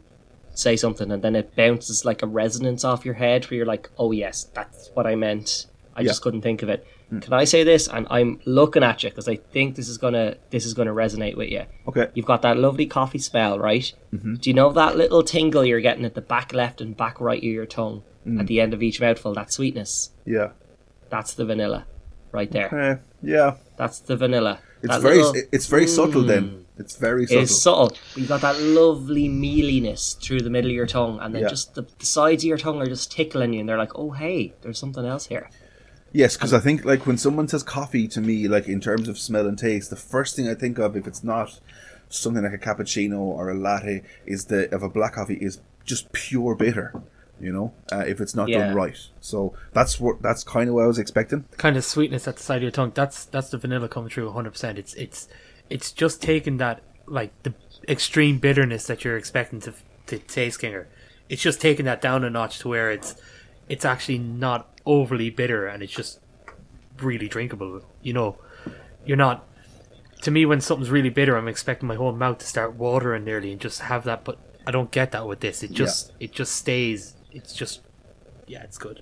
say 0.53 0.75
something, 0.75 1.11
and 1.11 1.21
then 1.21 1.35
it 1.35 1.55
bounces 1.55 2.05
like 2.05 2.21
a 2.21 2.27
resonance 2.27 2.83
off 2.83 3.05
your 3.05 3.13
head, 3.13 3.45
where 3.45 3.57
you're 3.57 3.65
like, 3.65 3.89
"Oh 3.97 4.11
yes, 4.11 4.45
that's 4.53 4.89
what 4.93 5.07
I 5.07 5.15
meant. 5.15 5.67
I 5.95 6.03
just 6.03 6.21
couldn't 6.21 6.41
think 6.41 6.61
of 6.63 6.69
it. 6.69 6.85
Can 7.21 7.33
I 7.33 7.43
say 7.45 7.63
this? 7.63 7.87
And 7.87 8.05
I'm 8.11 8.39
looking 8.45 8.83
at 8.83 9.01
you 9.03 9.09
because 9.09 9.27
I 9.27 9.35
think 9.37 9.75
this 9.75 9.89
is 9.89 9.97
gonna 9.97 10.35
this 10.51 10.65
is 10.65 10.73
gonna 10.75 10.93
resonate 10.93 11.35
with 11.35 11.49
you. 11.49 11.63
Okay. 11.87 12.07
You've 12.13 12.27
got 12.27 12.43
that 12.43 12.57
lovely 12.57 12.85
coffee 12.85 13.17
smell, 13.17 13.57
right? 13.57 13.91
Mm-hmm. 14.13 14.35
Do 14.35 14.49
you 14.49 14.53
know 14.53 14.71
that 14.73 14.95
little 14.95 15.23
tingle 15.23 15.65
you're 15.65 15.81
getting 15.81 16.05
at 16.05 16.13
the 16.13 16.21
back 16.21 16.53
left 16.53 16.81
and 16.81 16.95
back 16.95 17.19
right 17.19 17.39
of 17.39 17.43
your 17.43 17.65
tongue 17.65 18.03
at 18.39 18.45
the 18.45 18.61
end 18.61 18.75
of 18.75 18.83
each 18.83 19.01
mouthful? 19.01 19.33
That 19.33 19.51
sweetness. 19.51 20.11
Yeah. 20.23 20.49
That's 21.09 21.33
the 21.33 21.45
vanilla, 21.45 21.85
right 22.31 22.51
there. 22.51 22.73
Eh, 22.75 22.95
yeah. 23.23 23.55
That's 23.77 23.99
the 24.01 24.15
vanilla. 24.15 24.59
It's 24.83 24.93
That 24.93 25.01
very 25.01 25.17
little- 25.23 25.41
it's 25.51 25.65
very 25.65 25.87
subtle 25.87 26.21
then. 26.21 26.65
It's 26.77 26.95
very 26.95 27.25
subtle. 27.25 27.41
It's 27.43 27.61
subtle. 27.61 27.91
You've 28.15 28.29
got 28.29 28.41
that 28.41 28.59
lovely 28.61 29.27
mealiness 29.27 30.13
through 30.21 30.41
the 30.41 30.49
middle 30.51 30.69
of 30.69 30.75
your 30.75 30.85
tongue, 30.85 31.19
and 31.21 31.33
then 31.33 31.41
Yeah. 31.41 31.49
just 31.49 31.73
the, 31.75 31.81
the 31.97 32.05
sides 32.05 32.43
of 32.43 32.47
your 32.47 32.57
tongue 32.59 32.79
are 32.81 32.85
just 32.85 33.11
tickling 33.11 33.53
you, 33.53 33.61
and 33.61 33.67
they're 33.67 33.77
like, 33.79 33.97
"Oh, 33.97 34.11
hey, 34.11 34.53
there's 34.61 34.77
something 34.79 35.05
else 35.05 35.25
here." 35.25 35.49
Yes, 36.11 36.35
because 36.35 36.53
I 36.53 36.59
think 36.59 36.85
like 36.85 37.05
when 37.05 37.17
someone 37.17 37.47
says 37.47 37.63
coffee 37.63 38.07
to 38.09 38.21
me, 38.21 38.47
like 38.47 38.67
in 38.67 38.81
terms 38.81 39.07
of 39.07 39.17
smell 39.19 39.47
and 39.47 39.57
taste, 39.57 39.89
the 39.89 39.95
first 39.95 40.35
thing 40.35 40.47
I 40.47 40.55
think 40.55 40.77
of 40.79 40.95
if 40.97 41.05
it's 41.07 41.23
not 41.23 41.59
something 42.09 42.43
like 42.43 42.53
a 42.53 42.57
cappuccino 42.57 43.19
or 43.19 43.49
a 43.49 43.53
latte 43.53 44.03
is 44.25 44.45
the 44.45 44.73
of 44.73 44.81
a 44.83 44.89
black 44.89 45.13
coffee 45.13 45.35
is 45.35 45.59
just 45.85 46.11
pure 46.11 46.55
bitter. 46.55 47.01
You 47.41 47.53
know, 47.53 47.73
uh, 47.91 48.03
if 48.05 48.19
it's 48.19 48.35
not 48.35 48.49
Yeah. 48.49 48.65
done 48.67 48.75
right. 48.75 48.97
So 49.21 49.53
that's 49.71 49.97
what 49.99 50.21
that's 50.21 50.43
kind 50.43 50.67
of 50.67 50.75
what 50.75 50.83
I 50.83 50.87
was 50.87 50.99
expecting. 50.99 51.45
kind 51.57 51.77
of 51.77 51.85
sweetness 51.85 52.27
at 52.27 52.35
the 52.37 52.43
side 52.43 52.57
of 52.57 52.63
your 52.63 52.71
tongue. 52.71 52.91
That's 52.93 53.25
that's 53.25 53.49
the 53.49 53.57
vanilla 53.57 53.87
coming 53.87 54.09
through 54.09 54.25
100. 54.25 54.51
percent 54.51 54.77
It's 54.77 54.93
it's 54.95 55.27
it's 55.69 55.91
just 55.93 56.21
taking 56.21 56.57
that 56.57 56.81
like 57.05 57.31
the 57.43 57.53
extreme 57.87 58.39
bitterness 58.39 58.87
that 58.87 59.03
you're 59.05 59.15
expecting 59.15 59.59
to 59.61 59.73
to 60.07 60.17
taste 60.19 60.59
Kinger. 60.61 60.87
It's 61.29 61.41
just 61.41 61.61
taking 61.61 61.85
that 61.85 62.01
down 62.01 62.23
a 62.25 62.29
notch 62.29 62.59
to 62.59 62.67
where 62.67 62.91
it's 62.91 63.15
it's 63.69 63.85
actually 63.85 64.17
not 64.17 64.67
overly 64.85 65.29
bitter 65.29 65.67
and 65.67 65.81
it's 65.81 65.93
just 65.93 66.19
really 66.99 67.27
drinkable. 67.27 67.81
You 68.01 68.13
know, 68.13 68.37
you're 69.05 69.17
not. 69.17 69.45
To 70.23 70.31
me, 70.31 70.45
when 70.45 70.59
something's 70.59 70.89
really 70.89 71.09
bitter, 71.09 71.37
I'm 71.37 71.47
expecting 71.47 71.87
my 71.87 71.95
whole 71.95 72.11
mouth 72.11 72.39
to 72.39 72.45
start 72.45 72.73
watering 72.73 73.23
nearly 73.23 73.53
and 73.53 73.61
just 73.61 73.79
have 73.81 74.03
that. 74.03 74.25
But 74.25 74.37
I 74.67 74.71
don't 74.71 74.91
get 74.91 75.11
that 75.11 75.27
with 75.27 75.39
this. 75.39 75.63
It 75.63 75.71
just 75.71 76.11
it 76.19 76.33
just 76.33 76.55
stays. 76.55 77.15
It's 77.31 77.53
just 77.53 77.81
yeah, 78.47 78.63
it's 78.63 78.77
good. 78.77 79.01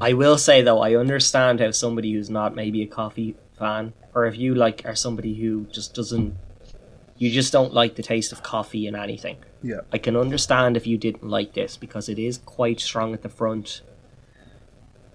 I 0.00 0.12
will 0.12 0.38
say 0.38 0.62
though, 0.62 0.80
I 0.80 0.94
understand 0.94 1.60
how 1.60 1.72
somebody 1.72 2.12
who's 2.12 2.30
not 2.30 2.54
maybe 2.54 2.82
a 2.82 2.86
coffee 2.86 3.36
fan, 3.58 3.94
or 4.14 4.26
if 4.26 4.36
you 4.36 4.54
like 4.54 4.82
are 4.84 4.94
somebody 4.94 5.34
who 5.34 5.66
just 5.72 5.94
doesn't, 5.94 6.36
you 7.18 7.30
just 7.30 7.52
don't 7.52 7.74
like 7.74 7.96
the 7.96 8.02
taste 8.02 8.32
of 8.32 8.42
coffee 8.42 8.86
in 8.86 8.94
anything. 8.94 9.36
Yeah. 9.62 9.80
I 9.92 9.98
can 9.98 10.16
understand 10.16 10.76
if 10.76 10.86
you 10.86 10.96
didn't 10.96 11.28
like 11.28 11.54
this 11.54 11.76
because 11.76 12.08
it 12.08 12.18
is 12.18 12.38
quite 12.38 12.80
strong 12.80 13.12
at 13.12 13.22
the 13.22 13.28
front, 13.28 13.82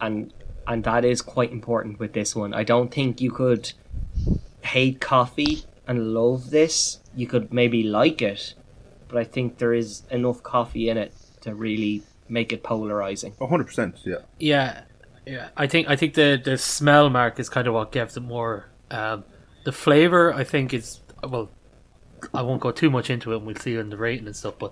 and 0.01 0.33
and 0.67 0.83
that 0.83 1.05
is 1.05 1.21
quite 1.21 1.51
important 1.51 1.99
with 1.99 2.13
this 2.13 2.35
one. 2.35 2.53
I 2.53 2.63
don't 2.63 2.93
think 2.93 3.21
you 3.21 3.31
could 3.31 3.71
hate 4.61 4.99
coffee 5.01 5.63
and 5.87 6.13
love 6.13 6.49
this. 6.51 6.99
You 7.15 7.27
could 7.27 7.53
maybe 7.53 7.83
like 7.83 8.21
it, 8.21 8.53
but 9.07 9.17
I 9.17 9.23
think 9.23 9.57
there 9.57 9.73
is 9.73 10.03
enough 10.09 10.43
coffee 10.43 10.89
in 10.89 10.97
it 10.97 11.13
to 11.41 11.55
really 11.55 12.03
make 12.29 12.51
it 12.51 12.63
polarizing. 12.63 13.33
hundred 13.39 13.65
percent. 13.65 13.99
Yeah. 14.03 14.17
Yeah, 14.39 14.83
yeah. 15.25 15.49
I 15.55 15.67
think 15.67 15.89
I 15.89 15.95
think 15.95 16.15
the 16.15 16.41
the 16.43 16.57
smell 16.57 17.09
mark 17.09 17.39
is 17.39 17.49
kind 17.49 17.67
of 17.67 17.73
what 17.73 17.91
gives 17.91 18.17
it 18.17 18.21
more. 18.21 18.69
Um, 18.91 19.23
the 19.63 19.71
flavor, 19.71 20.33
I 20.33 20.43
think, 20.43 20.73
is 20.73 20.99
well. 21.23 21.49
I 22.33 22.41
won't 22.41 22.61
go 22.61 22.71
too 22.71 22.89
much 22.89 23.09
into 23.09 23.33
it, 23.33 23.37
and 23.37 23.45
we'll 23.45 23.55
see 23.55 23.75
in 23.75 23.89
the 23.89 23.97
rating 23.97 24.27
and 24.27 24.35
stuff. 24.35 24.55
But 24.59 24.71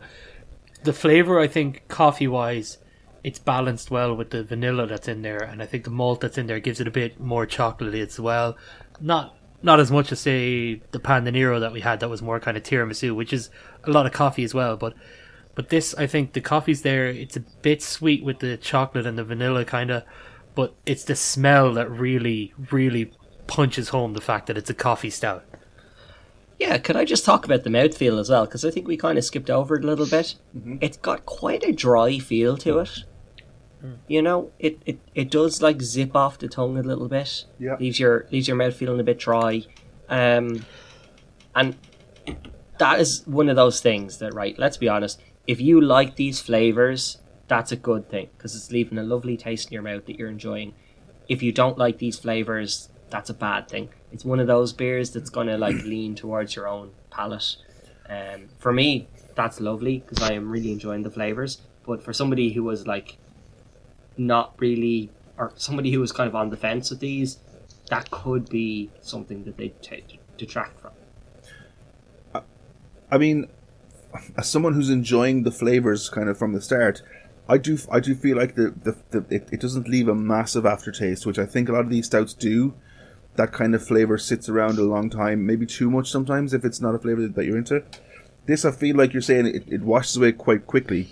the 0.83 0.93
flavor, 0.93 1.39
I 1.39 1.47
think, 1.47 1.87
coffee 1.87 2.27
wise, 2.27 2.77
it's 3.23 3.39
balanced 3.39 3.91
well 3.91 4.15
with 4.15 4.31
the 4.31 4.43
vanilla 4.43 4.87
that's 4.87 5.07
in 5.07 5.21
there, 5.21 5.43
and 5.43 5.61
I 5.61 5.65
think 5.65 5.83
the 5.83 5.91
malt 5.91 6.21
that's 6.21 6.37
in 6.37 6.47
there 6.47 6.59
gives 6.59 6.79
it 6.79 6.87
a 6.87 6.91
bit 6.91 7.19
more 7.19 7.45
chocolatey 7.45 8.05
as 8.05 8.19
well. 8.19 8.57
Not 8.99 9.35
not 9.63 9.79
as 9.79 9.91
much 9.91 10.11
as 10.11 10.19
say 10.19 10.81
the 10.91 10.99
Pandanero 10.99 11.59
that 11.59 11.71
we 11.71 11.81
had 11.81 11.99
that 11.99 12.09
was 12.09 12.21
more 12.21 12.39
kind 12.39 12.57
of 12.57 12.63
tiramisu, 12.63 13.15
which 13.15 13.31
is 13.31 13.49
a 13.83 13.91
lot 13.91 14.07
of 14.07 14.11
coffee 14.11 14.43
as 14.43 14.53
well. 14.53 14.75
But 14.75 14.95
but 15.53 15.69
this, 15.69 15.93
I 15.95 16.07
think, 16.07 16.33
the 16.33 16.41
coffee's 16.41 16.81
there. 16.81 17.07
It's 17.07 17.35
a 17.35 17.41
bit 17.61 17.81
sweet 17.81 18.23
with 18.23 18.39
the 18.39 18.57
chocolate 18.57 19.05
and 19.05 19.17
the 19.17 19.23
vanilla, 19.23 19.65
kind 19.65 19.91
of. 19.91 20.03
But 20.55 20.73
it's 20.85 21.03
the 21.03 21.15
smell 21.15 21.73
that 21.73 21.89
really, 21.91 22.53
really 22.71 23.13
punches 23.47 23.89
home 23.89 24.13
the 24.13 24.21
fact 24.21 24.47
that 24.47 24.57
it's 24.57 24.69
a 24.69 24.73
coffee 24.73 25.09
stout. 25.09 25.45
Yeah, 26.61 26.77
could 26.77 26.95
I 26.95 27.05
just 27.05 27.25
talk 27.25 27.43
about 27.43 27.63
the 27.63 27.71
mouthfeel 27.71 28.19
as 28.19 28.29
well? 28.29 28.45
Because 28.45 28.63
I 28.63 28.69
think 28.69 28.87
we 28.87 28.95
kind 28.95 29.17
of 29.17 29.23
skipped 29.25 29.49
over 29.49 29.77
it 29.77 29.83
a 29.83 29.87
little 29.87 30.05
bit. 30.05 30.35
It's 30.79 30.95
got 30.95 31.25
quite 31.25 31.63
a 31.63 31.71
dry 31.71 32.19
feel 32.19 32.55
to 32.57 32.77
it. 32.77 33.03
You 34.07 34.21
know, 34.21 34.51
it, 34.59 34.77
it, 34.85 34.99
it 35.15 35.31
does 35.31 35.63
like 35.63 35.81
zip 35.81 36.15
off 36.15 36.37
the 36.37 36.47
tongue 36.47 36.77
a 36.77 36.83
little 36.83 37.07
bit. 37.07 37.45
Yeah. 37.57 37.77
Leaves 37.79 37.99
your 37.99 38.27
leaves 38.31 38.47
your 38.47 38.57
mouth 38.57 38.75
feeling 38.75 38.99
a 38.99 39.03
bit 39.03 39.17
dry. 39.17 39.63
Um, 40.07 40.63
and 41.55 41.75
that 42.77 42.99
is 42.99 43.25
one 43.25 43.49
of 43.49 43.55
those 43.55 43.81
things 43.81 44.19
that 44.19 44.35
right. 44.35 44.55
Let's 44.59 44.77
be 44.77 44.87
honest. 44.87 45.19
If 45.47 45.59
you 45.59 45.81
like 45.81 46.15
these 46.15 46.41
flavors, 46.41 47.17
that's 47.47 47.71
a 47.71 47.75
good 47.75 48.07
thing 48.07 48.29
because 48.37 48.55
it's 48.55 48.69
leaving 48.69 48.99
a 48.99 49.03
lovely 49.03 49.35
taste 49.35 49.69
in 49.69 49.73
your 49.73 49.81
mouth 49.81 50.05
that 50.05 50.19
you're 50.19 50.29
enjoying. 50.29 50.75
If 51.27 51.41
you 51.41 51.51
don't 51.51 51.79
like 51.79 51.97
these 51.97 52.19
flavors, 52.19 52.89
that's 53.09 53.31
a 53.31 53.33
bad 53.33 53.67
thing. 53.67 53.89
It's 54.11 54.25
one 54.25 54.39
of 54.39 54.47
those 54.47 54.73
beers 54.73 55.11
that's 55.11 55.29
gonna 55.29 55.57
like 55.57 55.75
lean 55.83 56.15
towards 56.15 56.55
your 56.55 56.67
own 56.67 56.91
palate. 57.09 57.55
Um, 58.09 58.49
for 58.59 58.73
me, 58.73 59.07
that's 59.35 59.61
lovely 59.61 59.99
because 59.99 60.21
I 60.21 60.33
am 60.33 60.49
really 60.49 60.71
enjoying 60.71 61.03
the 61.03 61.11
flavors. 61.11 61.61
But 61.85 62.03
for 62.03 62.13
somebody 62.13 62.51
who 62.51 62.63
was 62.63 62.85
like 62.85 63.17
not 64.17 64.53
really, 64.59 65.09
or 65.37 65.51
somebody 65.55 65.91
who 65.91 65.99
was 65.99 66.11
kind 66.11 66.27
of 66.27 66.35
on 66.35 66.49
the 66.49 66.57
fence 66.57 66.89
with 66.89 66.99
these, 66.99 67.39
that 67.89 68.11
could 68.11 68.49
be 68.49 68.89
something 69.01 69.43
that 69.45 69.57
they 69.57 69.69
t- 69.81 70.19
detract 70.37 70.79
from. 70.79 70.91
I 73.11 73.17
mean, 73.17 73.47
as 74.37 74.49
someone 74.49 74.73
who's 74.73 74.89
enjoying 74.89 75.43
the 75.43 75.51
flavors 75.51 76.09
kind 76.09 76.29
of 76.29 76.37
from 76.37 76.53
the 76.53 76.61
start, 76.61 77.01
I 77.49 77.57
do 77.57 77.77
I 77.91 77.99
do 77.99 78.15
feel 78.15 78.37
like 78.37 78.55
the, 78.55 78.73
the, 78.83 78.95
the 79.09 79.35
it, 79.35 79.49
it 79.51 79.59
doesn't 79.59 79.89
leave 79.89 80.07
a 80.07 80.15
massive 80.15 80.65
aftertaste, 80.65 81.25
which 81.25 81.37
I 81.37 81.45
think 81.45 81.67
a 81.67 81.73
lot 81.73 81.81
of 81.81 81.89
these 81.89 82.05
stouts 82.05 82.33
do. 82.33 82.73
That 83.41 83.51
kind 83.51 83.73
of 83.73 83.83
flavor 83.83 84.19
sits 84.19 84.49
around 84.49 84.77
a 84.77 84.83
long 84.83 85.09
time, 85.09 85.47
maybe 85.47 85.65
too 85.65 85.89
much 85.89 86.11
sometimes 86.11 86.53
if 86.53 86.63
it's 86.63 86.79
not 86.79 86.93
a 86.93 86.99
flavor 86.99 87.27
that 87.27 87.43
you're 87.43 87.57
into. 87.57 87.83
This 88.45 88.65
I 88.65 88.71
feel 88.71 88.95
like 88.95 89.13
you're 89.13 89.21
saying 89.23 89.47
it, 89.47 89.63
it 89.67 89.81
washes 89.81 90.15
away 90.15 90.31
quite 90.33 90.67
quickly, 90.67 91.07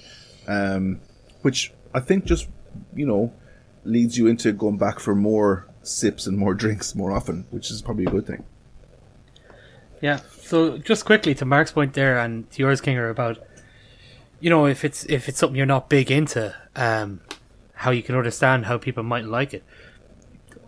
um, 0.47 1.01
which 1.41 1.73
I 1.91 2.01
think 2.01 2.25
just 2.25 2.47
you 2.93 3.07
know 3.07 3.33
leads 3.83 4.15
you 4.15 4.27
into 4.27 4.51
going 4.51 4.77
back 4.77 4.99
for 4.99 5.15
more 5.15 5.67
sips 5.81 6.27
and 6.27 6.37
more 6.37 6.53
drinks 6.63 6.93
more 6.93 7.11
often, 7.11 7.47
which 7.49 7.71
is 7.71 7.81
probably 7.81 8.05
a 8.05 8.11
good 8.11 8.27
thing. 8.27 8.43
Yeah. 9.99 10.19
So 10.43 10.77
just 10.77 11.03
quickly 11.03 11.33
to 11.33 11.45
Mark's 11.45 11.71
point 11.71 11.93
there 11.93 12.19
and 12.19 12.47
to 12.51 12.59
yours, 12.59 12.79
Kinger, 12.79 13.09
about 13.09 13.39
you 14.39 14.51
know 14.51 14.67
if 14.67 14.85
it's 14.85 15.03
if 15.05 15.27
it's 15.27 15.39
something 15.39 15.57
you're 15.57 15.65
not 15.65 15.89
big 15.89 16.11
into, 16.11 16.53
um, 16.75 17.21
how 17.73 17.89
you 17.89 18.03
can 18.03 18.15
understand 18.15 18.67
how 18.67 18.77
people 18.77 19.01
might 19.01 19.25
like 19.25 19.51
it. 19.55 19.63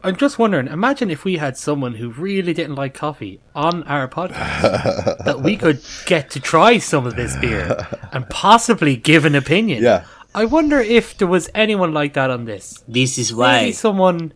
I'm 0.04 0.16
just 0.16 0.40
wondering. 0.40 0.68
Imagine 0.68 1.12
if 1.12 1.24
we 1.24 1.38
had 1.38 1.58
someone 1.58 1.96
who 1.96 2.10
really 2.10 2.54
didn't 2.54 2.76
like 2.76 2.94
coffee 2.94 3.40
on 3.54 3.84
our 3.84 4.08
podcast, 4.08 5.24
that 5.26 5.42
we 5.42 5.58
could 5.58 5.82
get 6.06 6.30
to 6.32 6.40
try 6.40 6.80
some 6.80 7.06
of 7.06 7.16
this 7.16 7.38
beer 7.38 7.88
and 8.12 8.28
possibly 8.30 8.96
give 8.96 9.26
an 9.26 9.36
opinion. 9.36 9.84
Yeah. 9.84 10.06
I 10.34 10.46
wonder 10.46 10.80
if 10.80 11.18
there 11.18 11.28
was 11.28 11.50
anyone 11.54 11.94
like 11.94 12.14
that 12.14 12.32
on 12.32 12.46
this. 12.46 12.84
This 12.88 13.18
is 13.18 13.34
Maybe 13.34 13.74
someone. 13.74 14.34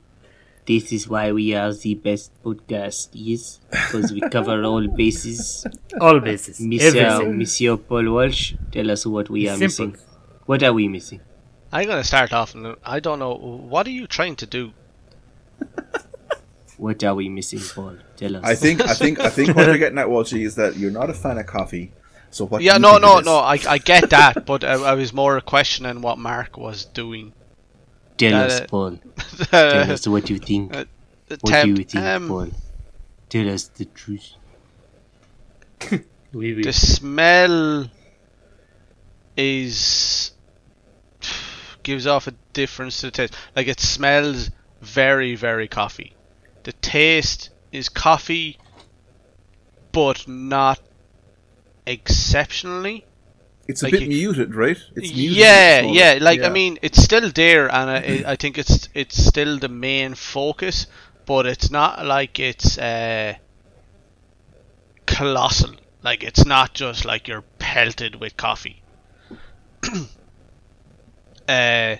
This 0.67 0.91
is 0.91 1.07
why 1.07 1.31
we 1.31 1.53
are 1.53 1.71
the 1.73 1.93
best 1.93 2.31
podcast, 2.43 3.09
yes, 3.13 3.59
because 3.69 4.11
we 4.11 4.19
cover 4.31 4.63
all 4.63 4.87
bases. 4.87 5.65
All 6.01 6.19
bases. 6.19 6.59
Monsieur, 6.59 7.05
Everything. 7.05 7.37
Monsieur 7.37 7.77
Paul 7.77 8.11
Walsh, 8.11 8.55
tell 8.71 8.89
us 8.89 9.05
what 9.05 9.29
we 9.29 9.47
are 9.47 9.57
Simple. 9.57 9.65
missing. 9.87 9.97
What 10.47 10.63
are 10.63 10.73
we 10.73 10.87
missing? 10.87 11.21
I'm 11.71 11.87
gonna 11.87 12.03
start 12.03 12.33
off, 12.33 12.55
and 12.55 12.75
I 12.83 12.99
don't 12.99 13.19
know 13.19 13.35
what 13.35 13.85
are 13.85 13.91
you 13.91 14.07
trying 14.07 14.35
to 14.37 14.45
do. 14.47 14.73
What 16.77 17.01
are 17.05 17.15
we 17.15 17.29
missing, 17.29 17.61
Paul? 17.73 17.97
Tell 18.17 18.35
us. 18.35 18.43
I 18.43 18.55
think 18.55 18.81
I 18.81 18.93
think 18.93 19.19
I 19.19 19.29
think 19.29 19.55
what 19.55 19.65
you're 19.65 19.77
getting 19.77 19.97
at, 19.97 20.07
Walshy, 20.07 20.45
is 20.45 20.55
that 20.55 20.75
you're 20.75 20.91
not 20.91 21.09
a 21.09 21.13
fan 21.13 21.37
of 21.37 21.45
coffee. 21.45 21.93
So 22.31 22.45
what? 22.47 22.59
do 22.59 22.65
Yeah, 22.65 22.73
you 22.73 22.79
no, 22.79 22.91
think 22.91 23.01
no, 23.03 23.17
of 23.19 23.25
no. 23.25 23.37
I, 23.37 23.57
I 23.69 23.77
get 23.77 24.09
that, 24.09 24.45
but 24.45 24.65
I, 24.65 24.73
I 24.73 24.93
was 24.95 25.13
more 25.13 25.39
questioning 25.39 26.01
what 26.01 26.17
Mark 26.17 26.57
was 26.57 26.83
doing. 26.83 27.31
Tell 28.17 28.35
Uh, 28.35 28.45
us, 28.45 28.61
Paul. 28.67 28.99
Tell 29.51 29.91
us 29.91 30.05
what 30.07 30.29
you 30.29 30.37
think. 30.37 30.75
Uh, 30.75 30.83
What 31.41 31.63
do 31.63 31.69
you 31.69 31.75
think, 31.85 31.95
um, 31.95 32.27
Paul? 32.27 32.49
Tell 33.29 33.49
us 33.49 33.63
the 33.69 33.85
truth. 33.85 34.33
Oui, 36.33 36.53
oui. 36.53 36.63
The 36.63 36.73
smell 36.73 37.89
is 39.37 40.31
gives 41.83 42.05
off 42.07 42.27
a 42.27 42.33
difference 42.53 42.99
to 42.99 43.07
the 43.07 43.11
taste. 43.11 43.33
Like 43.55 43.67
it 43.67 43.79
smells 43.79 44.51
very, 44.81 45.35
very 45.35 45.67
coffee. 45.67 46.17
The 46.63 46.73
taste 46.73 47.51
is 47.71 47.89
coffee, 47.89 48.59
but 49.91 50.27
not 50.27 50.79
exceptionally. 51.87 53.07
It's 53.67 53.83
a 53.83 53.85
Like 53.85 53.91
bit 53.91 54.05
muted, 54.07 54.55
right? 54.55 54.77
It's 54.95 55.13
muted. 55.13 55.47
yeah, 55.47 55.81
yeah. 55.81 56.17
Like 56.21 56.43
I 56.43 56.49
mean, 56.49 56.77
it's 56.81 57.01
still 57.01 57.31
there, 57.31 57.67
and 57.73 57.89
I, 57.89 58.23
I 58.33 58.35
think 58.35 58.57
it's 58.57 58.89
it's 58.93 59.23
still 59.23 59.59
the 59.59 59.69
main 59.69 60.15
focus, 60.15 60.87
but 61.25 61.45
it's 61.45 61.69
not 61.71 62.05
like 62.05 62.39
it's 62.39 62.77
uh, 62.77 63.35
colossal. 65.07 65.73
Like 66.03 66.23
it's 66.23 66.45
not 66.45 66.75
just 66.75 67.05
like 67.05 67.27
you're 67.27 67.41
pelted 67.57 68.15
with 68.15 68.37
coffee. 68.37 68.83
uh, 71.47 71.95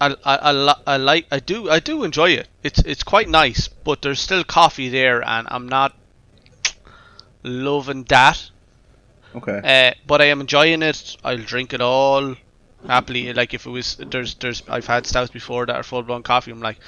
I, 0.00 0.14
I, 0.24 0.50
I, 0.50 0.74
I 0.86 0.96
like 0.96 1.26
I 1.30 1.38
do 1.40 1.70
I 1.70 1.80
do 1.80 2.04
enjoy 2.04 2.30
it. 2.30 2.48
It's 2.62 2.80
it's 2.80 3.02
quite 3.02 3.28
nice, 3.28 3.68
but 3.68 4.02
there's 4.02 4.20
still 4.20 4.44
coffee 4.44 4.88
there, 4.88 5.26
and 5.26 5.46
I'm 5.50 5.68
not 5.68 5.94
loving 7.42 8.04
that. 8.04 8.50
okay. 9.34 9.60
Uh, 9.62 9.94
but 10.06 10.20
I 10.20 10.26
am 10.26 10.40
enjoying 10.40 10.82
it. 10.82 11.16
I'll 11.24 11.38
drink 11.38 11.72
it 11.72 11.80
all 11.80 12.36
happily. 12.86 13.32
Like 13.32 13.54
if 13.54 13.66
it 13.66 13.70
was 13.70 13.96
there's 13.96 14.34
there's 14.36 14.62
I've 14.68 14.86
had 14.86 15.06
stouts 15.06 15.30
before 15.30 15.66
that 15.66 15.76
are 15.76 15.82
full 15.82 16.02
blown 16.02 16.22
coffee. 16.22 16.50
I'm 16.50 16.60
like, 16.60 16.78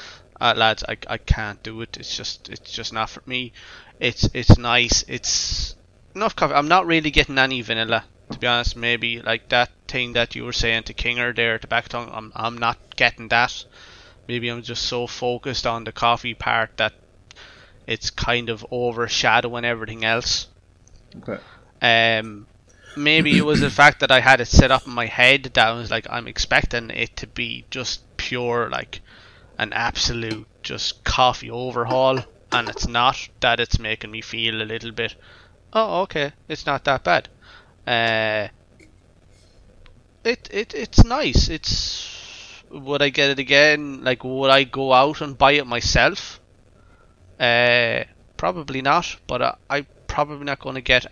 uh, 0.41 0.55
lads, 0.57 0.85
I, 0.89 0.97
I 1.09 1.19
can't 1.19 1.63
do 1.63 1.81
it. 1.83 1.97
It's 1.99 2.17
just 2.17 2.49
it's 2.49 2.71
just 2.71 2.93
not 2.93 3.11
for 3.11 3.23
me. 3.27 3.53
It's 4.01 4.29
it's 4.35 4.59
nice. 4.59 5.05
It's 5.09 5.77
enough 6.15 6.37
coffee. 6.37 6.55
I'm 6.55 6.69
not 6.69 6.87
really 6.87 7.11
getting 7.11 7.39
any 7.39 7.63
vanilla 7.63 8.05
to 8.31 8.39
be 8.39 8.47
honest. 8.47 8.77
Maybe 8.77 9.21
like 9.21 9.49
that 9.51 9.71
thing 9.89 10.13
that 10.15 10.35
you 10.35 10.45
were 10.45 10.53
saying 10.53 10.85
to 10.85 10.95
Kinger 10.95 11.35
there, 11.35 11.59
to 11.59 11.67
back 11.67 11.89
tongue. 11.89 12.11
I'm 12.13 12.33
I'm 12.35 12.59
not 12.59 12.97
getting 12.97 13.29
that. 13.29 13.65
Maybe 14.29 14.49
I'm 14.49 14.63
just 14.63 14.83
so 14.85 15.07
focused 15.07 15.67
on 15.67 15.85
the 15.85 15.93
coffee 15.93 16.35
part 16.35 16.77
that 16.79 16.93
it's 17.87 18.11
kind 18.11 18.49
of 18.49 18.67
overshadowing 18.73 19.65
everything 19.65 20.05
else. 20.05 20.49
Okay. 21.17 21.39
Um, 21.81 22.47
maybe 22.97 23.39
it 23.39 23.45
was 23.45 23.61
the 23.61 23.71
fact 23.83 24.01
that 24.01 24.11
I 24.11 24.21
had 24.21 24.41
it 24.41 24.47
set 24.47 24.71
up 24.71 24.87
in 24.87 24.93
my 24.93 25.07
head 25.07 25.45
that 25.55 25.69
I 25.69 25.73
was 25.73 25.91
like, 25.91 26.07
I'm 26.11 26.27
expecting 26.27 26.91
it 26.91 27.17
to 27.19 27.27
be 27.27 27.65
just 27.71 28.17
pure, 28.17 28.69
like 28.69 29.01
an 29.59 29.73
absolute 29.73 30.47
just 30.63 31.05
coffee 31.05 31.51
overhaul, 31.51 32.21
and 32.51 32.69
it's 32.69 32.89
not. 32.89 33.29
That 33.41 33.61
it's 33.61 33.79
making 33.79 34.11
me 34.11 34.21
feel 34.21 34.61
a 34.61 34.65
little 34.65 34.93
bit. 34.93 35.15
Oh, 35.73 36.03
okay, 36.03 36.33
it's 36.49 36.67
not 36.67 36.85
that 36.85 37.05
bad. 37.05 37.29
Uh, 37.87 38.49
it 40.25 40.49
it 40.51 40.75
it's 40.75 41.05
nice. 41.05 41.49
It's 41.49 42.63
would 42.71 43.03
I 43.03 43.11
get 43.11 43.31
it 43.31 43.39
again? 43.39 44.03
Like, 44.03 44.25
would 44.25 44.51
I 44.51 44.65
go 44.65 44.93
out 44.93 45.21
and 45.21 45.39
buy 45.39 45.53
it 45.53 45.67
myself? 45.67 46.41
Uh, 47.39 48.05
probably 48.37 48.83
not. 48.83 49.17
But 49.27 49.43
I, 49.43 49.57
I'm 49.71 49.87
probably 50.09 50.45
not 50.45 50.59
going 50.59 50.75
to 50.75 50.81
get 50.81 51.07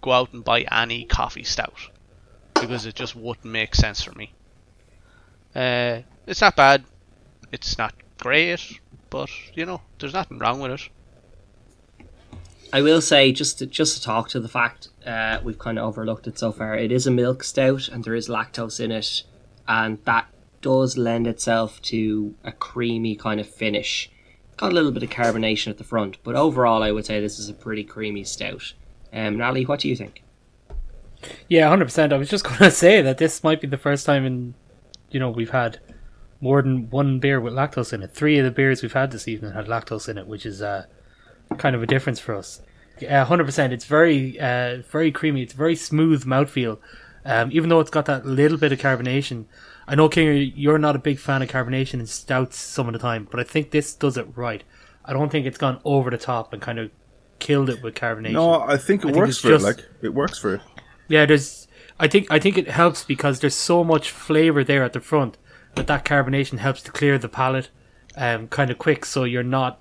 go 0.00 0.12
out 0.12 0.32
and 0.34 0.44
buy 0.44 0.62
any 0.70 1.04
coffee 1.04 1.44
stout 1.44 1.90
because 2.52 2.84
it 2.84 2.94
just 2.94 3.16
wouldn't 3.16 3.46
make 3.46 3.74
sense 3.74 4.02
for 4.02 4.12
me. 4.12 4.32
Uh, 5.54 6.00
it's 6.26 6.40
not 6.40 6.56
bad. 6.56 6.84
It's 7.52 7.78
not 7.78 7.94
great, 8.18 8.80
but 9.10 9.30
you 9.54 9.64
know, 9.64 9.80
there's 9.98 10.12
nothing 10.12 10.38
wrong 10.38 10.60
with 10.60 10.72
it. 10.72 10.88
I 12.74 12.82
will 12.82 13.00
say 13.00 13.30
just 13.30 13.60
to, 13.60 13.66
just 13.66 13.98
to 13.98 14.02
talk 14.02 14.28
to 14.30 14.40
the 14.40 14.48
fact 14.48 14.88
uh, 15.06 15.38
we've 15.44 15.60
kind 15.60 15.78
of 15.78 15.84
overlooked 15.84 16.26
it 16.26 16.40
so 16.40 16.50
far. 16.50 16.76
It 16.76 16.90
is 16.90 17.06
a 17.06 17.10
milk 17.12 17.44
stout, 17.44 17.86
and 17.86 18.02
there 18.02 18.16
is 18.16 18.28
lactose 18.28 18.80
in 18.80 18.90
it, 18.90 19.22
and 19.68 20.04
that 20.06 20.26
does 20.60 20.98
lend 20.98 21.28
itself 21.28 21.80
to 21.82 22.34
a 22.42 22.50
creamy 22.50 23.14
kind 23.14 23.38
of 23.38 23.48
finish. 23.48 24.10
Got 24.56 24.72
a 24.72 24.74
little 24.74 24.90
bit 24.90 25.04
of 25.04 25.10
carbonation 25.10 25.68
at 25.68 25.78
the 25.78 25.84
front, 25.84 26.16
but 26.24 26.34
overall, 26.34 26.82
I 26.82 26.90
would 26.90 27.06
say 27.06 27.20
this 27.20 27.38
is 27.38 27.48
a 27.48 27.54
pretty 27.54 27.84
creamy 27.84 28.24
stout. 28.24 28.74
Um, 29.12 29.36
Natalie, 29.36 29.66
what 29.66 29.78
do 29.78 29.88
you 29.88 29.94
think? 29.94 30.24
Yeah, 31.48 31.68
hundred 31.68 31.84
percent. 31.84 32.12
I 32.12 32.16
was 32.16 32.28
just 32.28 32.42
going 32.48 32.58
to 32.58 32.72
say 32.72 33.00
that 33.02 33.18
this 33.18 33.44
might 33.44 33.60
be 33.60 33.68
the 33.68 33.78
first 33.78 34.04
time 34.04 34.26
in, 34.26 34.54
you 35.12 35.20
know, 35.20 35.30
we've 35.30 35.50
had 35.50 35.78
more 36.40 36.60
than 36.60 36.90
one 36.90 37.20
beer 37.20 37.40
with 37.40 37.54
lactose 37.54 37.92
in 37.92 38.02
it. 38.02 38.10
Three 38.10 38.36
of 38.38 38.44
the 38.44 38.50
beers 38.50 38.82
we've 38.82 38.94
had 38.94 39.12
this 39.12 39.28
evening 39.28 39.52
had 39.52 39.68
lactose 39.68 40.08
in 40.08 40.18
it, 40.18 40.26
which 40.26 40.44
is 40.44 40.60
uh, 40.60 40.86
kind 41.58 41.74
of 41.76 41.82
a 41.82 41.86
difference 41.86 42.18
for 42.20 42.34
us. 42.34 42.60
Yeah, 43.00 43.24
hundred 43.24 43.44
percent. 43.44 43.72
It's 43.72 43.84
very, 43.86 44.38
uh, 44.38 44.82
very 44.90 45.10
creamy. 45.10 45.42
It's 45.42 45.52
very 45.52 45.76
smooth 45.76 46.24
mouthfeel. 46.24 46.78
Um, 47.26 47.50
even 47.52 47.70
though 47.70 47.80
it's 47.80 47.90
got 47.90 48.04
that 48.06 48.26
little 48.26 48.58
bit 48.58 48.72
of 48.72 48.78
carbonation. 48.78 49.46
I 49.86 49.94
know, 49.94 50.08
King, 50.08 50.52
you're 50.54 50.78
not 50.78 50.94
a 50.96 50.98
big 50.98 51.18
fan 51.18 51.42
of 51.42 51.48
carbonation 51.48 51.94
in 51.94 52.06
stouts 52.06 52.56
some 52.58 52.86
of 52.86 52.92
the 52.92 52.98
time, 52.98 53.26
but 53.30 53.40
I 53.40 53.44
think 53.44 53.70
this 53.70 53.94
does 53.94 54.16
it 54.16 54.26
right. 54.34 54.62
I 55.04 55.12
don't 55.12 55.30
think 55.30 55.46
it's 55.46 55.58
gone 55.58 55.80
over 55.84 56.10
the 56.10 56.16
top 56.18 56.52
and 56.52 56.60
kind 56.62 56.78
of 56.78 56.90
killed 57.38 57.68
it 57.70 57.82
with 57.82 57.94
carbonation. 57.94 58.32
No, 58.32 58.60
I 58.60 58.76
think 58.76 59.04
it 59.04 59.14
I 59.14 59.18
works 59.18 59.30
it's 59.30 59.38
for 59.40 59.48
just- 59.48 59.64
it. 59.64 59.66
Like 59.66 59.84
it 60.02 60.14
works 60.14 60.38
for 60.38 60.54
it. 60.54 60.60
Yeah, 61.08 61.26
there's. 61.26 61.66
I 62.00 62.08
think 62.08 62.26
I 62.30 62.38
think 62.38 62.56
it 62.58 62.68
helps 62.68 63.04
because 63.04 63.40
there's 63.40 63.54
so 63.54 63.84
much 63.84 64.10
flavor 64.10 64.64
there 64.64 64.82
at 64.82 64.92
the 64.94 65.00
front 65.00 65.36
that 65.76 65.86
that 65.86 66.04
carbonation 66.04 66.58
helps 66.58 66.82
to 66.82 66.92
clear 66.92 67.18
the 67.18 67.28
palate, 67.28 67.68
um, 68.16 68.48
kind 68.48 68.70
of 68.70 68.78
quick, 68.78 69.04
so 69.04 69.24
you're 69.24 69.42
not 69.42 69.80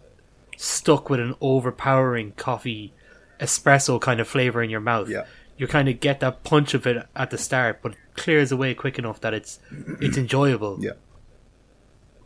stuck 0.57 1.09
with 1.09 1.19
an 1.19 1.35
overpowering 1.41 2.33
coffee 2.33 2.93
espresso 3.39 3.99
kind 3.99 4.19
of 4.19 4.27
flavor 4.27 4.61
in 4.63 4.69
your 4.69 4.79
mouth. 4.79 5.09
Yeah. 5.09 5.25
You 5.57 5.67
kind 5.67 5.87
of 5.87 5.99
get 5.99 6.19
that 6.21 6.43
punch 6.43 6.73
of 6.73 6.87
it 6.87 7.05
at 7.15 7.29
the 7.29 7.37
start, 7.37 7.81
but 7.81 7.93
it 7.93 7.97
clears 8.15 8.51
away 8.51 8.73
quick 8.73 8.97
enough 8.97 9.21
that 9.21 9.33
it's 9.33 9.59
it's 10.01 10.17
enjoyable. 10.17 10.77
Yeah. 10.81 10.93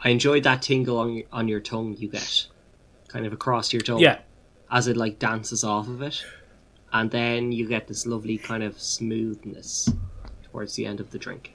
I 0.01 0.09
enjoyed 0.09 0.43
that 0.43 0.61
tingle 0.61 0.97
on 0.97 1.23
on 1.31 1.47
your 1.47 1.59
tongue 1.59 1.95
you 1.97 2.07
get, 2.07 2.47
kind 3.09 3.25
of 3.25 3.33
across 3.33 3.73
your 3.73 3.81
tongue. 3.81 3.99
Yeah. 3.99 4.19
as 4.71 4.87
it 4.87 4.97
like 4.97 5.19
dances 5.19 5.63
off 5.63 5.87
of 5.87 6.01
it, 6.01 6.23
and 6.93 7.11
then 7.11 7.51
you 7.51 7.67
get 7.67 7.87
this 7.87 8.05
lovely 8.05 8.37
kind 8.37 8.63
of 8.63 8.79
smoothness 8.79 9.89
towards 10.43 10.75
the 10.75 10.85
end 10.85 10.99
of 10.99 11.11
the 11.11 11.17
drink. 11.17 11.53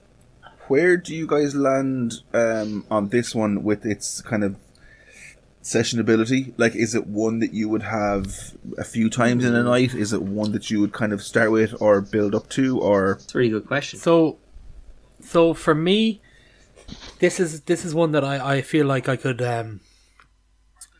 Where 0.69 0.97
do 0.97 1.15
you 1.15 1.27
guys 1.27 1.55
land 1.55 2.15
um, 2.33 2.85
on 2.91 3.09
this 3.09 3.35
one 3.35 3.63
with 3.65 3.85
its 3.85 4.21
kind 4.23 4.45
of 4.45 4.57
sessionability? 5.63 6.53
Like, 6.57 6.75
is 6.75 6.95
it 6.95 7.07
one 7.07 7.39
that 7.39 7.55
you 7.55 7.69
would 7.69 7.83
have 7.83 8.55
a 8.79 8.85
few 8.85 9.09
times 9.09 9.45
in 9.45 9.55
a 9.55 9.63
night? 9.63 9.95
Is 9.95 10.13
it 10.13 10.23
one 10.23 10.53
that 10.53 10.71
you 10.71 10.81
would 10.81 10.93
kind 10.93 11.13
of 11.13 11.23
start 11.23 11.51
with 11.51 11.81
or 11.81 12.01
build 12.01 12.35
up 12.35 12.49
to? 12.51 12.81
Or 12.81 13.13
It's 13.13 13.35
a 13.35 13.39
really 13.39 13.51
good 13.51 13.67
question. 13.67 13.99
So, 13.99 14.39
so 15.21 15.55
for 15.55 15.75
me, 15.75 16.21
this 17.21 17.41
is 17.41 17.63
this 17.63 17.85
is 17.85 17.95
one 17.95 18.13
that 18.13 18.25
I, 18.25 18.57
I 18.57 18.63
feel 18.63 18.87
like 18.87 19.09
I 19.09 19.17
could 19.17 19.41
um 19.41 19.81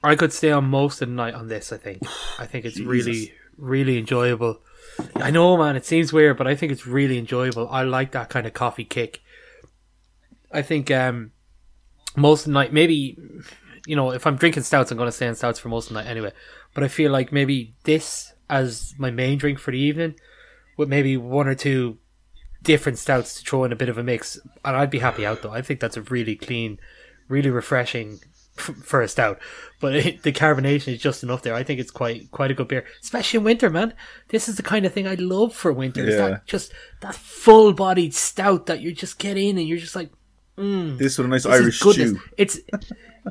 I 0.03 0.15
could 0.17 0.33
stay 0.33 0.51
on 0.51 0.65
most 0.65 1.03
of 1.03 1.09
the 1.09 1.15
night 1.15 1.35
on 1.35 1.49
this. 1.49 1.73
I 1.73 1.77
think 1.77 2.03
I 2.39 2.47
think 2.47 2.65
it's 2.65 2.81
really 2.81 3.33
really 3.57 3.99
enjoyable. 3.99 4.61
I 5.17 5.31
know, 5.31 5.57
man. 5.57 5.77
It 5.77 5.85
seems 5.85 6.13
weird, 6.13 6.37
but 6.37 6.47
I 6.47 6.55
think 6.55 6.73
it's 6.73 6.87
really 6.87 7.19
enjoyable. 7.19 7.69
I 7.69 7.83
like 7.83 8.13
that 8.13 8.29
kind 8.29 8.47
of 8.47 8.53
coffee 8.53 8.85
kick. 8.85 9.23
I 10.51 10.63
think 10.63 10.91
um 10.91 11.33
most 12.17 12.43
of 12.43 12.47
the 12.47 12.53
night, 12.53 12.73
maybe 12.73 13.19
you 13.87 13.97
know, 13.97 14.11
if 14.13 14.27
I'm 14.27 14.37
drinking 14.37 14.63
stouts, 14.63 14.91
I'm 14.91 14.97
going 14.97 15.09
to 15.09 15.13
stay 15.13 15.27
in 15.27 15.35
stouts 15.35 15.59
for 15.59 15.69
most 15.69 15.89
of 15.91 15.95
the 15.95 16.03
night 16.03 16.09
anyway. 16.11 16.33
But 16.75 16.85
I 16.85 16.89
feel 16.89 17.11
like 17.11 17.33
maybe 17.33 17.75
this 17.85 18.33
as 18.49 18.95
my 18.99 19.11
main 19.11 19.39
drink 19.39 19.59
for 19.59 19.71
the 19.71 19.79
evening, 19.79 20.15
with 20.77 20.89
maybe 20.89 21.17
one 21.17 21.49
or 21.49 21.55
two 21.55 21.99
different 22.63 22.99
stouts 22.99 23.35
to 23.43 23.49
throw 23.49 23.65
in 23.65 23.73
a 23.73 23.77
bit 23.77 23.89
of 23.89 23.99
a 23.99 24.03
mix, 24.03 24.39
and 24.65 24.77
I'd 24.77 24.91
be 24.91 25.01
happy 25.01 25.27
out 25.27 25.43
though. 25.43 25.51
I 25.53 25.63
think 25.63 25.81
that's 25.81 25.97
a 25.97 26.03
really 26.03 26.37
clean, 26.37 26.79
really 27.29 27.51
refreshing 27.51 28.21
for 28.57 29.01
a 29.01 29.09
stout. 29.09 29.39
But 29.81 29.95
it, 29.97 30.23
the 30.23 30.33
carbonation 30.33 30.89
is 30.95 31.01
just 31.01 31.23
enough 31.23 31.43
there. 31.43 31.55
I 31.55 31.63
think 31.65 31.81
it's 31.81 31.91
quite 31.91 32.31
quite 32.31 32.51
a 32.51 32.55
good 32.55 32.69
beer, 32.69 32.85
especially 33.03 33.39
in 33.39 33.45
winter, 33.45 33.71
man. 33.71 33.95
This 34.29 34.49
is 34.49 34.57
the 34.57 34.63
kind 34.63 34.85
of 34.87 34.93
thing 34.93 35.07
I 35.09 35.15
love 35.15 35.55
for 35.55 35.73
winter. 35.73 36.05
It's 36.07 36.17
Yeah. 36.17 36.29
that 36.29 36.47
just 36.47 36.73
that 37.01 37.15
full 37.15 37.73
bodied 37.73 38.15
stout 38.15 38.67
that 38.67 38.81
you 38.81 38.93
just 38.93 39.19
get 39.19 39.37
in 39.37 39.59
and 39.59 39.67
you're 39.67 39.79
just 39.79 39.97
like 39.97 40.11
Mm. 40.59 40.99
this 40.99 41.17
with 41.19 41.27
a 41.27 41.31
nice 41.31 41.45
this 41.45 41.53
Irish 41.53 41.81
goodness. 41.81 42.11
stew? 42.11 42.21
It's 42.37 42.59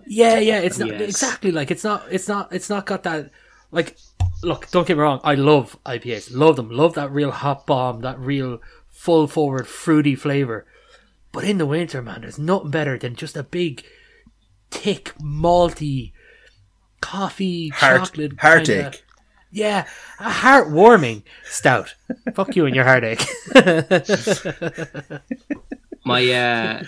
yeah, 0.07 0.39
yeah. 0.39 0.59
It's 0.59 0.79
not 0.79 0.89
Yes. 0.89 1.01
exactly 1.01 1.51
like 1.51 1.69
it's 1.71 1.83
not. 1.83 2.05
It's 2.09 2.27
not. 2.27 2.51
It's 2.51 2.69
not 2.69 2.85
got 2.85 3.03
that. 3.03 3.31
Like, 3.71 3.97
look, 4.43 4.69
don't 4.71 4.87
get 4.87 4.97
me 4.97 5.03
wrong. 5.03 5.19
I 5.23 5.35
love 5.35 5.77
IPAs. 5.85 6.29
Love 6.33 6.55
them. 6.55 6.69
Love 6.71 6.95
that 6.95 7.11
real 7.11 7.31
hop 7.31 7.67
bomb. 7.67 8.01
That 8.01 8.19
real 8.19 8.59
full 8.89 9.27
forward 9.27 9.67
fruity 9.67 10.15
flavor. 10.15 10.65
But 11.31 11.43
in 11.45 11.57
the 11.57 11.65
winter, 11.65 12.01
man, 12.01 12.21
there's 12.21 12.39
nothing 12.39 12.71
better 12.71 12.97
than 12.97 13.15
just 13.15 13.37
a 13.37 13.43
big, 13.43 13.83
thick, 14.71 15.13
malty, 15.21 16.11
coffee, 17.01 17.69
Heart, 17.69 18.05
chocolate, 18.05 18.39
heartache. 18.39 18.81
kinda- 18.83 18.97
yeah, 19.53 19.85
a 20.19 20.29
heartwarming 20.29 21.23
stout. 21.43 21.95
Fuck 22.33 22.55
you 22.55 22.65
and 22.65 22.75
your 22.75 22.85
heartache. 22.85 23.25
My 26.03 26.31
uh, 26.31 26.83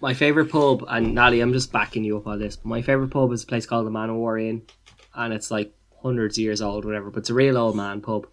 my 0.00 0.14
favorite 0.14 0.50
pub, 0.50 0.84
and 0.88 1.14
Natalie, 1.14 1.40
I'm 1.40 1.52
just 1.52 1.72
backing 1.72 2.04
you 2.04 2.16
up 2.16 2.26
on 2.26 2.38
this. 2.38 2.56
But 2.56 2.66
my 2.66 2.82
favorite 2.82 3.10
pub 3.10 3.32
is 3.32 3.42
a 3.42 3.46
place 3.46 3.66
called 3.66 3.86
the 3.86 3.90
Man 3.90 4.10
of 4.10 4.16
War 4.16 4.38
Inn, 4.38 4.62
and 5.14 5.32
it's 5.32 5.50
like 5.50 5.72
hundreds 6.02 6.38
of 6.38 6.42
years 6.42 6.62
old, 6.62 6.84
whatever. 6.84 7.10
But 7.10 7.20
it's 7.20 7.30
a 7.30 7.34
real 7.34 7.58
old 7.58 7.76
man 7.76 8.00
pub, 8.00 8.26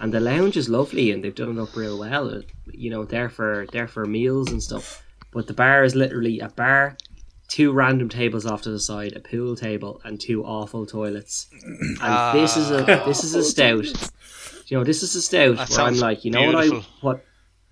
and 0.00 0.12
the 0.12 0.20
lounge 0.20 0.56
is 0.56 0.68
lovely, 0.68 1.10
and 1.10 1.22
they've 1.22 1.34
done 1.34 1.58
it 1.58 1.60
up 1.60 1.74
real 1.76 1.98
well. 1.98 2.42
You 2.72 2.90
know, 2.90 3.04
there 3.04 3.28
for 3.28 3.66
there 3.72 3.88
for 3.88 4.04
meals 4.04 4.50
and 4.50 4.62
stuff. 4.62 5.04
But 5.32 5.46
the 5.46 5.54
bar 5.54 5.84
is 5.84 5.94
literally 5.94 6.40
a 6.40 6.48
bar, 6.48 6.96
two 7.48 7.72
random 7.72 8.08
tables 8.08 8.46
off 8.46 8.62
to 8.62 8.70
the 8.70 8.80
side, 8.80 9.14
a 9.14 9.20
pool 9.20 9.56
table, 9.56 10.00
and 10.04 10.20
two 10.20 10.44
awful 10.44 10.86
toilets. 10.86 11.48
And 12.00 12.38
this 12.38 12.56
is 12.56 12.70
a 12.70 12.84
this 13.06 13.24
is 13.24 13.34
a 13.34 13.42
stout. 13.42 13.86
You 14.66 14.76
know, 14.76 14.84
this 14.84 15.02
is 15.02 15.14
a 15.16 15.22
stout 15.22 15.56
That 15.56 15.70
where 15.70 15.80
I'm 15.80 15.98
like, 15.98 16.24
you 16.24 16.30
know 16.30 16.44
what 16.44 16.56
I 16.56 16.68
what 17.00 17.24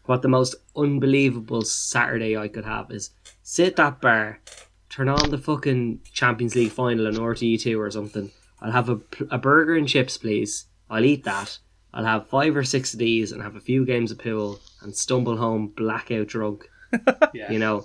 what 0.09 0.23
the 0.23 0.29
most 0.29 0.55
unbelievable 0.77 1.63
Saturday 1.63 2.37
I 2.37 2.49
could 2.49 2.65
have 2.65 2.91
is 2.91 3.11
sit 3.43 3.69
at 3.69 3.77
that 3.77 4.01
bar, 4.01 4.41
turn 4.89 5.09
on 5.09 5.31
the 5.31 5.39
fucking 5.39 6.01
Champions 6.13 6.55
League 6.55 6.73
final 6.73 7.07
on 7.07 7.15
RTE 7.15 7.61
two 7.61 7.81
or 7.81 7.91
something. 7.91 8.31
I'll 8.61 8.73
have 8.73 8.89
a, 8.89 9.01
a 9.31 9.39
burger 9.39 9.75
and 9.77 9.87
chips, 9.89 10.17
please. 10.17 10.67
I'll 10.89 11.05
eat 11.05 11.25
that. 11.25 11.59
I'll 11.93 12.05
have 12.05 12.29
five 12.29 12.57
or 12.57 12.65
six 12.65 12.93
of 12.93 12.99
these 12.99 13.33
and 13.33 13.43
have 13.43 13.57
a 13.57 13.61
few 13.61 13.85
games 13.85 14.11
of 14.11 14.19
pool 14.19 14.61
and 14.83 14.95
stumble 14.95 15.37
home 15.37 15.69
blackout 15.77 16.29
drunk. 16.29 16.69
Yeah. 17.35 17.51
You 17.53 17.59
know, 17.59 17.85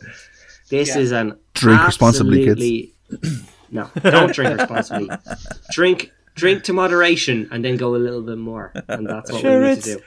this 0.69 0.89
Yeah. 0.89 0.99
is 0.99 1.11
an 1.11 1.37
Drink 1.53 1.83
responsibly, 1.85 2.45
kids. 2.45 3.41
no, 3.71 3.89
don't 4.03 4.33
drink 4.33 4.57
responsibly. 4.59 5.09
Drink, 5.71 6.11
drink 6.35 6.63
to 6.65 6.73
moderation, 6.73 7.49
and 7.51 7.65
then 7.65 7.75
go 7.77 7.95
a 7.95 7.97
little 7.97 8.21
bit 8.21 8.37
more, 8.37 8.71
and 8.87 9.07
that's 9.07 9.31
what 9.31 9.41
Sure, 9.41 9.59
we 9.61 9.67
need 9.67 9.81
to 9.83 9.95
do. 9.97 10.01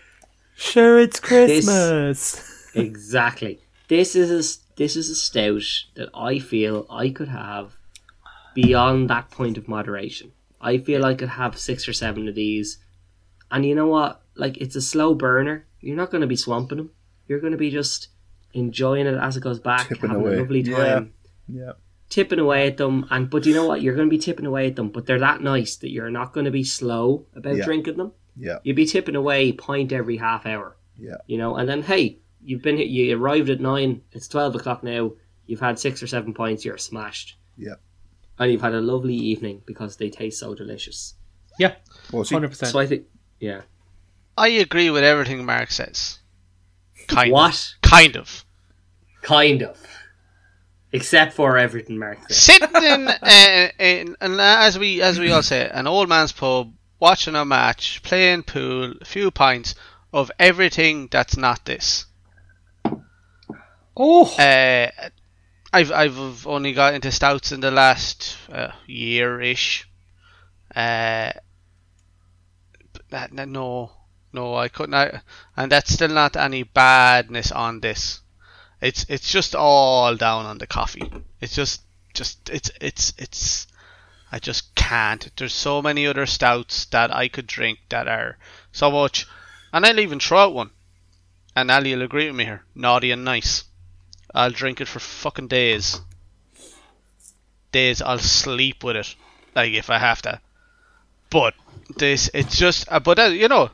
Sure, 0.56 0.98
it's 0.98 1.20
Christmas. 1.20 2.50
Exactly. 2.76 3.60
This 3.86 4.16
is 4.16 4.30
a 4.32 4.42
this 4.76 4.96
is 4.96 5.08
a 5.08 5.14
stout 5.14 5.62
that 5.94 6.08
I 6.12 6.40
feel 6.40 6.88
I 6.90 7.08
could 7.10 7.28
have 7.28 7.76
beyond 8.52 9.08
that 9.10 9.30
point 9.30 9.56
of 9.56 9.68
moderation. 9.68 10.32
I 10.60 10.78
feel 10.78 11.04
I 11.06 11.14
could 11.14 11.28
have 11.28 11.56
six 11.56 11.86
or 11.88 11.92
seven 11.92 12.26
of 12.26 12.34
these, 12.34 12.78
and 13.48 13.64
you 13.64 13.76
know 13.76 13.86
what? 13.86 14.22
Like 14.34 14.56
it's 14.56 14.74
a 14.74 14.82
slow 14.82 15.14
burner. 15.14 15.66
You're 15.80 15.94
not 15.96 16.10
going 16.10 16.22
to 16.22 16.26
be 16.26 16.34
swamping 16.34 16.78
them. 16.78 16.90
You're 17.28 17.38
going 17.38 17.52
to 17.52 17.56
be 17.58 17.70
just 17.70 18.08
enjoying 18.54 19.06
it 19.06 19.14
as 19.14 19.36
it 19.36 19.42
goes 19.44 19.60
back, 19.60 19.86
Tipping 19.88 20.10
having 20.10 20.26
away. 20.26 20.34
a 20.34 20.38
lovely 20.40 20.60
Yeah. 20.62 20.76
time. 20.76 21.12
Yeah. 21.46 21.72
tipping 22.10 22.38
away 22.40 22.66
at 22.66 22.76
them 22.76 23.06
and 23.10 23.30
but 23.30 23.46
you 23.46 23.54
know 23.54 23.66
what 23.66 23.82
you're 23.82 23.94
going 23.94 24.08
to 24.08 24.10
be 24.10 24.18
tipping 24.18 24.46
away 24.46 24.66
at 24.66 24.76
them 24.76 24.88
but 24.88 25.04
they're 25.06 25.18
that 25.20 25.40
nice 25.42 25.76
that 25.76 25.90
you're 25.90 26.10
not 26.10 26.32
going 26.32 26.44
to 26.44 26.50
be 26.50 26.64
slow 26.64 27.26
about 27.36 27.56
Yeah. 27.56 27.64
drinking 27.64 27.96
them 27.98 28.12
Yeah. 28.36 28.58
you'd 28.64 28.76
be 28.76 28.86
tipping 28.86 29.16
away 29.16 29.44
a 29.48 29.52
pint 29.52 29.92
every 29.92 30.16
half 30.16 30.44
hour 30.46 30.76
Yeah. 30.98 31.16
you 31.26 31.38
know 31.38 31.56
and 31.56 31.68
then 31.68 31.82
hey 31.82 32.18
you've 32.42 32.62
been 32.62 32.78
you 32.78 33.16
arrived 33.16 33.48
at 33.50 33.60
nine 33.60 34.02
it's 34.12 34.28
12 34.28 34.56
o'clock 34.56 34.82
now 34.82 35.12
you've 35.46 35.60
had 35.60 35.78
six 35.78 36.02
or 36.02 36.06
seven 36.06 36.34
pints 36.34 36.64
you're 36.64 36.76
smashed 36.78 37.36
Yeah. 37.56 37.74
and 38.38 38.50
you've 38.52 38.60
had 38.62 38.74
a 38.74 38.80
lovely 38.80 39.14
evening 39.14 39.62
because 39.66 39.96
they 39.96 40.10
taste 40.10 40.40
so 40.40 40.54
delicious 40.54 41.14
Yeah, 41.58 41.74
hundred 42.12 42.48
percent. 42.50 42.72
so 42.72 42.78
I 42.80 42.86
think 42.86 43.04
yeah 43.40 43.62
I 44.36 44.48
agree 44.48 44.90
with 44.90 45.04
everything 45.04 45.44
Mark 45.44 45.70
says. 45.70 46.18
Kind 47.06 47.28
of. 47.28 47.32
what 47.34 47.74
Kind 47.82 48.16
of. 48.16 48.44
kind 49.22 49.62
of 49.62 49.78
except 50.92 51.32
for 51.34 51.56
everything 51.58 51.98
Mark 51.98 52.18
said. 52.30 52.34
Sitting 52.60 52.82
in, 52.82 53.08
uh, 53.22 53.68
in, 53.78 54.16
and 54.20 54.40
as 54.40 54.78
we 54.78 55.02
as 55.02 55.18
we 55.18 55.30
all 55.30 55.42
say, 55.42 55.68
an 55.72 55.86
old 55.86 56.08
man's 56.08 56.32
pub, 56.32 56.72
watching 57.04 57.36
a 57.36 57.44
match, 57.44 58.02
playing 58.02 58.42
pool, 58.42 58.94
a 58.98 59.04
few 59.04 59.30
pints 59.30 59.74
of 60.10 60.30
everything 60.38 61.06
that's 61.10 61.36
not 61.36 61.62
this. 61.66 62.06
Oh, 63.94 64.24
Uh, 64.38 64.90
I've 65.70 65.92
I've 65.92 66.46
only 66.46 66.72
got 66.72 66.94
into 66.94 67.12
stouts 67.12 67.52
in 67.52 67.60
the 67.60 67.70
last 67.70 68.38
uh, 68.50 68.72
year 68.86 69.40
ish. 69.42 69.86
Uh, 70.74 71.32
that- 73.10 73.32
no, 73.32 73.90
no, 74.32 74.54
I 74.54 74.68
couldn't. 74.68 74.94
I, 74.94 75.20
and 75.56 75.70
that's 75.70 75.92
still 75.92 76.08
not 76.08 76.36
any 76.36 76.62
badness 76.62 77.52
on 77.52 77.80
this. 77.80 78.22
It's 78.80 79.04
it's 79.10 79.30
just 79.30 79.54
all 79.54 80.16
down 80.16 80.46
on 80.46 80.58
the 80.58 80.66
coffee. 80.66 81.12
It's 81.40 81.54
just 81.54 81.82
just 82.14 82.48
it's 82.48 82.70
it's 82.80 83.12
it's. 83.18 83.66
I 84.34 84.40
just 84.40 84.74
can't. 84.74 85.30
There's 85.36 85.54
so 85.54 85.80
many 85.80 86.08
other 86.08 86.26
stouts 86.26 86.86
that 86.86 87.14
I 87.14 87.28
could 87.28 87.46
drink 87.46 87.78
that 87.90 88.08
are 88.08 88.36
so 88.72 88.90
much, 88.90 89.28
and 89.72 89.86
I'll 89.86 90.00
even 90.00 90.18
throw 90.18 90.38
out 90.38 90.54
one. 90.54 90.70
And 91.54 91.70
Ali 91.70 91.94
will 91.94 92.02
agree 92.02 92.26
with 92.26 92.34
me 92.34 92.44
here. 92.44 92.64
Naughty 92.74 93.12
and 93.12 93.24
nice. 93.24 93.62
I'll 94.34 94.50
drink 94.50 94.80
it 94.80 94.88
for 94.88 94.98
fucking 94.98 95.46
days. 95.46 96.00
Days 97.70 98.02
I'll 98.02 98.18
sleep 98.18 98.82
with 98.82 98.96
it, 98.96 99.14
like 99.54 99.72
if 99.72 99.88
I 99.88 99.98
have 99.98 100.20
to. 100.22 100.40
But 101.30 101.54
this, 101.96 102.28
it's 102.34 102.58
just, 102.58 102.90
uh, 102.90 102.98
but 102.98 103.20
uh, 103.20 103.26
you 103.26 103.46
know, 103.46 103.70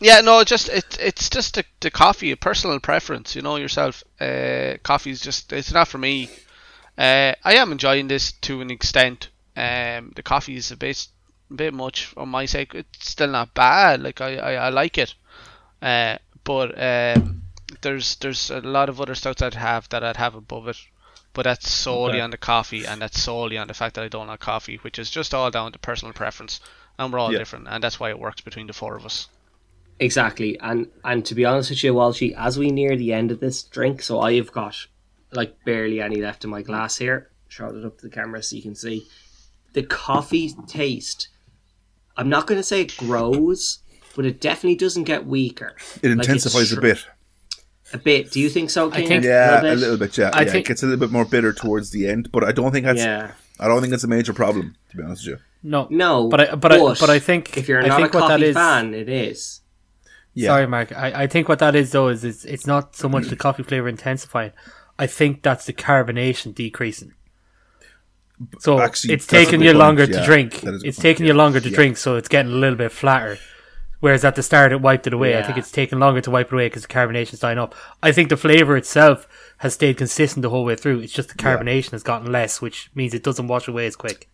yeah, 0.00 0.22
no, 0.22 0.42
just 0.42 0.68
it, 0.70 0.98
it's 1.00 1.30
just 1.30 1.54
the, 1.54 1.64
the 1.78 1.90
coffee, 1.92 2.32
a 2.32 2.36
personal 2.36 2.80
preference. 2.80 3.36
You 3.36 3.42
know 3.42 3.54
yourself. 3.54 4.02
Uh, 4.20 4.74
coffee's 4.82 5.20
just, 5.20 5.52
it's 5.52 5.72
not 5.72 5.86
for 5.86 5.98
me. 5.98 6.30
Uh, 6.98 7.34
I 7.44 7.54
am 7.54 7.70
enjoying 7.70 8.08
this 8.08 8.32
to 8.32 8.60
an 8.60 8.72
extent. 8.72 9.28
Um, 9.60 10.12
the 10.16 10.22
coffee 10.22 10.56
is 10.56 10.70
a 10.70 10.76
bit, 10.76 11.06
a 11.50 11.54
bit 11.54 11.74
much 11.74 12.14
on 12.16 12.28
my 12.28 12.46
sake. 12.46 12.74
It's 12.74 13.08
still 13.10 13.30
not 13.30 13.54
bad. 13.54 14.02
Like 14.02 14.20
I, 14.20 14.36
I, 14.36 14.52
I 14.54 14.68
like 14.70 14.98
it. 14.98 15.14
Uh, 15.82 16.16
but 16.44 16.68
um, 16.82 17.42
there's 17.82 18.16
there's 18.16 18.50
a 18.50 18.60
lot 18.60 18.88
of 18.88 19.00
other 19.00 19.14
stouts 19.14 19.42
I'd 19.42 19.54
have 19.54 19.88
that 19.90 20.04
I'd 20.04 20.16
have 20.16 20.34
above 20.34 20.68
it, 20.68 20.76
but 21.32 21.42
that's 21.44 21.70
solely 21.70 22.18
Okay. 22.18 22.20
on 22.20 22.30
the 22.30 22.38
coffee 22.38 22.84
and 22.86 23.00
that's 23.02 23.20
solely 23.20 23.58
on 23.58 23.68
the 23.68 23.74
fact 23.74 23.94
that 23.94 24.04
I 24.04 24.08
don't 24.08 24.26
like 24.28 24.40
coffee, 24.40 24.76
which 24.82 24.98
is 24.98 25.10
just 25.10 25.34
all 25.34 25.50
down 25.50 25.72
to 25.72 25.78
personal 25.78 26.12
preference, 26.14 26.60
and 26.98 27.12
we're 27.12 27.18
all 27.18 27.32
Yeah. 27.32 27.38
different, 27.38 27.68
and 27.68 27.82
that's 27.84 28.00
why 28.00 28.10
it 28.10 28.18
works 28.18 28.40
between 28.40 28.66
the 28.66 28.72
four 28.72 28.96
of 28.96 29.04
us. 29.04 29.28
Exactly, 29.98 30.58
and 30.60 30.88
and 31.04 31.24
to 31.26 31.34
be 31.34 31.44
honest 31.44 31.70
with 31.70 31.84
you, 31.84 31.92
Walshy, 31.94 32.34
as 32.36 32.58
we 32.58 32.70
near 32.70 32.96
the 32.96 33.12
end 33.12 33.30
of 33.30 33.40
this 33.40 33.62
drink, 33.62 34.02
so 34.02 34.20
I've 34.20 34.50
got 34.50 34.74
like 35.32 35.62
barely 35.64 36.00
any 36.00 36.22
left 36.22 36.44
in 36.44 36.50
my 36.50 36.62
glass 36.62 36.96
here. 36.96 37.30
Shout 37.48 37.74
it 37.74 37.84
up 37.84 37.98
to 37.98 38.08
the 38.08 38.14
camera 38.14 38.42
so 38.42 38.56
you 38.56 38.62
can 38.62 38.74
see 38.74 39.06
the 39.72 39.82
coffee 39.82 40.54
taste. 40.66 41.28
I'm 42.16 42.28
not 42.28 42.46
going 42.46 42.58
to 42.58 42.62
say 42.64 42.82
it 42.82 42.96
grows, 42.96 43.78
but 44.16 44.26
it 44.26 44.40
definitely 44.40 44.76
doesn't 44.76 45.04
get 45.04 45.26
weaker. 45.26 45.74
it 46.02 46.08
Like, 46.08 46.18
it's 46.18 46.28
intensifies 46.28 46.72
a 46.72 46.80
bit. 46.80 47.06
A 47.92 47.98
bit. 47.98 48.30
Do 48.30 48.40
you 48.40 48.48
think 48.50 48.70
so? 48.70 48.90
King? 48.90 49.08
think- 49.08 49.24
Yeah, 49.24 49.60
bit? 49.62 49.72
a 49.72 49.76
little 49.76 49.96
bit. 49.96 50.16
Yeah, 50.18 50.30
I 50.32 50.42
yeah. 50.42 50.52
think- 50.52 50.66
it 50.66 50.68
gets 50.68 50.82
a 50.82 50.86
little 50.86 51.00
bit 51.00 51.10
more 51.10 51.24
bitter 51.24 51.52
towards 51.52 51.90
the 51.90 52.08
end, 52.08 52.30
but 52.32 52.44
I 52.44 52.52
don't 52.52 52.72
think 52.72 52.86
that's. 52.86 52.98
Yeah. 53.00 53.32
I 53.58 53.68
don't 53.68 53.80
think 53.82 53.92
it's 53.92 54.04
a 54.04 54.08
major 54.08 54.32
problem. 54.32 54.76
To 54.90 54.96
be 54.96 55.02
honest 55.02 55.26
with 55.26 55.38
you. 55.38 55.44
no, 55.62 55.86
No, 55.90 56.28
But 56.28 56.40
I, 56.52 56.54
but, 56.54 56.72
I, 56.72 56.78
but 56.78 57.10
I 57.10 57.18
think 57.18 57.56
if 57.58 57.68
you're 57.68 57.82
I 57.82 57.88
not 57.88 58.00
think 58.00 58.14
a 58.14 58.18
what 58.18 58.28
that 58.28 58.34
coffee 58.40 58.44
is. 58.46 58.54
fan, 58.56 58.94
it 58.94 59.08
is. 59.08 59.60
Yeah. 60.34 60.48
Sorry, 60.48 60.66
Mark. 60.66 60.92
I, 60.96 61.24
I 61.24 61.26
think 61.26 61.48
what 61.48 61.58
that 61.58 61.74
is 61.74 61.92
though 61.92 62.08
is 62.08 62.24
it's, 62.24 62.44
it's 62.44 62.66
not 62.66 62.94
so 62.96 63.08
much 63.08 63.26
the 63.28 63.36
coffee 63.36 63.62
flavor 63.64 63.88
intensifying. 63.88 64.52
I 64.98 65.06
think 65.06 65.42
that's 65.42 65.66
the 65.66 65.72
carbonation 65.72 66.54
decreasing. 66.54 67.12
So 68.58 68.80
Actually, 68.80 69.14
it's 69.14 69.26
taking 69.26 69.60
good 69.60 69.66
you 69.66 69.70
point, 69.72 69.78
longer 69.78 70.04
yeah. 70.04 70.20
to 70.20 70.24
drink. 70.24 70.60
That 70.60 70.74
is 70.74 70.84
a 70.84 70.86
It's 70.88 70.96
point, 70.98 71.02
taking 71.02 71.26
yeah. 71.26 71.32
you 71.32 71.38
longer 71.38 71.60
to 71.60 71.68
Yeah. 71.68 71.74
drink, 71.74 71.96
so 71.96 72.16
it's 72.16 72.28
getting 72.28 72.52
a 72.52 72.54
little 72.56 72.76
bit 72.78 72.92
flatter. 72.92 73.38
Whereas 74.00 74.24
at 74.24 74.34
the 74.34 74.42
start 74.42 74.72
it 74.72 74.80
wiped 74.80 75.06
it 75.06 75.12
away. 75.12 75.36
I 75.38 75.42
think 75.42 75.58
it's 75.58 75.70
taken 75.70 75.98
longer 76.00 76.22
to 76.22 76.30
wipe 76.30 76.46
it 76.46 76.52
away 76.54 76.66
because 76.66 76.82
the 76.82 76.88
carbonation's 76.88 77.40
dying 77.40 77.58
up. 77.58 77.74
I 78.02 78.12
think 78.12 78.30
the 78.30 78.36
flavor 78.38 78.74
itself 78.78 79.28
has 79.58 79.74
stayed 79.74 79.98
consistent 79.98 80.40
the 80.42 80.48
whole 80.48 80.64
way 80.64 80.74
through. 80.74 81.00
It's 81.00 81.12
just 81.12 81.28
the 81.28 81.34
carbonation 81.34 81.90
has 81.90 82.02
gotten 82.02 82.32
less, 82.32 82.62
which 82.62 82.90
means 82.94 83.12
it 83.12 83.22
doesn't 83.22 83.46
wash 83.46 83.68
away 83.68 83.84
as 83.86 83.96
quick. 83.96 84.28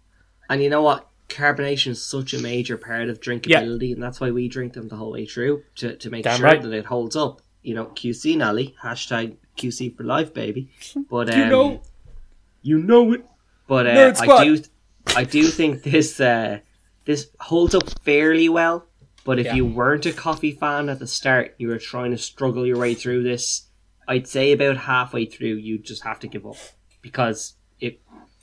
And 0.48 0.62
you 0.62 0.70
know 0.70 0.82
what? 0.82 1.08
Carbonation 1.28 1.88
is 1.88 2.06
such 2.06 2.32
a 2.32 2.38
major 2.38 2.76
part 2.78 3.08
of 3.08 3.20
drinkability, 3.20 3.92
and 3.92 4.00
that's 4.00 4.20
why 4.20 4.30
we 4.30 4.46
drink 4.46 4.74
them 4.74 4.86
the 4.86 4.94
whole 4.94 5.10
way 5.10 5.26
through 5.26 5.64
to, 5.74 5.96
to 5.96 6.10
make 6.10 6.22
Damn 6.22 6.36
sure 6.36 6.44
right. 6.46 6.62
that 6.62 6.72
it 6.72 6.84
holds 6.84 7.16
up. 7.16 7.42
You 7.64 7.74
know, 7.74 7.86
QC 7.86 8.36
Nelly, 8.36 8.76
hashtag 8.84 9.34
QC 9.58 9.96
for 9.96 10.04
life, 10.04 10.32
baby. 10.32 10.70
But 11.10 11.34
um, 11.34 11.40
You 11.40 11.46
know- 11.46 11.80
you 12.62 12.78
know 12.78 13.12
it. 13.14 13.26
But 13.68 13.86
uh, 13.86 14.12
I 14.20 14.44
do, 14.44 14.62
I 15.16 15.24
do 15.24 15.44
think 15.48 15.82
this 15.82 16.20
uh, 16.20 16.60
this 17.04 17.28
holds 17.40 17.74
up 17.74 17.88
fairly 18.04 18.48
well. 18.48 18.86
But 19.24 19.40
if 19.40 19.46
Yeah. 19.46 19.54
you 19.56 19.66
weren't 19.66 20.06
a 20.06 20.12
coffee 20.12 20.52
fan 20.52 20.88
at 20.88 21.00
the 21.00 21.06
start, 21.06 21.56
you 21.58 21.66
were 21.68 21.78
trying 21.78 22.12
to 22.12 22.18
struggle 22.18 22.64
your 22.64 22.78
way 22.78 22.94
through 22.94 23.24
this. 23.24 23.62
I'd 24.06 24.28
say 24.28 24.52
about 24.52 24.76
halfway 24.76 25.24
through, 25.26 25.54
you 25.56 25.78
just 25.78 26.04
have 26.04 26.20
to 26.20 26.28
give 26.28 26.46
up 26.46 26.56
because 27.02 27.54
it 27.80 28.00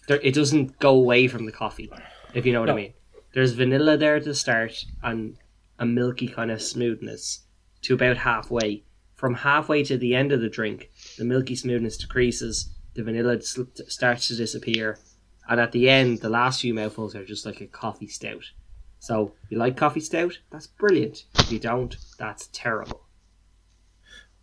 there, 0.09 0.19
it 0.21 0.33
doesn't 0.33 0.79
go 0.79 0.89
away 0.95 1.29
from 1.29 1.45
the 1.45 1.53
coffee, 1.53 1.89
if 2.33 2.45
you 2.45 2.51
know 2.51 2.59
what 2.59 2.69
I 2.69 2.75
mean. 2.75 2.93
There's 3.33 3.53
vanilla 3.53 3.95
there 3.95 4.17
at 4.17 4.25
the 4.25 4.35
start 4.35 4.83
and 5.01 5.37
a 5.79 5.85
milky 5.85 6.27
kind 6.27 6.51
of 6.51 6.61
smoothness 6.61 7.43
to 7.83 7.93
about 7.93 8.17
halfway. 8.17 8.83
From 9.15 9.35
halfway 9.35 9.83
to 9.85 9.97
the 9.97 10.13
end 10.15 10.33
of 10.33 10.41
the 10.41 10.49
drink, 10.49 10.91
the 11.17 11.23
milky 11.23 11.55
smoothness 11.55 11.95
decreases, 11.97 12.69
the 12.93 13.03
vanilla 13.03 13.39
starts 13.41 14.27
to 14.27 14.35
disappear, 14.35 14.99
and 15.49 15.59
at 15.59 15.71
the 15.71 15.89
end, 15.89 16.19
the 16.19 16.29
last 16.29 16.61
few 16.61 16.73
mouthfuls 16.73 17.15
are 17.15 17.25
just 17.25 17.45
like 17.45 17.61
a 17.61 17.67
coffee 17.67 18.07
stout. 18.07 18.51
So, 18.99 19.33
you 19.49 19.57
like 19.57 19.75
coffee 19.75 19.99
stout? 19.99 20.39
That's 20.49 20.67
brilliant. 20.67 21.25
If 21.37 21.51
you 21.51 21.59
don't, 21.59 21.95
that's 22.17 22.49
terrible. 22.53 23.01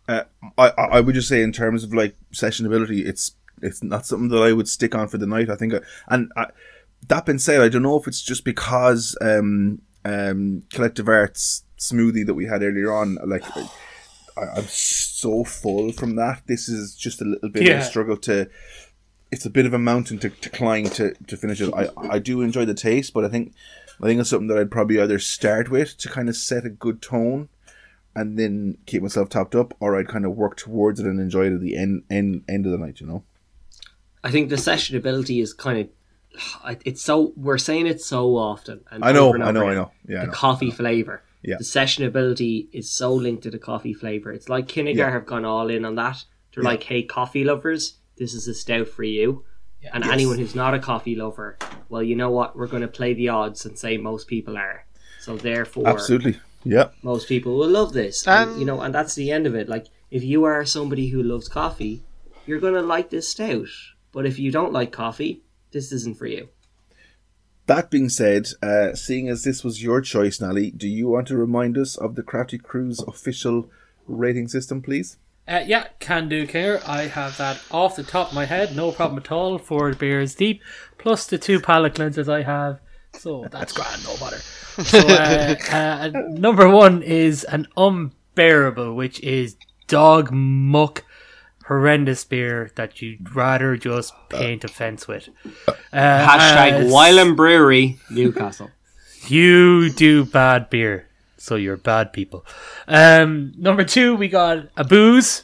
Uh, 0.07 0.23
I 0.57 0.69
I 0.69 0.83
I 0.83 0.99
would 0.99 1.15
just 1.15 1.29
say 1.29 1.41
in 1.41 1.51
terms 1.51 1.83
of 1.83 1.93
like 1.93 2.15
sessionability, 2.33 3.05
it's 3.05 3.35
it's 3.61 3.81
not 3.81 4.05
something 4.05 4.29
that 4.29 4.43
I 4.43 4.53
would 4.53 4.67
stick 4.67 4.93
on 4.93 5.07
for 5.07 5.17
the 5.17 5.27
night. 5.27 5.49
I 5.49 5.55
think, 5.55 5.73
I, 5.73 5.79
and 6.07 6.31
I, 6.35 6.47
that 7.07 7.25
being 7.25 7.39
said, 7.39 7.61
I 7.61 7.69
don't 7.69 7.83
know 7.83 7.99
if 7.99 8.07
it's 8.07 8.21
just 8.21 8.43
because 8.45 9.17
um 9.21 9.81
um 10.05 10.63
collective 10.71 11.07
arts 11.07 11.63
smoothie 11.77 12.25
that 12.25 12.35
we 12.35 12.45
had 12.45 12.63
earlier 12.63 12.93
on, 12.93 13.17
like. 13.25 13.43
I, 14.37 14.45
I'm 14.55 14.63
so 14.63 15.43
full 15.43 15.91
from 15.91 16.15
that. 16.15 16.43
This 16.47 16.69
is 16.69 16.95
just 16.95 17.21
a 17.21 17.25
little 17.25 17.49
bit 17.49 17.69
of 17.69 17.79
a 17.79 17.83
struggle 17.83 18.15
to 18.17 18.49
it's 19.31 19.45
a 19.45 19.49
bit 19.49 19.65
of 19.65 19.73
a 19.73 19.79
mountain 19.79 20.19
to, 20.19 20.29
to 20.29 20.49
climb 20.49 20.85
to, 20.85 21.13
to 21.27 21.37
finish 21.37 21.61
it. 21.61 21.73
I, 21.73 21.89
I 21.97 22.19
do 22.19 22.41
enjoy 22.41 22.65
the 22.65 22.73
taste, 22.73 23.13
but 23.13 23.23
I 23.25 23.29
think 23.29 23.53
I 24.01 24.05
think 24.07 24.19
it's 24.19 24.29
something 24.29 24.47
that 24.47 24.57
I'd 24.57 24.71
probably 24.71 24.99
either 24.99 25.19
start 25.19 25.69
with 25.69 25.97
to 25.99 26.09
kind 26.09 26.27
of 26.29 26.35
set 26.35 26.65
a 26.65 26.69
good 26.69 27.01
tone 27.01 27.49
and 28.15 28.37
then 28.37 28.77
keep 28.85 29.01
myself 29.01 29.29
topped 29.29 29.55
up, 29.55 29.73
or 29.79 29.97
I'd 29.97 30.07
kind 30.09 30.25
of 30.25 30.33
work 30.35 30.57
towards 30.57 30.99
it 30.99 31.05
and 31.05 31.19
enjoy 31.19 31.45
it 31.45 31.53
at 31.53 31.61
the 31.61 31.77
end 31.77 32.03
end 32.09 32.43
end 32.49 32.65
of 32.65 32.71
the 32.71 32.77
night. 32.77 32.99
You 32.99 33.07
know. 33.07 33.23
I 34.23 34.31
think 34.31 34.49
the 34.49 34.55
sessionability 34.57 35.41
is 35.41 35.53
kind 35.53 35.79
of 35.79 35.87
it's 36.85 37.01
so 37.01 37.33
we're 37.35 37.57
saying 37.57 37.87
it 37.87 38.01
so 38.01 38.37
often. 38.37 38.81
And 38.91 39.03
I 39.03 39.11
know, 39.11 39.33
and 39.33 39.43
I 39.43 39.51
know, 39.51 39.67
I 39.67 39.73
know. 39.73 39.91
Yeah, 40.07 40.21
the 40.21 40.27
know. 40.27 40.33
coffee 40.33 40.71
flavor. 40.71 41.23
Yeah. 41.43 41.55
The 41.57 41.63
sessionability 41.63 42.67
is 42.71 42.89
so 42.89 43.13
linked 43.13 43.43
to 43.43 43.49
the 43.49 43.57
coffee 43.57 43.93
flavor. 43.93 44.31
It's 44.31 44.47
like 44.47 44.67
Kinnegar 44.67 44.95
Yeah. 44.95 45.11
have 45.11 45.25
gone 45.25 45.43
all 45.43 45.69
in 45.69 45.85
on 45.85 45.95
that. 45.95 46.23
They're 46.53 46.63
Yeah. 46.63 46.69
like, 46.69 46.83
hey, 46.83 47.01
coffee 47.03 47.43
lovers, 47.43 47.95
this 48.21 48.35
is 48.35 48.47
a 48.47 48.53
stout 48.53 48.87
for 48.87 49.03
you. 49.03 49.43
And 49.91 50.03
Yes. 50.03 50.13
anyone 50.13 50.37
who's 50.37 50.53
not 50.53 50.75
a 50.75 50.79
coffee 50.79 51.15
lover, 51.15 51.57
well, 51.89 52.03
you 52.03 52.15
know 52.15 52.29
what? 52.29 52.55
We're 52.55 52.67
going 52.67 52.83
to 52.83 52.87
play 52.99 53.15
the 53.15 53.29
odds 53.29 53.65
and 53.65 53.79
say 53.79 53.97
most 53.97 54.27
people 54.27 54.55
are. 54.55 54.85
So 55.19 55.35
therefore, 55.37 55.87
Absolutely. 55.89 56.37
Yeah. 56.63 56.89
most 57.01 57.27
people 57.27 57.57
will 57.57 57.67
love 57.69 57.93
this. 57.93 58.27
And, 58.27 58.51
And- 58.51 58.59
you 58.59 58.65
know, 58.67 58.79
and 58.81 58.93
that's 58.93 59.15
the 59.15 59.31
end 59.31 59.47
of 59.47 59.55
it. 59.55 59.67
Like, 59.67 59.87
if 60.11 60.23
you 60.23 60.43
are 60.43 60.63
somebody 60.65 61.07
who 61.07 61.23
loves 61.23 61.47
coffee, 61.49 62.03
you're 62.45 62.59
going 62.59 62.75
to 62.75 62.81
like 62.83 63.09
this 63.09 63.27
stout. 63.29 63.69
But 64.11 64.27
if 64.27 64.37
you 64.37 64.51
don't 64.51 64.71
like 64.71 64.91
coffee, 64.91 65.41
this 65.71 65.91
isn't 65.91 66.17
for 66.19 66.27
you. 66.27 66.49
That 67.65 67.89
being 67.89 68.09
said, 68.09 68.49
uh, 68.61 68.93
seeing 68.93 69.29
as 69.29 69.43
this 69.43 69.63
was 69.63 69.81
your 69.81 69.99
choice, 70.01 70.39
Nally, 70.39 70.69
do 70.69 70.87
you 70.87 71.07
want 71.07 71.27
to 71.29 71.37
remind 71.37 71.75
us 71.75 71.95
of 71.97 72.13
the 72.15 72.23
Crafty 72.23 72.59
Crew's 72.59 72.99
official 72.99 73.67
rating 74.07 74.47
system, 74.47 74.81
please? 74.83 75.17
Uh, 75.47 75.61
yeah, 75.65 75.87
can 75.99 76.29
do, 76.29 76.47
Kinger. 76.47 76.87
I 76.87 77.07
have 77.07 77.37
that 77.37 77.61
off 77.71 77.95
the 77.95 78.03
top 78.03 78.29
of 78.29 78.33
my 78.33 78.45
head, 78.45 78.75
no 78.75 78.91
problem 78.91 79.19
at 79.19 79.31
all. 79.31 79.57
Four 79.57 79.93
beers 79.93 80.35
deep, 80.35 80.61
plus 80.97 81.25
the 81.27 81.37
two 81.37 81.59
palate 81.59 81.95
cleansers 81.95 82.29
I 82.31 82.43
have. 82.43 82.79
So 83.13 83.45
that's 83.51 83.73
grand, 83.73 84.03
no 84.05 84.15
bother. 84.17 84.37
So, 84.37 84.99
uh, 84.99 85.55
uh, 85.71 86.11
number 86.29 86.69
one 86.69 87.03
is 87.03 87.43
an 87.43 87.67
unbearable, 87.75 88.93
which 88.95 89.19
is 89.21 89.57
dog 89.87 90.31
muck, 90.31 91.03
horrendous 91.65 92.23
beer 92.23 92.71
that 92.75 93.01
you'd 93.01 93.35
rather 93.35 93.75
just 93.75 94.13
paint 94.29 94.63
a 94.63 94.67
fence 94.69 95.07
with. 95.07 95.27
Uh, 95.67 95.73
Hashtag 95.91 96.89
Wylam 96.89 97.35
Brewery, 97.35 97.97
Newcastle. 98.09 98.69
You 99.27 99.91
do 99.91 100.25
bad 100.25 100.71
beer, 100.71 101.07
so 101.41 101.55
you're 101.55 101.77
bad 101.77 102.13
people. 102.13 102.45
Um, 102.87 103.53
number 103.57 103.83
two, 103.83 104.15
we 104.15 104.27
got 104.27 104.69
a 104.77 104.83
booze. 104.83 105.43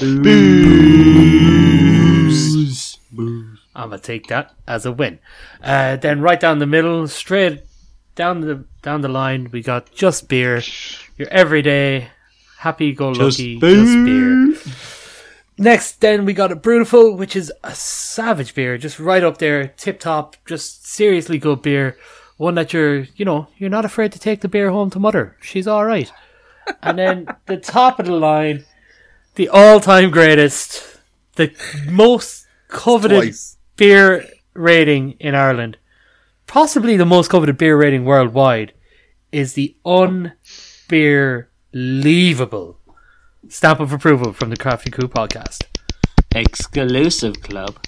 Booze. 0.00 0.18
I'm 3.16 3.90
gonna 3.90 3.98
take 3.98 4.26
that 4.28 4.52
as 4.66 4.86
a 4.86 4.92
win. 4.92 5.18
Uh, 5.62 5.96
then 5.96 6.20
right 6.20 6.40
down 6.40 6.58
the 6.58 6.66
middle, 6.66 7.06
straight 7.08 7.62
down 8.14 8.40
the 8.40 8.64
down 8.82 9.00
the 9.00 9.08
line, 9.08 9.48
we 9.52 9.62
got 9.62 9.92
just 9.92 10.28
beer. 10.28 10.62
Your 11.16 11.28
everyday, 11.28 12.08
happy-go-lucky, 12.58 13.60
just 13.60 14.04
beer. 14.04 14.54
Next, 15.56 16.00
then 16.00 16.24
we 16.24 16.32
got 16.32 16.50
a 16.50 16.56
Brutal, 16.56 17.16
which 17.16 17.36
is 17.36 17.52
a 17.62 17.74
savage 17.74 18.54
beer, 18.54 18.76
just 18.76 18.98
right 18.98 19.22
up 19.22 19.38
there, 19.38 19.68
tip 19.68 20.00
top, 20.00 20.34
just 20.46 20.84
seriously 20.84 21.38
good 21.38 21.62
beer. 21.62 21.96
One 22.36 22.56
that 22.56 22.72
you're, 22.72 23.06
you 23.16 23.24
know, 23.24 23.46
you're 23.58 23.70
not 23.70 23.84
afraid 23.84 24.10
to 24.12 24.18
take 24.18 24.40
the 24.40 24.48
beer 24.48 24.70
home 24.70 24.90
to 24.90 24.98
mother. 24.98 25.36
She's 25.40 25.68
all 25.68 25.84
right. 25.84 26.12
And 26.82 26.98
then 26.98 27.26
the 27.46 27.56
top 27.56 28.00
of 28.00 28.06
the 28.06 28.12
line, 28.12 28.64
the 29.36 29.48
all-time 29.48 30.10
greatest, 30.10 30.98
the 31.36 31.52
most 31.88 32.46
coveted 32.68 33.22
Twice. 33.22 33.56
beer 33.76 34.26
rating 34.54 35.12
in 35.20 35.34
Ireland, 35.34 35.76
possibly 36.46 36.96
the 36.96 37.06
most 37.06 37.30
coveted 37.30 37.58
beer 37.58 37.76
rating 37.76 38.04
worldwide, 38.04 38.72
is 39.30 39.52
the 39.54 39.76
unbeerleavable 39.84 42.76
stamp 43.48 43.80
of 43.80 43.92
approval 43.92 44.32
from 44.32 44.50
the 44.50 44.56
Crafty 44.56 44.90
Crew 44.90 45.08
podcast. 45.08 45.62
Exclusive 46.34 47.40
club. 47.42 47.78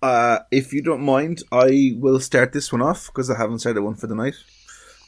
Uh, 0.00 0.38
if 0.50 0.72
you 0.72 0.82
don't 0.82 1.02
mind, 1.02 1.42
I 1.50 1.94
will 1.96 2.20
start 2.20 2.52
this 2.52 2.72
one 2.72 2.82
off 2.82 3.06
because 3.06 3.30
I 3.30 3.36
haven't 3.36 3.60
started 3.60 3.82
one 3.82 3.96
for 3.96 4.06
the 4.06 4.14
night. 4.14 4.34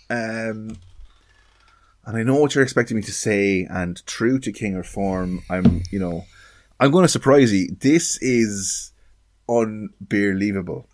Um, 0.08 0.76
and 2.04 2.16
I 2.16 2.22
know 2.22 2.36
what 2.36 2.54
you're 2.54 2.64
expecting 2.64 2.96
me 2.96 3.02
to 3.04 3.12
say, 3.12 3.66
and 3.70 4.04
true 4.06 4.38
to 4.40 4.52
Kinger 4.52 4.84
form, 4.84 5.42
I'm, 5.48 5.82
you 5.90 6.00
know, 6.00 6.24
I'm 6.80 6.90
going 6.90 7.04
to 7.04 7.08
surprise 7.08 7.52
you. 7.52 7.68
This 7.78 8.20
is 8.20 8.92
unbelievable. 9.48 10.86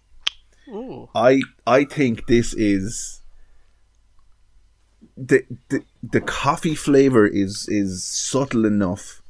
Ooh. 0.68 1.08
I 1.14 1.42
I 1.66 1.84
think 1.84 2.26
this 2.26 2.52
is 2.54 3.22
the 5.16 5.44
the, 5.68 5.84
the 6.02 6.20
coffee 6.20 6.74
flavor 6.74 7.26
is 7.26 7.68
is 7.68 8.04
subtle 8.04 8.64
enough 8.64 9.22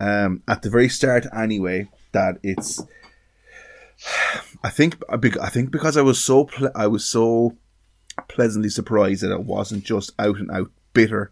um 0.00 0.42
at 0.48 0.62
the 0.62 0.70
very 0.70 0.88
start 0.88 1.26
anyway 1.32 1.88
that 2.12 2.38
it's 2.42 2.82
I 4.62 4.70
think 4.70 4.96
I 5.08 5.48
think 5.48 5.70
because 5.70 5.96
I 5.96 6.02
was 6.02 6.22
so 6.22 6.44
ple- 6.44 6.72
I 6.74 6.86
was 6.86 7.04
so 7.04 7.56
pleasantly 8.28 8.68
surprised 8.68 9.22
that 9.22 9.32
it 9.32 9.44
wasn't 9.44 9.84
just 9.84 10.12
out 10.18 10.38
and 10.38 10.50
out 10.50 10.70
bitter 10.92 11.30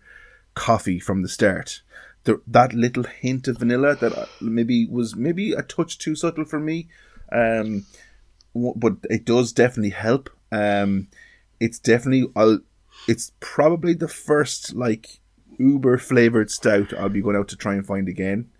coffee 0.55 0.99
from 0.99 1.23
the 1.23 1.29
start. 1.29 1.83
The, 2.25 2.41
that 2.47 2.73
little 2.73 3.03
hint 3.05 3.49
of 3.49 3.59
vanilla 3.59 3.97
that 3.97 4.17
uh, 4.17 4.27
maybe 4.41 4.87
was 4.87 5.17
maybe 5.17 5.53
a 5.53 5.63
touch 5.63 5.99
too 5.99 6.15
subtle 6.15 6.45
for 6.45 6.61
me, 6.61 6.89
um, 7.33 7.85
but 8.55 8.95
it 9.11 9.25
does 9.25 9.53
definitely 9.53 9.91
help. 9.91 10.31
Um, 10.53 11.09
it's 11.59 11.79
definitely 11.79 12.31
I'll. 12.37 12.61
It's 13.09 13.33
probably 13.41 13.95
the 13.95 14.09
first 14.09 14.75
like 14.75 15.21
uber 15.59 15.99
flavored 15.99 16.51
stout 16.51 16.93
I'll 16.95 17.09
be 17.09 17.23
going 17.23 17.37
out 17.37 17.49
to 17.49 17.57
try 17.57 17.75
and 17.75 17.85
find 17.85 18.09
again 18.09 18.51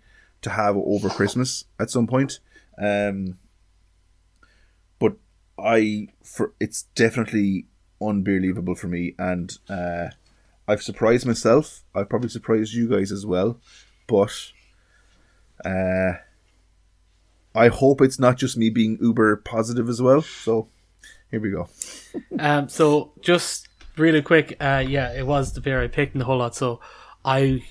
to 0.41 0.49
have 0.49 0.75
over 0.75 1.09
Christmas 1.09 1.65
at 1.79 1.89
some 1.89 2.07
point. 2.07 2.39
Um, 2.77 3.37
I 5.57 6.07
for 6.23 6.53
it's 6.59 6.83
definitely 6.95 7.67
unbelievable 8.01 8.75
for 8.75 8.87
me, 8.87 9.15
and 9.17 9.57
uh, 9.69 10.07
I've 10.67 10.83
surprised 10.83 11.25
myself. 11.25 11.83
I've 11.93 12.09
probably 12.09 12.29
surprised 12.29 12.73
you 12.73 12.89
guys 12.89 13.11
as 13.11 13.25
well, 13.25 13.59
but 14.07 14.51
uh, 15.65 16.13
I 17.55 17.67
hope 17.67 18.01
it's 18.01 18.19
not 18.19 18.37
just 18.37 18.57
me 18.57 18.69
being 18.69 18.97
uber 19.01 19.35
positive 19.37 19.89
as 19.89 20.01
well. 20.01 20.21
So 20.21 20.67
here 21.31 21.39
we 21.39 21.51
go. 21.51 21.67
Um, 22.39 22.69
so 22.69 23.11
just 23.21 23.67
really 23.97 24.21
quick, 24.21 24.55
uh, 24.59 24.83
yeah, 24.87 25.13
it 25.13 25.25
was 25.25 25.53
the 25.53 25.61
beer 25.61 25.81
I 25.81 25.87
picked 25.87 26.13
in 26.13 26.19
the 26.19 26.25
whole 26.25 26.37
lot. 26.37 26.55
So 26.55 26.79
I 27.25 27.63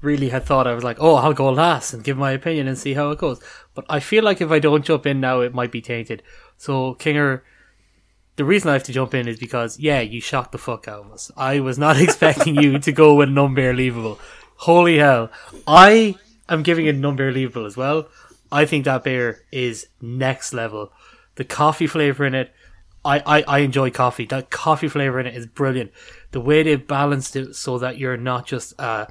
really 0.00 0.30
had 0.30 0.44
thought 0.44 0.66
I 0.66 0.74
was 0.74 0.84
like, 0.84 0.96
oh, 1.00 1.16
I'll 1.16 1.34
go 1.34 1.50
last 1.50 1.92
and 1.92 2.04
give 2.04 2.16
my 2.16 2.32
opinion 2.32 2.66
and 2.66 2.78
see 2.78 2.94
how 2.94 3.10
it 3.10 3.18
goes. 3.18 3.40
But 3.74 3.84
I 3.90 4.00
feel 4.00 4.24
like 4.24 4.40
if 4.40 4.50
I 4.50 4.58
don't 4.58 4.84
jump 4.84 5.06
in 5.06 5.20
now, 5.20 5.40
it 5.40 5.54
might 5.54 5.72
be 5.72 5.82
tainted. 5.82 6.22
So 6.60 6.94
Kinger, 6.96 7.40
the 8.36 8.44
reason 8.44 8.68
I 8.68 8.74
have 8.74 8.82
to 8.82 8.92
jump 8.92 9.14
in 9.14 9.26
is 9.26 9.38
because 9.38 9.78
yeah, 9.78 10.00
you 10.00 10.20
shocked 10.20 10.52
the 10.52 10.58
fuck 10.58 10.86
out 10.88 11.06
of 11.06 11.10
us. 11.10 11.30
I 11.34 11.60
was 11.60 11.78
not 11.78 11.98
expecting 12.00 12.54
you 12.54 12.78
to 12.78 12.92
go 12.92 13.14
with 13.14 13.30
unbelievable. 13.30 14.20
Holy 14.56 14.98
hell! 14.98 15.30
I 15.66 16.16
am 16.50 16.62
giving 16.62 16.84
it 16.84 17.02
unbelievable 17.02 17.64
as 17.64 17.78
well. 17.78 18.08
I 18.52 18.66
think 18.66 18.84
that 18.84 19.04
beer 19.04 19.40
is 19.50 19.86
next 20.02 20.52
level. 20.52 20.92
The 21.36 21.44
coffee 21.44 21.86
flavor 21.86 22.26
in 22.26 22.34
it, 22.34 22.52
I, 23.06 23.20
I, 23.24 23.42
I 23.48 23.58
enjoy 23.60 23.90
coffee. 23.90 24.26
That 24.26 24.50
coffee 24.50 24.88
flavor 24.88 25.18
in 25.18 25.26
it 25.26 25.34
is 25.34 25.46
brilliant. 25.46 25.92
The 26.32 26.42
way 26.42 26.62
they 26.62 26.76
balanced 26.76 27.36
it 27.36 27.56
so 27.56 27.78
that 27.78 27.96
you're 27.96 28.18
not 28.18 28.44
just 28.44 28.78
uh 28.78 29.06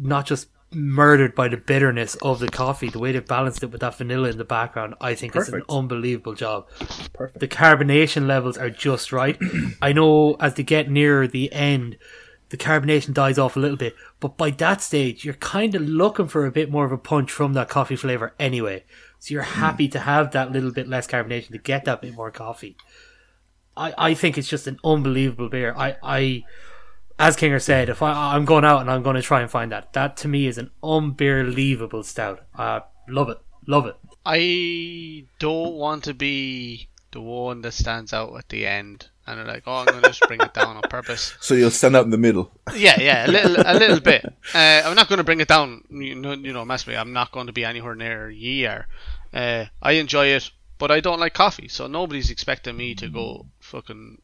not 0.00 0.26
just 0.26 0.46
murdered 0.70 1.34
by 1.34 1.48
the 1.48 1.56
bitterness 1.56 2.14
of 2.16 2.40
the 2.40 2.48
coffee. 2.48 2.88
The 2.88 2.98
way 2.98 3.12
they 3.12 3.20
balanced 3.20 3.62
it 3.62 3.70
with 3.70 3.80
that 3.80 3.96
vanilla 3.96 4.28
in 4.28 4.38
the 4.38 4.44
background, 4.44 4.94
I 5.00 5.14
think 5.14 5.34
it's 5.34 5.48
an 5.48 5.62
unbelievable 5.68 6.34
job. 6.34 6.68
Perfect. 7.12 7.40
The 7.40 7.48
carbonation 7.48 8.26
levels 8.26 8.58
are 8.58 8.70
just 8.70 9.12
right. 9.12 9.38
I 9.82 9.92
know 9.92 10.34
as 10.40 10.54
they 10.54 10.62
get 10.62 10.90
nearer 10.90 11.26
the 11.26 11.52
end, 11.52 11.96
the 12.50 12.56
carbonation 12.56 13.12
dies 13.12 13.38
off 13.38 13.56
a 13.56 13.60
little 13.60 13.76
bit, 13.76 13.94
but 14.20 14.36
by 14.38 14.50
that 14.52 14.80
stage, 14.80 15.24
you're 15.24 15.34
kind 15.34 15.74
of 15.74 15.82
looking 15.82 16.28
for 16.28 16.46
a 16.46 16.52
bit 16.52 16.70
more 16.70 16.86
of 16.86 16.92
a 16.92 16.98
punch 16.98 17.30
from 17.30 17.52
that 17.54 17.68
coffee 17.68 17.96
flavor 17.96 18.34
anyway. 18.38 18.84
So 19.18 19.34
you're 19.34 19.42
hmm. 19.42 19.60
happy 19.60 19.88
to 19.88 20.00
have 20.00 20.32
that 20.32 20.52
little 20.52 20.72
bit 20.72 20.88
less 20.88 21.06
carbonation 21.06 21.50
to 21.52 21.58
get 21.58 21.84
that 21.84 22.02
bit 22.02 22.14
more 22.14 22.30
coffee. 22.30 22.76
I, 23.76 23.94
I 23.96 24.14
think 24.14 24.38
it's 24.38 24.48
just 24.48 24.66
an 24.66 24.78
unbelievable 24.82 25.48
beer. 25.48 25.74
I, 25.76 25.96
I 26.02 26.44
as 27.18 27.36
Kinger 27.36 27.60
said, 27.60 27.88
if 27.88 28.02
I, 28.02 28.34
I'm 28.34 28.44
going 28.44 28.64
out 28.64 28.80
and 28.80 28.90
I'm 28.90 29.02
going 29.02 29.16
to 29.16 29.22
try 29.22 29.40
and 29.40 29.50
find 29.50 29.72
that, 29.72 29.92
that 29.94 30.16
to 30.18 30.28
me 30.28 30.46
is 30.46 30.58
an 30.58 30.70
unbelievable 30.82 32.02
stout. 32.02 32.44
Uh, 32.54 32.80
love 33.08 33.28
it, 33.28 33.38
love 33.66 33.86
it. 33.86 33.96
I 34.24 35.24
don't 35.38 35.74
want 35.74 36.04
to 36.04 36.14
be 36.14 36.88
the 37.12 37.20
one 37.20 37.62
that 37.62 37.72
stands 37.72 38.12
out 38.12 38.36
at 38.36 38.48
the 38.50 38.66
end 38.66 39.08
and 39.26 39.38
they're 39.38 39.46
like, 39.46 39.64
"Oh, 39.66 39.76
I'm 39.76 39.86
going 39.86 40.02
to 40.02 40.08
just 40.08 40.22
bring 40.22 40.40
it 40.40 40.54
down 40.54 40.76
on 40.76 40.82
purpose." 40.82 41.34
So 41.40 41.54
you'll 41.54 41.70
stand 41.70 41.96
out 41.96 42.04
in 42.04 42.10
the 42.10 42.18
middle. 42.18 42.50
Yeah, 42.74 42.98
yeah, 43.00 43.26
a 43.26 43.30
little, 43.30 43.56
a 43.58 43.74
little 43.74 44.00
bit. 44.12 44.24
Uh, 44.54 44.82
I'm 44.84 44.94
not 44.96 45.08
going 45.08 45.18
to 45.18 45.24
bring 45.24 45.40
it 45.40 45.48
down. 45.48 45.84
You 45.90 46.14
know, 46.14 46.32
you 46.32 46.52
know, 46.52 46.64
massively. 46.64 46.96
I'm 46.96 47.12
not 47.12 47.32
going 47.32 47.46
to 47.46 47.52
be 47.52 47.64
anywhere 47.64 47.94
near 47.94 48.30
ye 48.30 48.66
are. 48.66 48.86
Uh, 49.32 49.66
I 49.82 49.92
enjoy 49.92 50.28
it, 50.28 50.50
but 50.78 50.90
I 50.90 51.00
don't 51.00 51.20
like 51.20 51.34
coffee, 51.34 51.68
so 51.68 51.86
nobody's 51.86 52.30
expecting 52.30 52.76
me 52.76 52.94
to 52.96 53.08
go 53.08 53.46
fucking, 53.60 54.22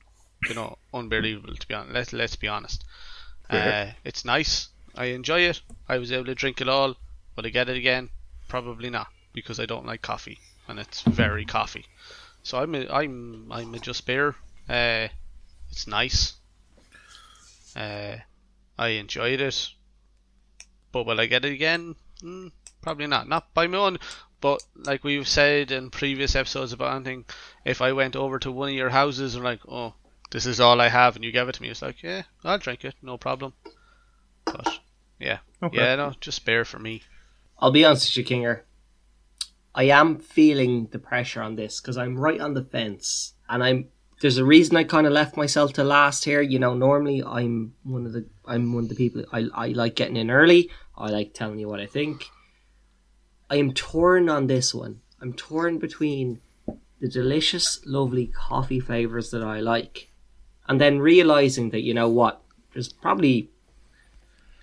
you 0.49 0.55
know, 0.55 0.79
unbelievable. 0.93 1.55
To 1.55 1.67
be 1.67 1.75
honest, 1.75 1.95
let's 1.95 2.13
let's 2.13 2.37
be 2.37 2.49
honest. 2.49 2.85
Uh, 3.49 3.93
it's 4.05 4.25
nice. 4.25 4.69
I 4.95 5.07
enjoy 5.07 5.41
it. 5.41 5.61
I 5.89 5.99
was 5.99 6.13
able 6.13 6.27
to 6.27 6.35
drink 6.35 6.61
it 6.61 6.69
all. 6.69 6.97
Would 7.37 7.47
I 7.47 7.51
get 7.51 7.69
it 7.69 7.77
again? 7.77 8.11
Probably 8.49 8.91
not, 8.91 9.09
because 9.33 9.61
I 9.61 9.67
don't 9.67 9.87
like 9.87 10.03
coffee, 10.03 10.39
and 10.69 10.79
it's 10.79 11.03
very 11.03 11.45
coffee. 11.45 11.87
So 12.43 12.59
I'm 12.59 12.75
a, 12.75 12.87
I'm 12.89 13.51
I'm 13.51 13.75
a 13.75 13.79
just 13.79 14.07
beer. 14.07 14.35
Uh, 14.69 15.09
it's 15.71 15.87
nice. 15.87 16.35
Uh, 17.77 18.17
I 18.79 18.89
enjoyed 18.89 19.41
it, 19.41 19.69
but 20.93 21.07
will 21.07 21.21
I 21.21 21.27
get 21.27 21.45
it 21.45 21.53
again? 21.53 21.97
Mm, 22.23 22.53
probably 22.83 23.07
not. 23.07 23.29
Not 23.29 23.53
by 23.55 23.67
my 23.67 23.79
own. 23.79 23.99
But 24.41 24.63
like 24.77 25.05
we've 25.05 25.27
said 25.27 25.73
in 25.73 25.89
previous 25.89 26.37
episodes 26.37 26.73
about 26.73 26.95
anything, 26.95 27.25
if 27.65 27.81
I 27.81 27.93
went 27.93 28.15
over 28.15 28.39
to 28.39 28.53
one 28.53 28.69
of 28.69 28.75
your 28.75 28.91
houses 28.91 29.35
and 29.35 29.43
like, 29.43 29.61
oh, 29.67 29.95
this 30.35 30.47
is 30.47 30.59
all 30.59 30.81
I 30.81 30.89
have, 30.89 31.15
and 31.15 31.25
you 31.25 31.31
gave 31.31 31.49
it 31.49 31.55
to 31.55 31.63
me, 31.63 31.69
it's 31.69 31.81
like, 31.81 32.03
yeah, 32.03 32.23
I'll 32.43 32.59
drink 32.59 32.85
it, 32.85 32.97
no 33.01 33.17
problem. 33.17 33.53
But 34.45 34.81
yeah, 35.21 35.39
Okay. 35.63 35.77
yeah, 35.77 35.95
no, 35.95 36.13
just 36.21 36.45
beer 36.45 36.65
for 36.65 36.81
me. 36.81 37.03
I'll 37.61 37.71
be 37.71 37.85
honest 37.85 38.07
with 38.17 38.29
you, 38.29 38.37
Kinger. 38.37 38.63
I 39.77 39.85
am 39.85 40.19
feeling 40.19 40.89
the 40.91 40.99
pressure 40.99 41.41
on 41.41 41.55
this 41.55 41.81
because 41.81 41.97
I'm 41.97 42.19
right 42.19 42.41
on 42.41 42.55
the 42.55 42.65
fence, 42.65 43.35
and 43.49 43.63
I'm. 43.63 43.89
There's 44.21 44.39
a 44.39 44.45
reason 44.45 44.77
I 44.77 44.83
kind 44.85 45.07
of 45.07 45.13
left 45.13 45.37
myself 45.37 45.73
to 45.75 45.85
last 45.85 46.25
here. 46.25 46.43
You 46.43 46.59
know, 46.59 46.75
normally 46.75 47.23
I'm 47.23 47.75
one 47.85 48.05
of 48.05 48.13
the 48.13 48.27
I'm 48.45 48.73
one 48.73 48.85
of 48.85 48.89
the 48.89 48.95
people 48.97 49.25
I 49.33 49.47
I 49.55 49.69
like 49.69 49.95
getting 49.95 50.17
in 50.17 50.31
early. 50.33 50.69
I 50.97 51.11
like 51.11 51.33
telling 51.33 51.61
you 51.61 51.69
what 51.69 51.81
I 51.81 51.87
think. 51.87 52.27
I 53.49 53.57
am 53.57 53.73
torn 53.73 54.29
on 54.29 54.49
this 54.49 54.75
one. 54.75 55.01
I'm 55.21 55.33
torn 55.33 55.79
between 55.79 56.41
the 57.01 57.09
delicious, 57.09 57.81
lovely 57.87 58.27
coffee 58.29 58.81
flavors 58.81 59.31
that 59.31 59.43
I 59.45 59.61
like, 59.61 60.09
and 60.69 60.81
then 60.81 60.99
realizing 60.99 61.71
that 61.71 61.83
you 61.83 61.95
know 61.95 62.09
what, 62.09 62.41
there's 62.73 62.93
probably 62.93 63.51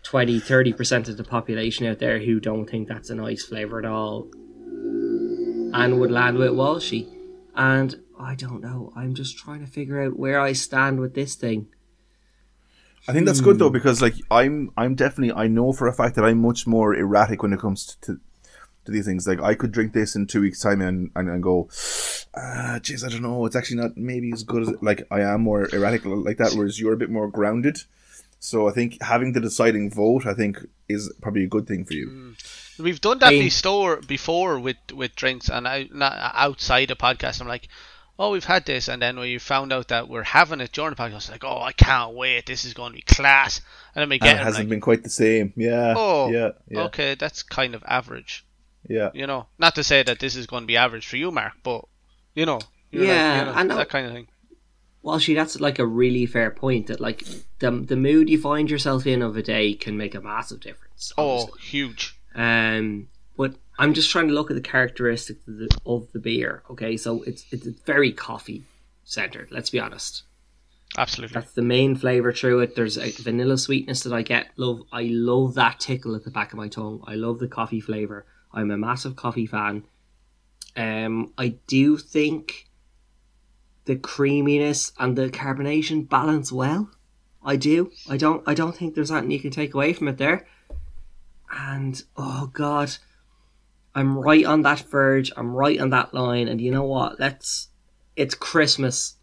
20 0.03 0.39
30% 0.39 1.09
of 1.09 1.17
the 1.17 1.23
population 1.23 1.85
out 1.85 1.99
there 1.99 2.19
who 2.19 2.39
don't 2.39 2.69
think 2.69 2.87
that's 2.87 3.09
a 3.09 3.15
nice 3.15 3.45
flavour 3.45 3.79
at 3.79 3.85
all 3.85 4.27
and 5.73 5.99
would 5.99 6.11
land 6.11 6.37
with 6.37 6.51
Walshy. 6.51 7.07
And 7.55 8.01
I 8.19 8.35
don't 8.35 8.61
know. 8.61 8.91
I'm 8.95 9.13
just 9.13 9.37
trying 9.37 9.61
to 9.61 9.71
figure 9.71 10.01
out 10.01 10.17
where 10.17 10.39
I 10.39 10.53
stand 10.53 10.99
with 10.99 11.15
this 11.15 11.35
thing. 11.35 11.67
I 13.07 13.13
think 13.13 13.25
that's 13.25 13.41
good 13.41 13.57
though 13.57 13.69
hmm. 13.69 13.73
because 13.73 14.01
like 14.01 14.13
I'm 14.29 14.71
I'm 14.77 14.93
definitely 14.95 15.33
I 15.33 15.47
know 15.47 15.73
for 15.73 15.87
a 15.87 15.93
fact 15.93 16.15
that 16.15 16.25
I'm 16.25 16.39
much 16.39 16.67
more 16.67 16.93
erratic 16.95 17.41
when 17.41 17.51
it 17.51 17.59
comes 17.59 17.97
to 18.01 18.19
to 18.85 18.91
these 18.91 19.05
things. 19.05 19.27
Like 19.27 19.41
I 19.41 19.55
could 19.55 19.71
drink 19.71 19.93
this 19.93 20.15
in 20.15 20.27
two 20.27 20.41
weeks 20.41 20.59
time 20.59 20.81
and 20.81 21.09
and, 21.15 21.27
and 21.27 21.41
go, 21.41 21.67
ah, 22.35 22.79
jeez, 22.81 23.05
I 23.05 23.09
don't 23.09 23.21
know. 23.21 23.45
It's 23.45 23.55
actually 23.55 23.81
not 23.81 23.97
maybe 23.97 24.31
as 24.33 24.43
good 24.43 24.63
as 24.63 24.73
like 24.81 25.07
I 25.11 25.21
am 25.21 25.41
more 25.41 25.67
erratic 25.73 26.05
like 26.05 26.37
that. 26.37 26.53
Whereas 26.53 26.79
you're 26.79 26.93
a 26.93 26.97
bit 26.97 27.09
more 27.09 27.29
grounded. 27.29 27.79
So 28.39 28.67
I 28.67 28.71
think 28.71 29.01
having 29.01 29.33
the 29.33 29.39
deciding 29.39 29.91
vote, 29.91 30.25
I 30.25 30.33
think, 30.33 30.57
is 30.89 31.13
probably 31.21 31.43
a 31.43 31.47
good 31.47 31.67
thing 31.67 31.85
for 31.85 31.93
you. 31.93 32.35
We've 32.79 32.99
done 32.99 33.19
that 33.19 33.33
I- 33.33 33.39
before 33.39 33.97
before 34.01 34.59
with 34.59 34.77
with 34.93 35.15
drinks 35.15 35.49
and 35.49 35.67
I 35.67 35.89
not 35.93 36.17
outside 36.33 36.89
a 36.89 36.95
podcast. 36.95 37.39
I'm 37.41 37.47
like, 37.47 37.67
oh, 38.17 38.31
we've 38.31 38.45
had 38.45 38.65
this, 38.65 38.87
and 38.87 39.01
then 39.01 39.17
when 39.17 39.29
you 39.29 39.39
found 39.39 39.73
out 39.73 39.89
that 39.89 40.07
we're 40.09 40.23
having 40.23 40.61
it 40.61 40.71
during 40.71 40.91
the 40.91 40.95
podcast, 40.95 41.29
like, 41.31 41.43
oh, 41.43 41.61
I 41.61 41.71
can't 41.71 42.13
wait. 42.13 42.45
This 42.45 42.65
is 42.65 42.73
going 42.73 42.91
to 42.91 42.95
be 42.95 43.01
class. 43.01 43.61
And 43.93 44.01
then 44.01 44.09
we 44.09 44.19
get 44.19 44.35
it 44.37 44.39
it, 44.39 44.43
hasn't 44.43 44.63
like, 44.65 44.69
been 44.69 44.81
quite 44.81 45.03
the 45.03 45.09
same. 45.09 45.53
Yeah. 45.55 45.93
oh, 45.97 46.31
Yeah. 46.31 46.49
Yeah. 46.67 46.83
okay, 46.83 47.15
that's 47.15 47.43
kind 47.43 47.75
of 47.75 47.83
average. 47.85 48.45
Yeah. 48.87 49.09
You 49.13 49.27
know, 49.27 49.47
not 49.59 49.75
to 49.75 49.83
say 49.83 50.03
that 50.03 50.19
this 50.19 50.35
is 50.35 50.47
going 50.47 50.63
to 50.63 50.67
be 50.67 50.77
average 50.77 51.07
for 51.07 51.17
you, 51.17 51.31
Mark, 51.31 51.53
but 51.63 51.85
you 52.35 52.45
know, 52.45 52.59
you're 52.91 53.03
like, 53.03 53.09
Yeah, 53.09 53.61
you 53.61 53.67
know, 53.67 53.75
that 53.75 53.89
kind 53.89 54.07
of 54.07 54.13
thing. 54.13 54.27
Walshy, 55.03 55.33
that's 55.33 55.59
like 55.59 55.79
a 55.79 55.85
really 55.85 56.25
fair 56.25 56.51
point. 56.51 56.87
That 56.87 56.99
like 56.99 57.25
the 57.59 57.71
the 57.71 57.95
mood 57.95 58.29
you 58.29 58.39
find 58.39 58.69
yourself 58.69 59.07
in 59.07 59.21
of 59.21 59.35
a 59.35 59.41
day 59.41 59.73
can 59.73 59.97
make 59.97 60.13
a 60.13 60.21
massive 60.21 60.59
difference. 60.59 61.11
Oh, 61.17 61.47
huge. 61.59 62.15
Um, 62.35 63.07
but 63.35 63.55
I'm 63.79 63.93
just 63.93 64.11
trying 64.11 64.27
to 64.27 64.33
look 64.33 64.51
at 64.51 64.55
the 64.55 64.61
characteristics 64.61 65.47
of 65.47 65.57
the, 65.57 65.69
of 65.85 66.11
the 66.11 66.19
beer. 66.19 66.63
Okay, 66.69 66.97
so 66.97 67.23
it's 67.23 67.45
it's 67.51 67.65
very 67.65 68.11
coffee 68.11 68.63
centered. 69.03 69.49
Let's 69.51 69.71
be 69.71 69.79
honest. 69.79 70.23
Absolutely. 70.97 71.33
That's 71.33 71.53
the 71.53 71.61
main 71.61 71.95
flavor 71.95 72.33
through 72.33 72.59
it. 72.59 72.75
There's 72.75 72.97
a 72.97 73.11
vanilla 73.11 73.57
sweetness 73.57 74.03
that 74.03 74.13
I 74.13 74.21
get. 74.21 74.49
Love. 74.57 74.81
I 74.91 75.03
love 75.03 75.55
that 75.55 75.79
tickle 75.79 76.15
at 76.15 76.25
the 76.25 76.31
back 76.31 76.51
of 76.51 76.57
my 76.57 76.67
tongue. 76.67 77.03
I 77.07 77.15
love 77.15 77.39
the 77.39 77.47
coffee 77.47 77.79
flavor. 77.79 78.25
I'm 78.53 78.69
a 78.69 78.77
massive 78.77 79.15
coffee 79.15 79.47
fan. 79.47 79.83
Um, 80.75 81.33
I 81.37 81.55
do 81.67 81.97
think 81.97 82.69
the 83.85 83.95
creaminess 83.95 84.91
and 84.99 85.17
the 85.17 85.29
carbonation 85.29 86.07
balance 86.07 86.51
well. 86.51 86.89
I 87.43 87.55
do. 87.55 87.91
I 88.09 88.17
don't. 88.17 88.43
I 88.47 88.53
don't 88.53 88.75
think 88.75 88.93
there's 88.95 89.11
anything 89.11 89.31
you 89.31 89.39
can 89.39 89.51
take 89.51 89.73
away 89.73 89.93
from 89.93 90.07
it 90.07 90.17
there. 90.17 90.47
And 91.51 92.01
oh 92.15 92.49
god, 92.53 92.95
I'm 93.95 94.17
right 94.17 94.45
on 94.45 94.61
that 94.61 94.81
verge. 94.81 95.31
I'm 95.35 95.53
right 95.53 95.79
on 95.79 95.89
that 95.89 96.13
line. 96.13 96.47
And 96.47 96.61
you 96.61 96.71
know 96.71 96.83
what? 96.83 97.19
Let's. 97.19 97.69
It's 98.15 98.35
Christmas. 98.35 99.15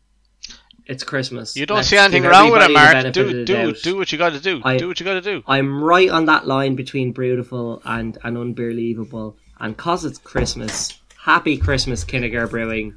It's 0.86 1.04
Christmas. 1.04 1.54
You 1.54 1.66
don't 1.66 1.76
Let's 1.76 1.88
see 1.88 1.98
anything 1.98 2.22
wrong 2.24 2.50
with 2.50 2.62
it, 2.62 2.72
Mark. 2.72 3.12
Do 3.12 3.44
do 3.44 3.74
do 3.74 3.96
what 3.96 4.10
you 4.10 4.16
got 4.16 4.32
to 4.32 4.40
do. 4.40 4.60
I- 4.64 4.78
do 4.78 4.88
what 4.88 4.98
you 4.98 5.04
got 5.04 5.14
to 5.14 5.20
do. 5.20 5.42
I'm 5.46 5.84
right 5.84 6.08
on 6.08 6.24
that 6.26 6.46
line 6.46 6.76
between 6.76 7.12
beautiful 7.12 7.82
and, 7.84 8.16
and 8.24 8.38
unbelievable. 8.38 9.36
And 9.60 9.76
cause 9.76 10.04
it's 10.06 10.18
Christmas, 10.18 10.97
happy 11.28 11.58
Christmas, 11.58 12.04
Kinnegar 12.04 12.48
Brewing. 12.48 12.94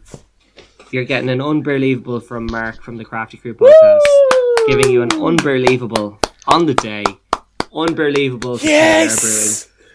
You're 0.90 1.04
getting 1.04 1.30
an 1.30 1.42
unbelievable 1.42 2.22
from 2.22 2.46
Mark 2.46 2.82
from 2.82 2.96
the 2.96 3.04
Crafty 3.04 3.36
Crew 3.36 3.54
podcast, 3.54 4.00
giving 4.68 4.90
you 4.90 5.02
an 5.02 5.12
unbelievable 5.22 6.18
on 6.48 6.66
the 6.66 6.74
day. 6.74 7.04
Unbelievable 7.76 8.58
Kinnegar 8.58 9.20
Brewing. 9.20 9.88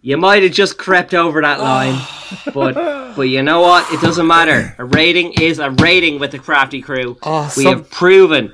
You 0.00 0.16
might 0.16 0.42
have 0.42 0.50
just 0.50 0.76
crept 0.76 1.14
over 1.14 1.40
that 1.40 1.60
line, 1.70 2.04
but 2.52 3.14
but 3.14 3.28
you 3.28 3.44
know 3.44 3.60
what? 3.60 3.92
It 3.92 4.00
doesn't 4.00 4.26
matter. 4.26 4.74
A 4.78 4.84
rating 4.84 5.34
is 5.34 5.60
a 5.60 5.70
rating 5.70 6.18
with 6.18 6.32
the 6.32 6.40
Crafty 6.40 6.82
Crew. 6.82 7.16
Oh, 7.22 7.44
we 7.56 7.62
some- 7.62 7.76
have 7.78 7.90
proven 7.90 8.52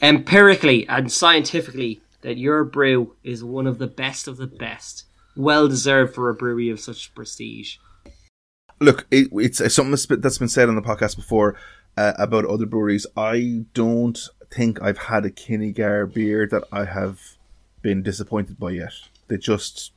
empirically 0.00 0.88
and 0.88 1.12
scientifically 1.12 2.00
that 2.22 2.38
your 2.38 2.64
brew 2.64 3.16
is 3.22 3.44
one 3.44 3.66
of 3.66 3.76
the 3.76 3.86
best 3.86 4.26
of 4.26 4.38
the 4.38 4.46
best. 4.46 5.04
Well 5.36 5.68
deserved 5.68 6.14
for 6.14 6.30
a 6.30 6.34
brewery 6.34 6.70
of 6.70 6.80
such 6.80 7.14
prestige. 7.14 7.76
Look, 8.80 9.06
it, 9.10 9.28
it's, 9.32 9.60
it's 9.60 9.74
something 9.74 9.90
that's 9.92 10.06
been, 10.06 10.20
that's 10.20 10.38
been 10.38 10.48
said 10.48 10.68
on 10.68 10.74
the 10.76 10.82
podcast 10.82 11.16
before 11.16 11.56
uh, 11.96 12.12
about 12.18 12.44
other 12.44 12.66
breweries. 12.66 13.06
I 13.16 13.64
don't 13.74 14.18
think 14.50 14.80
I've 14.82 14.98
had 14.98 15.24
a 15.24 15.30
Kinnegar 15.30 16.12
beer 16.12 16.46
that 16.50 16.64
I 16.70 16.84
have 16.84 17.20
been 17.82 18.02
disappointed 18.02 18.58
by 18.58 18.72
yet. 18.72 18.92
They 19.28 19.38
just 19.38 19.92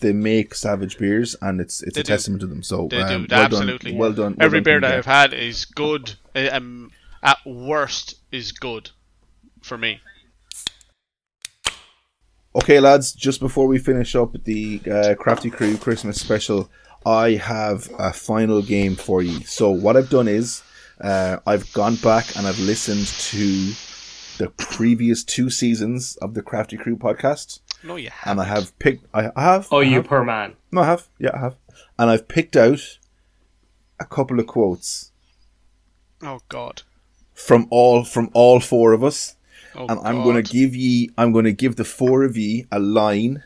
they 0.00 0.12
make 0.12 0.54
savage 0.54 0.98
beers, 0.98 1.36
and 1.40 1.60
it's 1.60 1.82
it's 1.82 1.94
They 1.94 2.00
a 2.00 2.04
do. 2.04 2.08
testament 2.12 2.40
to 2.40 2.46
them. 2.48 2.62
So 2.64 2.88
They 2.90 2.98
do, 2.98 3.02
um, 3.04 3.26
they 3.28 3.36
well 3.36 3.44
absolutely. 3.44 3.90
done, 3.92 3.98
well 4.00 4.12
done. 4.12 4.34
well 4.36 4.46
Every 4.46 4.58
done, 4.60 4.64
beer 4.64 4.80
that 4.80 4.92
I've 4.98 5.06
had 5.06 5.32
is 5.32 5.64
good. 5.64 6.14
uh, 6.34 6.48
Um, 6.52 6.90
at 7.22 7.38
worst 7.46 8.16
is 8.32 8.50
good 8.50 8.90
for 9.62 9.78
me. 9.78 10.00
Okay, 12.54 12.80
lads, 12.80 13.12
just 13.12 13.40
before 13.40 13.66
we 13.66 13.78
finish 13.78 14.14
up 14.14 14.32
the 14.44 14.80
uh, 14.90 15.14
Crafty 15.14 15.48
Crew 15.50 15.78
Christmas 15.78 16.20
special, 16.20 16.68
I 17.04 17.32
have 17.32 17.90
a 17.98 18.12
final 18.12 18.62
game 18.62 18.94
for 18.96 19.22
you. 19.22 19.40
So, 19.44 19.70
what 19.70 19.96
I've 19.96 20.10
done 20.10 20.28
is 20.28 20.62
uh, 21.00 21.38
I've 21.46 21.72
gone 21.72 21.96
back 21.96 22.36
and 22.36 22.46
I've 22.46 22.58
listened 22.60 23.06
to 23.06 23.72
the 24.38 24.50
previous 24.56 25.24
two 25.24 25.50
seasons 25.50 26.16
of 26.16 26.34
the 26.34 26.42
Crafty 26.42 26.76
Crew 26.76 26.96
podcast, 26.96 27.60
No, 27.82 27.96
you 27.96 28.10
have. 28.10 28.30
and 28.32 28.40
I 28.40 28.44
have 28.44 28.76
picked. 28.78 29.06
I 29.12 29.30
I 29.34 29.42
have. 29.42 29.68
Oh, 29.70 29.78
I 29.80 29.82
you 29.82 29.96
have. 29.96 30.06
poor 30.06 30.24
man. 30.24 30.54
No, 30.70 30.82
I 30.82 30.86
have. 30.86 31.08
Yeah, 31.18 31.30
I 31.34 31.38
have. 31.38 31.56
And 31.98 32.10
I've 32.10 32.28
picked 32.28 32.56
out 32.56 32.98
a 34.00 34.04
couple 34.04 34.38
of 34.40 34.46
quotes 34.46 35.10
Oh 36.22 36.40
God. 36.48 36.82
from 37.34 37.66
all 37.70 38.04
from 38.04 38.30
all 38.32 38.60
four 38.60 38.92
of 38.92 39.02
us. 39.04 39.34
Oh 39.74 39.86
and 39.88 39.98
I'm 40.04 40.22
going 40.22 40.42
to 40.42 40.52
give 40.52 40.74
ye, 40.76 41.10
I'm 41.16 41.32
going 41.32 41.46
to 41.46 41.52
give 41.52 41.76
the 41.76 41.84
four 41.84 42.24
of 42.24 42.36
ye 42.36 42.66
a 42.70 42.78
line, 42.78 43.42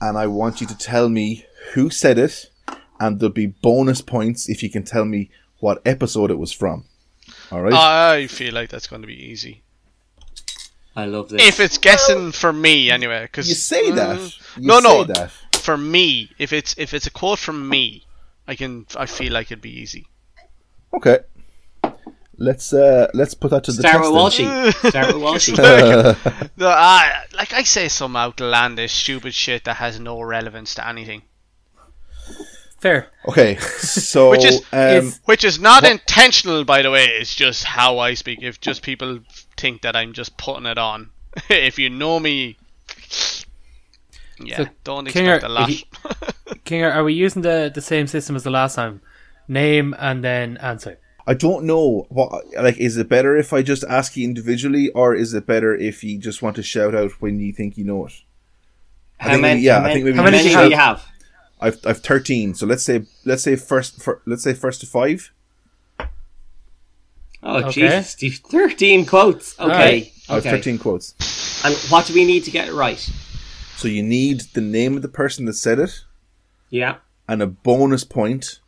and 0.00 0.18
I 0.18 0.26
want 0.26 0.60
you 0.60 0.66
to 0.66 0.76
tell 0.76 1.08
me 1.08 1.46
who 1.72 1.88
said 1.90 2.18
it, 2.18 2.50
and 3.02 3.18
there'll 3.18 3.32
be 3.32 3.46
bonus 3.46 4.00
points 4.00 4.48
if 4.48 4.62
you 4.62 4.70
can 4.70 4.84
tell 4.84 5.04
me 5.04 5.28
what 5.58 5.82
episode 5.84 6.30
it 6.30 6.38
was 6.38 6.52
from. 6.52 6.84
All 7.50 7.60
right. 7.60 7.72
I 7.72 8.26
feel 8.28 8.54
like 8.54 8.68
that's 8.70 8.86
going 8.86 9.02
to 9.02 9.08
be 9.08 9.20
easy. 9.30 9.62
I 10.94 11.06
love 11.06 11.28
this. 11.28 11.42
If 11.42 11.58
it's 11.58 11.78
guessing 11.78 12.30
for 12.30 12.52
me, 12.52 12.90
anyway, 12.90 13.22
because 13.22 13.48
you 13.48 13.56
say 13.56 13.90
that. 13.90 14.18
You 14.56 14.68
no, 14.68 14.80
say 14.80 14.84
no. 14.84 15.04
That. 15.04 15.30
For 15.52 15.76
me, 15.76 16.30
if 16.38 16.52
it's 16.52 16.76
if 16.78 16.94
it's 16.94 17.06
a 17.06 17.10
quote 17.10 17.40
from 17.40 17.68
me, 17.68 18.04
I 18.46 18.54
can. 18.54 18.86
I 18.96 19.06
feel 19.06 19.32
like 19.32 19.46
it'd 19.50 19.62
be 19.62 19.80
easy. 19.80 20.06
Okay. 20.94 21.20
let's 22.36 22.72
uh, 22.72 23.08
let's 23.14 23.34
put 23.34 23.50
that 23.50 23.64
to 23.64 23.72
the 23.72 23.82
Start 23.82 24.02
test. 24.02 24.12
with 24.12 24.36
then. 24.36 24.66
Walshy. 24.70 24.88
Start 24.90 25.14
Walshy. 25.14 26.50
No, 26.56 26.68
I, 26.68 27.24
like 27.34 27.52
I 27.52 27.62
say 27.64 27.88
some 27.88 28.14
outlandish, 28.16 28.92
stupid 28.92 29.34
shit 29.34 29.64
that 29.64 29.76
has 29.78 29.98
no 29.98 30.20
relevance 30.20 30.74
to 30.76 30.86
anything. 30.86 31.22
Fair. 32.82 33.06
Okay, 33.28 33.56
so 33.58 34.30
Which 34.34 34.44
is- 34.44 34.58
um, 34.72 34.78
It's- 34.96 35.20
Which 35.24 35.44
is 35.44 35.60
not 35.60 35.84
What- 35.84 35.92
intentional, 35.92 36.64
by 36.64 36.82
the 36.82 36.90
way. 36.90 37.04
It's 37.06 37.34
just 37.34 37.62
how 37.64 37.98
I 38.00 38.14
speak. 38.14 38.42
If 38.42 38.60
just 38.60 38.82
people 38.82 39.20
think 39.56 39.82
that 39.82 39.94
I'm 39.94 40.12
just 40.12 40.36
putting 40.36 40.66
it 40.66 40.78
on. 40.78 41.10
if 41.48 41.78
you 41.78 41.88
know 41.88 42.18
me, 42.18 42.56
yeah, 44.42 44.56
So, 44.56 44.66
don't 44.84 45.06
Kinger, 45.08 45.36
expect 45.36 45.44
a 45.44 45.48
lot. 45.48 45.70
if 45.70 45.84
Kinger, 46.64 46.92
are 46.94 47.04
we 47.04 47.14
using 47.14 47.42
the, 47.42 47.70
the 47.72 47.80
same 47.80 48.06
system 48.08 48.34
as 48.36 48.42
the 48.42 48.50
last 48.50 48.74
time? 48.74 49.00
Name 49.48 49.94
and 49.98 50.24
then 50.24 50.56
answer. 50.58 50.98
I 51.26 51.34
don't 51.34 51.64
know 51.64 52.06
what 52.08 52.32
like 52.60 52.78
is 52.78 52.96
it 52.96 53.08
better 53.08 53.36
if 53.36 53.52
I 53.52 53.62
just 53.62 53.84
ask 53.84 54.16
you 54.16 54.24
individually, 54.24 54.88
or 54.90 55.14
is 55.14 55.34
it 55.34 55.46
better 55.46 55.72
if 55.76 56.02
you 56.02 56.18
just 56.18 56.42
want 56.42 56.56
to 56.56 56.62
shout 56.64 56.94
out 56.96 57.12
when 57.20 57.38
you 57.38 57.52
think 57.52 57.78
you 57.78 57.84
know 57.84 58.06
it? 58.06 58.12
I 59.20 59.24
How 59.24 59.30
think 59.30 59.42
many? 59.42 59.54
maybe- 59.54 59.64
yeah, 59.66 59.80
how 59.80 59.86
I 59.86 59.92
think 59.92 60.04
maybe 60.04 60.16
how 60.16 60.24
we 60.24 60.30
many 60.32 60.42
do 60.48 60.68
you 60.68 60.76
have? 60.76 61.04
I've 61.62 61.78
I've 61.86 62.00
thirteen, 62.00 62.54
so 62.54 62.66
let's 62.66 62.82
say 62.82 63.04
let's 63.24 63.42
say 63.42 63.56
first 63.56 64.02
for, 64.02 64.20
let's 64.26 64.42
say 64.42 64.52
first 64.52 64.80
to 64.80 64.86
five. 64.86 65.32
Oh 67.44 67.58
Okay. 67.58 67.70
Jesus! 67.70 68.22
You've 68.22 68.36
Thirteen 68.38 69.06
quotes. 69.06 69.58
Okay. 69.58 69.64
Alright. 69.72 70.12
I 70.28 70.34
have 70.34 70.44
thirteen 70.44 70.78
quotes. 70.78 71.14
And 71.64 71.74
what 71.90 72.06
do 72.06 72.14
we 72.14 72.24
need 72.24 72.44
to 72.44 72.50
get 72.50 72.68
it 72.68 72.74
right? 72.74 72.98
So 73.76 73.88
you 73.88 74.02
need 74.02 74.42
the 74.54 74.60
name 74.60 74.96
of 74.96 75.02
the 75.02 75.08
person 75.08 75.44
that 75.46 75.54
said 75.54 75.78
it, 75.78 76.04
Yeah. 76.70 76.96
and 77.28 77.40
a 77.42 77.46
bonus 77.46 78.04
point 78.04 78.60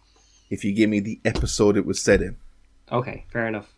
if 0.51 0.65
you 0.65 0.73
give 0.73 0.89
me 0.91 1.01
the 1.01 1.21
episode 1.25 1.77
it 1.77 1.87
was 1.87 2.01
said 2.01 2.23
in. 2.23 2.37
Okay. 2.91 3.25
Fair 3.33 3.47
enough. 3.49 3.73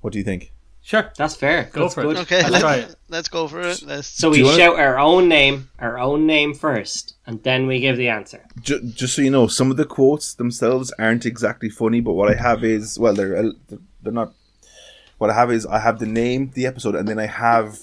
What 0.00 0.12
do 0.12 0.18
you 0.18 0.24
think? 0.24 0.52
Sure. 0.82 1.10
That's 1.16 1.36
fair. 1.36 1.68
Go 1.72 1.82
That's 1.82 1.94
for 1.94 2.00
it. 2.10 2.16
Okay, 2.18 2.42
Let's 2.42 2.60
try 2.60 2.76
let's, 2.76 2.92
it. 2.92 2.98
let's 3.08 3.28
go 3.28 3.46
for 3.46 3.60
it. 3.60 3.82
Let's. 3.82 4.08
So 4.08 4.28
Do 4.28 4.32
we 4.32 4.38
you 4.38 4.44
wanna- 4.46 4.56
shout 4.56 4.78
our 4.78 4.98
own 4.98 5.28
name, 5.28 5.68
our 5.78 5.98
own 5.98 6.26
name 6.26 6.54
first, 6.54 7.14
and 7.26 7.42
then 7.42 7.66
we 7.66 7.80
give 7.80 7.96
the 7.96 8.08
answer. 8.08 8.42
Ju- 8.60 8.80
just 8.94 9.14
so 9.14 9.22
you 9.22 9.30
know, 9.30 9.46
some 9.46 9.70
of 9.70 9.76
the 9.76 9.84
quotes 9.84 10.34
themselves 10.34 10.90
aren't 10.98 11.26
exactly 11.26 11.68
funny, 11.68 12.00
but 12.00 12.14
what 12.14 12.30
I 12.30 12.34
have 12.34 12.64
is 12.64 12.98
well, 12.98 13.14
they're 13.14 13.36
uh, 13.36 13.50
they're 14.02 14.12
not. 14.12 14.32
What 15.18 15.28
I 15.30 15.34
have 15.34 15.52
is 15.52 15.66
I 15.66 15.80
have 15.80 15.98
the 15.98 16.06
name, 16.06 16.50
the 16.54 16.66
episode, 16.66 16.94
and 16.94 17.06
then 17.06 17.18
I 17.18 17.26
have 17.26 17.78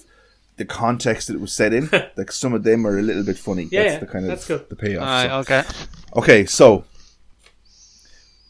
the 0.57 0.65
context 0.65 1.27
that 1.27 1.35
it 1.35 1.39
was 1.41 1.53
said 1.53 1.71
in. 1.71 1.89
like 2.17 2.31
some 2.31 2.53
of 2.53 2.63
them 2.63 2.85
are 2.87 2.97
a 2.97 3.01
little 3.03 3.23
bit 3.23 3.37
funny. 3.37 3.67
Yeah, 3.71 3.83
that's 3.83 3.93
yeah, 3.93 3.99
the 3.99 4.05
kind 4.07 4.25
of 4.25 4.29
that's 4.29 4.47
good. 4.47 4.67
the 4.69 4.75
payoff. 4.75 5.03
Alright, 5.03 5.29
so. 5.29 5.53
okay. 5.55 5.63
Okay, 6.15 6.45
so 6.47 6.83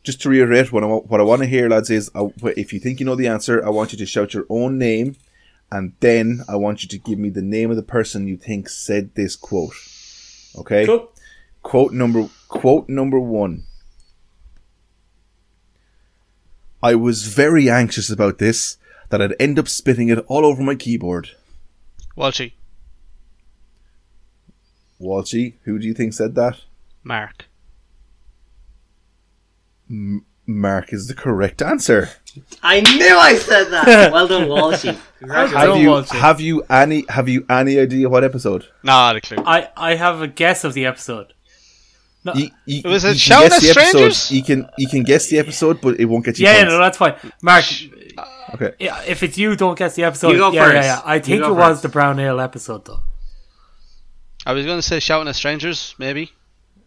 just 0.07 0.21
to 0.21 0.29
reiterate, 0.29 0.71
what 0.71 0.85
I, 0.85 0.87
what 0.87 1.19
I 1.19 1.23
want 1.25 1.41
to 1.41 1.47
hear, 1.47 1.67
lads, 1.67 1.89
is 1.89 2.09
uh, 2.15 2.29
if 2.55 2.71
you 2.71 2.79
think 2.79 3.01
you 3.01 3.05
know 3.05 3.15
the 3.15 3.27
answer, 3.27 3.63
I 3.63 3.69
want 3.69 3.91
you 3.91 3.97
to 3.97 4.05
shout 4.05 4.33
your 4.33 4.45
own 4.49 4.77
name, 4.77 5.17
and 5.69 5.91
then 5.99 6.43
I 6.47 6.55
want 6.55 6.81
you 6.81 6.87
to 6.87 6.97
give 6.97 7.19
me 7.19 7.29
the 7.29 7.41
name 7.41 7.69
of 7.69 7.75
the 7.75 7.83
person 7.83 8.25
you 8.25 8.37
think 8.37 8.69
said 8.69 9.15
this 9.15 9.35
quote. 9.35 9.75
Okay. 10.57 10.85
Cool. 10.85 11.11
Quote 11.61 11.91
number 11.91 12.29
quote 12.47 12.87
number 12.87 13.19
one. 13.19 13.63
I 16.81 16.95
was 16.95 17.27
very 17.27 17.69
anxious 17.69 18.09
about 18.09 18.37
this 18.37 18.77
that 19.09 19.21
I'd 19.21 19.35
end 19.41 19.59
up 19.59 19.67
spitting 19.67 20.07
it 20.07 20.19
all 20.29 20.45
over 20.45 20.63
my 20.63 20.75
keyboard. 20.75 21.31
Walshy, 22.15 22.53
Walshy, 25.01 25.55
who 25.63 25.77
do 25.79 25.85
you 25.85 25.93
think 25.93 26.13
said 26.13 26.35
that? 26.35 26.61
Mark. 27.03 27.47
Mark 29.89 30.93
is 30.93 31.07
the 31.07 31.13
correct 31.13 31.61
answer. 31.61 32.09
I 32.63 32.81
knew 32.81 33.17
I 33.17 33.35
said 33.35 33.65
that. 33.65 34.11
well 34.13 34.27
done, 34.27 34.47
Walshy. 34.47 34.95
Have 35.27 35.77
you 35.81 35.89
Walshy. 35.89 36.15
have 36.19 36.39
you 36.41 36.63
any 36.69 37.03
have 37.09 37.27
you 37.27 37.45
any 37.49 37.79
idea 37.79 38.07
what 38.09 38.23
episode? 38.23 38.65
Not 38.83 39.15
a 39.15 39.21
clue. 39.21 39.43
I, 39.45 39.69
I 39.75 39.95
have 39.95 40.21
a 40.21 40.27
guess 40.27 40.63
of 40.63 40.73
the 40.73 40.85
episode. 40.85 41.33
No, 42.23 42.33
You, 42.33 42.49
you, 42.65 42.81
Was 42.85 43.03
it 43.03 43.07
you 43.07 43.11
can 43.13 43.17
Shouting 43.19 43.49
guess 43.49 43.57
at 43.57 43.61
the 43.61 43.69
episode. 43.69 43.89
Strangers? 44.11 44.31
You 44.31 44.43
can 44.43 44.69
you 44.77 44.87
can 44.87 45.03
guess 45.03 45.27
the 45.29 45.39
episode, 45.39 45.81
but 45.81 45.99
it 45.99 46.05
won't 46.05 46.25
get 46.25 46.37
you. 46.39 46.45
yeah, 46.45 46.53
yeah, 46.53 46.59
points. 46.59 46.71
no, 46.73 46.79
that's 46.79 46.97
fine. 46.97 47.15
Mark, 47.41 47.65
Okay. 48.53 48.73
if 48.79 49.23
it's 49.23 49.37
you, 49.37 49.55
don't 49.55 49.77
guess 49.77 49.95
the 49.95 50.03
episode. 50.03 50.31
You 50.31 50.37
go 50.37 50.51
yeah, 50.51 50.65
yeah, 50.67 50.71
first. 50.71 50.87
yeah. 50.87 51.01
I 51.05 51.19
think 51.19 51.41
go 51.41 51.51
it 51.51 51.55
was 51.55 51.81
the 51.81 51.89
Brown 51.89 52.19
Ale 52.19 52.39
episode, 52.39 52.85
though. 52.85 52.99
I 54.45 54.53
was 54.53 54.65
going 54.65 54.77
to 54.77 54.81
say 54.81 54.99
shouting 54.99 55.27
at 55.27 55.35
strangers, 55.35 55.93
maybe. 55.97 56.31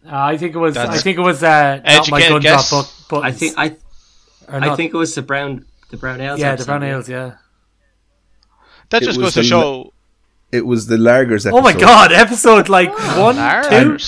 Uh, 0.05 0.09
I 0.11 0.37
think 0.37 0.55
it 0.55 0.57
was. 0.57 0.73
That's 0.75 0.89
I 0.89 0.97
think 0.97 1.17
it 1.17 1.21
was. 1.21 1.43
Uh, 1.43 1.75
not 1.77 2.09
my 2.09 2.17
educated 2.19 2.29
gun 2.29 2.41
guess. 2.41 2.69
drop 2.69 2.85
book. 3.09 3.23
I 3.23 3.31
think 3.31 3.53
I 3.57 3.67
or 4.47 4.55
I 4.55 4.59
not- 4.59 4.77
think 4.77 4.93
it 4.93 4.97
was 4.97 5.13
the 5.15 5.21
brown 5.21 5.65
the 5.89 5.97
brown 5.97 6.19
ales. 6.21 6.39
Yeah, 6.39 6.55
the 6.55 6.65
Brown 6.65 6.83
Ales. 6.83 7.07
Yeah. 7.09 7.33
That 8.89 9.03
It 9.03 9.05
just 9.05 9.19
goes 9.19 9.33
to 9.33 9.39
the 9.41 9.45
show. 9.47 9.93
It 10.51 10.65
was 10.65 10.87
the 10.87 10.97
Lagers 10.97 11.45
episode. 11.45 11.53
Oh 11.55 11.61
my 11.61 11.73
god! 11.73 12.11
Episode 12.11 12.67
like 12.69 12.91
one, 13.17 13.35
two. 13.69 13.97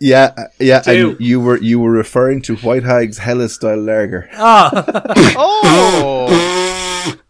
Yeah, 0.00 0.32
uh, 0.36 0.44
yeah, 0.58 0.80
Two. 0.80 1.10
and 1.10 1.20
you 1.20 1.38
were 1.38 1.58
you 1.58 1.78
were 1.78 1.90
referring 1.90 2.40
to 2.42 2.56
White 2.56 2.82
Hag's 2.82 3.18
Helles 3.18 3.54
style 3.54 3.76
lager. 3.80 4.28
Ah, 4.32 4.70
Oh, 5.36 6.26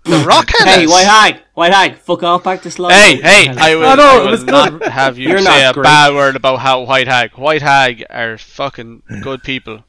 the 0.04 0.24
rock 0.26 0.50
Hey, 0.58 0.86
White 0.86 1.06
Hag, 1.06 1.42
White 1.54 1.72
Hag, 1.72 1.96
fuck 1.96 2.22
off 2.22 2.44
back 2.44 2.62
to 2.62 2.70
slide. 2.70 2.92
Hey, 2.92 3.16
hey! 3.20 3.48
I 3.48 3.74
will, 3.76 3.84
Oh, 3.86 3.94
no, 3.94 4.02
I 4.02 4.16
it 4.20 4.24
will 4.24 4.30
was 4.30 4.44
not 4.44 4.80
good. 4.80 4.88
have 4.88 5.18
you 5.18 5.28
You're 5.28 5.38
say 5.38 5.64
a 5.64 5.72
great. 5.72 5.84
bad 5.84 6.14
word 6.14 6.36
about 6.36 6.58
how 6.60 6.82
White 6.82 7.08
Hag. 7.08 7.32
White 7.32 7.62
Hag 7.62 8.04
are 8.10 8.36
fucking 8.38 9.02
good 9.22 9.42
people. 9.42 9.84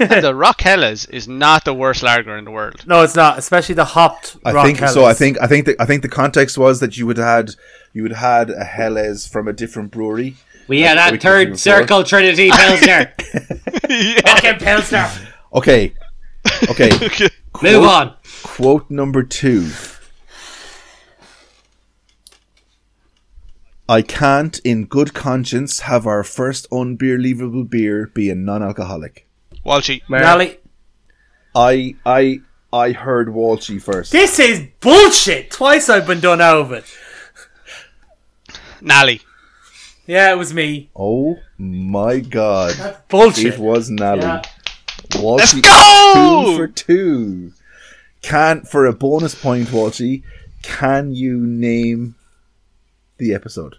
And 0.00 0.24
the 0.24 0.34
Rock 0.34 0.60
Helles 0.62 1.04
is 1.06 1.28
not 1.28 1.64
the 1.64 1.72
worst 1.74 2.02
lager 2.02 2.36
in 2.36 2.44
the 2.44 2.50
world. 2.50 2.84
no, 2.86 3.02
it's 3.02 3.14
not. 3.14 3.38
Especially 3.38 3.74
the 3.74 3.84
hopped. 3.84 4.36
I 4.44 4.52
rock 4.52 4.66
think 4.66 4.78
so. 4.88 5.04
I 5.04 5.14
think 5.14 5.40
I 5.40 5.46
think 5.46 5.66
the, 5.66 5.76
I 5.80 5.86
think 5.86 6.02
the 6.02 6.08
context 6.08 6.58
was 6.58 6.80
that 6.80 6.96
you 6.98 7.06
would 7.06 7.18
had 7.18 7.52
you 7.92 8.02
would 8.02 8.12
had 8.12 8.50
a 8.50 8.64
Helles 8.64 9.26
from 9.28 9.46
a 9.46 9.52
different 9.52 9.92
brewery. 9.92 10.34
we 10.66 10.80
had 10.82 10.98
that 10.98 11.20
third 11.22 11.56
circle 11.58 12.02
Trinity 12.02 12.50
Pilsner. 12.54 13.12
Fucking 14.26 14.58
Pilsner. 14.58 15.08
Okay, 15.54 15.94
okay. 16.68 16.90
Move 17.62 17.84
on. 17.84 18.14
Quote 18.42 18.90
number 18.90 19.22
two. 19.22 19.70
I 23.88 24.02
can't, 24.02 24.58
in 24.60 24.84
good 24.84 25.14
conscience, 25.14 25.80
have 25.80 26.06
our 26.06 26.22
first 26.22 26.68
unbelievable 26.70 27.64
beer 27.64 28.06
be 28.06 28.30
a 28.30 28.36
non-alcoholic. 28.36 29.26
Walshy. 29.66 30.02
Nally, 30.08 30.58
I, 31.56 31.96
I, 32.06 32.40
I 32.72 32.92
heard 32.92 33.28
Walshy 33.28 33.82
first. 33.82 34.12
this 34.12 34.38
is 34.38 34.68
bullshit. 34.78 35.50
Twice 35.50 35.88
I've 35.88 36.06
been 36.06 36.20
done 36.20 36.40
over. 36.40 36.76
of. 36.76 36.96
Nally. 38.80 39.22
Yeah, 40.06 40.32
it 40.32 40.36
was 40.36 40.54
me. 40.54 40.90
Oh 40.94 41.38
my 41.58 42.20
god! 42.20 42.96
Bullshit. 43.08 43.54
It 43.54 43.60
was 43.60 43.90
Nally. 43.90 44.20
Yeah. 44.20 44.42
Walshy 45.10 45.38
Let's 45.38 45.54
go! 45.60 46.44
Two 46.46 46.56
for 46.56 46.68
two. 46.68 47.52
Can 48.22 48.62
for 48.62 48.86
a 48.86 48.92
bonus 48.92 49.34
point, 49.34 49.68
Walshy. 49.68 50.22
Can 50.62 51.14
you 51.14 51.38
name 51.38 52.14
the 53.18 53.34
episode? 53.34 53.76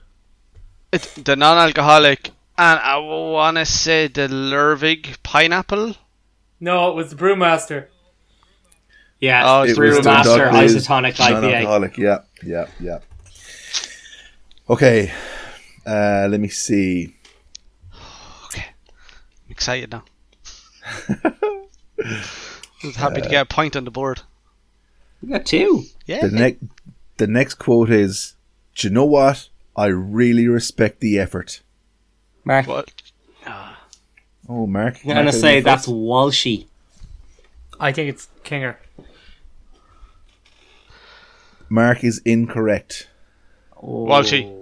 It's 0.91 1.13
the 1.13 1.35
non-alcoholic, 1.35 2.27
and 2.57 2.79
I 2.79 2.97
want 2.97 3.57
to 3.57 3.65
say 3.65 4.07
the 4.07 4.27
Lervig 4.27 5.21
pineapple. 5.23 5.95
No, 6.59 6.89
it 6.89 6.95
was 6.95 7.11
the 7.11 7.15
Brewmaster. 7.15 7.87
Yeah, 9.19 9.43
Oh, 9.45 9.61
it's 9.61 9.77
it 9.77 9.79
was 9.79 9.99
Brewmaster 9.99 10.23
Dr. 10.37 10.51
Liz 10.51 10.75
Isotonic 10.87 11.13
IPA. 11.15 11.41
Non-alcoholic. 11.41 11.97
Yeah, 11.97 12.19
yeah, 12.43 12.65
yeah. 12.79 12.99
Okay. 14.69 15.11
Uh, 15.85 16.27
let 16.29 16.39
me 16.39 16.47
see. 16.47 17.15
Okay, 18.45 18.65
I'm 19.45 19.51
excited 19.51 19.91
now. 19.91 20.03
I'm 22.83 22.93
happy 22.93 23.21
to 23.21 23.29
get 23.29 23.41
a 23.43 23.45
point 23.45 23.75
on 23.75 23.85
the 23.85 23.91
board. 23.91 24.21
We 25.21 25.29
got 25.29 25.45
two. 25.45 25.83
Yeah. 26.05 26.27
The 26.27 26.31
next, 26.31 26.63
the 27.17 27.27
next 27.27 27.55
quote 27.55 27.89
is, 27.89 28.35
"Do 28.75 28.87
you 28.87 28.93
know 28.93 29.05
what? 29.05 29.49
I 29.75 29.87
really 29.87 30.47
respect 30.47 30.99
the 30.99 31.19
effort." 31.19 31.61
Mark, 32.43 32.67
What? 32.67 32.91
Oh, 34.49 34.65
Mark. 34.67 34.97
I'm 35.03 35.09
gonna 35.09 35.23
Mark, 35.25 35.35
say 35.35 35.61
that's 35.61 35.85
first? 35.85 35.95
Walshy. 35.95 36.65
I 37.79 37.91
think 37.93 38.09
it's 38.09 38.27
Kinger. 38.43 38.75
Mark 41.69 42.03
is 42.03 42.21
incorrect. 42.25 43.07
Oh. 43.81 44.05
Walshy. 44.07 44.57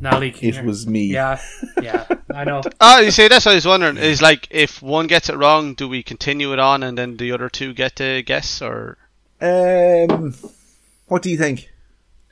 Nally 0.00 0.32
Kinger. 0.32 0.58
It 0.60 0.64
was 0.64 0.86
me. 0.86 1.06
Yeah, 1.06 1.40
yeah, 1.82 2.06
I 2.34 2.44
know. 2.44 2.62
Oh, 2.80 3.00
you 3.00 3.10
see, 3.10 3.28
that's 3.28 3.44
what 3.44 3.52
I 3.52 3.56
was 3.56 3.66
wondering. 3.66 3.96
Is 3.98 4.22
like 4.22 4.46
if 4.50 4.80
one 4.80 5.06
gets 5.08 5.28
it 5.28 5.36
wrong, 5.36 5.74
do 5.74 5.88
we 5.88 6.02
continue 6.02 6.52
it 6.52 6.58
on 6.58 6.82
and 6.82 6.96
then 6.96 7.16
the 7.16 7.32
other 7.32 7.48
two 7.48 7.74
get 7.74 7.96
to 7.96 8.22
guess, 8.22 8.62
or 8.62 8.96
Um, 9.44 10.34
what 11.06 11.22
do 11.22 11.30
you 11.30 11.36
think? 11.36 11.70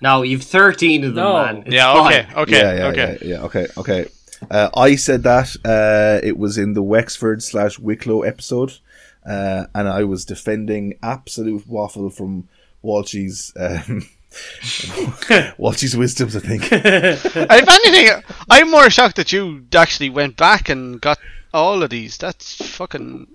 No, 0.01 0.23
you've 0.23 0.43
13 0.43 1.05
of 1.05 1.15
them, 1.15 1.25
No. 1.25 1.33
man. 1.35 1.57
It's 1.67 1.75
yeah? 1.75 1.93
fine. 1.95 2.13
Okay, 2.13 2.35
okay, 2.41 2.53
yeah, 2.53 2.75
yeah, 2.75 2.87
okay. 2.87 3.19
yeah, 3.21 3.29
yeah. 3.29 3.43
Okay, 3.45 3.67
okay. 3.77 4.07
Uh, 4.51 4.71
I 4.77 4.97
said 4.97 5.23
that 5.23 5.55
uh, 5.65 6.27
it 6.27 6.37
was 6.37 6.59
in 6.59 6.73
the 6.73 6.83
Wexford 6.83 7.43
slash 7.43 7.79
Wicklow 7.79 8.23
episode, 8.23 8.79
uh, 9.25 9.67
and 9.75 9.89
I 9.89 10.03
was 10.05 10.25
defending 10.25 10.95
absolute 11.03 11.67
waffle 11.69 12.11
from 12.11 12.49
Walshy's 12.83 13.53
um, 13.57 14.03
Walshy's 15.59 15.97
wisdoms. 15.97 16.35
I 16.35 16.41
think. 16.41 16.63
if 16.73 17.37
anything, 17.69 18.23
I'm 18.51 18.71
more 18.71 18.91
shocked 18.91 19.17
that 19.17 19.33
you 19.33 19.65
actually 19.77 20.11
went 20.11 20.37
back 20.37 20.69
and 20.69 21.01
got 21.01 21.19
all 21.55 21.83
of 21.85 21.91
these. 21.91 22.17
That's 22.19 22.55
fucking 22.67 23.29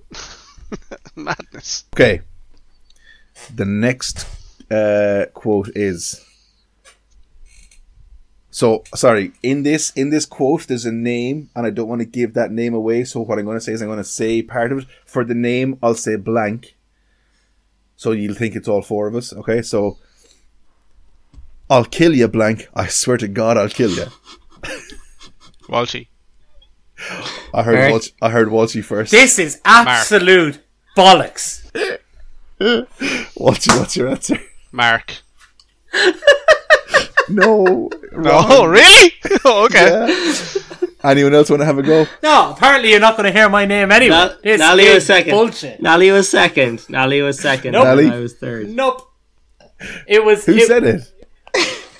madness. 1.16 1.86
Okay. 1.94 2.22
The 3.54 3.66
next 3.66 4.26
uh, 4.72 5.26
quote 5.34 5.70
is. 5.76 6.24
So 8.50 8.84
sorry. 8.96 9.34
In 9.44 9.64
this 9.64 9.92
in 9.92 10.10
this 10.10 10.26
quote, 10.26 10.68
there's 10.68 10.86
a 10.86 10.92
name, 10.92 11.50
and 11.56 11.66
I 11.66 11.70
don't 11.70 11.88
want 11.88 12.02
to 12.02 12.06
give 12.06 12.34
that 12.34 12.52
name 12.52 12.74
away. 12.74 13.04
So 13.04 13.22
what 13.22 13.38
I'm 13.38 13.46
going 13.46 13.58
to 13.58 13.62
say 13.62 13.74
is 13.74 13.82
I'm 13.82 13.88
going 13.88 13.98
to 13.98 14.04
say 14.04 14.42
part 14.42 14.72
of 14.72 14.80
it. 14.80 14.88
For 15.06 15.24
the 15.24 15.36
name, 15.36 15.78
I'll 15.82 15.96
say 15.96 16.16
blank. 16.16 16.76
So 17.96 18.12
you'll 18.12 18.36
think 18.36 18.56
it's 18.56 18.68
all 18.68 18.82
four 18.82 19.08
of 19.08 19.16
us. 19.16 19.34
Okay. 19.34 19.62
So 19.62 19.98
I'll 21.70 21.86
kill 21.86 22.16
you, 22.16 22.28
blank. 22.28 22.70
I 22.74 22.88
swear 22.88 23.18
to 23.18 23.28
God, 23.28 23.58
I'll 23.58 23.70
kill 23.70 23.92
you. 23.92 24.06
Walshy. 25.64 26.08
I 27.54 27.64
heard 27.64 27.76
Eric? 27.76 27.92
Walsh, 27.92 28.10
I 28.22 28.30
heard 28.30 28.48
Walshy 28.48 28.84
first. 28.84 29.12
This 29.12 29.38
is 29.38 29.62
absolute 29.66 30.60
bollocks. 30.96 31.64
Walshy, 33.38 33.80
what's 33.80 33.96
your 33.96 34.10
answer? 34.10 34.40
Mark. 34.72 35.16
No. 37.30 37.90
Oh, 38.24 38.66
really? 38.66 39.12
oh, 39.46 39.66
okay. 39.66 40.08
Yeah. 40.08 40.88
Anyone 41.04 41.34
else 41.34 41.50
want 41.50 41.62
to 41.62 41.66
have 41.66 41.78
a 41.78 41.84
go? 41.84 42.06
No, 42.24 42.52
apparently 42.54 42.92
you're 42.92 43.02
not 43.02 43.18
going 43.18 43.32
to 43.32 43.38
hear 43.38 43.50
my 43.50 43.66
name 43.66 43.92
anyway. 43.92 44.16
Na- 44.16 44.34
this 44.42 44.60
Nally 44.60 44.86
is 44.86 44.96
was 44.96 45.06
second. 45.08 45.32
bullshit. 45.32 45.82
Nally 45.82 46.10
was 46.12 46.30
second. 46.30 46.88
Nally 46.90 47.22
was 47.22 47.38
second. 47.40 47.74
Nope. 47.74 47.84
Nally? 47.84 48.10
I 48.10 48.20
was 48.20 48.34
third. 48.36 48.70
Nope. 48.70 49.12
It 50.08 50.24
was. 50.24 50.46
Who 50.46 50.54
it, 50.56 50.68
said 50.68 50.86
it? 50.86 51.02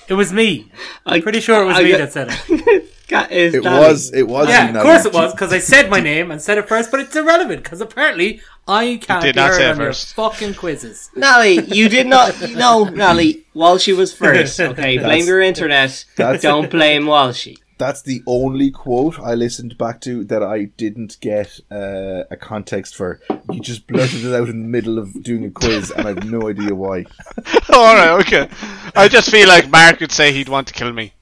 It 0.08 0.14
was 0.14 0.32
me. 0.32 0.72
I'm 1.04 1.20
Pretty 1.20 1.40
sure 1.40 1.60
it 1.62 1.66
was 1.66 1.76
I 1.76 1.82
me 1.82 1.90
got- 1.92 1.98
that 1.98 2.12
said 2.14 2.28
it. 2.48 2.90
Got- 3.08 3.32
is 3.32 3.54
It 3.54 3.64
Nally. 3.64 3.80
was. 3.88 4.12
It 4.12 4.28
was. 4.28 4.48
Yeah, 4.48 4.68
of 4.76 4.82
course 4.82 5.04
it 5.06 5.12
was 5.14 5.32
because 5.32 5.52
I 5.52 5.58
said 5.58 5.88
my 5.90 6.00
name 6.00 6.30
and 6.30 6.40
said 6.40 6.58
it 6.58 6.68
first, 6.68 6.90
but 6.90 7.00
it's 7.00 7.16
irrelevant 7.16 7.62
because 7.62 7.80
apparently 7.80 8.40
I 8.66 8.98
can't 9.02 9.22
did 9.22 9.34
be 9.34 9.40
not 9.40 9.54
say 9.54 9.68
it 9.68 9.70
on 9.72 9.80
your 9.80 9.92
fucking 9.94 10.54
quizzes. 10.54 11.10
Nally, 11.16 11.60
you 11.66 11.88
did 11.88 12.06
not. 12.06 12.34
No, 12.52 12.84
Nally. 12.84 13.44
Walshy 13.54 13.96
was 13.96 14.12
first. 14.24 14.60
Okay, 14.60 14.98
blame 14.98 15.26
your 15.26 15.40
internet. 15.40 16.04
Don't 16.16 16.70
blame 16.70 17.04
Walshy. 17.04 17.56
That's 17.78 18.02
the 18.02 18.22
only 18.26 18.72
quote 18.72 19.20
I 19.20 19.34
listened 19.34 19.78
back 19.78 20.00
to 20.00 20.24
that 20.24 20.42
I 20.42 20.64
didn't 20.64 21.16
get 21.20 21.60
uh, 21.70 22.24
a 22.28 22.36
context 22.36 22.96
for. 22.96 23.20
You 23.52 23.60
just 23.60 23.86
blurted 23.86 24.24
it 24.24 24.34
out 24.34 24.48
in 24.48 24.62
the 24.62 24.68
middle 24.68 24.98
of 24.98 25.22
doing 25.22 25.44
a 25.44 25.50
quiz, 25.50 25.92
and 25.92 26.06
I 26.06 26.10
have 26.14 26.24
no 26.28 26.48
idea 26.50 26.74
why. 26.74 27.04
All 27.72 27.94
right, 27.94 28.10
okay. 28.26 28.48
I 28.96 29.06
just 29.06 29.30
feel 29.30 29.46
like 29.48 29.70
Mark 29.70 30.00
would 30.00 30.10
say 30.10 30.32
he'd 30.32 30.48
want 30.48 30.66
to 30.66 30.74
kill 30.74 30.92
me 30.92 31.12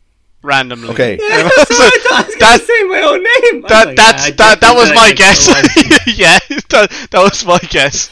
randomly. 0.46 0.88
Okay. 0.90 1.18
So 1.18 1.26
I 1.28 1.90
thought 2.06 2.24
I 2.24 2.26
was 2.26 2.36
That- 2.38 2.62
say 2.62 2.80
my 2.84 3.00
own 3.02 3.22
name. 3.22 3.62
That 3.68 3.86
like, 3.88 3.96
that's 3.96 4.24
"Ah, 4.28 4.34
that, 4.38 4.60
that 4.60 4.74
was 4.74 4.90
my 4.94 5.12
guess. 5.12 5.46
yeah, 6.16 6.38
that, 6.70 7.08
that 7.10 7.20
was 7.22 7.44
my 7.44 7.58
guess. 7.58 8.08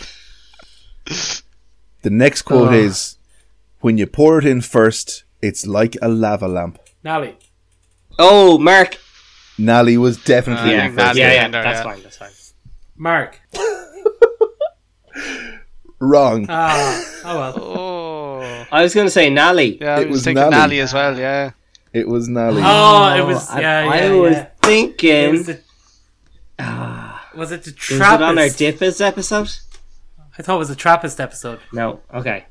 The 2.02 2.11
next 2.11 2.43
quote 2.43 2.69
Oh. 2.73 2.85
is 2.86 3.16
When 3.81 3.97
you 3.98 4.06
pour 4.06 4.39
it 4.39 4.44
in 4.47 4.61
first, 4.62 5.24
it's 5.40 5.66
like 5.66 5.97
a 6.02 6.09
lava 6.09 6.48
lamp. 6.48 6.78
Nally. 7.02 7.36
Oh, 8.19 8.59
Mark. 8.59 8.98
Nally 9.59 9.97
was 9.97 10.16
definitely 10.24 10.73
Uh, 10.74 10.77
Yeah, 10.77 10.86
in 10.86 10.94
Nally 10.94 11.06
first. 11.09 11.19
yeah, 11.19 11.32
yeah. 11.32 11.44
in 11.47 11.51
That's 11.52 11.82
fine. 11.82 12.02
That's 12.02 12.16
fine. 12.16 12.31
Mark. 12.97 13.40
Wrong. 16.01 16.47
Ah, 16.48 17.02
oh 17.24 17.39
well. 17.39 17.55
Oh, 17.59 18.66
I 18.73 18.82
was 18.82 18.94
going 18.94 19.06
to 19.06 19.11
say 19.11 19.31
Nally. 19.31 19.78
yeah, 19.81 19.97
I 19.97 20.01
It 20.02 20.09
was, 20.09 20.16
was 20.19 20.24
thinking 20.24 20.43
Nally. 20.51 20.56
Nally 20.56 20.81
as 20.81 20.93
well. 20.93 21.16
Yeah. 21.19 21.52
It 21.94 22.08
was 22.08 22.28
Nally. 22.28 22.60
Oh, 22.64 23.14
it 23.16 23.24
was. 23.24 23.48
and 23.50 23.60
Yeah, 23.62 23.78
I 23.90 24.02
yeah, 24.06 24.12
was 24.12 24.32
yeah. 24.32 24.42
It 24.42 24.52
thinking. 24.62 25.30
was 25.30 25.46
Was, 25.46 25.46
the, 26.58 27.20
was 27.36 27.52
it 27.52 27.62
the 27.62 27.70
it 27.70 28.02
on 28.02 28.38
our 28.38 28.46
DIPAs 28.48 29.00
episode? 29.00 29.50
I 30.36 30.42
thought 30.42 30.56
it 30.56 30.58
was 30.58 30.70
a 30.70 30.76
Trappist 30.76 31.20
episode. 31.20 31.60
No. 31.72 32.00
Okay. 32.12 32.46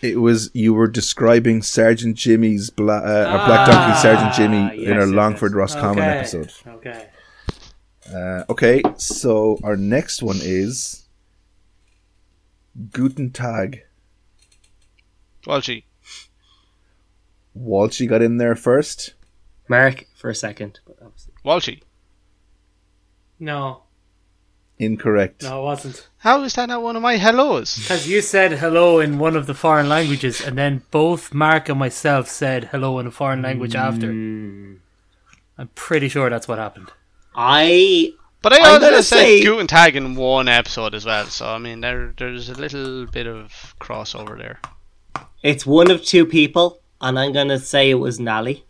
It 0.00 0.18
was 0.20 0.50
you 0.54 0.72
were 0.74 0.88
describing 0.88 1.62
Sergeant 1.62 2.16
Jimmy's 2.16 2.70
bla- 2.70 3.02
uh, 3.04 3.30
or 3.30 3.46
Black 3.46 3.66
Donkey 3.66 3.92
Ah, 3.92 3.98
Sergeant 4.02 4.34
Jimmy 4.34 4.82
yes, 4.82 4.90
in 4.90 4.96
our 4.98 5.06
Longford 5.06 5.52
yes. 5.52 5.56
Roscommon 5.56 6.04
okay. 6.04 6.18
episode. 6.18 6.52
Okay. 6.66 7.08
Uh, 8.14 8.44
okay, 8.48 8.82
so 8.96 9.58
our 9.64 9.76
next 9.76 10.22
one 10.22 10.36
is 10.40 11.06
Guten 12.92 13.30
Tag. 13.30 13.82
Walshy. 15.46 15.84
Walshy 17.56 18.08
got 18.08 18.22
in 18.22 18.36
there 18.38 18.54
first. 18.56 19.14
Mark 19.68 20.04
for 20.14 20.30
a 20.30 20.34
second. 20.34 20.80
But 20.86 20.96
obviously. 21.02 21.34
Walshy. 21.44 21.82
No, 23.38 23.82
Incorrect. 24.78 25.42
no, 25.42 25.60
it 25.60 25.64
wasn't. 25.64 26.08
How 26.18 26.42
is 26.42 26.54
that 26.54 26.68
not 26.68 26.82
one 26.82 26.96
of 26.96 27.02
my 27.02 27.16
hellos? 27.16 27.76
Because 27.78 28.08
you 28.08 28.20
said 28.22 28.52
hello 28.52 28.98
in 29.00 29.18
one 29.18 29.36
of 29.36 29.46
the 29.46 29.54
foreign 29.54 29.88
languages, 29.88 30.40
and 30.40 30.56
then 30.56 30.82
both 30.90 31.34
Mark 31.34 31.68
and 31.68 31.78
myself 31.78 32.28
said 32.28 32.64
hello 32.72 32.98
in 32.98 33.06
a 33.06 33.10
foreign 33.10 33.42
language 33.42 33.74
after. 33.74 34.08
Mm. 34.12 34.78
I'm 35.58 35.68
pretty 35.74 36.08
sure 36.08 36.28
that's 36.30 36.48
what 36.48 36.58
happened. 36.58 36.90
I 37.34 38.12
But 38.42 38.52
I 38.54 38.56
I'm 38.58 38.64
also 38.74 38.80
gonna 38.90 39.02
said 39.02 39.16
say- 39.18 39.42
Guten 39.42 39.66
Tag 39.66 39.96
in 39.96 40.14
one 40.14 40.48
episode 40.48 40.94
as 40.94 41.04
well. 41.04 41.26
So 41.26 41.46
I 41.46 41.58
mean, 41.58 41.80
there 41.80 42.14
there's 42.16 42.48
a 42.48 42.54
little 42.54 43.06
bit 43.06 43.26
of 43.26 43.74
crossover 43.80 44.36
there. 44.38 44.60
it's 45.42 45.66
one 45.66 45.90
of 45.90 46.02
two 46.04 46.24
people, 46.26 46.80
and 47.00 47.18
I'm 47.18 47.32
gonna 47.32 47.58
say 47.58 47.90
it 47.90 47.94
was 47.94 48.18
Nally. 48.20 48.64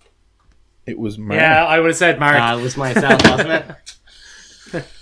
It 0.87 0.99
was 0.99 1.19
Mark. 1.19 1.41
Yeah, 1.41 1.65
I 1.65 1.81
would 1.81 1.89
have 1.89 1.97
said 1.97 2.19
Mark. 2.21 2.41
Uh, 2.41 2.59
it 2.59 2.63
was 2.63 2.77
myself, 2.77 3.21
wasn't 3.25 3.51
it? 3.51 4.85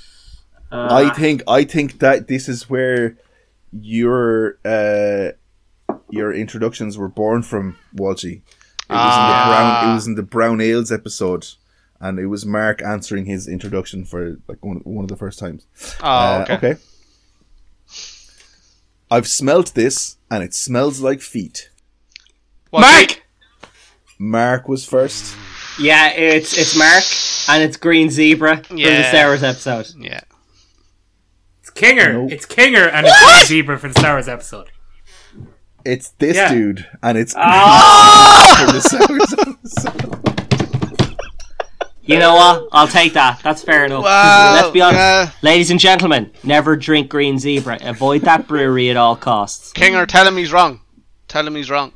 Uh, 0.72 0.88
I 0.90 1.10
think 1.14 1.42
I 1.46 1.62
think 1.62 2.00
that 2.00 2.26
this 2.26 2.48
is 2.48 2.68
where 2.68 3.16
your 3.70 4.58
uh, 4.64 5.28
your 6.10 6.32
introductions 6.32 6.98
were 6.98 7.06
born 7.08 7.42
from, 7.44 7.76
Walshy. 7.94 8.38
It 8.38 8.42
was 8.88 8.88
in 8.88 8.88
the 8.88 8.90
Ah. 8.90 9.46
brown. 9.82 9.90
It 9.90 9.94
was 9.94 10.06
in 10.08 10.14
the 10.16 10.22
Brown 10.24 10.60
Ales 10.60 10.90
episode, 10.90 11.46
and 12.00 12.18
it 12.18 12.26
was 12.26 12.44
Mark 12.44 12.82
answering 12.82 13.26
his 13.26 13.46
introduction 13.46 14.04
for 14.04 14.38
like 14.48 14.64
one, 14.64 14.78
one 14.78 15.04
of 15.04 15.08
the 15.10 15.16
first 15.16 15.38
times. 15.38 15.64
Oh, 16.02 16.06
Uh, 16.08 16.40
okay. 16.50 16.54
okay. 16.54 16.80
I've 19.10 19.28
smelt 19.28 19.74
this, 19.74 20.16
and 20.28 20.42
it 20.42 20.54
smells 20.54 20.98
like 21.00 21.20
feet. 21.20 21.70
Walshy. 22.74 22.80
Mark. 22.80 23.22
Mark 24.18 24.68
was 24.68 24.84
first. 24.84 25.34
Yeah, 25.78 26.10
it's 26.10 26.56
it's 26.56 26.76
Mark, 26.76 27.02
and 27.48 27.62
it's 27.68 27.76
Green 27.76 28.10
Zebra 28.10 28.58
from 28.64 28.76
the 28.76 28.82
Yeah. 28.82 29.10
Sours 29.10 29.42
episode. 29.42 29.88
Yeah. 29.98 30.20
It's 31.60 31.70
Kinger. 31.70 32.12
Nope. 32.12 32.30
It's 32.32 32.46
Kinger, 32.46 32.90
and 32.92 33.06
it's 33.06 33.24
Green 33.24 33.46
Zebra 33.46 33.78
for 33.78 33.88
the 33.88 33.98
Star 33.98 34.14
Wars 34.14 34.28
episode. 34.28 34.70
It's 35.84 36.10
this 36.18 36.36
Yeah. 36.36 36.52
dude, 36.54 36.86
and 37.02 37.18
it's 37.18 37.34
Ah! 37.36 38.64
for 38.66 38.72
the 38.72 38.80
Sours 38.80 39.34
episode. 39.38 40.20
You 42.06 42.18
know 42.18 42.34
what? 42.34 42.68
I'll 42.72 42.86
take 42.88 43.14
that. 43.14 43.40
That's 43.42 43.62
fair 43.62 43.86
enough. 43.86 44.04
Wow, 44.04 44.52
Let's 44.56 44.70
be 44.72 44.82
honest, 44.82 44.98
yeah. 44.98 45.30
ladies 45.42 45.70
and 45.70 45.80
gentlemen. 45.80 46.30
Never 46.44 46.76
drink 46.76 47.08
Green 47.08 47.38
Zebra. 47.38 47.78
Avoid 47.80 48.22
that 48.22 48.46
brewery 48.46 48.90
at 48.90 48.96
all 48.98 49.16
costs. 49.16 49.72
Kinger, 49.72 50.06
tell 50.06 50.26
him 50.28 50.36
he's 50.36 50.52
wrong. 50.52 50.80
Tell 51.28 51.46
him 51.46 51.54
he's 51.56 51.70
wrong. 51.70 51.92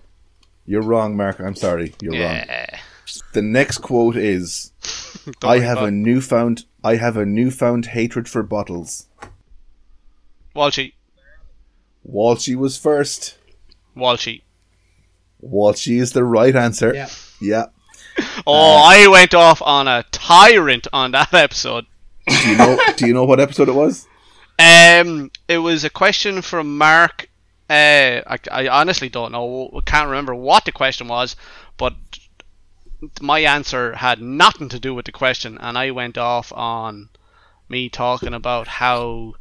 You're 0.68 0.82
wrong, 0.82 1.16
Mark. 1.16 1.40
I'm 1.40 1.54
sorry. 1.54 1.94
You're 2.02 2.12
wrong. 2.12 2.42
The 3.32 3.40
next 3.40 3.78
quote 3.78 4.16
is 4.16 4.70
I 5.42 5.60
have 5.60 5.78
about 5.78 5.88
a 5.88 5.90
newfound 5.90 6.66
I 6.84 6.96
have 6.96 7.16
a 7.16 7.24
newfound 7.24 7.86
hatred 7.86 8.28
for 8.28 8.42
bottles. 8.42 9.06
Walshy. 10.54 10.92
Walshy 12.06 12.54
was 12.54 12.76
first. 12.76 13.38
Walshy. 13.96 14.42
Walshy 15.42 15.98
is 15.98 16.12
the 16.12 16.24
right 16.24 16.54
answer. 16.54 16.94
Yeah. 16.94 17.08
Yeah. 17.40 17.66
Oh, 18.48 18.82
I 18.84 19.06
went 19.06 19.32
off 19.32 19.62
on 19.62 19.86
a 19.86 20.04
tyrant 20.10 20.88
on 20.92 21.12
that 21.12 21.32
episode. 21.32 21.86
Do 22.26 22.50
you 22.50 22.56
know 22.58 22.78
do 22.96 23.06
you 23.06 23.14
know 23.14 23.24
what 23.24 23.40
episode 23.40 23.68
it 23.70 23.74
was? 23.74 24.06
Um, 24.60 25.30
it 25.46 25.58
was 25.58 25.84
a 25.84 25.90
question 25.90 26.42
from 26.42 26.78
Mark. 26.78 27.27
Uh, 27.68 28.22
I, 28.26 28.38
I 28.50 28.68
honestly 28.68 29.08
don't 29.08 29.32
know. 29.32 29.70
I 29.76 29.80
can't 29.82 30.08
remember 30.08 30.34
what 30.34 30.64
the 30.64 30.72
question 30.72 31.08
was, 31.08 31.36
but 31.76 31.94
my 33.20 33.40
answer 33.40 33.94
had 33.96 34.20
nothing 34.20 34.68
to 34.70 34.78
do 34.78 34.94
with 34.94 35.04
the 35.06 35.12
question, 35.12 35.58
and 35.58 35.76
I 35.76 35.90
went 35.90 36.16
off 36.16 36.52
on 36.52 37.10
me 37.68 37.88
talking 37.88 38.32
about 38.32 38.68
how 38.68 39.34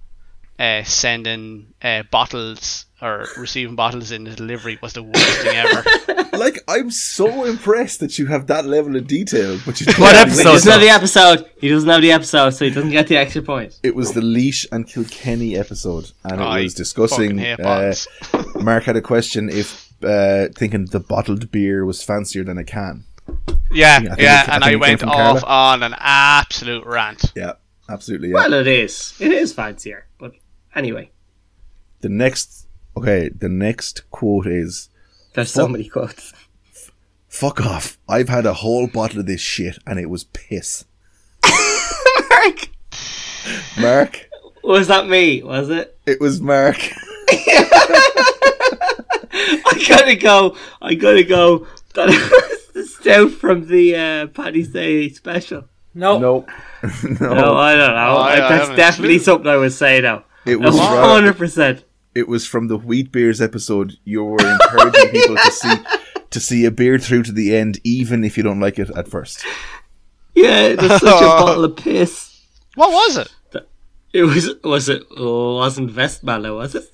uh, 0.60 0.84
sending 0.84 1.74
uh, 1.82 2.04
bottles 2.04 2.87
or 3.02 3.28
receiving 3.38 3.76
bottles 3.76 4.12
in 4.12 4.24
the 4.24 4.32
delivery 4.32 4.78
was 4.82 4.94
the 4.94 5.04
worst 5.04 5.38
thing 5.40 5.56
ever. 5.56 5.84
Like, 6.38 6.60
I'm 6.68 6.92
so 6.92 7.46
impressed 7.46 8.00
that 8.02 8.20
you 8.20 8.28
have 8.28 8.46
that 8.48 8.64
level 8.66 8.96
of 8.96 9.08
detail, 9.08 9.58
but 9.66 9.80
you 9.82 9.88
What 9.88 10.12
don't. 10.14 10.28
episode? 10.28 10.38
He 10.38 10.44
doesn't 10.44 10.72
have 10.72 10.82
the 10.82 10.90
episode. 10.90 11.50
He 11.60 11.70
doesn't 11.70 11.90
have 11.90 12.02
the 12.04 12.12
episode, 12.12 12.50
so 12.52 12.66
he 12.66 12.70
doesn't 12.72 12.92
get 12.92 13.08
the 13.08 13.18
extra 13.18 13.42
point. 13.42 13.80
It 13.82 13.96
was 13.96 14.12
the 14.14 14.22
Laois 14.22 14.68
and 14.72 14.86
Kilkenny 14.86 15.58
episode, 15.58 16.12
and 16.24 16.40
I 16.40 16.60
it 16.60 16.64
was 16.66 16.74
discussing. 16.76 17.40
fucking 17.40 17.66
Uh. 17.66 17.94
Mark 18.64 18.84
had 18.84 18.96
a 18.98 19.02
question 19.02 19.50
if 19.50 19.92
uh, 20.04 20.50
thinking 20.56 20.86
the 20.86 21.00
bottled 21.00 21.50
beer 21.50 21.86
was 21.86 22.04
fancier 22.04 22.44
than 22.44 22.60
a 22.60 22.64
can. 22.64 23.06
Yeah, 23.72 23.96
I 23.96 24.00
think 24.02 24.20
yeah, 24.20 24.44
it- 24.44 24.50
I 24.50 24.56
and 24.58 24.64
I 24.64 24.76
went 24.76 25.04
off 25.04 25.42
Carla. 25.42 25.42
on 25.46 25.84
an 25.84 25.96
absolute 25.98 26.86
rant. 26.86 27.32
Yeah, 27.36 27.54
absolutely. 27.90 28.28
Yeah. 28.30 28.36
Well, 28.36 28.54
it 28.54 28.68
is. 28.68 29.16
It 29.20 29.32
is 29.32 29.54
fancier, 29.54 30.06
but 30.20 30.34
anyway, 30.76 31.10
the 32.02 32.10
next, 32.10 32.67
okay, 32.98 33.30
the 33.30 33.50
next 33.50 34.10
quote 34.12 34.48
is. 34.48 34.90
there's 35.34 35.52
so 35.52 35.68
many 35.68 35.88
quotes. 35.90 36.34
Fuck 37.28 37.62
off. 37.66 37.98
I've 38.10 38.30
had 38.30 38.46
a 38.46 38.54
whole 38.54 38.88
bottle 38.88 39.20
of 39.20 39.26
this 39.28 39.42
shit 39.42 39.78
and 39.86 40.00
it 40.00 40.10
was 40.10 40.24
piss. 40.26 40.86
Mark, 42.30 42.70
Mark, 43.80 44.30
was 44.64 44.88
that 44.88 45.08
me? 45.08 45.44
Was 45.44 45.70
it? 45.70 45.98
it 46.06 46.20
was 46.20 46.42
Mark. 46.42 46.78
I 49.30 49.86
gotta 49.88 50.16
go. 50.16 50.56
I 50.82 50.96
gotta 50.96 51.24
go. 51.24 51.68
That 51.94 52.08
was 52.08 52.68
the 52.74 52.84
stout 52.86 53.32
from 53.32 53.68
the 53.68 53.96
uh, 53.96 54.28
Paddy's 54.28 54.70
Day 54.70 55.10
special. 55.10 55.66
No. 55.94 56.18
No. 56.20 56.46
no. 57.20 57.34
No, 57.34 57.56
I 57.58 57.76
don't 57.76 57.94
know. 57.94 58.08
Oh, 58.10 58.18
I- 58.18 58.34
I 58.34 58.40
That's 58.40 58.52
haven't 58.62 58.76
definitely 58.76 59.20
something 59.20 59.48
I 59.50 59.58
would 59.58 59.74
say 59.74 60.02
now. 60.02 60.24
It 60.46 60.60
was 60.60 60.78
hundred 60.78 61.38
percent. 61.38 61.84
It 62.18 62.28
was 62.28 62.48
from 62.48 62.68
the 62.68 62.78
wheat 62.78 63.12
beers 63.12 63.40
episode. 63.40 63.98
You 64.04 64.24
were 64.24 64.40
encouraging 64.40 65.12
people 65.12 65.36
to 65.36 65.52
see 65.52 65.76
to 66.32 66.40
see 66.40 66.66
a 66.66 66.72
beer 66.72 66.98
through 66.98 67.24
to 67.24 67.32
the 67.32 67.56
end, 67.56 67.80
even 67.84 68.24
if 68.24 68.38
you 68.38 68.42
don't 68.42 68.60
like 68.60 68.80
it 68.80 68.90
at 68.98 69.08
first. 69.08 69.46
Yeah, 70.34 70.74
there's 70.74 71.00
such 71.00 71.22
a 71.22 71.26
bottle 71.44 71.64
of 71.64 71.76
piss. 71.76 72.42
What 72.74 72.90
was 72.90 73.18
it? 73.18 73.32
It 74.14 74.24
was 74.24 74.50
was 74.64 74.90
it 74.90 75.04
oh, 75.16 75.58
wasn't 75.58 75.94
Westmalle, 75.94 76.56
was 76.56 76.74
it? 76.74 76.86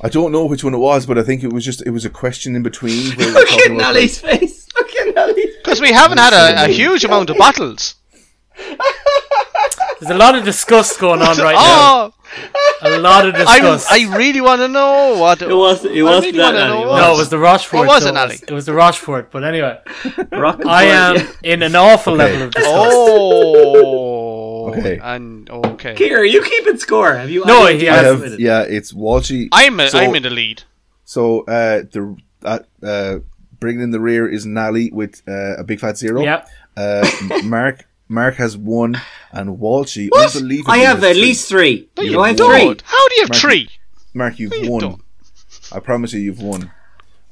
I 0.00 0.08
don't 0.08 0.32
know 0.32 0.44
which 0.46 0.64
one 0.64 0.74
it 0.74 0.78
was, 0.78 1.06
but 1.06 1.18
I 1.18 1.22
think 1.22 1.44
it 1.44 1.52
was 1.52 1.64
just 1.64 1.86
it 1.86 1.90
was 1.90 2.04
a 2.04 2.10
question 2.10 2.56
in 2.56 2.64
between. 2.64 3.12
Where 3.12 3.30
Look 3.32 3.48
at 3.48 3.66
about, 3.66 3.78
Nellie's 3.78 4.18
face. 4.18 4.66
Look 4.74 4.90
at 4.90 5.14
Nellie's 5.14 5.36
face. 5.36 5.56
Because 5.62 5.80
we 5.80 5.92
haven't 5.92 6.18
had 6.18 6.32
a, 6.32 6.64
a 6.64 6.68
huge 6.68 7.04
amount 7.04 7.30
of 7.30 7.36
bottles. 7.36 7.94
There's 10.00 10.10
a 10.10 10.18
lot 10.18 10.34
of 10.34 10.44
disgust 10.44 10.98
going 10.98 11.22
on 11.22 11.36
right 11.38 11.54
oh, 11.56 12.12
now. 12.82 12.88
A 12.88 12.98
lot 12.98 13.28
of 13.28 13.34
I, 13.34 13.38
disgust. 13.60 13.90
I 13.92 14.16
really 14.16 14.40
want 14.40 14.60
to 14.60 14.68
know 14.68 15.16
what 15.18 15.40
It 15.40 15.54
was 15.54 15.84
it 15.84 16.02
was 16.02 16.24
really 16.24 16.36
that 16.38 16.54
wanna 16.54 16.58
know 16.58 16.74
Nellie. 16.74 16.86
what- 16.86 17.00
no, 17.00 17.14
it 17.14 17.18
was 17.18 17.28
the 17.28 17.38
Rochefort. 17.38 17.86
What 17.86 17.94
was 17.94 18.02
so 18.02 18.08
it, 18.10 18.16
Ali? 18.16 18.34
It 18.48 18.50
was 18.50 18.66
the 18.66 18.74
Rochefort. 18.74 19.30
But 19.30 19.44
anyway, 19.44 19.78
Rock 20.32 20.66
I 20.66 20.84
am 20.84 21.16
yeah. 21.16 21.26
in 21.42 21.62
an 21.62 21.74
awful 21.76 22.14
Okay. 22.14 22.24
level 22.24 22.42
of 22.48 22.54
disgust. 22.54 22.74
Oh, 22.76 24.74
Okay. 24.74 24.98
And 25.00 25.48
okay, 25.50 25.94
Here, 25.94 26.18
are 26.18 26.24
you 26.24 26.42
keeping 26.42 26.78
score? 26.78 27.14
Have 27.14 27.30
you? 27.30 27.44
No, 27.44 27.66
any 27.66 27.78
he 27.78 27.84
has- 27.84 28.22
have, 28.22 28.40
yeah, 28.40 28.62
it's 28.62 28.92
Walshy. 28.92 29.48
I'm 29.52 29.78
a, 29.78 29.88
So- 29.88 29.98
I'm 29.98 30.14
in 30.16 30.22
the 30.22 30.30
lead. 30.30 30.64
So 31.04 31.42
uh, 31.42 31.82
the 31.92 32.16
uh, 32.42 32.58
uh, 32.82 33.18
bringing 33.60 33.82
in 33.82 33.90
the 33.90 34.00
rear 34.00 34.26
is 34.26 34.46
Nally 34.46 34.90
with 34.92 35.22
uh, 35.28 35.56
a 35.58 35.64
big 35.64 35.78
fat 35.80 35.96
zero. 35.98 36.22
Yep. 36.22 36.48
Uh, 36.76 37.06
Mark 37.44 37.86
Mark 38.08 38.34
has 38.36 38.56
one, 38.56 39.00
and 39.32 39.58
Walshy 39.58 40.08
What? 40.10 40.34
unbelievably 40.36 40.72
I 40.72 40.78
have 40.78 41.02
at 41.02 41.12
three. 41.14 41.22
least 41.22 41.48
three. 41.48 41.88
No, 41.96 42.02
Do 42.02 42.10
you 42.10 42.22
have 42.22 42.36
three? 42.36 42.46
How 42.84 43.08
do 43.08 43.14
you 43.14 43.22
have 43.22 43.30
Mark- 43.30 43.40
three? 43.40 43.68
Mark, 44.12 44.38
you've 44.38 44.50
No, 44.52 44.56
you 44.58 44.70
won. 44.70 44.80
don't. 44.80 45.02
I 45.72 45.80
promise 45.80 46.12
you, 46.12 46.20
you've 46.20 46.40
won. 46.40 46.70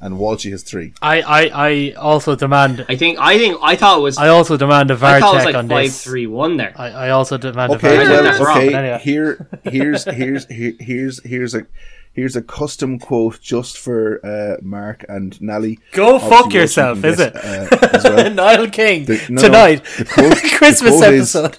And 0.01 0.17
Walshy 0.17 0.51
has 0.51 0.65
three. 0.65 0.95
I, 1.01 1.21
I, 1.23 1.43
I 1.69 1.93
also 1.93 2.35
demand. 2.35 2.85
I 2.89 2.97
think 2.97 3.19
I 3.21 3.39
think 3.39 3.57
I 3.63 3.77
thought 3.77 3.99
it 3.99 4.03
was. 4.03 4.19
I 4.19 4.29
also 4.29 4.57
demand 4.57 4.91
a 4.91 4.95
I 4.95 4.97
VAR 4.97 5.21
thought 5.21 5.35
it 5.35 5.37
was 5.37 5.45
check 5.45 5.55
like 5.55 5.63
on 5.63 5.69
five 5.69 5.85
this. 5.85 6.03
three 6.03 6.27
one 6.27 6.57
there. 6.57 6.73
I, 6.75 6.89
I 6.89 7.11
also 7.11 7.39
demand 7.39 7.75
Okay, 7.75 7.95
a 7.95 8.05
VAR 8.05 8.11
I 8.11 8.23
check. 8.25 8.35
think 8.35 8.41
well, 8.41 8.57
okay. 8.59 8.75
anyway. 8.75 9.01
Here, 9.01 9.49
here's 9.63 10.05
here's 10.05 10.47
here, 10.47 10.73
here's 10.81 11.23
here's 11.23 11.55
a 11.55 11.67
here's 12.13 12.37
a 12.37 12.43
custom 12.43 12.99
quote 12.99 13.41
just 13.41 13.79
for 13.79 14.25
uh, 14.25 14.57
Mark 14.63 15.05
and 15.09 15.41
Nally. 15.41 15.79
Go 15.93 16.15
Obviously, 16.17 16.37
fuck 16.37 16.53
yourself, 16.53 17.01
can 17.01 17.11
is 17.11 17.17
guess, 17.19 17.27
it? 17.35 17.73
uh, 17.73 17.89
as 17.97 18.05
well. 18.05 18.31
Niall 18.31 18.69
King 18.71 19.05
The- 19.07 19.21
no, 19.29 19.35
no, 19.37 19.43
tonight, 19.43 19.85
the 19.99 20.05
quote- 20.05 20.31
the 20.43 20.55
Christmas 20.59 20.95
is- 20.95 21.03
episode. 21.35 21.59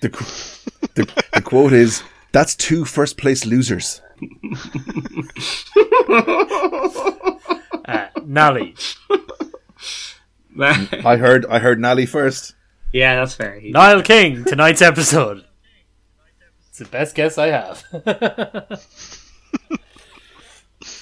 The, 0.00 0.08
the, 0.94 1.24
the 1.34 1.40
quote 1.42 1.72
is 1.72 2.02
that's 2.32 2.54
two 2.54 2.84
first 2.84 3.16
place 3.16 3.46
losers. 3.46 4.00
Uh, 7.86 8.06
Nally, 8.24 8.74
I 10.58 11.16
heard 11.16 11.44
I 11.46 11.58
heard 11.58 11.78
Nally 11.80 12.06
first. 12.06 12.54
yeah, 12.92 13.16
that's 13.16 13.34
fair. 13.34 13.58
He- 13.60 13.70
Niall 13.72 14.02
King 14.02 14.44
tonight's 14.44 14.82
episode. 14.82 15.44
It's 16.68 16.78
the 16.78 16.84
best 16.86 17.14
guess 17.14 17.38
I 17.38 17.46
have. 17.48 17.84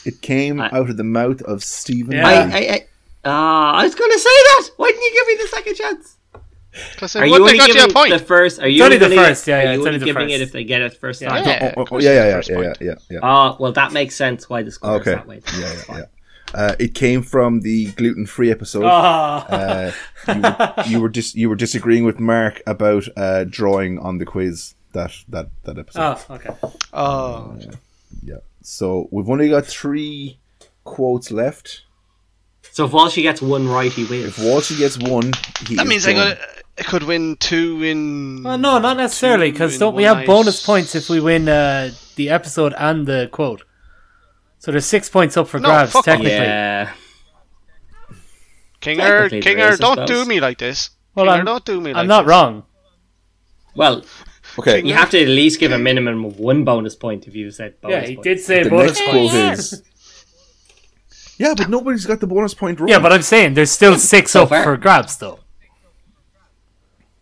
It 0.05 0.21
came 0.21 0.61
I- 0.61 0.71
out 0.71 0.91
of 0.91 0.97
the 0.97 1.05
mouth 1.05 1.43
of 1.43 1.63
Stephen. 1.63 2.13
Yeah. 2.17 2.27
I, 2.27 2.33
I, 2.35 2.59
I, 2.75 2.87
ah, 3.25 3.73
I 3.81 3.85
was 3.85 3.95
going 3.95 4.11
to 4.11 4.19
say 4.19 4.31
that. 4.31 4.71
Why 4.77 4.89
didn't 4.89 5.03
you 5.03 5.13
give 5.15 5.27
me 5.29 5.37
the 5.45 5.49
second 5.49 5.75
chance? 5.77 6.17
Because 6.95 7.17
Are 7.17 7.27
you 7.27 7.35
only 7.35 7.59
have 7.59 7.59
got 7.59 7.69
you 7.69 7.75
a 7.75 7.77
giving 7.77 7.93
point. 7.93 8.11
the 8.13 8.19
first? 8.19 8.59
Are 8.59 8.67
you 8.69 8.83
only 8.83 8.97
the 8.97 9.09
gonna- 9.11 9.17
first, 9.29 9.47
yeah, 9.47 9.57
are 9.59 9.63
yeah, 9.63 9.73
you 9.73 9.79
only 9.81 9.89
only 9.95 9.99
giving 10.07 10.29
first. 10.29 10.35
it 10.35 10.41
if 10.41 10.53
they 10.53 10.65
get 10.65 10.81
it 10.81 10.95
first 10.95 11.21
Yeah. 11.21 11.29
time? 11.29 11.45
Yeah. 11.47 11.75
Oh, 11.77 11.83
oh, 11.83 11.87
oh, 11.93 11.99
yeah, 12.01 12.13
yeah, 12.15 12.27
yeah, 12.29 12.35
first 12.37 12.49
yeah, 12.51 12.61
yeah, 12.61 12.73
yeah, 12.81 12.95
yeah. 13.11 13.19
Oh, 13.23 13.57
well, 13.61 13.73
that 13.73 13.93
makes 13.93 14.15
sense 14.17 14.49
why 14.49 14.63
the 14.63 14.71
score 14.73 14.93
Okay. 14.97 15.11
is 15.11 15.17
that 15.19 15.27
way. 15.27 15.41
Yeah, 15.59 15.73
yeah, 15.89 15.97
yeah. 15.99 16.05
Uh, 16.55 16.75
it 16.79 16.95
came 16.95 17.23
from 17.23 17.61
the 17.61 17.87
gluten-free 17.93 18.51
episode. 18.51 18.85
Ah. 18.87 19.47
Uh, 19.49 19.93
you, 20.29 20.41
were, 20.43 20.85
you 20.89 21.01
were 21.01 21.09
dis- 21.09 21.35
you 21.35 21.49
were 21.51 21.57
disagreeing 21.57 22.05
with 22.05 22.19
Mark 22.21 22.63
about 22.67 23.05
uh, 23.17 23.45
drawing 23.45 23.99
on 23.99 24.19
the 24.19 24.25
quiz 24.27 24.75
that 24.93 25.13
that 25.29 25.49
that 25.65 25.79
episode. 25.79 26.01
oh, 26.29 26.35
okay. 26.35 26.51
Oh, 26.93 27.57
Yeah. 28.23 28.37
So 28.63 29.09
we've 29.11 29.29
only 29.29 29.49
got 29.51 29.67
three 29.67 30.39
quotes 30.85 31.31
left. 31.31 31.83
So 32.71 32.87
if 32.87 32.93
Walshy 32.93 33.23
gets 33.23 33.43
one 33.43 33.69
right, 33.69 33.93
he 33.93 34.05
wins. 34.05 34.27
If 34.27 34.37
Walshy 34.37 34.79
gets 34.79 34.97
one, 34.99 35.33
he 35.67 35.75
that 35.77 35.83
is 35.85 35.89
means 35.89 36.07
I 36.09 36.13
done. 36.13 36.29
got 36.37 36.39
I 36.79 36.83
could 36.85 37.03
win 37.03 37.37
two 37.37 37.83
in. 37.83 38.43
Well, 38.45 38.57
no, 38.57 38.79
not 38.79 38.97
necessarily, 38.97 39.51
because 39.53 39.79
don't 39.79 39.95
we 39.95 40.05
have 40.05 40.19
night. 40.19 40.27
bonus 40.27 40.65
points 40.65 40.95
if 40.95 41.11
we 41.11 41.21
win 41.21 41.49
uh, 41.49 41.91
the 42.17 42.31
episode 42.31 42.73
and 42.79 43.07
the 43.07 43.29
quote? 43.31 43.63
So 44.59 44.71
there's 44.71 44.87
six 44.87 45.11
points 45.11 45.37
up 45.37 45.49
for 45.49 45.59
No, 45.61 45.69
grabs, 45.69 45.93
technically. 46.03 46.31
Yeah. 46.31 46.93
Kinger, 48.81 49.29
Kinger, 49.43 49.79
don't 49.79 50.07
do 50.07 50.25
me 50.25 50.41
like 50.41 50.59
this. 50.59 50.91
Well, 51.15 51.27
Kinger, 51.27 51.39
I'm, 51.41 51.45
don't 51.45 51.65
do 51.65 51.81
me 51.81 51.93
like 51.93 52.01
I'm 52.01 52.07
not 52.09 52.23
this. 52.23 52.29
wrong. 52.31 52.65
Well, 53.75 54.05
Okay. 54.59 54.83
you 54.85 54.95
have 54.95 55.11
to 55.11 55.21
at 55.23 55.29
least 55.29 55.59
give 55.61 55.73
a 55.73 55.79
minimum 55.79 56.25
of 56.25 56.39
one 56.39 56.65
bonus 56.65 56.95
point 56.95 57.27
if 57.27 57.35
you 57.35 57.51
said 57.51 57.81
bonus 57.81 57.95
Yeah, 58.03 58.09
he 58.09 58.15
point. 58.17 58.25
did 58.25 58.41
say 58.41 58.63
The 58.63 58.71
bonus 58.71 58.99
next 58.99 59.11
points. 59.11 59.33
quote 59.33 59.53
is. 59.59 59.83
Yeah, 61.39 61.55
but 61.57 61.71
nobody's 61.71 62.05
got 62.07 62.21
the 62.21 62.27
bonus 62.27 62.55
point 62.55 62.79
wrong. 62.79 62.89
Yeah, 62.89 62.99
but 62.99 63.13
I'm 63.13 63.23
saying 63.23 63.55
there's 63.55 63.71
still 63.71 63.99
six 63.99 64.33
So 64.33 64.43
up 64.43 64.51
far. 64.51 64.63
for 64.65 64.77
grabs, 64.77 65.17
though. 65.17 65.41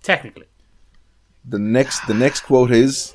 Technically. 0.02 0.46
the 1.44 1.58
next 1.58 2.06
the 2.06 2.14
next 2.14 2.40
quote 2.42 2.70
is, 2.70 3.14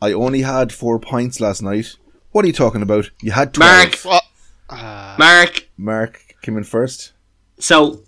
"I 0.00 0.12
only 0.12 0.42
had 0.42 0.72
four 0.72 0.98
points 0.98 1.40
last 1.40 1.62
night." 1.62 1.96
What 2.32 2.44
are 2.44 2.48
you 2.48 2.52
talking 2.54 2.82
about? 2.82 3.10
You 3.22 3.32
had 3.32 3.54
12. 3.54 3.72
Mark, 3.72 3.96
What? 4.02 4.22
Uh, 4.68 5.16
Mark. 5.18 5.68
Mark 5.78 6.20
came 6.42 6.56
in 6.58 6.64
first. 6.64 7.12
So, 7.58 8.02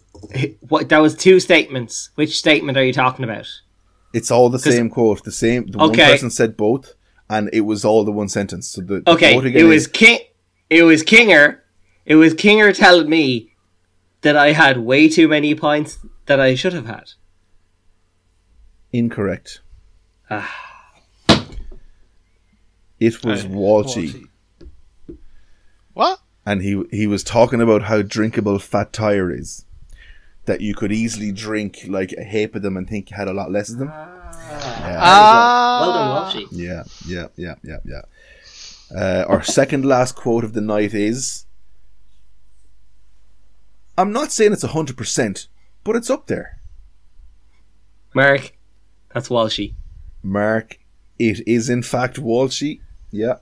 what? 0.69 0.89
That 0.91 0.99
was 0.99 1.15
two 1.15 1.41
statements. 1.41 2.11
Which 2.15 2.37
statement 2.37 2.77
are 2.77 2.85
you 2.85 2.93
talking 2.93 3.25
about? 3.25 3.47
It's 4.13 4.31
all 4.31 4.49
the 4.49 4.59
same 4.59 4.89
quote. 4.91 5.23
The 5.25 5.33
same. 5.33 5.67
The 5.67 5.79
one 5.79 5.95
person 5.95 6.31
said 6.31 6.57
both, 6.57 6.95
and 7.29 7.51
it 7.53 7.63
was 7.63 7.85
all 7.85 8.05
the 8.05 8.13
one 8.13 8.29
sentence. 8.29 8.69
So 8.69 8.81
the, 8.81 9.01
the 9.01 9.11
Okay, 9.11 9.33
quote 9.35 9.47
it 9.47 9.65
was 9.65 9.83
is, 9.83 9.87
King. 9.89 10.21
It 10.71 10.83
was 10.83 11.03
Kinger. 11.03 11.61
It 12.07 12.15
was 12.17 12.35
Kinger 12.35 12.75
telling 12.77 13.09
me 13.11 13.53
that 14.23 14.37
I 14.37 14.53
had 14.53 14.79
way 14.79 15.09
too 15.09 15.29
many 15.29 15.55
points 15.55 15.99
that 16.27 16.41
I 16.41 16.55
should 16.55 16.73
have 16.73 16.87
had. 16.87 17.11
incorrect. 18.93 19.61
Ah. 20.31 20.55
It 23.01 23.25
was 23.25 23.45
Walshy, 23.45 24.27
what? 25.93 26.19
and 26.45 26.63
he 26.63 26.83
he 26.91 27.07
was 27.07 27.23
talking 27.23 27.61
about 27.61 27.83
how 27.85 28.03
drinkable 28.03 28.59
fat 28.59 28.93
tire 28.93 29.31
is. 29.31 29.65
That 30.49 30.63
you 30.63 30.75
could 30.75 30.93
easily 30.93 31.31
drink 31.31 31.85
like 31.87 32.13
a 32.15 32.25
heap 32.25 32.55
of 32.55 32.63
them 32.63 32.79
and 32.79 32.89
think 32.89 33.11
you 33.11 33.17
had 33.17 33.29
a 33.29 33.35
lot 33.35 33.51
less 33.53 33.69
of 33.69 33.79
them. 33.79 33.89
Yeah. 33.89 34.99
Ah, 34.99 35.79
well 35.83 35.93
done, 35.93 36.43
Walshy. 36.43 36.49
Yeah, 36.51 36.85
yeah, 37.07 37.27
yeah, 37.37 37.57
yeah, 37.63 37.77
yeah. 37.85 38.03
Uh, 38.99 39.27
our 39.29 39.43
second 39.43 39.85
last 39.85 40.17
quote 40.17 40.45
of 40.45 40.55
the 40.55 40.63
night 40.63 40.95
is 40.95 41.45
I'm 43.99 44.11
not 44.11 44.33
saying 44.33 44.55
it's 44.55 44.65
100%, 44.65 45.49
but 45.85 45.97
it's 45.97 46.09
up 46.09 46.29
there. 46.29 46.61
Mark, 48.15 48.57
that's 49.13 49.29
Walshy. 49.29 49.75
Mark, 50.23 50.79
it 51.19 51.47
is 51.47 51.69
in 51.69 51.83
fact 51.83 52.17
Walshy. 52.17 52.81
Yeah. 53.11 53.37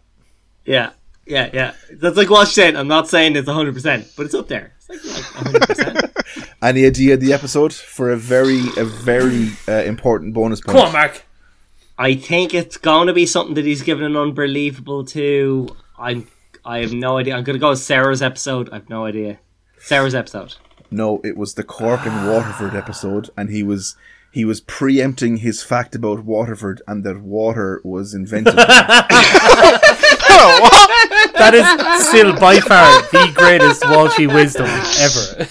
Yeah, 0.64 0.90
yeah, 1.26 1.50
yeah. 1.52 1.74
That's 1.92 2.16
like 2.16 2.30
Walsh 2.30 2.52
saying. 2.52 2.74
I'm 2.74 2.88
not 2.88 3.08
saying 3.08 3.36
it's 3.36 3.46
100, 3.46 3.74
percent 3.74 4.12
but 4.16 4.26
it's 4.26 4.34
up 4.34 4.48
there. 4.48 4.75
It's 4.88 5.04
like, 5.04 5.44
like 5.44 5.44
100. 5.44 5.68
percent 5.68 6.54
Any 6.62 6.86
idea 6.86 7.14
of 7.14 7.20
the 7.20 7.32
episode 7.32 7.72
for 7.72 8.10
a 8.10 8.16
very, 8.16 8.60
a 8.76 8.84
very 8.84 9.50
uh, 9.68 9.84
important 9.84 10.34
bonus 10.34 10.60
point? 10.60 10.78
Come 10.78 10.86
on, 10.86 10.92
Mark. 10.92 11.24
I 11.98 12.14
think 12.14 12.52
it's 12.54 12.76
going 12.76 13.06
to 13.06 13.12
be 13.12 13.26
something 13.26 13.54
that 13.54 13.64
he's 13.64 13.82
given 13.82 14.04
an 14.04 14.16
unbelievable 14.16 15.04
to. 15.06 15.74
I'm. 15.98 16.28
I 16.64 16.78
have 16.78 16.92
no 16.92 17.18
idea. 17.18 17.36
I'm 17.36 17.44
going 17.44 17.54
to 17.54 17.60
go 17.60 17.70
with 17.70 17.78
Sours 17.78 18.20
episode. 18.22 18.68
I 18.70 18.76
have 18.76 18.90
no 18.90 19.04
idea. 19.06 19.38
Sours 19.78 20.14
episode. 20.14 20.56
No, 20.90 21.20
it 21.22 21.36
was 21.36 21.54
the 21.54 21.62
Cork 21.62 22.04
and 22.04 22.28
Waterford 22.28 22.74
episode, 22.74 23.30
and 23.36 23.50
he 23.50 23.62
was 23.62 23.96
he 24.36 24.44
was 24.44 24.60
preempting 24.60 25.38
his 25.38 25.62
fact 25.62 25.94
about 25.94 26.24
Waterford 26.24 26.82
and 26.86 27.04
that 27.04 27.22
water 27.22 27.80
was 27.82 28.12
invented. 28.12 28.54
That 31.38 31.52
is 31.54 32.06
still 32.08 32.32
by 32.38 32.60
far 32.60 33.02
the 33.12 33.32
greatest 33.34 33.82
Walshy 33.82 34.26
wisdom 34.32 34.66
ever. 35.00 35.46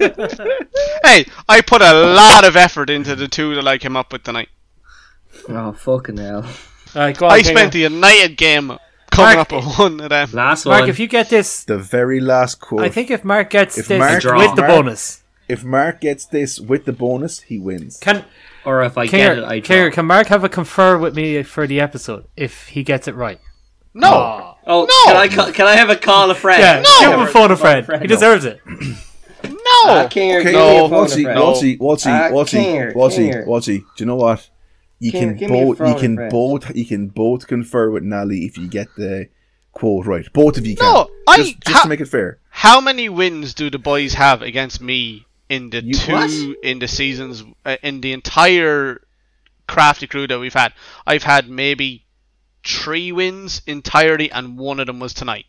Hey, 1.02 1.26
I 1.48 1.60
put 1.60 1.82
a 1.82 1.92
lot 1.92 2.44
of 2.46 2.56
effort 2.56 2.88
into 2.90 3.16
the 3.16 3.26
two 3.28 3.54
that 3.56 3.66
I 3.66 3.78
came 3.78 3.96
up 3.96 4.12
with 4.12 4.22
tonight. 4.22 4.48
Oh 5.48 5.72
fucking 5.72 6.16
hell! 6.18 6.46
Alright, 6.94 7.16
go 7.16 7.26
on, 7.26 7.32
I 7.32 7.40
Kingo. 7.42 7.58
spent 7.58 7.72
the 7.72 7.80
United 7.80 8.36
game 8.36 8.76
coming 9.10 9.36
Mark- 9.36 9.38
up 9.38 9.52
with 9.52 9.78
one 9.78 10.00
of 10.00 10.08
them. 10.10 10.30
Last 10.32 10.66
Mark, 10.66 10.80
one. 10.82 10.88
if 10.90 10.98
you 11.00 11.06
get 11.08 11.28
this, 11.30 11.64
the 11.64 11.78
very 11.78 12.20
last 12.20 12.60
quote. 12.60 12.82
I 12.82 12.88
think 12.90 13.10
if 13.10 13.24
Mark 13.24 13.50
gets 13.50 13.76
If 13.78 13.88
this 13.88 13.98
Mark- 13.98 14.22
with 14.38 14.54
the 14.56 14.62
Mark- 14.62 14.68
bonus, 14.70 15.22
if 15.48 15.64
Mark 15.64 16.00
gets 16.00 16.26
this 16.26 16.60
with 16.60 16.84
the 16.84 16.92
bonus, 16.92 17.40
he 17.40 17.58
wins. 17.58 17.98
can 17.98 18.24
or 18.64 18.82
if 18.82 18.96
I 18.98 19.06
get 19.06 19.38
it, 19.38 19.44
I 19.44 19.60
draw. 19.60 19.76
Kinger, 19.76 19.92
can 19.92 20.06
Mark 20.06 20.26
have 20.28 20.44
a 20.44 20.48
confer 20.48 20.96
with 20.98 21.14
me 21.16 21.42
for 21.42 21.66
the 21.66 21.80
episode 21.80 22.26
if 22.36 22.68
he 22.68 22.82
gets 22.84 23.08
it 23.08 23.14
right? 23.14 23.40
No, 23.94 24.56
Oh 24.66 24.84
No! 24.84 25.12
Can 25.12 25.16
I 25.16 25.28
ca- 25.28 25.52
can 25.52 25.66
I 25.66 25.74
have 25.76 25.90
a 25.90 25.96
call 25.96 26.30
a 26.30 26.34
friend? 26.34 26.60
Yeah, 26.60 26.82
No! 26.82 27.00
give 27.10 27.18
him 27.20 27.26
a 27.26 27.30
phone 27.30 27.50
a 27.50 27.56
friend. 27.56 27.86
He 28.02 28.06
deserves 28.06 28.44
it. 28.44 28.60
no. 28.66 30.06
Kinger, 30.08 30.40
Okay, 30.40 30.44
give 30.44 30.52
No. 30.52 30.70
me 30.70 30.76
a 30.76 30.88
phone 30.88 30.92
a 30.92 31.06
Walshy, 31.06 31.22
friend. 31.24 31.38
Walshy, 31.40 31.78
Walshy, 31.78 32.06
Ah, 32.06 32.28
Walshy, 32.30 32.64
Kinger, 32.64 33.46
Walshy, 33.46 33.78
Do 33.80 33.84
you 33.98 34.06
know 34.06 34.16
what? 34.16 34.48
You 34.98 35.12
Kinger, 35.12 35.18
can 35.20 35.36
give 35.36 35.50
me 35.50 35.62
a 35.62 35.64
both, 35.66 35.80
you 35.80 35.94
can 35.94 36.14
friend. 36.16 36.30
both, 36.30 36.76
you 36.76 36.84
can 36.84 37.08
both 37.08 37.46
confer 37.46 37.90
with 37.90 38.02
Nally 38.02 38.44
if 38.44 38.58
you 38.58 38.68
get 38.68 38.88
the 38.96 39.28
quote 39.72 40.06
right. 40.06 40.30
Both 40.32 40.58
of 40.58 40.66
you 40.66 40.76
can. 40.76 40.84
No, 40.86 41.08
I- 41.26 41.36
just, 41.38 41.60
just 41.62 41.76
ha- 41.78 41.82
to 41.84 41.88
make 41.88 42.00
it 42.00 42.06
fair. 42.08 42.38
How 42.50 42.80
many 42.80 43.08
wins 43.08 43.54
do 43.54 43.70
the 43.70 43.78
boys 43.78 44.14
have 44.14 44.42
against 44.42 44.80
me 44.82 45.26
in 45.48 45.70
the 45.70 45.82
You- 45.82 45.94
two 45.94 46.12
what? 46.12 46.30
in 46.62 46.78
the 46.80 46.88
seasons 46.88 47.42
uh, 47.64 47.76
in 47.82 48.02
the 48.02 48.12
entire 48.12 49.00
crafty 49.66 50.06
crew 50.06 50.26
that 50.26 50.38
we've 50.38 50.52
had? 50.52 50.74
I've 51.06 51.22
had 51.22 51.48
maybe 51.48 52.04
three 52.64 53.12
wins 53.12 53.62
entirely, 53.66 54.30
and 54.30 54.58
one 54.58 54.80
of 54.80 54.86
them 54.86 54.98
was 55.00 55.14
tonight. 55.14 55.46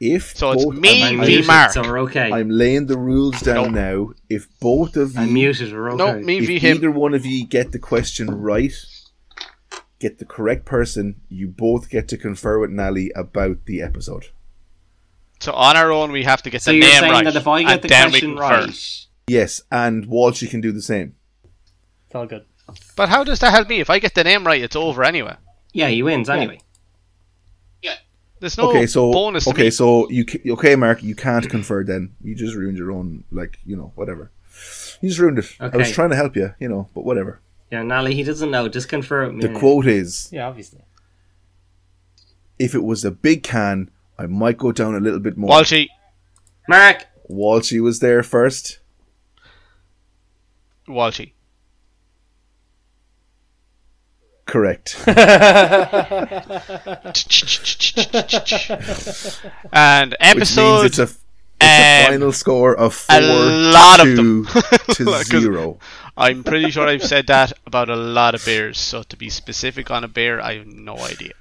If 0.00 0.34
So 0.34 0.52
it's 0.52 0.64
both- 0.64 0.74
me 0.76 1.02
I'm 1.04 1.20
v 1.20 1.26
muted, 1.26 1.46
Mark. 1.46 1.72
So 1.72 1.82
we're 1.82 2.00
okay. 2.00 2.30
I'm 2.32 2.48
laying 2.48 2.86
the 2.86 2.96
rules 2.98 3.38
down 3.42 3.72
No. 3.72 3.80
now. 4.06 4.12
If 4.30 4.48
both 4.58 4.96
of 4.96 5.12
you, 5.14 5.20
I'm 5.20 5.32
muted. 5.34 5.72
We're 5.74 5.90
okay. 5.92 5.96
No, 5.98 6.18
me 6.18 6.38
if 6.38 6.46
v 6.46 6.58
him. 6.58 6.76
either 6.78 6.90
one 6.90 7.12
of 7.12 7.26
you 7.26 7.46
get 7.46 7.72
the 7.72 7.78
question 7.78 8.30
right, 8.30 8.72
get 9.98 10.18
the 10.18 10.24
correct 10.24 10.64
person, 10.64 11.20
you 11.28 11.48
both 11.48 11.90
get 11.90 12.08
to 12.08 12.16
confer 12.16 12.58
with 12.58 12.70
Nally 12.70 13.12
about 13.14 13.66
the 13.66 13.82
episode. 13.82 14.28
So 15.40 15.52
on 15.52 15.76
our 15.76 15.92
own, 15.92 16.12
we 16.12 16.24
have 16.24 16.42
to 16.42 16.50
get 16.50 16.62
So 16.62 16.70
the 16.70 16.78
you're 16.78 16.86
name 16.86 17.00
saying 17.00 17.12
right, 17.12 17.24
that 17.24 17.36
if 17.36 17.46
I 17.46 17.62
get 17.62 17.72
and 17.72 17.82
the 17.82 17.88
then 17.88 18.06
we 18.06 18.10
question 18.20 18.36
confer. 18.36 18.66
right, 18.66 19.06
Yes, 19.26 19.62
and 19.70 20.06
Walshy 20.06 20.48
can 20.50 20.60
do 20.62 20.72
the 20.72 20.82
same. 20.82 21.14
It's 22.06 22.14
all 22.14 22.26
good. 22.26 22.44
But 22.96 23.08
how 23.10 23.22
does 23.24 23.38
that 23.40 23.52
help 23.52 23.68
me? 23.68 23.80
If 23.80 23.90
I 23.90 23.98
get 23.98 24.14
the 24.14 24.24
name 24.24 24.46
right, 24.46 24.62
it's 24.62 24.76
over 24.76 25.04
anyway. 25.04 25.36
Yeah, 25.72 25.88
he 25.88 26.02
wins 26.02 26.28
anyway. 26.28 26.60
Yeah. 27.82 27.94
There's 28.40 28.56
no 28.56 28.70
okay, 28.70 28.86
so 28.86 29.12
bonus. 29.12 29.46
Okay, 29.46 29.64
me. 29.64 29.70
so 29.70 30.08
you 30.10 30.24
okay, 30.52 30.76
Mark, 30.76 31.02
you 31.02 31.14
can't 31.14 31.48
confer. 31.48 31.84
Then 31.84 32.14
you 32.22 32.34
just 32.34 32.54
ruined 32.54 32.78
your 32.78 32.90
own, 32.90 33.24
like 33.30 33.58
you 33.64 33.76
know, 33.76 33.92
whatever. 33.94 34.30
You 35.00 35.08
just 35.08 35.20
ruined 35.20 35.38
it. 35.38 35.46
I 35.60 35.76
was 35.76 35.92
trying 35.92 36.10
to 36.10 36.16
help 36.16 36.36
you, 36.36 36.54
you 36.58 36.68
know, 36.68 36.88
but 36.94 37.04
whatever. 37.04 37.40
Yeah, 37.70 37.82
Nally, 37.82 38.14
he 38.14 38.22
doesn't 38.22 38.50
know. 38.50 38.68
Just 38.68 38.88
confirm. 38.88 39.40
The 39.40 39.48
quote 39.50 39.86
is, 39.86 40.28
Yeah, 40.32 40.48
obviously. 40.48 40.80
"If 42.58 42.74
it 42.74 42.82
was 42.82 43.04
a 43.04 43.10
big 43.10 43.42
can, 43.42 43.90
I 44.18 44.26
might 44.26 44.58
go 44.58 44.72
down 44.72 44.94
a 44.94 45.00
little 45.00 45.20
bit 45.20 45.36
more." 45.36 45.50
Walshy, 45.50 45.88
Mark. 46.68 47.06
Walshy 47.30 47.80
was 47.80 48.00
there 48.00 48.22
first. 48.22 48.80
Walshy. 50.88 51.32
Correct. 54.50 54.96
and 55.06 55.16
Which 60.12 60.20
means 60.56 60.58
episode 60.58 60.86
it's 60.86 60.98
a 60.98 61.02
it's 61.02 61.18
a 61.62 62.06
um, 62.06 62.12
final 62.12 62.32
score 62.32 62.74
of 62.76 62.94
four 62.94 63.16
a 63.16 63.20
lot 63.20 64.00
of 64.00 64.06
to, 64.06 64.16
them. 64.16 64.46
to 64.46 65.04
'Cause- 65.04 65.26
zero. 65.28 65.78
I'm 66.16 66.42
pretty 66.42 66.70
sure 66.70 66.88
I've 66.88 67.02
said 67.04 67.26
that 67.28 67.52
about 67.66 67.88
a 67.90 67.96
lot 67.96 68.34
of 68.34 68.44
beers. 68.44 68.78
So 68.78 69.02
to 69.04 69.16
be 69.16 69.30
specific 69.30 69.88
on 69.90 70.02
a 70.04 70.08
beer, 70.08 70.40
I 70.40 70.56
have 70.56 70.66
no 70.66 70.96
idea. 70.98 71.32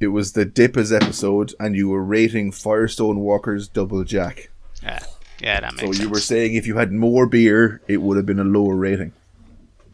It 0.00 0.08
was 0.08 0.32
the 0.32 0.44
DIPAs 0.46 0.90
episode, 0.92 1.54
and 1.60 1.76
you 1.76 1.88
were 1.90 2.02
rating 2.02 2.50
Firestone 2.50 3.20
Walker's 3.20 3.68
Double 3.68 4.02
Jack. 4.04 4.48
Yeah, 4.82 4.98
yeah, 5.40 5.60
that 5.60 5.72
makes. 5.74 5.80
So 5.80 5.86
makes 5.86 5.98
you 5.98 6.04
sense. 6.04 6.14
were 6.14 6.20
saying 6.20 6.54
if 6.54 6.66
you 6.66 6.76
had 6.78 6.90
more 6.92 7.26
beer, 7.26 7.80
it 7.86 7.98
would 8.02 8.16
have 8.16 8.26
been 8.26 8.40
a 8.40 8.44
lower 8.44 8.74
rating. 8.74 9.12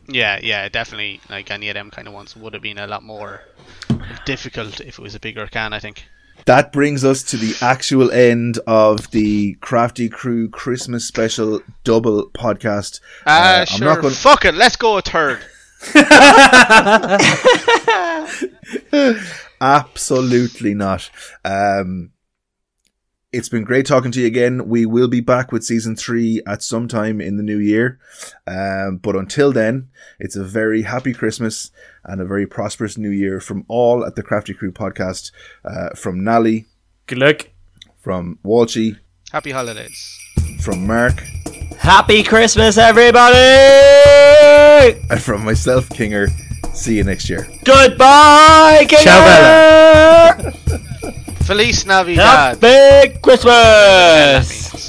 Yeah, 0.09 0.41
yeah, 0.43 0.69
definitely. 0.69 1.21
Like 1.29 1.51
any 1.51 1.69
of 1.69 1.75
them 1.75 1.91
kind 1.91 2.09
of 2.09 2.15
ones 2.15 2.35
would 2.35 2.55
have 2.55 2.63
been 2.63 2.79
a 2.79 2.87
lot 2.87 3.03
more 3.03 3.43
difficult 4.25 4.81
if 4.81 4.99
it 4.99 5.03
was 5.03 5.15
a 5.15 5.21
bigger 5.21 5.47
can. 5.47 5.73
I 5.73 5.79
think. 5.79 6.05
That 6.47 6.73
brings 6.73 7.05
us 7.05 7.23
to 7.25 7.37
the 7.37 7.55
actual 7.61 8.11
end 8.11 8.59
of 8.67 9.11
the 9.11 9.55
Crafty 9.61 10.09
Crew 10.09 10.49
Christmas 10.49 11.07
special 11.07 11.61
double 11.85 12.31
podcast. 12.31 13.01
Ah, 13.27 13.61
Uh, 13.61 13.65
sure. 13.67 13.89
I'm 13.89 13.95
not 13.97 14.03
going. 14.03 14.15
Fuck 14.15 14.45
it. 14.47 14.55
Let's 14.55 14.77
go 14.77 14.97
a 14.99 15.03
third. 15.03 15.45
Absolutely 19.61 20.75
not. 20.75 21.11
Um, 21.45 22.11
it's 23.31 23.49
been 23.51 23.65
great 23.65 23.85
talking 23.87 24.11
to 24.13 24.21
you 24.21 24.27
again. 24.27 24.69
We 24.69 24.87
will 24.87 25.09
be 25.09 25.21
back 25.21 25.53
with 25.53 25.63
season 25.65 25.97
three 25.97 26.41
at 26.47 26.63
some 26.63 26.89
time 26.89 27.21
in 27.21 27.37
the 27.37 27.43
new 27.43 27.59
year. 27.59 27.99
Um, 28.47 28.97
but 29.03 29.17
until 29.17 29.53
then, 29.53 29.89
it's 30.19 30.35
a 30.37 30.45
very 30.45 30.83
happy 30.83 31.13
Christmas 31.13 31.71
and 32.05 32.21
a 32.21 32.25
very 32.25 32.47
prosperous 32.47 32.97
new 32.97 33.11
year 33.11 33.39
from 33.41 33.65
all 33.69 34.05
at 34.07 34.15
the 34.17 34.23
Crafty 34.23 34.55
Crew 34.55 34.73
podcast. 34.73 35.31
Uh, 35.65 35.91
from 35.95 36.25
Nally, 36.25 36.67
Good 37.07 37.19
luck. 37.19 37.51
from 37.99 38.39
Walshy, 38.45 38.99
Happy 39.31 39.51
holidays. 39.51 40.19
from 40.61 40.87
Mark, 40.87 41.21
Happy 41.79 42.23
Christmas, 42.23 42.79
everybody! 42.79 43.37
and 45.11 45.21
from 45.21 45.45
myself, 45.45 45.87
Kinger. 45.91 46.29
See 46.75 46.97
you 46.97 47.05
next 47.05 47.29
year. 47.29 47.47
Goodbye, 47.65 48.87
Kinger! 48.89 49.05
Ciao, 49.05 50.79
Feliz 51.49 51.87
Navidad. 51.87 52.59
Happy 52.61 53.19
Christmas! 53.23 54.88